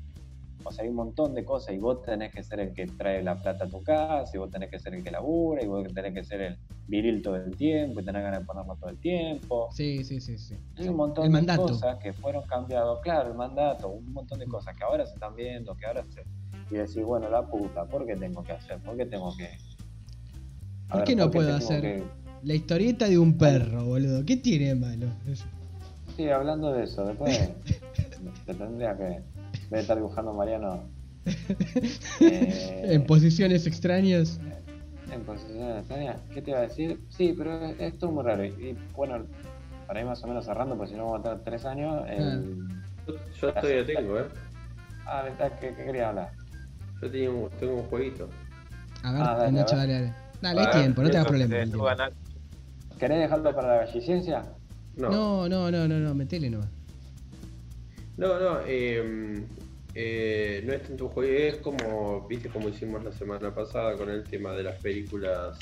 O 0.64 0.72
sea, 0.72 0.84
hay 0.84 0.90
un 0.90 0.96
montón 0.98 1.34
de 1.34 1.46
cosas 1.46 1.74
y 1.74 1.78
vos 1.80 2.02
tenés 2.04 2.34
que 2.34 2.44
ser 2.44 2.60
el 2.60 2.74
que 2.74 2.86
trae 2.86 3.24
la 3.24 3.42
plata 3.42 3.66
a 3.66 3.70
tu 3.70 3.82
casa, 3.82 4.30
y 4.34 4.38
vos 4.38 4.52
tenés 4.52 4.70
que 4.70 4.78
ser 4.80 4.94
el 4.94 5.04
que 5.04 5.10
labura, 5.12 5.64
y 5.64 5.68
vos 5.68 5.88
tenés 5.94 6.14
que 6.14 6.24
ser 6.24 6.42
el 6.42 6.58
viril 6.88 7.22
todo 7.22 7.38
el 7.38 7.56
tiempo, 7.56 8.02
y 8.02 8.04
tenés 8.06 8.22
ganas 8.24 8.42
de 8.42 8.46
ponerlo 8.46 8.76
todo 8.76 8.90
el 8.90 8.98
tiempo. 9.00 9.70
Sí, 9.72 10.04
sí, 10.04 10.20
sí, 10.20 10.38
sí. 10.38 10.56
Hay 10.78 10.90
un 10.90 10.98
montón 10.98 11.26
El 11.26 11.32
de 11.32 11.38
mandato. 11.38 11.62
cosas 11.64 11.98
que 11.98 12.12
fueron 12.14 12.44
cambiadas, 12.46 13.00
claro, 13.02 13.30
el 13.32 13.36
mandato, 13.38 13.88
un 13.90 14.12
montón 14.14 14.40
de 14.40 14.46
cosas 14.48 14.76
que 14.76 14.84
ahora 14.84 15.06
se 15.06 15.14
están 15.14 15.36
viendo, 15.36 15.76
que 15.76 15.86
ahora 15.86 16.04
se... 16.10 16.24
Y 16.72 16.78
decir, 16.78 17.04
bueno, 17.04 17.30
la 17.30 17.42
puta, 17.48 17.86
¿por 17.86 18.06
qué 18.06 18.16
tengo 18.16 18.44
que 18.44 18.52
hacer? 18.52 18.80
¿Por 18.80 18.96
qué 18.98 19.06
tengo 19.06 19.36
que...? 19.38 19.46
A 20.90 20.92
¿Por 20.92 20.98
ver, 21.00 21.08
qué 21.08 21.16
no 21.16 21.24
¿por 21.26 21.32
puedo 21.34 21.56
hacer 21.56 21.82
que- 21.82 22.04
la 22.44 22.54
historieta 22.54 23.08
de 23.08 23.18
un 23.18 23.38
perro, 23.38 23.86
boludo? 23.86 24.26
¿Qué 24.26 24.38
tiene 24.38 24.68
de 24.68 24.76
malo? 24.76 25.08
Sí, 26.16 26.30
hablando 26.30 26.72
de 26.74 26.84
eso, 26.84 27.06
después 27.06 27.52
te 28.46 28.54
tendría 28.54 28.96
que... 28.98 29.22
Debe 29.70 29.82
estar 29.82 29.98
dibujando 29.98 30.34
Mariano 30.34 30.84
eh, 32.22 32.82
En 32.86 33.06
posiciones 33.06 33.68
extrañas. 33.68 34.40
en 35.12 35.22
posición 35.24 35.78
extraña. 35.78 36.18
¿Qué 36.34 36.42
te 36.42 36.52
iba 36.52 36.60
a 36.60 36.64
decir? 36.64 37.00
Sí, 37.10 37.34
pero 37.38 37.66
es- 37.66 37.80
esto 37.80 38.08
es 38.08 38.12
muy 38.14 38.24
raro. 38.24 38.46
Y, 38.46 38.50
y, 38.50 38.78
bueno, 38.96 39.26
para 39.88 40.00
ir 40.00 40.06
más 40.06 40.24
o 40.24 40.28
menos 40.28 40.46
cerrando, 40.46 40.76
porque 40.76 40.92
si 40.92 40.98
no 40.98 41.06
vamos 41.12 41.26
a 41.26 41.30
estar 41.34 41.44
tres 41.44 41.66
años. 41.66 42.04
el- 42.10 42.56
Yo, 43.08 43.14
yo 43.42 43.54
todavía 43.54 43.86
tengo, 43.86 44.20
¿eh? 44.20 44.26
Ah, 45.06 45.24
¿verdad? 45.24 45.52
¿Qué, 45.60 45.74
qué 45.76 45.86
quería 45.86 46.10
hablar? 46.10 46.32
Yo 47.02 47.12
tengo, 47.12 47.44
un- 47.46 47.50
tengo 47.60 47.74
un 47.76 47.84
jueguito. 47.84 48.30
A 49.04 49.12
ver, 49.14 49.22
Ah, 49.24 49.36
dale, 49.36 49.52
Nacho, 49.52 49.76
a 49.76 49.80
ver. 49.80 49.88
dale, 49.90 49.94
dale. 49.94 50.14
Dale, 50.42 50.62
hay 50.62 50.68
Ah, 50.68 50.72
tiempo, 50.72 51.04
no 51.04 51.10
te 51.12 51.18
hagas 51.18 51.28
problema. 51.28 51.56
eh. 51.56 52.12
¿Querés 52.98 53.20
dejarlo 53.20 53.56
para 53.56 53.68
la 53.68 53.86
galliciencia? 53.86 54.46
No, 54.96 55.10
No, 55.10 55.50
no, 55.50 55.72
no, 55.72 55.88
no, 55.88 56.00
no, 56.00 56.14
metele 56.16 56.50
nomás. 56.50 56.70
No, 58.20 58.40
no, 58.40 58.60
eh, 58.68 59.44
eh, 59.96 60.62
no 60.66 60.74
es 60.74 60.84
tanto 60.84 61.06
un 61.06 61.12
juego, 61.12 61.34
es 61.34 61.56
como, 61.58 62.28
viste, 62.28 62.50
como 62.50 62.70
hicimos 62.70 63.04
la 63.04 63.12
semana 63.12 63.54
pasada 63.56 63.96
con 63.96 64.10
el 64.10 64.24
tema 64.24 64.52
de 64.54 64.64
las 64.64 64.80
películas. 64.82 65.58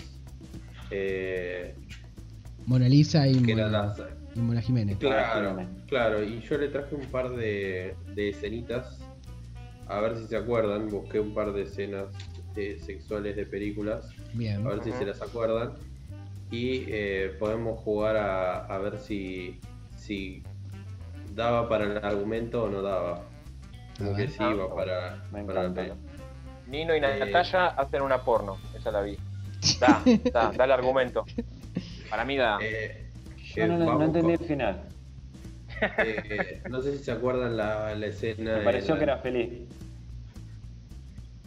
Eh, 0.91 1.75
Mona 2.65 2.89
Lisa 2.89 3.27
y 3.27 3.35
Mona, 3.35 3.67
las, 3.69 4.01
y 4.35 4.39
Mona 4.39 4.61
Jiménez. 4.61 4.97
Claro, 4.97 5.51
Jiménez. 5.51 5.83
claro, 5.87 6.23
y 6.23 6.41
yo 6.41 6.57
le 6.57 6.67
traje 6.69 6.95
un 6.95 7.05
par 7.05 7.29
de, 7.29 7.95
de 8.15 8.29
escenitas, 8.29 8.99
a 9.87 10.01
ver 10.01 10.17
si 10.17 10.25
se 10.25 10.35
acuerdan, 10.35 10.89
busqué 10.89 11.19
un 11.19 11.33
par 11.33 11.53
de 11.53 11.61
escenas 11.61 12.07
eh, 12.55 12.79
sexuales 12.83 13.35
de 13.35 13.45
películas, 13.45 14.09
Bien. 14.33 14.65
a 14.65 14.69
ver 14.71 14.83
si 14.83 14.91
se 14.91 15.05
las 15.05 15.21
acuerdan, 15.21 15.73
y 16.51 16.85
eh, 16.87 17.35
podemos 17.39 17.79
jugar 17.79 18.17
a, 18.17 18.65
a 18.65 18.77
ver 18.79 18.97
si, 18.97 19.59
si 19.95 20.43
daba 21.37 21.69
para 21.69 21.85
el 21.85 21.97
argumento 22.03 22.63
o 22.63 22.69
no 22.69 22.81
daba. 22.81 23.21
Como 23.97 24.13
que 24.15 24.27
sí 24.27 24.43
iba 24.43 24.75
para, 24.75 25.23
Me 25.31 25.43
para 25.45 25.69
la. 25.69 25.95
Nino 26.67 26.93
y 26.93 26.97
Eh. 26.97 27.01
Natalia 27.01 27.67
hacen 27.67 28.01
una 28.01 28.17
porno, 28.23 28.57
esa 28.77 28.91
la 28.91 29.01
vi. 29.01 29.17
Da, 29.79 30.01
da, 30.33 30.51
da 30.51 30.65
el 30.65 30.71
argumento. 30.71 31.25
Para 32.09 32.25
mí 32.25 32.35
da. 32.37 32.57
Eh, 32.61 33.09
Yo 33.55 33.63
eh, 33.63 33.67
no, 33.67 33.77
no- 33.77 33.85
no 33.85 33.91
vamos 33.97 34.03
entendí 34.07 34.33
el 34.33 34.39
final. 34.39 34.83
eh, 35.99 36.61
no 36.69 36.81
sé 36.81 36.97
si 36.97 37.03
se 37.03 37.11
acuerdan 37.11 37.55
la, 37.55 37.93
la 37.95 38.05
escena 38.07 38.57
Me 38.57 38.63
pareció 38.63 38.93
en- 38.95 38.97
que 38.99 39.03
era 39.03 39.17
feliz. 39.19 39.49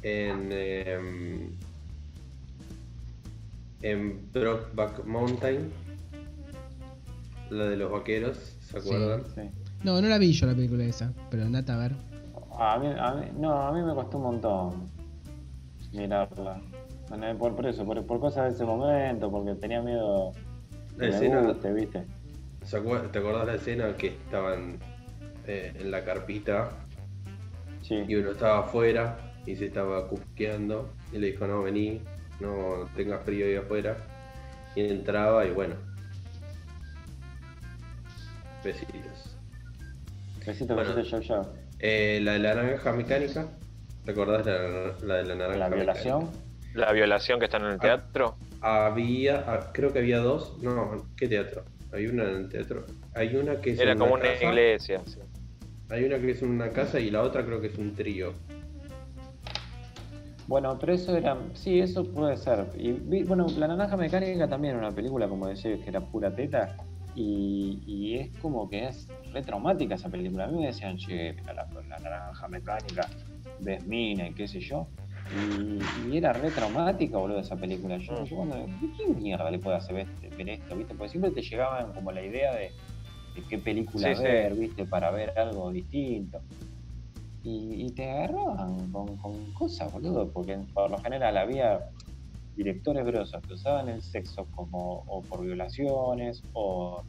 en 0.03 0.53
em, 0.53 1.51
en 3.83 4.33
Brokeback 4.33 5.05
Mountain 5.05 5.73
la 7.51 7.65
de 7.65 7.77
los 7.77 7.91
vaqueros 7.91 8.37
¿se 8.71 8.79
acuerdan? 8.79 9.25
Sí. 9.35 9.43
No, 9.83 10.01
no 10.01 10.09
la 10.09 10.19
vi 10.19 10.33
yo 10.33 10.47
la 10.47 10.55
película 10.55 10.85
esa, 10.85 11.13
pero 11.31 11.49
Nata, 11.49 11.75
a 11.75 11.79
ver. 11.79 11.93
A 12.59 12.79
mí, 12.79 12.89
a 12.99 13.15
mí- 13.15 13.31
no, 13.39 13.53
a 13.53 13.73
mí 13.73 13.83
me 13.83 13.95
costó 13.95 14.19
un 14.19 14.25
montón 14.25 14.91
mirarla. 15.93 16.61
Bueno, 17.09 17.39
Por, 17.39 17.57
por 17.57 17.67
eso, 17.67 17.85
por, 17.85 18.05
por 18.07 18.21
cosas 18.21 18.45
de 18.51 18.55
ese 18.55 18.65
momento, 18.65 19.31
porque 19.31 19.55
tenía 19.55 19.81
miedo 19.83 20.33
La 20.97 21.09
escena- 21.09 21.43
guste, 21.43 21.73
¿viste? 21.73 22.05
¿Se 22.63 22.79
acuer- 22.79 23.11
¿te 23.11 23.19
acordás 23.19 23.47
la 23.47 23.55
escena 23.55 23.97
que 23.97 24.09
estaban 24.09 24.79
eh, 25.47 25.73
en 25.75 25.91
la 25.91 26.05
carpita 26.05 26.71
Sí. 27.83 28.05
y 28.07 28.15
uno 28.15 28.33
estaba 28.33 28.61
afuera 28.61 29.17
y 29.47 29.57
se 29.57 29.67
estaba 29.67 30.07
cusqueando 30.07 30.91
y 31.13 31.19
le 31.19 31.29
dijo 31.33 31.47
no 31.47 31.63
vení 31.63 32.01
no 32.39 32.87
tengas 32.95 33.23
frío 33.25 33.47
ahí 33.47 33.57
afuera 33.57 33.97
y 34.77 34.83
entraba 34.83 35.45
y 35.47 35.51
bueno 35.51 35.75
besitos 38.63 39.30
Besito, 40.47 40.75
Bueno. 40.75 40.95
besito, 40.95 41.21
yo, 41.21 41.43
yo. 41.43 41.53
Eh, 41.79 42.21
la 42.23 42.33
de 42.33 42.39
la 42.41 42.55
naranja 42.55 42.93
mecánica 42.93 43.47
¿te 44.05 44.13
acordás 44.13 44.45
la, 44.47 44.95
la 45.03 45.15
de 45.17 45.25
la 45.25 45.35
naranja 45.35 45.59
La 45.59 45.69
mecánica? 45.69 45.77
violación. 45.77 46.31
La 46.75 46.93
violación 46.93 47.39
que 47.39 47.45
están 47.47 47.63
en 47.63 47.69
el 47.69 47.75
Ah. 47.77 47.81
teatro. 47.81 48.37
Había, 48.61 49.45
ah, 49.47 49.71
creo 49.73 49.93
que 49.93 49.99
había 49.99 50.19
dos. 50.19 50.57
No, 50.63 51.07
¿qué 51.17 51.27
teatro? 51.29 51.65
Hay 51.93 52.07
una 52.07 52.25
en 52.25 52.37
el 52.37 52.49
teatro. 52.49 52.85
Hay 53.15 53.35
una 53.37 53.61
que 53.61 53.71
es 53.73 53.81
Era 53.81 53.93
en 53.93 53.99
como 53.99 54.15
una 54.15 54.23
una 54.25 54.33
casa. 54.33 54.45
iglesia. 54.47 55.01
sí. 55.07 55.19
Hay 55.91 56.05
una 56.05 56.19
que 56.19 56.31
es 56.31 56.43
en 56.43 56.51
una 56.51 56.71
casa 56.71 57.01
y 57.01 57.11
la 57.11 57.23
otra 57.23 57.45
creo 57.45 57.61
que 57.61 57.67
es 57.67 57.77
un 57.79 57.95
trío. 57.95 58.33
Bueno, 60.47 60.77
pero 60.79 60.93
eso 60.95 61.17
era. 61.17 61.37
Sí, 61.55 61.81
eso 61.81 62.05
puede 62.05 62.37
ser. 62.37 62.67
Y 62.77 62.93
vi- 62.93 63.23
bueno, 63.25 63.47
La 63.59 63.69
Naranja 63.69 63.97
Mecánica 63.97 64.49
también 64.49 64.77
era 64.77 64.87
una 64.87 64.95
película, 64.95 65.29
como 65.29 65.47
decís, 65.49 65.79
que 65.83 65.89
era 65.91 66.01
pura 66.01 66.35
teta. 66.35 66.77
Y, 67.15 67.83
y 67.87 68.19
es 68.19 68.37
como 68.39 68.69
que 68.69 68.87
es 68.87 69.09
re 69.33 69.43
traumática 69.43 69.95
esa 69.95 70.09
película. 70.09 70.45
A 70.45 70.49
mí 70.49 70.61
me 70.61 70.67
decían, 70.67 70.97
che, 70.97 71.33
mira 71.33 71.55
la, 71.55 71.67
la 71.89 71.99
naranja 71.99 72.49
mecánica, 72.49 73.09
ves 73.61 73.87
mina 73.87 74.29
y 74.29 74.35
qué 74.35 74.47
sé 74.47 74.61
yo. 74.61 74.87
Y, 75.33 75.79
y 76.09 76.17
era 76.17 76.33
re 76.33 76.51
traumática, 76.51 77.19
boludo, 77.19 77.41
esa 77.41 77.57
película. 77.57 77.99
Yo, 77.99 78.25
yo 78.25 78.37
cuando, 78.37 78.57
¿de 78.57 78.91
qué 78.97 79.09
mierda 79.15 79.51
le 79.51 79.59
puede 79.59 79.77
hacer 79.77 79.95
ver, 79.95 80.09
ver 80.37 80.49
esto, 80.49 80.77
viste? 80.77 80.95
Porque 80.95 81.11
siempre 81.11 81.31
te 81.31 81.43
llegaban 81.43 81.93
como 81.93 82.11
la 82.11 82.23
idea 82.25 82.53
de, 82.55 82.73
de 83.35 83.43
qué 83.49 83.59
película 83.59 84.09
Sí, 84.09 84.17
sí. 84.17 84.23
ver, 84.23 84.55
viste, 84.55 84.87
para 84.87 85.11
ver 85.11 85.33
algo 85.39 85.71
distinto. 85.71 86.41
Y, 87.43 87.87
y 87.87 87.91
te 87.93 88.11
agarraban 88.11 88.91
con, 88.91 89.17
con 89.17 89.53
cosas, 89.53 89.91
boludo, 89.93 90.31
porque 90.33 90.59
por 90.75 90.91
lo 90.91 90.99
general 90.99 91.37
había 91.39 91.81
directores 92.57 93.05
grosos 93.07 93.41
que 93.47 93.55
usaban 93.55 93.89
el 93.89 94.03
sexo 94.03 94.47
como 94.51 95.05
o 95.07 95.23
por 95.23 95.43
violaciones 95.43 96.43
o 96.53 97.03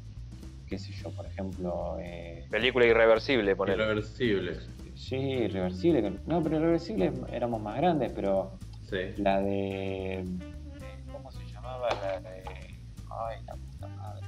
qué 0.68 0.78
sé 0.80 0.94
yo, 0.94 1.12
por 1.12 1.26
ejemplo, 1.26 1.98
eh, 2.00 2.46
Película 2.50 2.86
irreversible, 2.86 3.56
poner. 3.56 3.76
Irreversible. 3.78 4.58
sí, 4.96 5.18
irreversible, 5.18 6.14
no, 6.26 6.42
pero 6.42 6.58
irreversible 6.58 7.12
éramos 7.32 7.62
más 7.62 7.78
grandes, 7.78 8.12
pero 8.14 8.52
Sí. 8.90 8.98
la 9.18 9.42
de 9.42 10.26
¿cómo 11.12 11.32
se 11.32 11.46
llamaba? 11.48 11.90
La 12.02 12.20
de 12.22 12.44
ay, 13.10 13.44
la 13.46 13.54
puta 13.56 13.88
madre. 13.88 14.28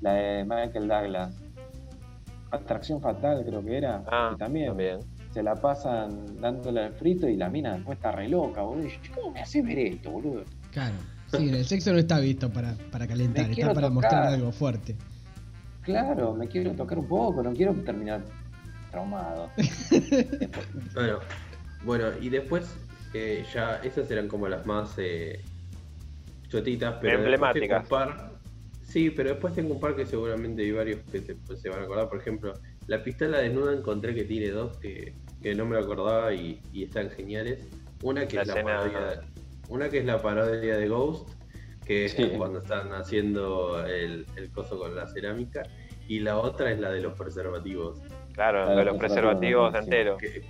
La 0.00 0.12
de 0.12 0.44
Michael 0.44 0.88
Douglas. 0.88 1.40
Atracción 2.50 3.00
fatal 3.00 3.42
creo 3.44 3.64
que 3.64 3.76
era, 3.78 4.04
Ah, 4.06 4.34
también, 4.38 4.68
también. 4.68 4.98
Se 5.34 5.42
la 5.42 5.56
pasan 5.56 6.40
dándole 6.40 6.80
al 6.84 6.92
frito 6.94 7.28
y 7.28 7.36
la 7.36 7.50
mina 7.50 7.74
después 7.74 7.98
está 7.98 8.12
re 8.12 8.28
loca, 8.28 8.62
boludo. 8.62 8.86
Y 8.86 8.90
yo, 8.90 8.96
¿cómo 9.16 9.32
me 9.32 9.40
hace 9.40 9.60
ver 9.62 9.78
esto, 9.80 10.12
boludo? 10.12 10.44
Claro. 10.70 10.94
Sí, 11.26 11.48
el 11.48 11.64
sexo 11.64 11.92
no 11.92 11.98
está 11.98 12.20
visto 12.20 12.48
para, 12.52 12.74
para 12.92 13.08
calentar, 13.08 13.46
Me 13.48 13.52
está 13.54 13.66
para 13.74 13.88
tocar. 13.88 13.92
mostrar 13.92 14.22
algo 14.28 14.52
fuerte. 14.52 14.94
Claro, 15.82 16.32
me 16.34 16.46
quiero 16.46 16.70
tocar 16.72 16.96
un 17.00 17.08
poco, 17.08 17.42
no 17.42 17.52
quiero 17.52 17.74
terminar 17.74 18.24
traumado. 18.92 19.50
Bueno, 20.94 21.18
bueno, 21.84 22.06
y 22.20 22.28
después 22.28 22.72
eh, 23.12 23.44
ya 23.52 23.76
esas 23.82 24.08
eran 24.12 24.28
como 24.28 24.46
las 24.48 24.64
más 24.64 24.94
eh, 24.98 25.40
chotitas, 26.48 26.94
pero 27.00 27.18
después 27.20 27.24
Emblemáticas. 27.56 27.68
tengo 27.68 27.82
un 27.82 27.88
par- 27.88 28.30
sí, 28.84 29.10
pero 29.10 29.30
después 29.30 29.54
tengo 29.54 29.74
un 29.74 29.80
par 29.80 29.96
que 29.96 30.06
seguramente 30.06 30.62
hay 30.62 30.70
varios 30.70 31.00
que 31.10 31.20
se, 31.20 31.34
pues, 31.34 31.60
se 31.60 31.68
van 31.68 31.80
a 31.80 31.82
acordar. 31.82 32.08
Por 32.08 32.20
ejemplo, 32.20 32.52
la 32.86 33.02
pistola 33.02 33.38
desnuda 33.38 33.72
encontré 33.74 34.14
que 34.14 34.24
tiene 34.24 34.50
dos 34.50 34.76
que, 34.78 35.14
que 35.44 35.54
no 35.54 35.66
me 35.66 35.76
lo 35.76 35.82
acordaba 35.82 36.32
y, 36.32 36.58
y 36.72 36.84
están 36.84 37.10
geniales. 37.10 37.68
Una 38.02 38.26
que 38.26 38.36
La 38.36 38.42
es 38.42 38.48
la 38.48 38.54
escena- 38.54 38.78
parodia, 38.78 39.20
una 39.68 39.88
que 39.90 39.98
es 39.98 40.04
la 40.06 40.22
parodia 40.22 40.78
de 40.78 40.88
Ghost, 40.88 41.28
que 41.84 42.06
es 42.06 42.14
cuando 42.38 42.60
están 42.60 42.90
haciendo 42.94 43.84
el, 43.84 44.24
el 44.36 44.50
coso 44.50 44.78
con 44.78 44.96
la 44.96 45.06
cerámica, 45.06 45.62
y 46.08 46.20
la 46.20 46.38
otra 46.38 46.72
es 46.72 46.80
la 46.80 46.90
de 46.90 47.02
los 47.02 47.12
preservativos. 47.18 47.98
Claro, 48.32 48.64
Claro, 48.64 48.74
de 48.74 48.84
los 48.86 48.96
preservativos 48.96 49.74
enteros. 49.74 50.18
que, 50.18 50.44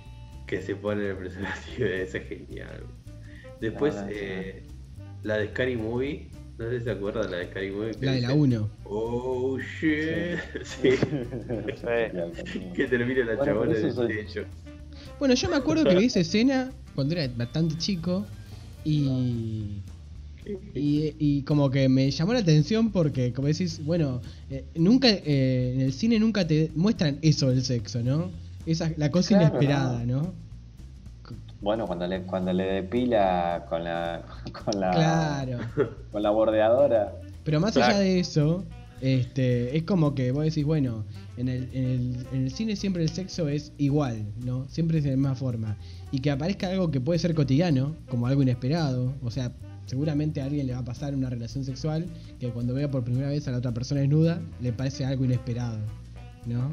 que 0.47 0.61
se 0.61 0.77
pone 0.77 1.09
el 1.09 1.17
preservativo, 1.17 1.87
ese 1.93 2.17
es 2.19 2.27
genial. 2.29 2.85
Después, 3.59 3.95
Ah, 3.97 4.07
eh, 4.09 4.63
la 5.23 5.39
de 5.39 5.49
Scary 5.49 5.75
Movie, 5.75 6.29
no 6.57 6.69
sé 6.69 6.77
si 6.79 6.85
se 6.85 6.91
acuerdan 6.91 7.23
de 7.25 7.31
la 7.31 7.37
de 7.39 7.47
Scary 7.47 7.71
Movie. 7.71 7.91
La 7.99 8.11
de 8.13 8.21
la 8.21 8.27
dice, 8.29 8.39
1. 8.39 8.69
Oh 8.85 9.57
shit, 9.59 10.39
sí, 10.63 10.91
que 12.73 12.87
termina 12.87 13.25
la 13.25 13.35
Bueno, 13.35 13.43
chabona 13.45 13.77
en 13.77 13.85
el 13.87 13.93
soy-. 13.93 14.45
Bueno, 15.19 15.33
yo 15.35 15.49
me 15.49 15.55
acuerdo 15.55 15.87
que 15.87 15.95
vi 15.95 16.05
esa 16.05 16.19
escena 16.19 16.73
cuando 16.93 17.15
era 17.15 17.31
bastante 17.35 17.77
chico 17.77 18.25
y, 18.83 19.81
y, 20.45 21.15
y 21.19 21.43
como 21.43 21.69
que 21.69 21.87
me 21.89 22.11
llamó 22.11 22.33
la 22.33 22.39
atención 22.39 22.91
porque, 22.91 23.33
como 23.33 23.47
decís, 23.47 23.83
bueno, 23.83 24.21
eh, 24.49 24.65
nunca 24.75 25.07
eh, 25.09 25.73
en 25.75 25.81
el 25.81 25.93
cine 25.93 26.19
nunca 26.19 26.45
te 26.45 26.71
muestran 26.75 27.19
eso 27.21 27.49
del 27.49 27.63
sexo, 27.63 28.03
¿no? 28.03 28.31
Esa, 28.65 28.91
la 28.97 29.09
cosa 29.11 29.29
Claro, 29.29 29.45
inesperada, 29.45 30.05
¿no? 30.05 30.33
Bueno, 31.61 31.87
cuando 31.87 32.05
le, 32.07 32.21
cuando 32.23 32.53
le 32.53 32.63
depila 32.65 33.65
con 33.69 33.83
la, 33.83 34.23
con 34.65 34.79
la, 34.79 34.91
Claro. 34.91 35.57
con 36.11 36.21
la 36.21 36.29
bordeadora. 36.29 37.15
Pero 37.43 37.59
más 37.59 37.73
Claro. 37.73 37.93
allá 37.93 37.99
de 37.99 38.19
eso, 38.19 38.65
este, 39.01 39.75
es 39.75 39.83
como 39.83 40.15
que 40.15 40.31
vos 40.31 40.43
decís, 40.45 40.63
bueno, 40.65 41.05
en 41.37 41.49
el, 41.49 41.69
en, 41.73 41.85
el, 41.85 42.27
en 42.31 42.43
el 42.43 42.51
cine 42.51 42.75
siempre 42.75 43.03
el 43.03 43.09
sexo 43.09 43.47
es 43.47 43.73
igual, 43.77 44.25
¿no? 44.43 44.67
Siempre 44.69 44.99
es 44.99 45.03
de 45.03 45.11
la 45.11 45.17
misma 45.17 45.35
forma. 45.35 45.77
Y 46.11 46.19
que 46.19 46.31
aparezca 46.31 46.69
algo 46.69 46.91
que 46.91 47.01
puede 47.01 47.19
ser 47.19 47.35
cotidiano, 47.35 47.95
como 48.09 48.27
algo 48.27 48.41
inesperado. 48.41 49.13
O 49.21 49.31
sea, 49.31 49.51
seguramente 49.85 50.41
a 50.41 50.45
alguien 50.45 50.67
le 50.67 50.73
va 50.73 50.79
a 50.79 50.85
pasar 50.85 51.13
una 51.13 51.29
relación 51.29 51.63
sexual 51.63 52.05
que 52.39 52.49
cuando 52.49 52.73
vea 52.73 52.89
por 52.89 53.03
primera 53.03 53.29
vez 53.29 53.47
a 53.47 53.51
la 53.51 53.57
otra 53.57 53.73
persona 53.73 54.01
desnuda, 54.01 54.41
le 54.61 54.71
parece 54.71 55.05
algo 55.05 55.25
inesperado, 55.25 55.77
¿no? 56.45 56.71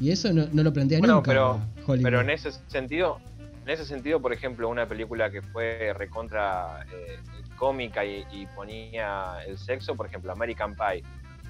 Y 0.00 0.10
eso 0.10 0.32
no, 0.32 0.46
no 0.52 0.62
lo 0.62 0.72
plantea 0.72 0.98
Bueno, 0.98 1.16
nunca 1.16 1.30
pero, 1.30 1.60
Hollywood. 1.86 2.02
pero 2.04 2.20
en 2.20 2.30
ese 2.30 2.50
sentido, 2.68 3.18
en 3.64 3.68
ese 3.70 3.84
sentido, 3.84 4.20
por 4.20 4.32
ejemplo, 4.32 4.68
una 4.68 4.88
película 4.88 5.30
que 5.30 5.42
fue 5.42 5.92
recontra 5.92 6.86
eh, 6.92 7.18
cómica 7.56 8.04
y, 8.04 8.24
y 8.32 8.46
ponía 8.56 9.36
el 9.46 9.58
sexo, 9.58 9.94
por 9.94 10.06
ejemplo, 10.06 10.32
American 10.32 10.74
Pie. 10.74 11.02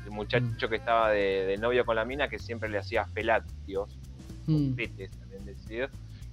El 0.05 0.11
muchacho 0.11 0.69
que 0.69 0.77
estaba 0.77 1.11
de, 1.11 1.47
de 1.47 1.57
novio 1.59 1.85
con 1.85 1.97
la 1.97 2.05
mina 2.05 2.29
que 2.29 2.39
siempre 2.39 2.69
le 2.69 2.79
hacía 2.79 3.05
felatios, 3.07 3.99
Mm, 4.47 4.75
petes 4.75 5.11
también. 5.13 5.43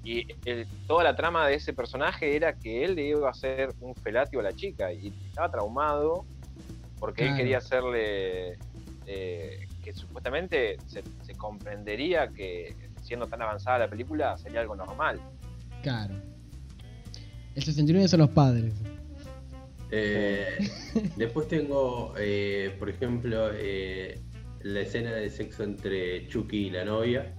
Y 0.03 0.25
el- 0.45 0.65
toda 0.87 1.03
la 1.03 1.15
trama 1.15 1.45
de 1.47 1.55
ese 1.55 1.73
personaje 1.73 2.35
era 2.35 2.53
que 2.57 2.83
él 2.83 2.95
le 2.95 3.03
iba 3.09 3.27
a 3.27 3.31
hacer 3.31 3.69
un 3.81 3.93
felatio 3.95 4.39
a 4.39 4.43
la 4.43 4.53
chica 4.53 4.91
y 4.91 5.13
estaba 5.27 5.51
traumado 5.51 6.25
porque 6.99 7.27
él 7.27 7.35
quería 7.37 7.57
hacerle 7.59 8.57
eh, 9.05 9.67
que 9.83 9.93
supuestamente 9.93 10.77
se, 10.85 11.03
se 11.21 11.33
comprendería 11.35 12.29
que 12.29 12.75
siendo 13.01 13.27
tan 13.27 13.41
avanzada 13.41 13.79
la 13.79 13.87
película 13.89 14.37
sería 14.37 14.61
algo 14.61 14.75
normal. 14.75 15.19
claro. 15.83 16.15
El 17.55 17.63
69 17.63 18.07
son 18.07 18.19
los 18.21 18.29
padres. 18.29 18.73
Eh, 19.91 20.57
después 21.15 21.47
tengo, 21.47 22.13
eh, 22.17 22.75
por 22.79 22.89
ejemplo, 22.89 23.49
eh, 23.53 24.19
la 24.61 24.81
escena 24.81 25.11
de 25.13 25.29
sexo 25.29 25.63
entre 25.63 26.27
Chucky 26.27 26.67
y 26.67 26.69
la 26.71 26.85
novia. 26.85 27.33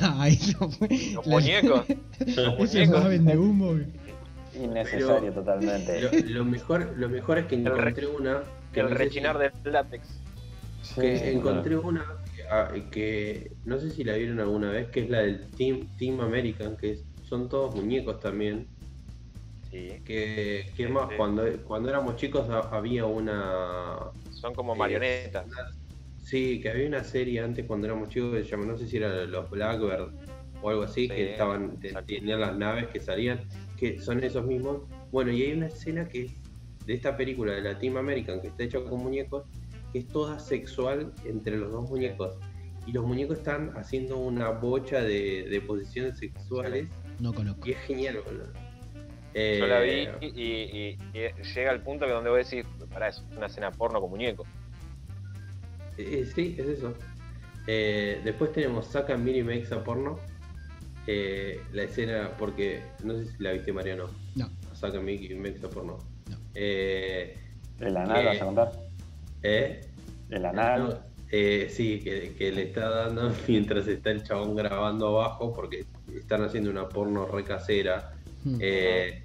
Ay, 0.00 0.38
no 0.60 0.68
fue- 0.70 0.88
Los 1.14 1.26
la- 1.26 1.32
muñecos, 1.34 1.86
los 2.36 2.58
muñecos. 2.58 3.02
maven 3.02 3.24
de 3.26 3.38
humo. 3.38 3.78
Innecesario 4.54 5.20
Pero- 5.20 5.32
totalmente. 5.34 6.00
Lo, 6.00 6.10
lo 6.38 6.44
mejor, 6.44 6.92
lo 6.96 7.08
mejor 7.08 7.38
es 7.38 7.46
que 7.46 7.54
El 7.56 7.66
encontré 7.66 8.06
una. 8.06 8.42
que 8.72 8.80
el 8.80 8.86
no 8.86 8.90
sé 8.92 8.96
si- 8.98 9.04
rechinar 9.04 9.38
del 9.38 9.72
látex. 9.72 10.20
Sí, 10.82 11.00
que 11.00 11.32
encontré 11.32 11.76
boludo. 11.76 11.88
una 11.88 12.04
que, 12.36 12.42
ah, 12.44 12.70
que 12.90 13.52
no 13.64 13.78
sé 13.80 13.90
si 13.90 14.04
la 14.04 14.16
vieron 14.16 14.38
alguna 14.38 14.70
vez, 14.70 14.88
que 14.90 15.00
es 15.00 15.10
la 15.10 15.20
del 15.20 15.48
Team, 15.52 15.88
Team 15.96 16.20
American, 16.20 16.76
que 16.76 16.98
son 17.22 17.48
todos 17.48 17.74
muñecos 17.74 18.20
también. 18.20 18.66
Sí, 19.74 20.00
Que, 20.04 20.66
que 20.76 20.88
más, 20.88 21.08
Sí. 21.08 21.14
cuando, 21.16 21.42
cuando 21.64 21.88
éramos 21.88 22.14
chicos 22.16 22.48
ha- 22.48 22.68
había 22.76 23.06
una. 23.06 23.96
son 24.40 24.54
como 24.54 24.74
eh, 24.74 24.78
marionetas. 24.78 25.46
Sí, 26.18 26.60
que 26.60 26.70
había 26.70 26.86
una 26.86 27.02
serie 27.02 27.40
antes 27.40 27.66
cuando 27.66 27.86
éramos 27.88 28.08
chicos 28.08 28.34
que 28.36 28.44
se 28.44 28.50
llama, 28.50 28.66
no 28.66 28.78
sé 28.78 28.86
si 28.86 28.96
era 28.98 29.24
los 29.24 29.50
Blackbird 29.50 30.12
o 30.62 30.70
algo 30.70 30.82
así, 30.84 31.02
Sí, 31.02 31.08
que 31.08 31.32
estaban, 31.32 31.78
tenían 32.06 32.40
las 32.40 32.56
naves 32.56 32.86
que 32.86 33.00
salían, 33.00 33.40
que 33.76 33.98
son 34.00 34.22
esos 34.22 34.46
mismos. 34.46 34.82
Bueno, 35.10 35.32
y 35.32 35.42
hay 35.42 35.52
una 35.52 35.66
escena 35.66 36.08
que 36.08 36.26
es 36.26 36.32
de 36.86 36.94
esta 36.94 37.16
película 37.16 37.52
de 37.52 37.60
la 37.62 37.76
Team 37.78 37.96
American, 37.96 38.40
que 38.40 38.48
está 38.48 38.62
hecha 38.62 38.80
con 38.82 39.00
muñecos, 39.02 39.44
que 39.92 39.98
es 39.98 40.08
toda 40.08 40.38
sexual 40.38 41.12
entre 41.24 41.56
los 41.58 41.72
dos 41.72 41.90
muñecos. 41.90 42.36
Y 42.86 42.92
los 42.92 43.04
muñecos 43.04 43.38
están 43.38 43.72
haciendo 43.76 44.18
una 44.18 44.50
bocha 44.50 45.02
de, 45.02 45.48
de 45.50 45.60
posiciones 45.62 46.18
sexuales 46.18 46.86
No 47.18 47.32
conozco. 47.34 47.66
y 47.68 47.72
es 47.72 47.78
genial, 47.80 48.20
boludo. 48.24 48.52
Yo 49.34 49.66
la 49.66 49.80
vi 49.80 49.90
Eh, 49.90 50.10
y, 50.20 50.26
y- 50.40 50.98
y 51.12 51.42
llega 51.54 51.70
al 51.70 51.82
punto 51.82 52.06
que 52.06 52.12
donde 52.12 52.30
voy 52.30 52.40
a 52.40 52.44
decir, 52.44 52.64
para 52.92 53.08
eso, 53.08 53.24
es 53.30 53.36
una 53.36 53.46
escena 53.46 53.70
porno 53.72 54.00
con 54.00 54.10
muñecos. 54.10 54.46
Eh, 55.98 56.28
sí, 56.34 56.56
es 56.58 56.66
eso. 56.66 56.94
Eh, 57.66 58.20
después 58.24 58.52
tenemos 58.52 58.86
Saca 58.86 59.16
Mini 59.16 59.42
Makes 59.42 59.74
a 59.74 59.82
Porno. 59.82 60.18
Eh, 61.06 61.60
la 61.72 61.82
escena, 61.84 62.30
porque 62.38 62.82
no 63.02 63.14
sé 63.14 63.26
si 63.26 63.42
la 63.42 63.52
viste 63.52 63.72
Mariano. 63.72 64.06
No. 64.36 64.48
Saca 64.72 65.00
Mini 65.00 65.34
Makes 65.34 65.66
a 65.66 65.70
Porno. 65.70 65.98
No. 66.30 66.36
Eh, 66.54 67.36
¿El 67.80 67.96
anal 67.96 68.24
vas 68.26 68.40
a 68.40 68.44
contar? 68.44 68.72
¿eh? 69.42 69.80
El 70.30 70.44
anal. 70.46 70.82
No, 70.88 70.98
eh, 71.30 71.68
sí, 71.70 72.00
que, 72.00 72.34
que 72.38 72.52
le 72.52 72.62
está 72.64 72.88
dando 72.88 73.32
mientras 73.48 73.86
está 73.88 74.10
el 74.10 74.22
chabón 74.22 74.54
grabando 74.56 75.08
abajo, 75.20 75.52
porque 75.52 75.84
están 76.14 76.42
haciendo 76.44 76.70
una 76.70 76.88
porno 76.88 77.26
recasera. 77.26 78.12
Mm. 78.44 78.58
Eh, 78.60 79.22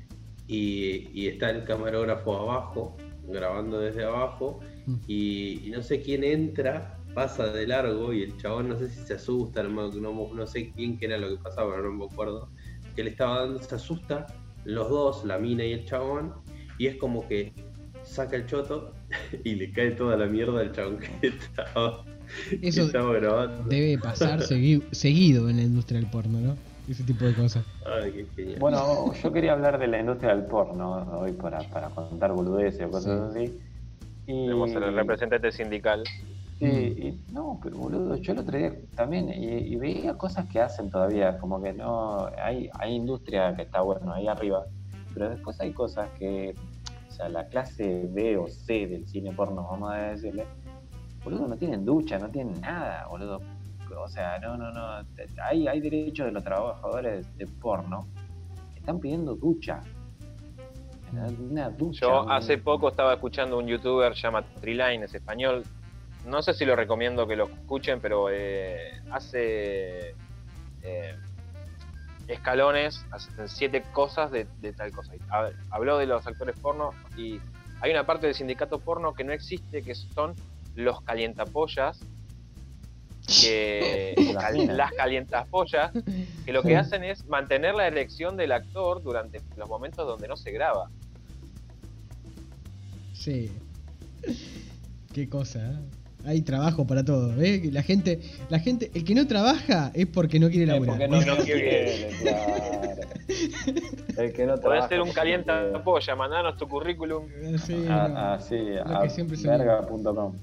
y, 0.49 1.07
y 1.13 1.27
está 1.27 1.51
el 1.51 1.63
camarógrafo 1.63 2.35
abajo, 2.35 2.97
grabando 3.27 3.79
desde 3.79 4.03
abajo, 4.03 4.59
Mm. 4.87 4.95
y, 5.07 5.67
y 5.67 5.69
no 5.69 5.83
sé 5.83 6.01
quién 6.01 6.23
entra, 6.23 6.97
pasa 7.13 7.47
de 7.53 7.67
largo, 7.67 8.11
y 8.11 8.23
el 8.23 8.35
chabón 8.37 8.69
no 8.69 8.77
sé 8.79 8.89
si 8.89 8.99
se 9.05 9.13
asusta, 9.13 9.61
no, 9.61 9.91
no- 9.91 10.33
no 10.33 10.47
sé 10.47 10.71
quién 10.75 10.97
que 10.97 11.05
era 11.05 11.17
lo 11.17 11.29
que 11.29 11.37
pasaba, 11.43 11.77
no 11.79 11.91
me 11.91 12.05
acuerdo, 12.05 12.49
que 12.95 13.03
le 13.03 13.11
estaba 13.11 13.41
dando, 13.41 13.61
se 13.61 13.75
asusta, 13.75 14.25
los 14.65 14.89
dos, 14.89 15.25
la 15.25 15.37
mina 15.37 15.63
y 15.63 15.73
el 15.73 15.85
chabón, 15.85 16.33
y 16.79 16.87
es 16.87 16.95
como 16.97 17.27
que 17.27 17.53
saca 18.03 18.35
el 18.35 18.45
choto 18.47 18.93
y 19.43 19.55
le 19.55 19.71
cae 19.71 19.91
toda 19.91 20.17
la 20.17 20.25
mierda 20.25 20.59
al 20.61 20.71
chabón 20.71 20.97
que 20.97 21.27
estaba, 21.27 22.03
que 22.49 22.67
Eso 22.69 22.83
estaba 22.83 23.13
grabando. 23.13 23.69
debe 23.69 23.97
pasar 23.99 24.39
segui- 24.41 24.83
seguido 24.91 25.49
en 25.49 25.57
la 25.57 25.63
industria 25.63 25.99
del 25.99 26.09
porno, 26.09 26.39
¿no? 26.39 26.57
Ese 26.89 27.03
tipo 27.03 27.23
de 27.23 27.35
cosas. 27.35 27.63
Ay, 27.85 28.11
qué 28.11 28.25
genial. 28.35 28.59
Bueno, 28.59 29.13
yo 29.13 29.31
quería 29.31 29.53
hablar 29.53 29.77
de 29.77 29.85
la 29.85 29.99
industria 29.99 30.35
del 30.35 30.45
porno 30.45 31.03
hoy 31.19 31.33
para, 31.33 31.59
para 31.69 31.89
contar 31.89 32.33
boludeces 32.33 32.87
o 32.87 32.89
cosas 32.89 33.29
así. 33.29 33.61
Y... 34.25 34.47
Tenemos 34.47 34.75
al 34.75 34.95
representante 34.95 35.51
sindical. 35.51 36.03
Sí, 36.57 36.65
y 36.65 37.31
no, 37.31 37.59
pero 37.63 37.77
boludo, 37.77 38.15
yo 38.15 38.33
el 38.33 38.39
otro 38.39 38.57
día 38.57 38.73
también 38.95 39.29
y, 39.29 39.59
y 39.59 39.75
veía 39.77 40.17
cosas 40.17 40.45
que 40.49 40.59
hacen 40.59 40.89
todavía, 40.89 41.37
como 41.37 41.61
que 41.61 41.71
no, 41.71 42.27
hay, 42.37 42.69
hay 42.73 42.95
industria 42.95 43.55
que 43.55 43.61
está 43.61 43.79
bueno 43.79 44.11
ahí 44.11 44.27
arriba, 44.27 44.65
pero 45.13 45.29
después 45.29 45.57
hay 45.61 45.71
cosas 45.71 46.09
que, 46.19 46.55
o 47.07 47.11
sea, 47.13 47.29
la 47.29 47.47
clase 47.47 48.09
B 48.11 48.35
o 48.37 48.49
C 48.49 48.87
del 48.87 49.07
cine 49.07 49.31
porno, 49.31 49.65
vamos 49.71 49.93
a 49.93 49.97
decirle, 50.09 50.45
boludo, 51.23 51.47
no 51.47 51.55
tienen 51.55 51.85
ducha, 51.85 52.19
no 52.19 52.27
tienen 52.27 52.59
nada, 52.59 53.07
boludo. 53.07 53.39
O 54.01 54.07
sea, 54.07 54.39
no, 54.39 54.57
no, 54.57 54.71
no, 54.71 55.05
hay, 55.43 55.67
hay 55.67 55.79
derechos 55.79 56.25
de 56.27 56.31
los 56.31 56.43
trabajadores 56.43 57.37
de 57.37 57.45
porno 57.47 58.07
están 58.89 58.99
pidiendo 58.99 59.35
ducha. 59.35 59.81
Una 61.11 61.69
ducha. 61.69 62.01
Yo 62.01 62.29
hace 62.29 62.57
poco 62.57 62.89
estaba 62.89 63.13
escuchando 63.13 63.57
un 63.57 63.67
youtuber 63.67 64.13
llama 64.13 64.43
Triline, 64.61 65.05
es 65.05 65.13
español. 65.13 65.63
No 66.25 66.41
sé 66.41 66.53
si 66.53 66.65
lo 66.65 66.75
recomiendo 66.75 67.27
que 67.27 67.35
lo 67.35 67.45
escuchen, 67.45 67.99
pero 67.99 68.29
eh, 68.31 69.01
hace 69.11 70.15
eh, 70.81 71.15
escalones, 72.27 73.05
hace 73.11 73.47
siete 73.47 73.83
cosas 73.93 74.31
de, 74.31 74.47
de 74.59 74.73
tal 74.73 74.91
cosa. 74.91 75.13
Habló 75.71 75.97
de 75.97 76.05
los 76.05 76.25
actores 76.25 76.59
porno 76.59 76.91
y 77.15 77.39
hay 77.81 77.91
una 77.91 78.05
parte 78.05 78.27
del 78.27 78.35
sindicato 78.35 78.79
porno 78.79 79.13
que 79.13 79.23
no 79.23 79.33
existe, 79.33 79.81
que 79.81 79.95
son 79.95 80.35
los 80.75 81.01
calientapollas, 81.01 81.99
que 83.41 84.15
Las 84.33 84.43
cal- 84.43 84.77
las 84.77 84.91
calientapollas, 84.93 85.91
que 86.45 86.53
lo 86.53 86.61
que 86.63 86.75
hacen 86.75 87.03
es 87.03 87.25
mantener 87.27 87.75
la 87.75 87.87
elección 87.87 88.37
del 88.37 88.51
actor 88.51 89.01
durante 89.03 89.41
los 89.57 89.67
momentos 89.69 90.07
donde 90.07 90.27
no 90.27 90.35
se 90.37 90.51
graba. 90.51 90.89
Sí. 93.13 93.51
Qué 95.13 95.27
cosa, 95.27 95.59
¿eh? 95.59 95.75
Hay 96.25 96.41
trabajo 96.41 96.85
para 96.85 97.03
todo, 97.05 97.33
¿ves? 97.35 97.71
La 97.71 97.81
gente, 97.81 98.19
la 98.49 98.59
gente, 98.59 98.91
el 98.93 99.05
que 99.05 99.15
no 99.15 99.25
trabaja 99.25 99.89
es 99.93 100.05
porque 100.05 100.37
no 100.39 100.49
quiere 100.49 100.65
Eh, 100.65 100.67
laburar. 100.67 100.97
porque 100.97 101.07
no, 101.07 101.21
No 101.21 101.35
no 101.37 101.43
quiere. 101.43 102.09
claro. 102.21 103.01
El 104.17 104.33
que 104.33 104.45
no 104.45 104.53
Podés 104.55 104.61
trabaja 104.61 104.87
ser 104.89 105.01
un 105.01 105.11
calienta 105.13 105.81
polla, 105.83 106.15
mandanos 106.15 106.57
tu 106.57 106.67
currículum. 106.67 107.25
Sí, 107.65 107.73
no. 107.75 107.93
Ah, 107.93 108.33
ah, 108.33 108.39
sí, 108.41 108.57
a 108.83 109.07
siempre 109.09 109.37
se 109.37 109.47
verga.com. 109.47 110.33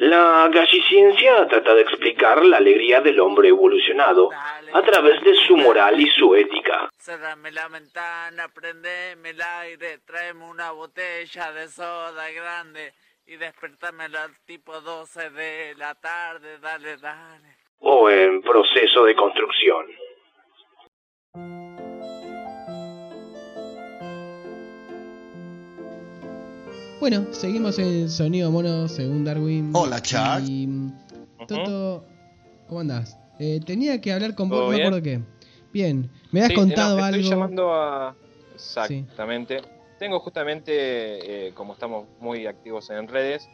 La 0.00 0.48
galliciencia 0.48 1.46
trata 1.46 1.74
de 1.74 1.82
explicar 1.82 2.42
la 2.42 2.56
alegría 2.56 3.02
del 3.02 3.20
hombre 3.20 3.48
evolucionado 3.48 4.30
a 4.72 4.80
través 4.80 5.22
de 5.22 5.34
su 5.34 5.58
moral 5.58 6.00
y 6.00 6.08
su 6.12 6.34
ética. 6.34 6.88
Cerrame 6.96 7.52
la 7.52 7.68
ventana, 7.68 8.48
prendeme 8.48 9.28
el 9.28 9.42
aire, 9.42 9.98
tráeme 10.06 10.46
una 10.46 10.70
botella 10.70 11.52
de 11.52 11.68
soda 11.68 12.30
grande 12.30 12.94
y 13.26 13.36
despertame 13.36 14.04
al 14.04 14.34
tipo 14.46 14.80
12 14.80 15.28
de 15.28 15.74
la 15.76 15.94
tarde, 15.96 16.58
dale, 16.60 16.96
dale. 16.96 17.56
o 17.80 18.08
en 18.08 18.40
proceso 18.40 19.04
de 19.04 19.14
construcción. 19.14 19.86
Bueno, 27.00 27.26
seguimos 27.32 27.78
en 27.78 28.10
Sonido 28.10 28.50
Mono 28.50 28.86
según 28.88 29.24
Darwin. 29.24 29.70
Hola, 29.74 30.00
Chuck. 30.02 30.46
Y, 30.46 30.66
mm, 30.66 30.92
Toto, 31.48 32.04
¿cómo 32.68 32.80
andás? 32.80 33.16
Eh, 33.38 33.60
tenía 33.64 34.00
que 34.00 34.12
hablar 34.12 34.34
con 34.34 34.48
vos, 34.50 34.58
¿Todo 34.58 34.64
no 34.66 34.70
me 34.72 34.76
bien? 34.76 34.86
acuerdo 34.88 35.02
qué. 35.04 35.20
Bien, 35.72 36.10
me 36.30 36.40
habías 36.40 36.48
Sí, 36.50 36.54
contado 36.56 36.98
no, 36.98 37.04
estoy 37.06 37.20
algo. 37.20 37.30
llamando 37.30 37.74
a... 37.74 38.14
Exactamente. 38.54 39.62
Tengo 39.98 40.20
justamente, 40.20 41.48
eh, 41.48 41.54
como 41.54 41.72
estamos 41.72 42.06
muy 42.20 42.46
activos 42.46 42.90
en 42.90 43.08
redes, 43.08 43.48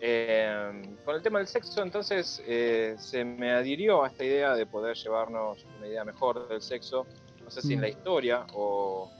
eh, 0.00 0.82
con 1.04 1.16
el 1.16 1.22
tema 1.22 1.38
del 1.38 1.48
sexo, 1.48 1.82
entonces 1.82 2.42
eh, 2.46 2.96
se 2.98 3.24
me 3.24 3.52
adhirió 3.52 4.04
a 4.04 4.08
esta 4.08 4.24
idea 4.24 4.54
de 4.54 4.66
poder 4.66 4.96
llevarnos 4.96 5.64
una 5.78 5.88
idea 5.88 6.04
mejor 6.04 6.46
del 6.48 6.60
sexo, 6.60 7.06
no 7.42 7.50
sé 7.50 7.62
si 7.62 7.72
en 7.72 7.78
Mm. 7.78 7.82
la 7.82 7.88
historia 7.88 8.46
o... 8.54 9.10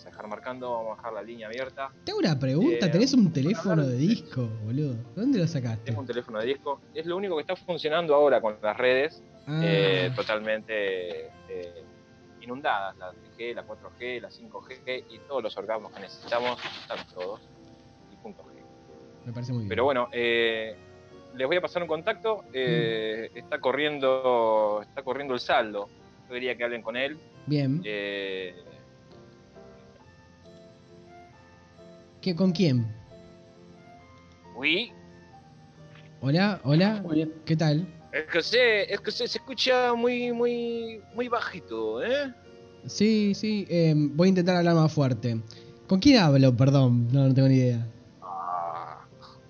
Vamos 0.00 0.06
a 0.06 0.10
dejar 0.16 0.28
marcando, 0.28 0.70
vamos 0.72 0.92
a 0.92 0.96
dejar 0.96 1.12
la 1.12 1.22
línea 1.22 1.46
abierta. 1.48 1.90
Te 2.04 2.12
hago 2.12 2.20
una 2.20 2.38
pregunta, 2.38 2.86
Eh, 2.86 2.88
tenés 2.88 3.12
un 3.12 3.30
teléfono 3.30 3.86
de 3.86 3.96
disco, 3.98 4.48
boludo. 4.64 4.94
¿Dónde 5.14 5.38
lo 5.38 5.46
sacaste? 5.46 5.84
Tengo 5.84 6.00
un 6.00 6.06
teléfono 6.06 6.38
de 6.38 6.46
disco. 6.46 6.80
Es 6.94 7.04
lo 7.04 7.18
único 7.18 7.36
que 7.36 7.42
está 7.42 7.54
funcionando 7.54 8.14
ahora 8.14 8.40
con 8.40 8.56
las 8.62 8.76
redes. 8.78 9.22
Ah, 9.46 9.60
eh, 9.62 10.10
totalmente 10.16 11.26
eh, 11.50 11.84
inundadas, 12.40 12.96
la 12.96 13.12
3G, 13.12 13.54
la 13.54 13.66
4G, 13.66 14.20
la 14.22 14.30
5G 14.30 15.04
y 15.10 15.18
todos 15.28 15.42
los 15.42 15.54
orgasmos 15.58 15.92
que 15.92 16.00
necesitamos 16.00 16.58
están 16.80 17.06
todos 17.12 17.40
y 18.10 18.16
punto 18.22 18.42
G. 18.42 19.26
me 19.26 19.32
parece 19.34 19.52
muy 19.52 19.60
bien. 19.64 19.68
Pero 19.68 19.84
bueno, 19.84 20.08
eh, 20.12 20.76
les 21.36 21.46
voy 21.46 21.58
a 21.58 21.60
pasar 21.60 21.82
un 21.82 21.88
contacto. 21.88 22.44
eh, 22.54 23.30
Está 23.34 23.60
corriendo, 23.60 24.80
está 24.82 25.02
corriendo 25.02 25.34
el 25.34 25.40
saldo. 25.40 25.88
Yo 26.26 26.32
quería 26.34 26.56
que 26.56 26.64
hablen 26.64 26.80
con 26.80 26.96
él. 26.96 27.18
Bien. 27.46 27.82
Eh, 27.84 28.54
¿Qué, 32.20 32.34
¿Con 32.34 32.52
quién? 32.52 32.86
oui, 34.56 34.92
Hola, 36.22 36.60
hola. 36.64 37.02
¿Qué 37.46 37.56
tal? 37.56 37.86
es 38.12 38.24
que 38.30 38.42
se, 38.42 38.92
es 38.92 39.00
que 39.00 39.10
se, 39.10 39.26
se 39.26 39.38
escucha 39.38 39.94
muy, 39.94 40.32
muy, 40.32 41.00
muy 41.14 41.28
bajito, 41.28 42.02
¿eh? 42.02 42.30
Sí, 42.86 43.32
sí, 43.34 43.66
eh, 43.70 43.94
voy 43.96 44.26
a 44.26 44.30
intentar 44.30 44.56
hablar 44.56 44.74
más 44.74 44.92
fuerte. 44.92 45.40
¿Con 45.86 45.98
quién 45.98 46.18
hablo? 46.18 46.54
Perdón, 46.54 47.08
no, 47.10 47.26
no 47.26 47.32
tengo 47.34 47.48
ni 47.48 47.54
idea. 47.54 47.86
Ah, 48.20 49.00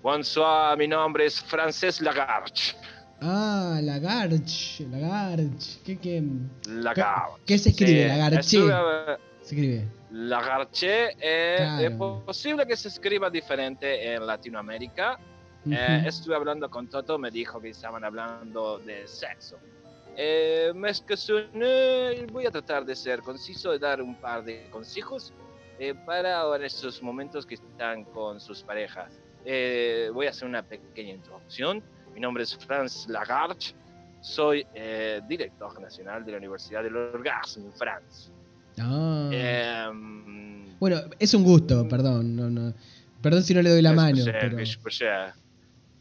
bonsoir, 0.01 0.77
mi 0.77 0.87
nombre 0.87 1.25
es 1.25 1.41
Frances 1.41 1.99
Lagarche. 1.99 2.75
Ah, 3.21 3.79
Lagarch, 3.83 4.79
Lagarch. 4.89 5.81
¿Qué, 5.83 5.97
qué? 5.99 6.23
Lagarche. 6.69 7.41
¿Qué 7.45 7.57
se 7.57 7.69
escribe, 7.71 8.03
Sí, 8.03 8.07
Lagarche? 8.07 8.39
estuve 8.39 8.73
Se 9.41 9.55
escribe. 9.55 9.85
Lagarche 10.11 11.15
eh, 11.19 11.55
Claro. 11.57 11.87
es 11.87 12.23
posible 12.25 12.65
que 12.65 12.75
se 12.75 12.89
escriba 12.89 13.29
diferente 13.29 14.13
en 14.13 14.25
Latinoamérica. 14.25 15.17
Ujú. 15.65 15.73
Eh, 15.73 16.03
estuve 16.07 16.35
hablando 16.35 16.69
con 16.69 16.87
Toto, 16.89 17.17
me 17.17 17.31
dijo 17.31 17.61
que 17.61 17.69
estaban 17.69 18.03
hablando 18.03 18.79
de 18.79 19.07
sexo. 19.07 19.57
Eh, 20.17 20.71
me 20.75 20.91
cuestioné, 21.07 22.25
voy 22.31 22.45
a 22.45 22.51
tratar 22.51 22.83
de 22.85 22.95
ser 22.95 23.21
conciso, 23.21 23.71
de 23.71 23.79
dar 23.79 24.01
un 24.01 24.15
par 24.15 24.43
de 24.43 24.69
consejos 24.69 25.33
eh, 25.79 25.93
para 26.05 26.39
ahora 26.39 26.65
estos 26.65 27.01
momentos 27.01 27.45
que 27.45 27.55
están 27.55 28.03
con 28.05 28.39
sus 28.39 28.61
parejas. 28.63 29.13
Eh, 29.45 30.09
voy 30.13 30.27
a 30.27 30.31
hacer 30.31 30.47
una 30.47 30.61
pequeña 30.63 31.13
introducción. 31.13 31.81
Mi 32.13 32.19
nombre 32.19 32.43
es 32.43 32.55
Franz 32.57 33.07
Lagarche, 33.07 33.73
soy 34.19 34.67
eh, 34.73 35.21
director 35.27 35.79
nacional 35.79 36.25
de 36.25 36.33
la 36.33 36.37
Universidad 36.39 36.83
del 36.83 36.97
Orgasmo 36.97 37.65
en 37.67 37.73
Francia. 37.73 38.33
Ah. 38.79 39.29
Em, 39.31 40.77
Bueno, 40.79 41.01
es 41.19 41.33
un 41.33 41.43
gusto, 41.43 41.87
perdón. 41.87 42.35
No, 42.35 42.49
no. 42.49 42.73
Perdón 43.21 43.43
si 43.43 43.53
no 43.53 43.61
le 43.61 43.69
doy 43.69 43.81
la 43.81 43.93
mano, 43.93 44.23
pero. 44.25 44.59
es. 44.59 44.79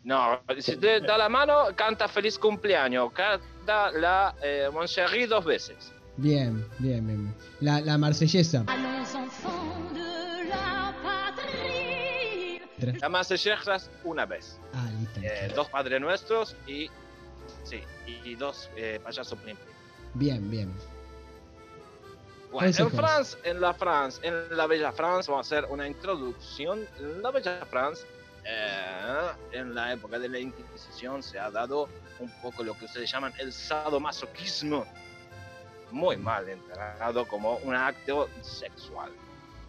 No, 0.02 0.40
si 0.58 0.76
te 0.76 1.00
da 1.00 1.18
la 1.18 1.28
mano, 1.28 1.66
canta 1.76 2.08
feliz 2.08 2.38
cumpleaños. 2.38 3.12
Canta 3.12 3.90
la 3.92 4.34
eh, 4.42 4.68
Montserrat 4.72 5.28
dos 5.28 5.44
veces. 5.44 5.92
Bien, 6.16 6.64
bien, 6.78 7.06
bien. 7.06 7.34
La, 7.60 7.80
la 7.80 7.98
marsellesa. 7.98 8.64
La 13.00 13.08
Masterchef 13.08 13.60
una 14.04 14.24
vez. 14.24 14.58
Ah, 14.72 14.88
listo. 14.98 15.20
listo. 15.20 15.34
Eh, 15.34 15.52
dos 15.54 15.68
Padres 15.68 16.00
Nuestros 16.00 16.56
y. 16.66 16.88
Sí, 17.64 17.80
y, 18.06 18.30
y 18.30 18.34
dos 18.36 18.70
eh, 18.76 18.98
Payaso 19.02 19.36
Plim 19.36 19.56
Plim. 19.56 19.74
Bien, 20.14 20.50
bien. 20.50 20.72
Bueno, 22.50 22.68
en. 22.76 22.90
France, 22.90 23.38
en 23.44 23.60
la 23.60 23.72
France, 23.74 24.20
en 24.26 24.56
la 24.56 24.66
Bella 24.66 24.92
France, 24.92 25.30
vamos 25.30 25.50
a 25.52 25.56
hacer 25.56 25.70
una 25.70 25.86
introducción. 25.86 26.86
En 26.98 27.22
la 27.22 27.30
Bella 27.30 27.64
France, 27.66 28.04
eh, 28.44 29.28
en 29.52 29.74
la 29.74 29.92
época 29.92 30.18
de 30.18 30.28
la 30.28 30.38
Inquisición, 30.38 31.22
se 31.22 31.38
ha 31.38 31.50
dado 31.50 31.88
un 32.18 32.30
poco 32.42 32.62
lo 32.64 32.74
que 32.76 32.86
ustedes 32.86 33.10
llaman 33.10 33.32
el 33.38 33.52
sadomasoquismo, 33.52 34.84
muy 35.90 36.16
mal 36.16 36.48
enterrado 36.48 37.26
como 37.26 37.56
un 37.58 37.74
acto 37.74 38.28
sexual. 38.42 39.10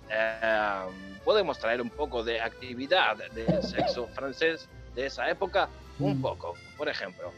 Eh, 0.10 1.20
podemos 1.24 1.58
traer 1.60 1.82
un 1.82 1.90
poco 1.90 2.24
de 2.24 2.42
actividad 2.42 3.18
del 3.32 3.62
sexo 3.64 4.08
francés 4.08 4.68
de 4.96 5.06
esa 5.06 5.30
época, 5.30 5.70
un 6.00 6.18
Mm. 6.18 6.22
poco. 6.22 6.56
Por 6.78 6.90
ejemplo, 6.90 7.32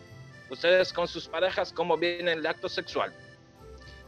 ustedes 0.50 0.92
con 0.94 1.08
sus 1.08 1.28
parejas, 1.28 1.72
¿cómo 1.74 1.98
viene 1.98 2.32
el 2.34 2.46
acto 2.48 2.68
sexual? 2.70 3.14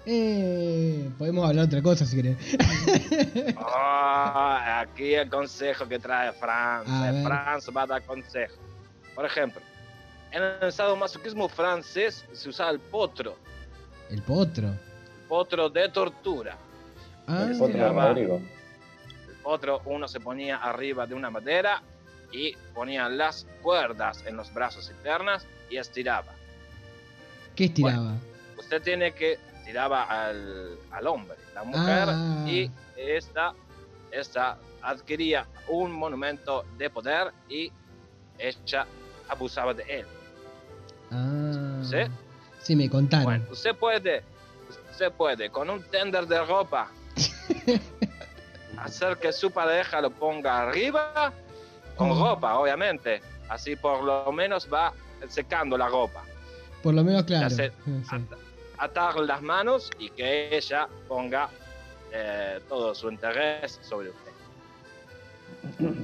Eh, 0.05 1.09
podemos 1.17 1.47
hablar 1.49 1.67
de 1.67 1.77
otra 1.77 1.81
cosa 1.81 2.05
si 2.05 2.15
querés. 2.17 2.37
Ah, 3.57 4.81
aquí 4.81 5.13
el 5.15 5.29
consejo 5.29 5.87
que 5.87 5.99
trae 5.99 6.31
Franz. 6.33 6.87
A 6.89 7.11
ver. 7.11 7.23
Franz 7.23 7.69
va 7.75 7.81
a 7.83 7.87
dar 7.87 8.03
consejo. 8.03 8.55
Por 9.13 9.25
ejemplo, 9.25 9.61
en 10.31 10.43
el 10.61 10.71
sadomasoquismo 10.71 11.47
francés 11.49 12.25
se 12.33 12.49
usa 12.49 12.69
el 12.69 12.79
potro, 12.79 13.35
El 14.09 14.21
potro. 14.21 14.69
potro 15.27 15.69
de 15.69 15.89
tortura. 15.89 16.57
Ah, 17.27 17.47
El 17.49 17.57
potro 17.57 17.77
de 17.77 17.89
Rodrigo. 17.89 18.41
El 19.27 19.35
potro 19.43 19.81
uno 19.85 20.07
se 20.07 20.19
ponía 20.19 20.57
arriba 20.57 21.05
de 21.07 21.15
una 21.15 21.29
madera 21.29 21.81
y 22.31 22.53
ponía 22.73 23.07
las 23.09 23.45
cuerdas 23.61 24.23
en 24.25 24.35
los 24.37 24.53
brazos 24.53 24.91
y 24.91 25.03
piernas 25.03 25.45
y 25.69 25.77
estiraba. 25.77 26.33
¿Qué 27.55 27.65
estiraba? 27.65 28.13
Usted 28.57 28.81
tiene 28.81 29.13
que 29.13 29.37
tiraba 29.65 30.03
al, 30.03 30.77
al 30.91 31.07
hombre, 31.07 31.35
la 31.53 31.63
mujer, 31.63 32.05
Ah. 32.07 32.45
y 32.47 32.71
esta, 32.95 33.53
esta 34.11 34.57
adquiría 34.81 35.45
un 35.67 35.91
monumento 35.91 36.63
de 36.77 36.89
poder 36.89 37.31
y 37.49 37.71
ella 38.37 38.85
abusaba 39.27 39.73
de 39.73 39.83
él. 39.83 40.05
Ah. 41.11 41.81
¿Sí? 41.83 41.97
Sí, 42.61 42.75
me 42.75 42.89
contaron. 42.89 43.25
Bueno, 43.25 43.45
usted 43.51 43.75
puede, 43.75 44.23
usted 44.91 45.11
puede 45.11 45.49
con 45.49 45.69
un 45.69 45.83
tender 45.83 46.25
de 46.27 46.43
ropa 46.45 46.89
hacer 48.77 49.17
que 49.17 49.31
su 49.31 49.51
pareja 49.51 50.01
lo 50.01 50.11
ponga 50.11 50.59
arriba 50.61 51.31
con 51.95 52.11
Oh. 52.11 52.29
ropa, 52.29 52.57
obviamente. 52.59 53.21
Así 53.49 53.75
por 53.75 54.03
lo 54.03 54.31
menos 54.31 54.67
va 54.71 54.91
secando 55.29 55.77
la 55.77 55.87
ropa. 55.87 56.23
Por 56.83 56.93
lo 56.93 57.03
menos, 57.03 57.23
claro. 57.23 57.47
hace- 57.47 57.71
Sí. 57.85 58.25
Atar 58.77 59.15
las 59.17 59.41
manos 59.41 59.91
y 59.99 60.09
que 60.09 60.55
ella 60.55 60.87
ponga 61.07 61.49
eh, 62.11 62.59
todo 62.67 62.93
su 62.95 63.09
interés 63.09 63.79
sobre 63.81 64.09
usted. 64.09 64.31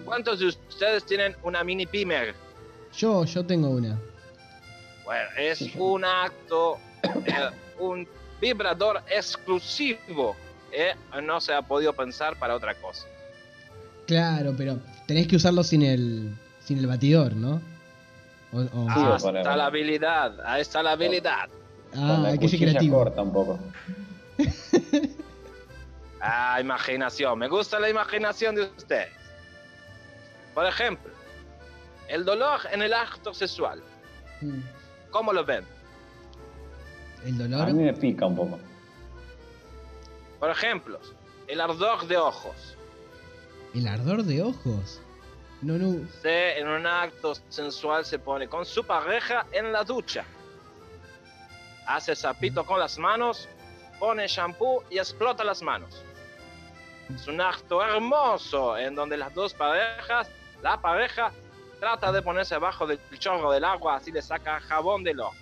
¿Cuántos 0.06 0.40
de 0.40 0.48
ustedes 0.48 1.06
tienen 1.06 1.36
una 1.44 1.64
mini 1.64 1.86
pimer? 1.86 2.34
Yo, 2.96 3.24
yo 3.26 3.46
tengo 3.46 3.70
una. 3.70 3.98
Bueno, 5.06 5.30
es 5.38 5.62
un 5.76 6.04
acto, 6.06 6.78
eh, 7.26 7.50
un 7.80 8.08
vibrador 8.40 9.02
exclusivo. 9.10 10.36
eh, 10.74 10.96
no 11.22 11.42
se 11.42 11.54
ha 11.54 11.62
podido 11.62 11.92
pensar 11.94 12.38
para 12.40 12.56
otra 12.56 12.74
cosa. 12.76 13.06
Claro, 14.08 14.54
pero 14.58 14.80
tenés 15.06 15.28
que 15.28 15.36
usarlo 15.36 15.64
sin 15.64 15.82
el, 15.82 16.34
sin 16.64 16.78
el 16.78 16.88
batidor, 16.88 17.34
¿no? 17.36 17.62
O- 18.54 18.62
o- 18.62 18.88
Ah, 18.90 19.18
Sí, 19.20 19.28
está 19.28 19.56
la 19.56 19.66
habilidad, 19.66 20.40
ahí 20.46 20.62
está 20.62 20.82
la 20.82 20.92
habilidad. 20.94 21.50
Ah, 21.96 22.24
hay 22.28 22.38
que 22.38 22.48
ser 22.50 22.60
creativo. 22.60 22.98
corta 22.98 23.22
un 23.22 23.34
poco. 23.34 23.60
Ah, 26.24 26.60
imaginación. 26.62 27.40
Me 27.40 27.48
gusta 27.48 27.80
la 27.80 27.90
imaginación 27.90 28.54
de 28.54 28.62
ustedes. 28.78 29.10
Por 30.54 30.68
ejemplo, 30.68 31.12
el 32.08 32.24
dolor 32.24 32.60
en 32.72 32.84
el 32.84 32.94
acto 32.94 33.34
sexual. 33.34 33.82
Mm. 34.42 34.60
¿Cómo 35.10 35.34
lo 35.34 35.44
ven? 35.44 35.66
El 37.26 37.36
A 37.42 37.48
dolor. 37.48 37.74
mí 37.74 37.84
me 37.86 37.94
pica 37.94 38.28
un 38.28 38.36
poco. 38.36 38.60
Por 40.40 40.52
ejemplo, 40.52 41.00
el 41.48 41.60
ardor 41.60 42.06
de 42.08 42.18
ojos. 42.18 42.78
El 43.74 43.88
ardor 43.88 44.24
de 44.24 44.44
ojos. 44.44 45.02
No, 45.64 45.74
no. 45.80 45.90
Usted 45.90 46.60
en 46.60 46.68
un 46.68 46.86
acto 46.86 47.34
sensual 47.50 48.06
se 48.06 48.20
pone 48.20 48.48
con 48.48 48.64
su 48.64 48.84
pareja 48.84 49.48
en 49.52 49.72
la 49.72 49.84
ducha. 49.84 50.24
Hace 51.96 52.16
sapito 52.16 52.66
con 52.66 52.80
las 52.80 52.98
manos, 52.98 53.48
pone 54.00 54.28
shampoo 54.28 54.84
y 54.90 54.98
explota 54.98 55.44
las 55.44 55.62
manos. 55.62 56.02
Es 57.14 57.28
un 57.28 57.42
acto 57.42 57.84
hermoso 57.84 58.78
en 58.78 58.96
donde 58.96 59.18
las 59.18 59.34
dos 59.34 59.54
parejas, 59.54 60.30
la 60.64 60.82
pareja 60.82 61.32
trata 61.80 62.12
de 62.12 62.22
ponerse 62.22 62.56
abajo 62.56 62.88
del 62.88 63.00
chorro 63.20 63.52
del 63.52 63.64
agua, 63.66 63.98
así 63.98 64.12
le 64.12 64.22
saca 64.22 64.60
jabón 64.62 65.04
del 65.04 65.20
ojo. 65.20 65.36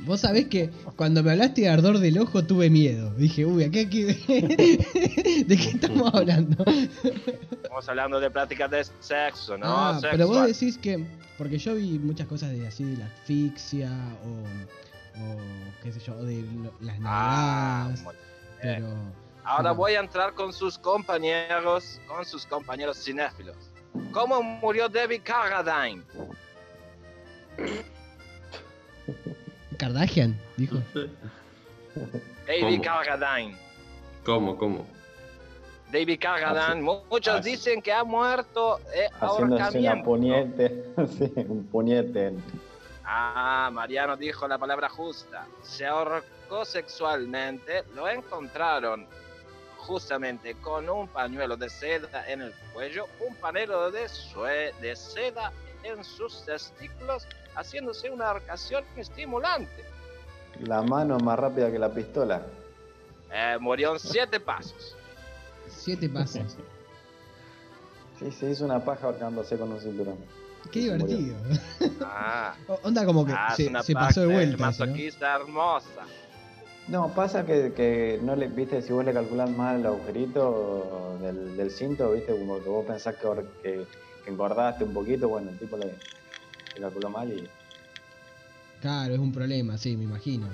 Vos 0.00 0.20
sabés 0.20 0.46
que 0.48 0.70
cuando 0.96 1.22
me 1.22 1.32
hablaste 1.32 1.62
de 1.62 1.68
ardor 1.70 1.98
del 1.98 2.18
ojo 2.18 2.44
tuve 2.44 2.68
miedo. 2.70 3.10
Dije, 3.14 3.44
uy, 3.46 3.64
¿a 3.64 3.70
qué, 3.70 3.88
qué- 3.88 4.04
¿de 5.46 5.56
qué 5.56 5.68
estamos 5.70 6.14
hablando? 6.14 6.62
Estamos 6.64 7.88
hablando 7.88 8.20
de 8.20 8.30
prácticas 8.30 8.70
de 8.70 8.84
sexo, 9.00 9.56
¿no? 9.56 9.66
ah, 9.66 9.98
pero 10.12 10.26
vos 10.28 10.46
decís 10.46 10.78
que. 10.78 11.04
Porque 11.38 11.58
yo 11.58 11.74
vi 11.74 11.98
muchas 11.98 12.28
cosas 12.28 12.52
de 12.52 12.66
así 12.66 12.84
de 12.84 12.98
la 12.98 13.06
asfixia 13.06 13.90
o. 14.24 14.44
o 15.16 15.36
qué 15.82 15.92
sé 15.92 16.00
yo, 16.00 16.14
de 16.22 16.42
lo- 16.42 16.72
las 16.80 16.96
Ah, 17.04 17.90
pero. 18.60 18.86
Ahora 19.44 19.62
pero- 19.70 19.74
voy 19.74 19.94
a 19.94 20.00
entrar 20.00 20.32
con 20.34 20.52
sus 20.52 20.78
compañeros, 20.78 22.00
con 22.08 22.24
sus 22.24 22.46
compañeros 22.46 23.02
cinéfilos. 23.04 23.56
¿Cómo 24.12 24.42
murió 24.42 24.88
David 24.88 25.20
Carradine? 25.22 26.02
Kardashian, 29.78 30.38
dijo. 30.56 30.76
David 32.46 32.62
¿Cómo? 32.78 32.82
Carradine. 32.82 33.56
¿Cómo, 34.24 34.56
cómo? 34.56 34.86
David 35.92 36.18
Carradine. 36.20 36.82
Mu- 36.82 37.00
Muchos 37.10 37.34
así- 37.40 37.50
dicen 37.50 37.82
que 37.82 37.92
ha 37.92 38.02
muerto 38.04 38.78
eh, 38.94 39.08
una 39.20 39.28
ahorcamiento. 39.28 40.04
puñete. 40.04 40.84
sí, 41.18 41.32
un 41.48 41.64
puñete. 41.70 42.32
Ah, 43.04 43.70
Mariano 43.72 44.16
dijo 44.16 44.48
la 44.48 44.58
palabra 44.58 44.88
justa. 44.88 45.46
Se 45.62 45.86
ahorcó 45.86 46.64
sexualmente. 46.64 47.84
Lo 47.94 48.08
encontraron 48.08 49.06
justamente 49.78 50.54
con 50.56 50.88
un 50.88 51.08
pañuelo 51.08 51.56
de 51.56 51.68
seda 51.68 52.26
en 52.30 52.40
el 52.40 52.54
cuello, 52.72 53.06
un 53.26 53.34
pañuelo 53.36 53.90
de, 53.90 54.08
sue- 54.08 54.72
de 54.80 54.96
seda 54.96 55.52
en 55.82 56.02
sus 56.02 56.42
testículos, 56.46 57.26
haciéndose 57.54 58.08
una 58.08 58.30
arcación 58.30 58.82
estimulante. 58.96 59.84
La 60.60 60.80
mano 60.80 61.18
más 61.18 61.38
rápida 61.38 61.70
que 61.70 61.78
la 61.78 61.90
pistola. 61.90 62.46
Eh, 63.30 63.58
murió 63.60 63.92
en 63.92 63.98
siete 63.98 64.40
pasos. 64.40 64.96
Siete 65.68 66.08
pasos. 66.08 66.56
Sí, 68.18 68.30
se 68.30 68.50
hizo 68.50 68.64
una 68.64 68.82
paja 68.82 69.06
ahorcándose 69.08 69.58
con 69.58 69.72
un 69.72 69.80
cinturón. 69.80 70.16
Qué 70.72 70.80
divertido. 70.80 71.36
Ah, 72.02 72.54
Onda 72.82 73.04
como 73.04 73.24
que 73.24 73.32
ah, 73.32 73.54
se, 73.56 73.68
una 73.68 73.82
se 73.82 73.92
pasó 73.94 74.20
de 74.22 74.26
vuelta. 74.28 74.70
eso, 74.70 74.86
¿no? 74.86 74.94
hermosa. 75.26 76.02
No, 76.88 77.14
pasa 77.14 77.46
que, 77.46 77.72
que 77.74 78.20
no 78.22 78.36
le, 78.36 78.46
viste, 78.48 78.82
si 78.82 78.92
vos 78.92 79.04
le 79.04 79.12
calculás 79.14 79.50
mal 79.50 79.80
el 79.80 79.86
agujerito 79.86 81.16
del, 81.22 81.56
del 81.56 81.70
cinto, 81.70 82.12
viste, 82.12 82.32
como 82.36 82.62
que 82.62 82.68
vos 82.68 82.84
pensás 82.84 83.14
que, 83.16 83.26
que, 83.62 83.86
que 84.24 84.30
engordaste 84.30 84.84
un 84.84 84.92
poquito, 84.92 85.28
bueno, 85.30 85.50
el 85.50 85.58
tipo 85.58 85.78
le, 85.78 85.86
le 85.86 86.80
calculó 86.80 87.08
mal 87.08 87.30
y 87.32 87.48
Claro, 88.82 89.14
es 89.14 89.20
un 89.20 89.32
problema, 89.32 89.78
sí, 89.78 89.96
me 89.96 90.04
imagino. 90.04 90.46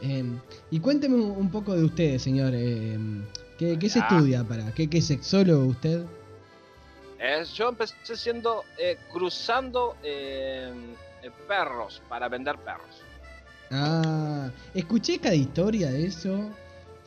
Em, 0.00 0.40
y 0.72 0.80
cuénteme 0.80 1.14
un 1.16 1.30
un 1.30 1.50
poco 1.50 1.74
de 1.76 1.84
usted, 1.84 2.18
señor. 2.18 2.52
em, 2.54 3.22
¿qué, 3.56 3.78
qué 3.78 3.88
se 3.88 4.00
Ah. 4.00 4.08
estudia 4.10 4.42
para? 4.42 4.72
¿Qué, 4.74 4.88
qué 4.90 5.00
sexólogo 5.00 5.66
usted? 5.66 6.04
Yo 7.54 7.68
empecé 7.68 8.16
siendo 8.16 8.64
eh, 8.76 8.96
cruzando 9.12 9.96
eh, 10.02 10.72
eh, 11.22 11.30
perros 11.48 12.00
para 12.08 12.28
vender 12.28 12.56
perros. 12.58 13.02
Ah, 13.70 14.50
escuché 14.72 15.18
cada 15.18 15.34
historia 15.34 15.90
de 15.90 16.06
eso. 16.06 16.50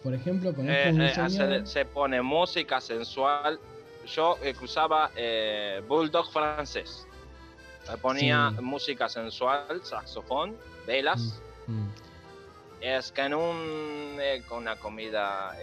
Por 0.03 0.13
ejemplo, 0.13 0.53
conozco 0.53 0.73
Eh, 0.73 0.91
un 0.91 1.01
eh, 1.01 1.29
se, 1.29 1.65
se 1.65 1.85
pone 1.85 2.21
música 2.21 2.81
sensual. 2.81 3.59
Yo 4.15 4.38
cruzaba 4.57 5.11
bulldog 5.88 6.31
francés. 6.31 7.05
Ponía 8.01 8.51
Sí. 8.55 8.61
música 8.63 9.07
sensual, 9.09 9.81
saxofón, 9.83 10.55
velas. 10.85 11.39
Mm, 11.67 11.88
Es 12.81 13.11
que 13.11 13.21
en 13.21 13.35
un 13.35 14.17
con 14.47 14.57
una 14.59 14.75
comida 14.75 15.55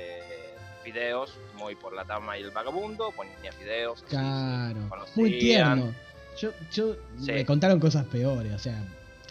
fideos, 0.93 1.35
muy 1.55 1.75
por 1.75 1.93
la 1.93 2.05
dama 2.05 2.39
y 2.39 2.43
el 2.43 2.51
vagabundo, 2.51 3.13
ponía 3.13 3.53
fideos. 3.53 4.03
así, 4.03 4.11
Claro, 4.11 4.81
se 5.07 5.21
muy 5.21 5.39
tierno. 5.39 5.95
Yo, 6.41 6.51
yo 6.73 6.95
Sí. 7.19 7.33
me 7.33 7.45
contaron 7.45 7.81
cosas 7.81 8.05
peores, 8.07 8.53
o 8.55 8.59
sea, 8.59 8.83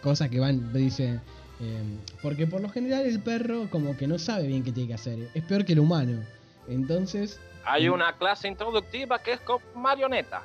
cosas 0.02 0.28
que 0.28 0.38
van, 0.38 0.72
dice, 0.72 1.20
em, 1.60 1.98
porque 2.22 2.46
por 2.46 2.60
lo 2.60 2.68
general 2.68 3.06
el 3.06 3.20
perro 3.20 3.68
como 3.70 3.96
que 3.96 4.06
no 4.06 4.18
sabe 4.18 4.46
bien 4.46 4.62
qué 4.62 4.72
tiene 4.72 4.88
que 4.88 4.94
hacer, 4.94 5.18
es 5.34 5.42
peor 5.44 5.64
que 5.64 5.72
el 5.72 5.80
humano. 5.80 6.22
Entonces, 6.68 7.40
Hay 7.64 7.88
Mm. 7.88 7.92
una 7.94 8.12
clase 8.16 8.48
introductiva 8.48 9.18
que 9.18 9.32
es 9.32 9.40
con 9.40 9.58
marionetas. 9.74 10.44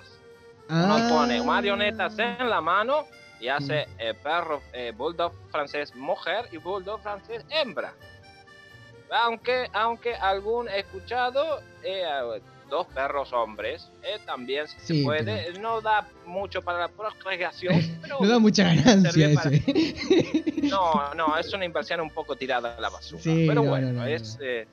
ah, 0.68 0.82
Uno 0.86 1.08
pone 1.08 1.42
marionetas 1.42 2.18
en 2.20 2.50
la 2.50 2.60
mano 2.60 3.06
y 3.40 3.48
hace 3.48 3.88
eh, 3.98 4.14
perro, 4.14 4.62
eh, 4.74 4.92
bulldog 4.96 5.34
francés 5.50 5.94
mujer 5.96 6.48
y 6.52 6.58
bulldog 6.58 7.02
francés 7.02 7.46
hembra. 7.50 7.94
Aunque, 9.14 9.68
aunque 9.74 10.16
algún 10.16 10.68
he 10.70 10.80
escuchado, 10.80 11.60
eh, 11.84 12.04
dos 12.70 12.88
perros 12.88 13.32
hombres, 13.32 13.88
eh, 14.02 14.18
también 14.26 14.68
se 14.68 14.80
Sí, 14.80 15.04
puede. 15.04 15.54
No 15.60 15.82
da 15.82 16.08
mucho 16.26 16.62
para 16.64 16.80
la 16.80 16.88
procreación, 16.88 17.76
pero 18.02 18.18
No 18.20 18.28
da 18.28 18.40
mucha 18.40 18.64
ganancia 18.64 19.30
para- 19.36 19.52
ese. 19.56 20.44
No, 20.64 21.14
no, 21.14 21.38
es 21.38 21.54
una 21.54 21.66
inversión 21.72 22.02
un 22.02 22.10
poco 22.10 22.36
tirada 22.36 22.76
a 22.76 22.82
la 22.82 22.90
basura. 22.90 23.22
Sí, 23.22 23.46
pero 23.48 23.62
no, 23.64 23.70
bueno, 23.70 23.92
no, 23.92 24.00
no, 24.02 24.06
es 24.08 24.40
eh, 24.42 24.66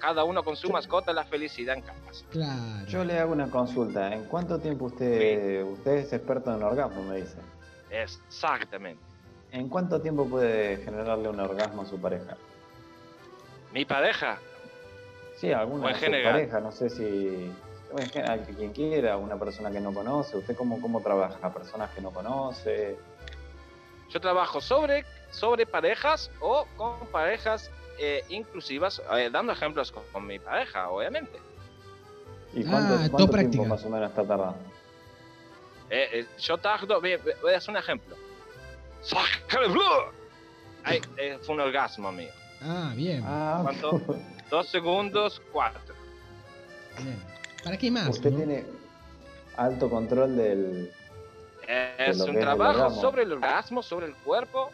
cada 0.00 0.24
uno 0.24 0.42
con 0.42 0.56
su 0.56 0.70
mascota 0.70 1.12
la 1.12 1.24
felicidad 1.24 1.76
en 1.76 1.82
casa. 1.82 2.24
Claro. 2.30 2.86
Yo 2.86 3.04
le 3.04 3.18
hago 3.18 3.32
una 3.32 3.50
consulta. 3.50 4.14
¿En 4.14 4.24
cuánto 4.24 4.58
tiempo 4.58 4.86
usted, 4.86 5.62
usted 5.64 5.92
es 5.96 6.12
experto 6.14 6.54
en 6.56 6.62
orgasmo, 6.62 7.02
me 7.02 7.16
dice? 7.16 7.36
Exactamente. 7.90 9.02
¿En 9.52 9.68
cuánto 9.68 10.00
tiempo 10.00 10.26
puede 10.26 10.78
generarle 10.78 11.28
un 11.28 11.40
orgasmo 11.40 11.82
a 11.82 11.86
su 11.86 12.00
pareja? 12.00 12.36
Mi 13.74 13.84
pareja, 13.84 14.38
Sí, 15.36 15.52
alguna 15.52 15.88
de 15.92 16.22
parejas, 16.22 16.62
no 16.62 16.70
sé 16.70 16.88
si... 16.88 17.52
quien 18.56 18.72
quiera, 18.72 19.16
una 19.16 19.36
persona 19.36 19.70
que 19.72 19.80
no 19.80 19.92
conoce. 19.92 20.36
¿Usted 20.36 20.56
cómo, 20.56 20.80
cómo 20.80 21.02
trabaja? 21.02 21.52
¿Personas 21.52 21.90
que 21.90 22.00
no 22.00 22.10
conoce? 22.10 22.96
yo 24.10 24.20
trabajo 24.20 24.60
sobre, 24.60 25.04
sobre 25.32 25.66
parejas 25.66 26.30
o 26.40 26.66
con 26.76 26.98
parejas 27.08 27.68
eh, 27.98 28.22
inclusivas, 28.28 29.02
eh, 29.16 29.28
dando 29.32 29.52
ejemplos 29.52 29.90
con, 29.90 30.04
con 30.12 30.24
mi 30.24 30.38
pareja, 30.38 30.88
obviamente. 30.88 31.36
¿Y 32.52 32.62
cuánto, 32.62 32.94
Ah, 32.94 33.08
cuánto 33.10 33.32
práctica. 33.32 33.50
tiempo 33.50 33.68
más 33.74 33.84
o 33.84 33.90
menos 33.90 34.08
está 34.10 34.22
tardando? 34.24 34.58
Eh, 35.90 36.20
eh, 36.20 36.26
yo 36.38 36.58
tardo, 36.58 37.00
voy 37.00 37.14
a 37.52 37.56
hacer 37.56 37.70
un 37.70 37.76
ejemplo. 37.78 38.14
Ay, 40.84 41.02
eh, 41.16 41.38
fue 41.42 41.56
un 41.56 41.62
orgasmo 41.62 42.12
mío. 42.12 42.30
Ah, 42.64 42.92
bien. 42.94 43.22
Ah, 43.24 43.60
¿Cuánto? 43.62 44.00
Dos 44.50 44.68
segundos, 44.68 45.40
cuatro. 45.52 45.94
bien. 47.02 47.18
¿Para 47.62 47.76
qué 47.76 47.90
más? 47.90 48.08
usted 48.08 48.30
no? 48.30 48.38
tiene 48.38 48.64
alto 49.56 49.88
control 49.88 50.36
del... 50.36 50.92
Es 51.98 52.20
un 52.20 52.36
el 52.36 52.40
trabajo 52.40 52.90
sobre 52.90 53.22
el 53.22 53.32
orgasmo, 53.32 53.82
sobre 53.82 54.06
el 54.06 54.14
cuerpo. 54.16 54.70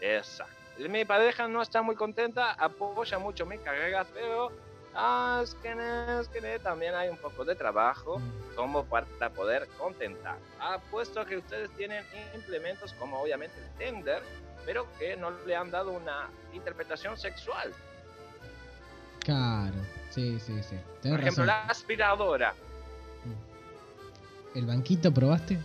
Exacto. 0.00 0.54
Mi 0.88 1.04
pareja 1.04 1.48
no 1.48 1.60
está 1.60 1.82
muy 1.82 1.96
contenta, 1.96 2.52
apoya 2.52 3.18
mucho 3.18 3.44
mi 3.44 3.58
carrera, 3.58 4.06
pero 4.14 4.52
también 6.62 6.94
hay 6.94 7.08
un 7.08 7.16
poco 7.16 7.44
de 7.44 7.54
trabajo 7.54 8.20
como 8.54 8.84
para 8.84 9.06
poder 9.30 9.66
contentar. 9.78 10.38
Apuesto 10.60 11.24
que 11.24 11.36
ustedes 11.36 11.70
tienen 11.76 12.04
implementos 12.34 12.92
como 12.94 13.20
obviamente 13.20 13.58
el 13.58 13.70
Tender, 13.78 14.22
pero 14.64 14.86
que 14.98 15.16
no 15.16 15.30
le 15.46 15.56
han 15.56 15.70
dado 15.70 15.92
una 15.92 16.28
interpretación 16.52 17.16
sexual. 17.16 17.72
Claro. 19.20 19.76
Sí, 20.10 20.38
sí, 20.40 20.62
sí. 20.62 20.76
Por 20.76 21.00
Tenés 21.02 21.20
ejemplo, 21.20 21.44
razón. 21.44 21.46
la 21.46 21.62
aspiradora. 21.64 22.54
¿El 24.54 24.66
banquito 24.66 25.12
probaste? 25.12 25.58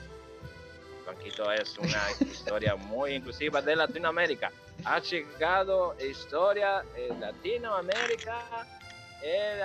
Banquito 1.05 1.51
es 1.51 1.77
una 1.77 2.11
historia 2.19 2.75
muy 2.75 3.15
inclusiva 3.15 3.61
de 3.61 3.75
Latinoamérica. 3.75 4.51
Ha 4.85 4.99
llegado 4.99 5.95
historia 5.99 6.83
en 6.95 7.19
Latinoamérica, 7.19 8.65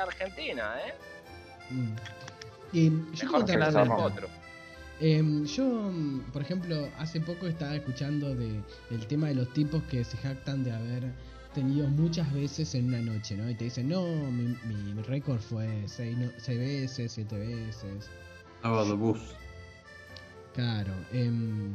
Argentina, 0.03 0.75
¿eh? 0.87 0.95
Mm. 1.71 1.93
Y 2.73 2.91
yo 2.91 3.27
Mejor 3.27 3.45
tengo 3.45 3.47
que 3.47 3.57
la 3.59 3.69
otra 3.69 3.81
del 3.81 3.89
pregunta. 3.89 4.05
otro. 4.15 4.29
Em, 5.01 5.45
yo, 5.47 5.65
mm, 5.65 6.21
por 6.33 6.43
ejemplo, 6.43 6.89
hace 6.99 7.21
poco 7.21 7.47
estaba 7.47 7.77
escuchando 7.77 8.35
de, 8.35 8.61
el 8.91 9.07
tema 9.07 9.29
de 9.29 9.35
los 9.37 9.53
tipos 9.53 9.83
que 9.85 10.03
se 10.05 10.17
jactan 10.19 10.65
de 10.65 10.73
haber 10.73 11.05
tenido 11.55 11.87
muchas 11.89 12.33
veces 12.33 12.75
en 12.75 12.89
una 12.89 13.01
noche, 13.01 13.37
¿no? 13.37 13.49
Y 13.49 13.55
te 13.55 13.65
dicen, 13.65 13.89
no, 13.89 14.03
mi, 14.31 14.57
mi 14.67 15.03
récord 15.03 15.41
fue 15.41 15.67
seis, 15.87 16.17
no- 16.17 16.31
seis 16.39 16.59
veces, 16.59 17.13
siete 17.13 17.37
veces. 17.39 18.11
Sábado 18.63 18.97
bus. 18.97 19.19
Claro. 20.55 20.93
em, 21.13 21.75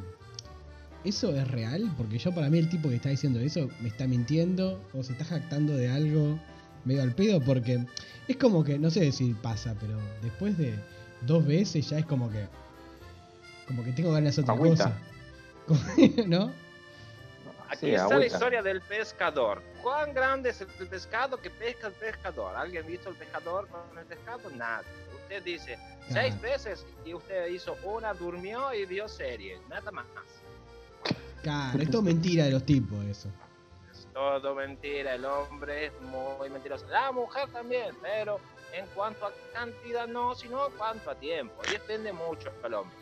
¿Eso 1.05 1.35
es 1.35 1.45
real? 1.49 1.93
Porque 1.97 2.17
yo 2.17 2.33
para 2.33 2.49
mí 2.49 2.59
el 2.59 2.69
tipo 2.69 2.87
que 2.89 2.95
está 2.95 3.09
diciendo 3.09 3.39
eso 3.41 3.69
me 3.81 3.89
está 3.89 4.07
mintiendo 4.07 4.81
o 4.93 5.03
se 5.03 5.11
está 5.13 5.25
jactando 5.25 5.75
de 5.75 5.89
algo 5.89 6.39
medio 6.85 7.01
al 7.03 7.13
pedo 7.13 7.39
porque 7.41 7.85
es 8.27 8.37
como 8.37 8.63
que, 8.63 8.77
no 8.79 8.89
sé 8.89 9.11
si 9.11 9.33
pasa, 9.33 9.75
pero 9.79 9.97
después 10.21 10.57
de 10.57 10.73
dos 11.21 11.45
veces 11.45 11.89
ya 11.89 11.99
es 11.99 12.05
como 12.05 12.29
que... 12.31 12.45
Como 13.67 13.83
que 13.83 13.91
tengo 13.93 14.11
ganas 14.11 14.35
de 14.35 14.41
otra 14.41 14.53
Agüita. 14.55 14.99
cosa. 15.65 16.23
¿No? 16.27 16.51
Aquí 17.69 17.87
Sí, 17.87 17.91
está 17.95 18.17
la 18.17 18.25
historia 18.25 18.61
del 18.61 18.81
pescador. 18.81 19.61
¿Cuán 19.81 20.13
grande 20.13 20.49
es 20.51 20.61
el 20.61 20.67
pescado 20.87 21.37
que 21.39 21.49
pesca 21.49 21.87
el 21.87 21.93
pescador? 21.93 22.55
¿Alguien 22.55 22.83
ha 22.83 22.87
visto 22.87 23.09
el 23.09 23.15
pescador 23.15 23.67
con 23.69 23.97
el 23.97 24.05
pescado? 24.05 24.49
Nada. 24.51 24.83
Usted 25.23 25.43
dice 25.43 25.77
seis 26.09 26.35
Claro. 26.35 26.41
veces 26.41 26.85
y 27.05 27.13
usted 27.13 27.47
hizo 27.47 27.75
una, 27.83 28.13
durmió 28.13 28.73
y 28.73 28.85
vio 28.85 29.07
serie. 29.07 29.57
Nada 29.69 29.91
más. 29.91 30.05
Claro, 31.41 31.81
es 31.81 31.89
todo 31.89 32.01
mentira 32.03 32.45
de 32.45 32.51
los 32.51 32.63
tipos 32.65 33.03
eso. 33.05 33.29
Todo 34.13 34.55
mentira. 34.55 35.15
El 35.15 35.25
hombre 35.25 35.87
es 35.87 36.01
muy 36.01 36.49
mentiroso. 36.49 36.85
La 36.87 37.11
mujer 37.11 37.49
también, 37.51 37.95
pero 38.01 38.39
en 38.73 38.85
cuanto 38.95 39.25
a 39.25 39.31
cantidad 39.53 40.07
no, 40.07 40.35
sino 40.35 40.67
en 40.67 40.73
cuanto 40.73 41.09
a 41.09 41.15
tiempo. 41.15 41.55
Y 41.67 41.71
depende 41.71 42.13
mucho 42.13 42.51
del 42.61 42.73
hombre. 42.75 42.95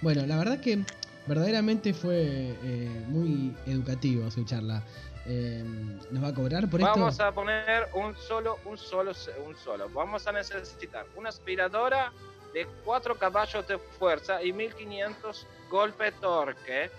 Bueno, 0.00 0.26
la 0.26 0.36
verdad 0.38 0.60
que 0.60 0.78
verdaderamente 1.26 1.92
fue 1.92 2.56
eh, 2.62 3.04
muy 3.08 3.54
educativo 3.66 4.30
su 4.30 4.44
charla. 4.44 4.82
Eh, 5.26 5.62
¿Nos 6.10 6.24
va 6.24 6.28
a 6.28 6.34
cobrar 6.34 6.68
por 6.68 6.80
Vamos 6.80 7.12
esto? 7.12 7.24
a 7.24 7.32
poner 7.32 7.88
un 7.92 8.16
solo, 8.16 8.58
un 8.64 8.78
solo, 8.78 9.12
un 9.46 9.56
solo. 9.56 9.88
Vamos 9.90 10.26
a 10.26 10.32
necesitar 10.32 11.06
una 11.16 11.28
aspiradora 11.28 12.12
de 12.54 12.66
4 12.84 13.16
caballos 13.16 13.66
de 13.68 13.78
fuerza 13.78 14.42
y 14.42 14.52
1500 14.52 15.46
golpe 15.70 16.10
torque. 16.12 16.90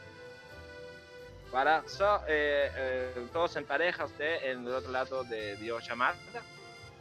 Para 1.52 1.84
so- 1.88 2.22
eh, 2.28 2.72
eh, 2.76 3.28
todos 3.34 3.56
en 3.58 3.66
pareja, 3.66 4.06
usted 4.06 4.44
en 4.52 4.66
el 4.66 4.74
otro 4.74 4.92
lado 4.92 5.24
de 5.26 5.56
videollamada. 5.56 6.16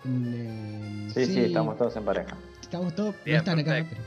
Eh, 0.05 1.09
Sí, 1.15 1.27
sí, 1.27 1.45
estamos 1.45 1.77
todos 1.77 1.97
en 1.97 2.05
pareja. 2.05 2.37
Estamos 2.61 2.95
todos. 2.95 3.15
Bien, 3.25 3.37
no 3.37 3.39
están 3.41 3.59
acá, 3.59 3.87
pero. 3.89 4.01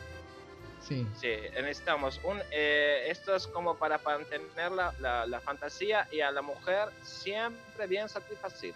Sí. 0.82 1.08
Sí, 1.20 1.34
necesitamos 1.56 2.20
un. 2.24 2.42
eh, 2.52 3.06
esto 3.08 3.36
es 3.36 3.48
como 3.48 3.76
para 3.76 3.98
mantener 4.00 4.72
la, 4.72 4.94
la- 5.00 5.26
la 5.26 5.40
fantasía 5.42 6.08
y 6.12 6.22
a 6.22 6.32
la 6.32 6.42
mujer 6.42 6.90
siempre 7.04 7.88
bien 7.88 8.08
satisfacida. 8.10 8.76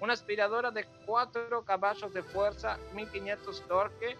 Una 0.00 0.14
aspiradora 0.14 0.70
de 0.70 0.84
4 1.06 1.62
caballos 1.64 2.12
de 2.12 2.22
fuerza, 2.22 2.78
1500 2.94 3.62
torque, 3.68 4.16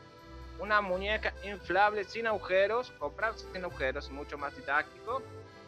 una 0.61 0.81
muñeca 0.81 1.35
inflable 1.45 2.05
sin 2.05 2.27
agujeros, 2.27 2.93
comprar 2.99 3.35
sin 3.37 3.65
agujeros, 3.65 4.11
mucho 4.11 4.37
más 4.39 4.55
didáctico. 4.57 5.23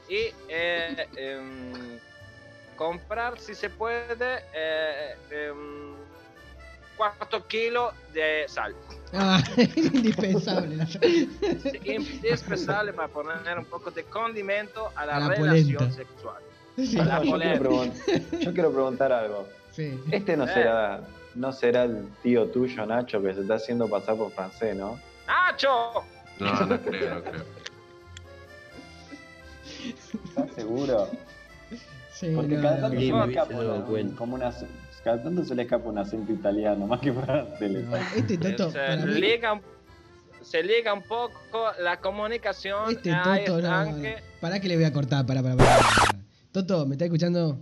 Y 0.08 0.28
eh, 0.48 1.08
em, 1.16 1.98
comprar, 2.76 3.38
si 3.38 3.54
se 3.54 3.70
puede, 3.70 4.40
eh, 4.54 5.16
em, 5.30 5.94
cuarto 6.96 7.46
kilo 7.46 7.92
de 8.12 8.44
sal. 8.48 8.74
Ah, 9.12 9.42
indispensable. 9.76 10.86
indispensable 11.84 12.92
para 12.92 13.08
poner 13.08 13.58
un 13.58 13.64
poco 13.64 13.90
de 13.90 14.04
condimento 14.04 14.90
a 14.96 15.06
la, 15.06 15.20
la 15.20 15.28
relación 15.28 15.76
polenta. 15.78 15.96
sexual. 15.96 16.42
Sí. 16.76 16.98
A 16.98 17.04
la 17.04 17.22
yo, 17.22 18.52
quiero 18.52 18.68
yo 18.68 18.72
preguntar 18.72 19.12
algo. 19.12 19.48
Sí. 19.70 19.98
Este 20.10 20.36
no 20.36 20.44
Eh. 20.44 20.50
será, 20.54 21.00
no 21.34 21.52
será 21.52 21.84
el 21.84 22.08
tío 22.22 22.46
tuyo, 22.48 22.84
Nacho, 22.86 23.22
que 23.22 23.34
se 23.34 23.40
está 23.42 23.54
haciendo 23.54 23.88
pasar 23.88 24.16
por 24.16 24.30
francés, 24.32 24.76
¿no? 24.76 24.98
¡Nacho! 25.26 26.02
No, 26.40 26.66
no 26.66 26.80
creo, 26.82 27.14
no 27.16 27.22
creo. 27.22 27.44
¿Estás 30.54 30.64
seguro? 30.64 31.10
Sí, 32.12 32.32
Porque 32.34 32.54
no, 32.54 32.62
cada 32.62 32.76
no, 32.76 32.82
tanto 32.82 32.94
no. 32.94 33.00
se 33.00 33.06
Sí, 33.06 33.12
le 33.12 33.12
me 33.26 33.32
escapa 33.32 33.54
una- 33.54 34.16
como 34.16 34.34
una, 34.36 34.54
cada 35.02 35.22
tanto 35.22 35.44
se 35.44 35.54
le 35.56 35.62
escapa 35.62 35.88
un 35.88 35.98
acento 35.98 36.32
italiano, 36.32 36.86
más 36.86 37.00
que 37.00 37.12
francés. 37.12 37.84
No. 37.84 37.96
Este 38.14 38.38
Toto, 38.38 38.70
se, 38.70 38.78
para 38.78 38.96
mí, 39.06 39.20
liga, 39.20 39.52
un- 39.54 39.62
se 40.42 40.62
liga 40.62 40.94
un 40.94 41.02
poco 41.02 41.72
la 41.80 42.00
comunicación. 42.00 42.90
este 42.92 43.10
Toto, 43.12 43.60
no, 43.62 43.84
no, 43.84 43.96
no. 43.96 44.08
Pará 44.40 44.60
que 44.60 44.68
le 44.68 44.76
voy 44.76 44.84
a 44.84 44.92
cortar, 44.92 45.26
pará, 45.26 45.42
pará, 45.42 45.56
pará. 45.56 45.78
pará. 45.78 46.20
Toto, 46.52 46.86
¿me 46.86 46.94
está 46.94 47.04
escuchando? 47.06 47.58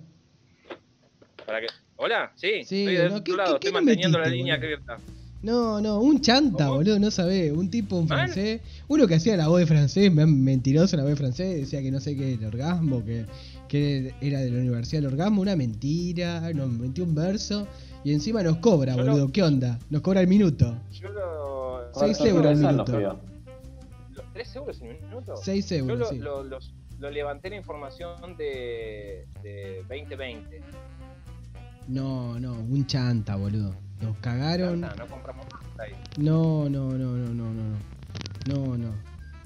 para 1.46 1.60
Hola, 1.96 2.32
sí, 2.34 2.64
Sí, 2.64 2.80
estoy 2.84 2.96
de 2.96 3.08
no, 3.08 3.22
tu 3.22 3.32
¿qué- 3.32 3.36
lado, 3.36 3.54
qué- 3.54 3.60
qué 3.60 3.68
estoy 3.68 3.72
manteniendo 3.72 4.18
la 4.18 4.26
línea 4.28 4.56
boludo? 4.56 4.66
abierta. 4.76 4.98
No, 5.42 5.80
no, 5.80 6.00
un 6.00 6.20
chanta, 6.20 6.66
¿Cómo? 6.66 6.76
boludo, 6.76 6.98
no 7.00 7.10
sabe. 7.10 7.50
Un 7.50 7.68
tipo, 7.68 7.96
un 7.96 8.06
francés. 8.06 8.60
Uno 8.86 9.06
que 9.08 9.16
hacía 9.16 9.36
la 9.36 9.48
voz 9.48 9.58
de 9.60 9.66
francés, 9.66 10.12
me- 10.12 10.24
mentiroso 10.26 10.96
la 10.96 11.02
voz 11.02 11.10
de 11.10 11.16
francés, 11.16 11.56
decía 11.60 11.82
que 11.82 11.90
no 11.90 11.98
sé 12.00 12.14
qué 12.16 12.34
el 12.34 12.44
orgasmo, 12.44 13.04
que, 13.04 13.26
que 13.68 14.14
era 14.20 14.38
de 14.40 14.50
la 14.52 14.58
Universidad 14.60 15.02
del 15.02 15.10
Orgasmo, 15.12 15.42
una 15.42 15.56
mentira, 15.56 16.52
nos 16.52 16.68
metió 16.70 17.02
un 17.02 17.14
verso 17.16 17.66
y 18.04 18.12
encima 18.12 18.42
nos 18.44 18.58
cobra, 18.58 18.94
Yo 18.94 19.02
no- 19.02 19.12
boludo. 19.12 19.32
¿Qué 19.32 19.42
onda? 19.42 19.78
Nos 19.90 20.00
cobra 20.02 20.20
el 20.20 20.28
minuto. 20.28 20.78
Yo 20.92 21.08
lo. 21.08 21.90
Seis 21.94 22.16
¿Cuántos 22.18 22.26
euros 22.28 22.46
al 22.46 22.62
los 22.62 22.72
minuto. 22.72 22.92
pibes? 22.92 23.12
los 24.16 24.32
3 24.32 24.56
euros 24.56 24.80
en 24.80 24.88
un 24.88 25.00
minuto. 25.08 25.34
6 25.42 25.68
Yo 25.70 25.76
euros, 25.76 25.98
lo, 25.98 26.06
sí. 26.06 26.18
lo- 26.18 26.44
los- 26.44 26.72
lo 27.00 27.10
levanté 27.10 27.50
la 27.50 27.56
información 27.56 28.36
de, 28.38 29.26
de 29.42 29.78
2020. 29.88 30.60
No, 31.88 32.38
no, 32.38 32.52
un 32.54 32.86
chanta, 32.86 33.34
boludo. 33.36 33.74
Nos 34.02 34.16
cagaron. 34.18 34.80
No, 34.80 34.94
no 34.94 35.06
compramos 35.06 35.46
nada. 35.46 35.84
ahí. 35.84 35.92
No, 36.18 36.68
no, 36.68 36.90
no, 36.92 37.12
no, 37.16 37.34
no, 37.34 37.52
no. 37.52 37.76
No, 38.46 38.76
no. 38.78 38.88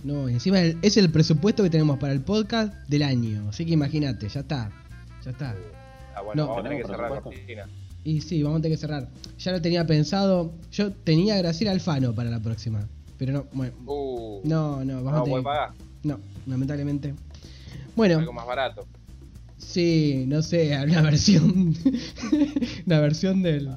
No, 0.04 0.28
y 0.28 0.34
encima 0.34 0.60
es 0.60 0.96
el 0.96 1.10
presupuesto 1.10 1.62
que 1.62 1.70
tenemos 1.70 1.98
para 1.98 2.12
el 2.12 2.20
podcast 2.20 2.72
del 2.88 3.02
año. 3.02 3.48
Así 3.48 3.66
que 3.66 3.72
imagínate, 3.72 4.28
ya 4.28 4.40
está. 4.40 4.70
Ya 5.24 5.30
está. 5.32 5.54
Ah, 6.14 6.22
bueno, 6.22 6.42
No. 6.44 6.48
vamos 6.48 6.60
a 6.60 6.62
tener 6.68 6.78
que 6.78 6.84
¿Tenemos 6.84 6.96
cerrar 7.06 7.16
la 7.16 7.20
cortina. 7.22 7.66
Y 8.04 8.20
sí, 8.20 8.42
vamos 8.42 8.60
a 8.60 8.62
tener 8.62 8.78
que 8.78 8.80
cerrar. 8.80 9.08
Ya 9.38 9.52
lo 9.52 9.60
tenía 9.60 9.84
pensado. 9.86 10.52
Yo 10.70 10.92
tenía 10.92 11.34
a 11.34 11.38
Graciela 11.38 11.72
Alfano 11.72 12.14
para 12.14 12.30
la 12.30 12.38
próxima. 12.40 12.86
Pero 13.18 13.32
no, 13.32 13.46
bueno. 13.52 13.72
Uh, 13.86 14.40
No, 14.44 14.84
no, 14.84 15.02
vamos 15.02 15.12
no 15.12 15.20
a 15.20 15.24
tener 15.24 15.42
pagar. 15.42 15.70
No, 16.04 16.20
lamentablemente. 16.46 17.14
Bueno, 17.96 18.18
Algo 18.18 18.32
más 18.32 18.46
barato. 18.46 18.86
sí, 19.58 20.24
no 20.28 20.42
sé, 20.42 20.78
una 20.88 21.00
versión. 21.02 21.74
una 22.86 23.00
versión 23.00 23.42
del. 23.42 23.70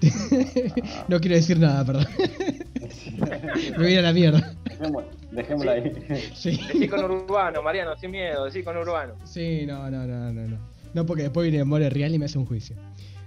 no 1.08 1.20
quiero 1.20 1.36
decir 1.36 1.58
nada, 1.58 1.84
perdón. 1.84 2.06
Me 3.72 3.78
voy 3.78 3.96
a 3.96 4.02
la 4.02 4.12
mierda. 4.12 4.54
Dejémosla, 4.64 5.10
dejémosla 5.30 5.72
ahí. 5.72 5.92
Sí. 6.34 6.60
Decí 6.72 6.88
con 6.88 7.04
urbano, 7.04 7.62
Mariano, 7.62 7.96
sin 7.96 8.10
miedo, 8.10 8.44
decí 8.44 8.62
con 8.62 8.76
urbano. 8.76 9.14
Sí, 9.24 9.64
no, 9.66 9.90
no, 9.90 10.06
no, 10.06 10.32
no, 10.32 10.48
no. 10.48 10.58
No, 10.92 11.06
porque 11.06 11.24
después 11.24 11.50
viene 11.50 11.64
More 11.64 11.88
Real 11.90 12.14
y 12.14 12.18
me 12.18 12.24
hace 12.24 12.38
un 12.38 12.46
juicio. 12.46 12.76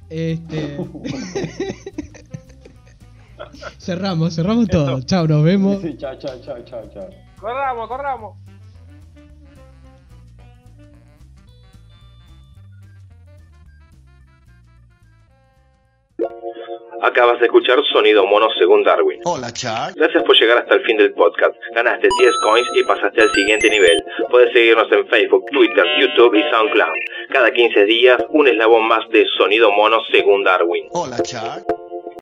Este. 0.09 0.77
cerramos, 3.77 4.35
cerramos 4.35 4.67
todo. 4.67 5.01
Chao, 5.01 5.27
nos 5.27 5.43
vemos. 5.43 5.81
Sí, 5.81 5.95
chao, 5.97 6.17
chao, 6.17 6.41
chao, 6.41 6.63
chao, 6.65 6.89
chao. 6.93 7.09
Corramos, 7.39 7.87
corramos. 7.87 8.42
Acabas 17.03 17.37
de 17.39 17.47
escuchar 17.47 17.77
Sonido 17.91 18.25
Mono 18.25 18.47
según 18.57 18.81
Darwin. 18.83 19.19
Hola, 19.25 19.51
Chuck. 19.51 19.93
Gracias 19.95 20.23
por 20.23 20.39
llegar 20.39 20.59
hasta 20.59 20.75
el 20.75 20.85
fin 20.85 20.95
del 20.95 21.11
podcast. 21.13 21.53
Ganaste 21.75 22.07
10 22.17 22.31
coins 22.43 22.67
y 22.75 22.83
pasaste 22.85 23.21
al 23.21 23.31
siguiente 23.33 23.69
nivel. 23.69 24.01
Puedes 24.31 24.53
seguirnos 24.53 24.89
en 24.89 25.05
Facebook, 25.09 25.43
Twitter, 25.51 25.85
YouTube 25.99 26.33
y 26.33 26.43
SoundCloud. 26.49 26.93
Cada 27.29 27.51
15 27.51 27.83
días, 27.83 28.23
un 28.29 28.47
eslabón 28.47 28.87
más 28.87 29.01
de 29.09 29.25
Sonido 29.37 29.69
Mono 29.73 29.99
según 30.11 30.45
Darwin. 30.45 30.87
Hola, 30.91 31.17
Chuck. 31.21 31.82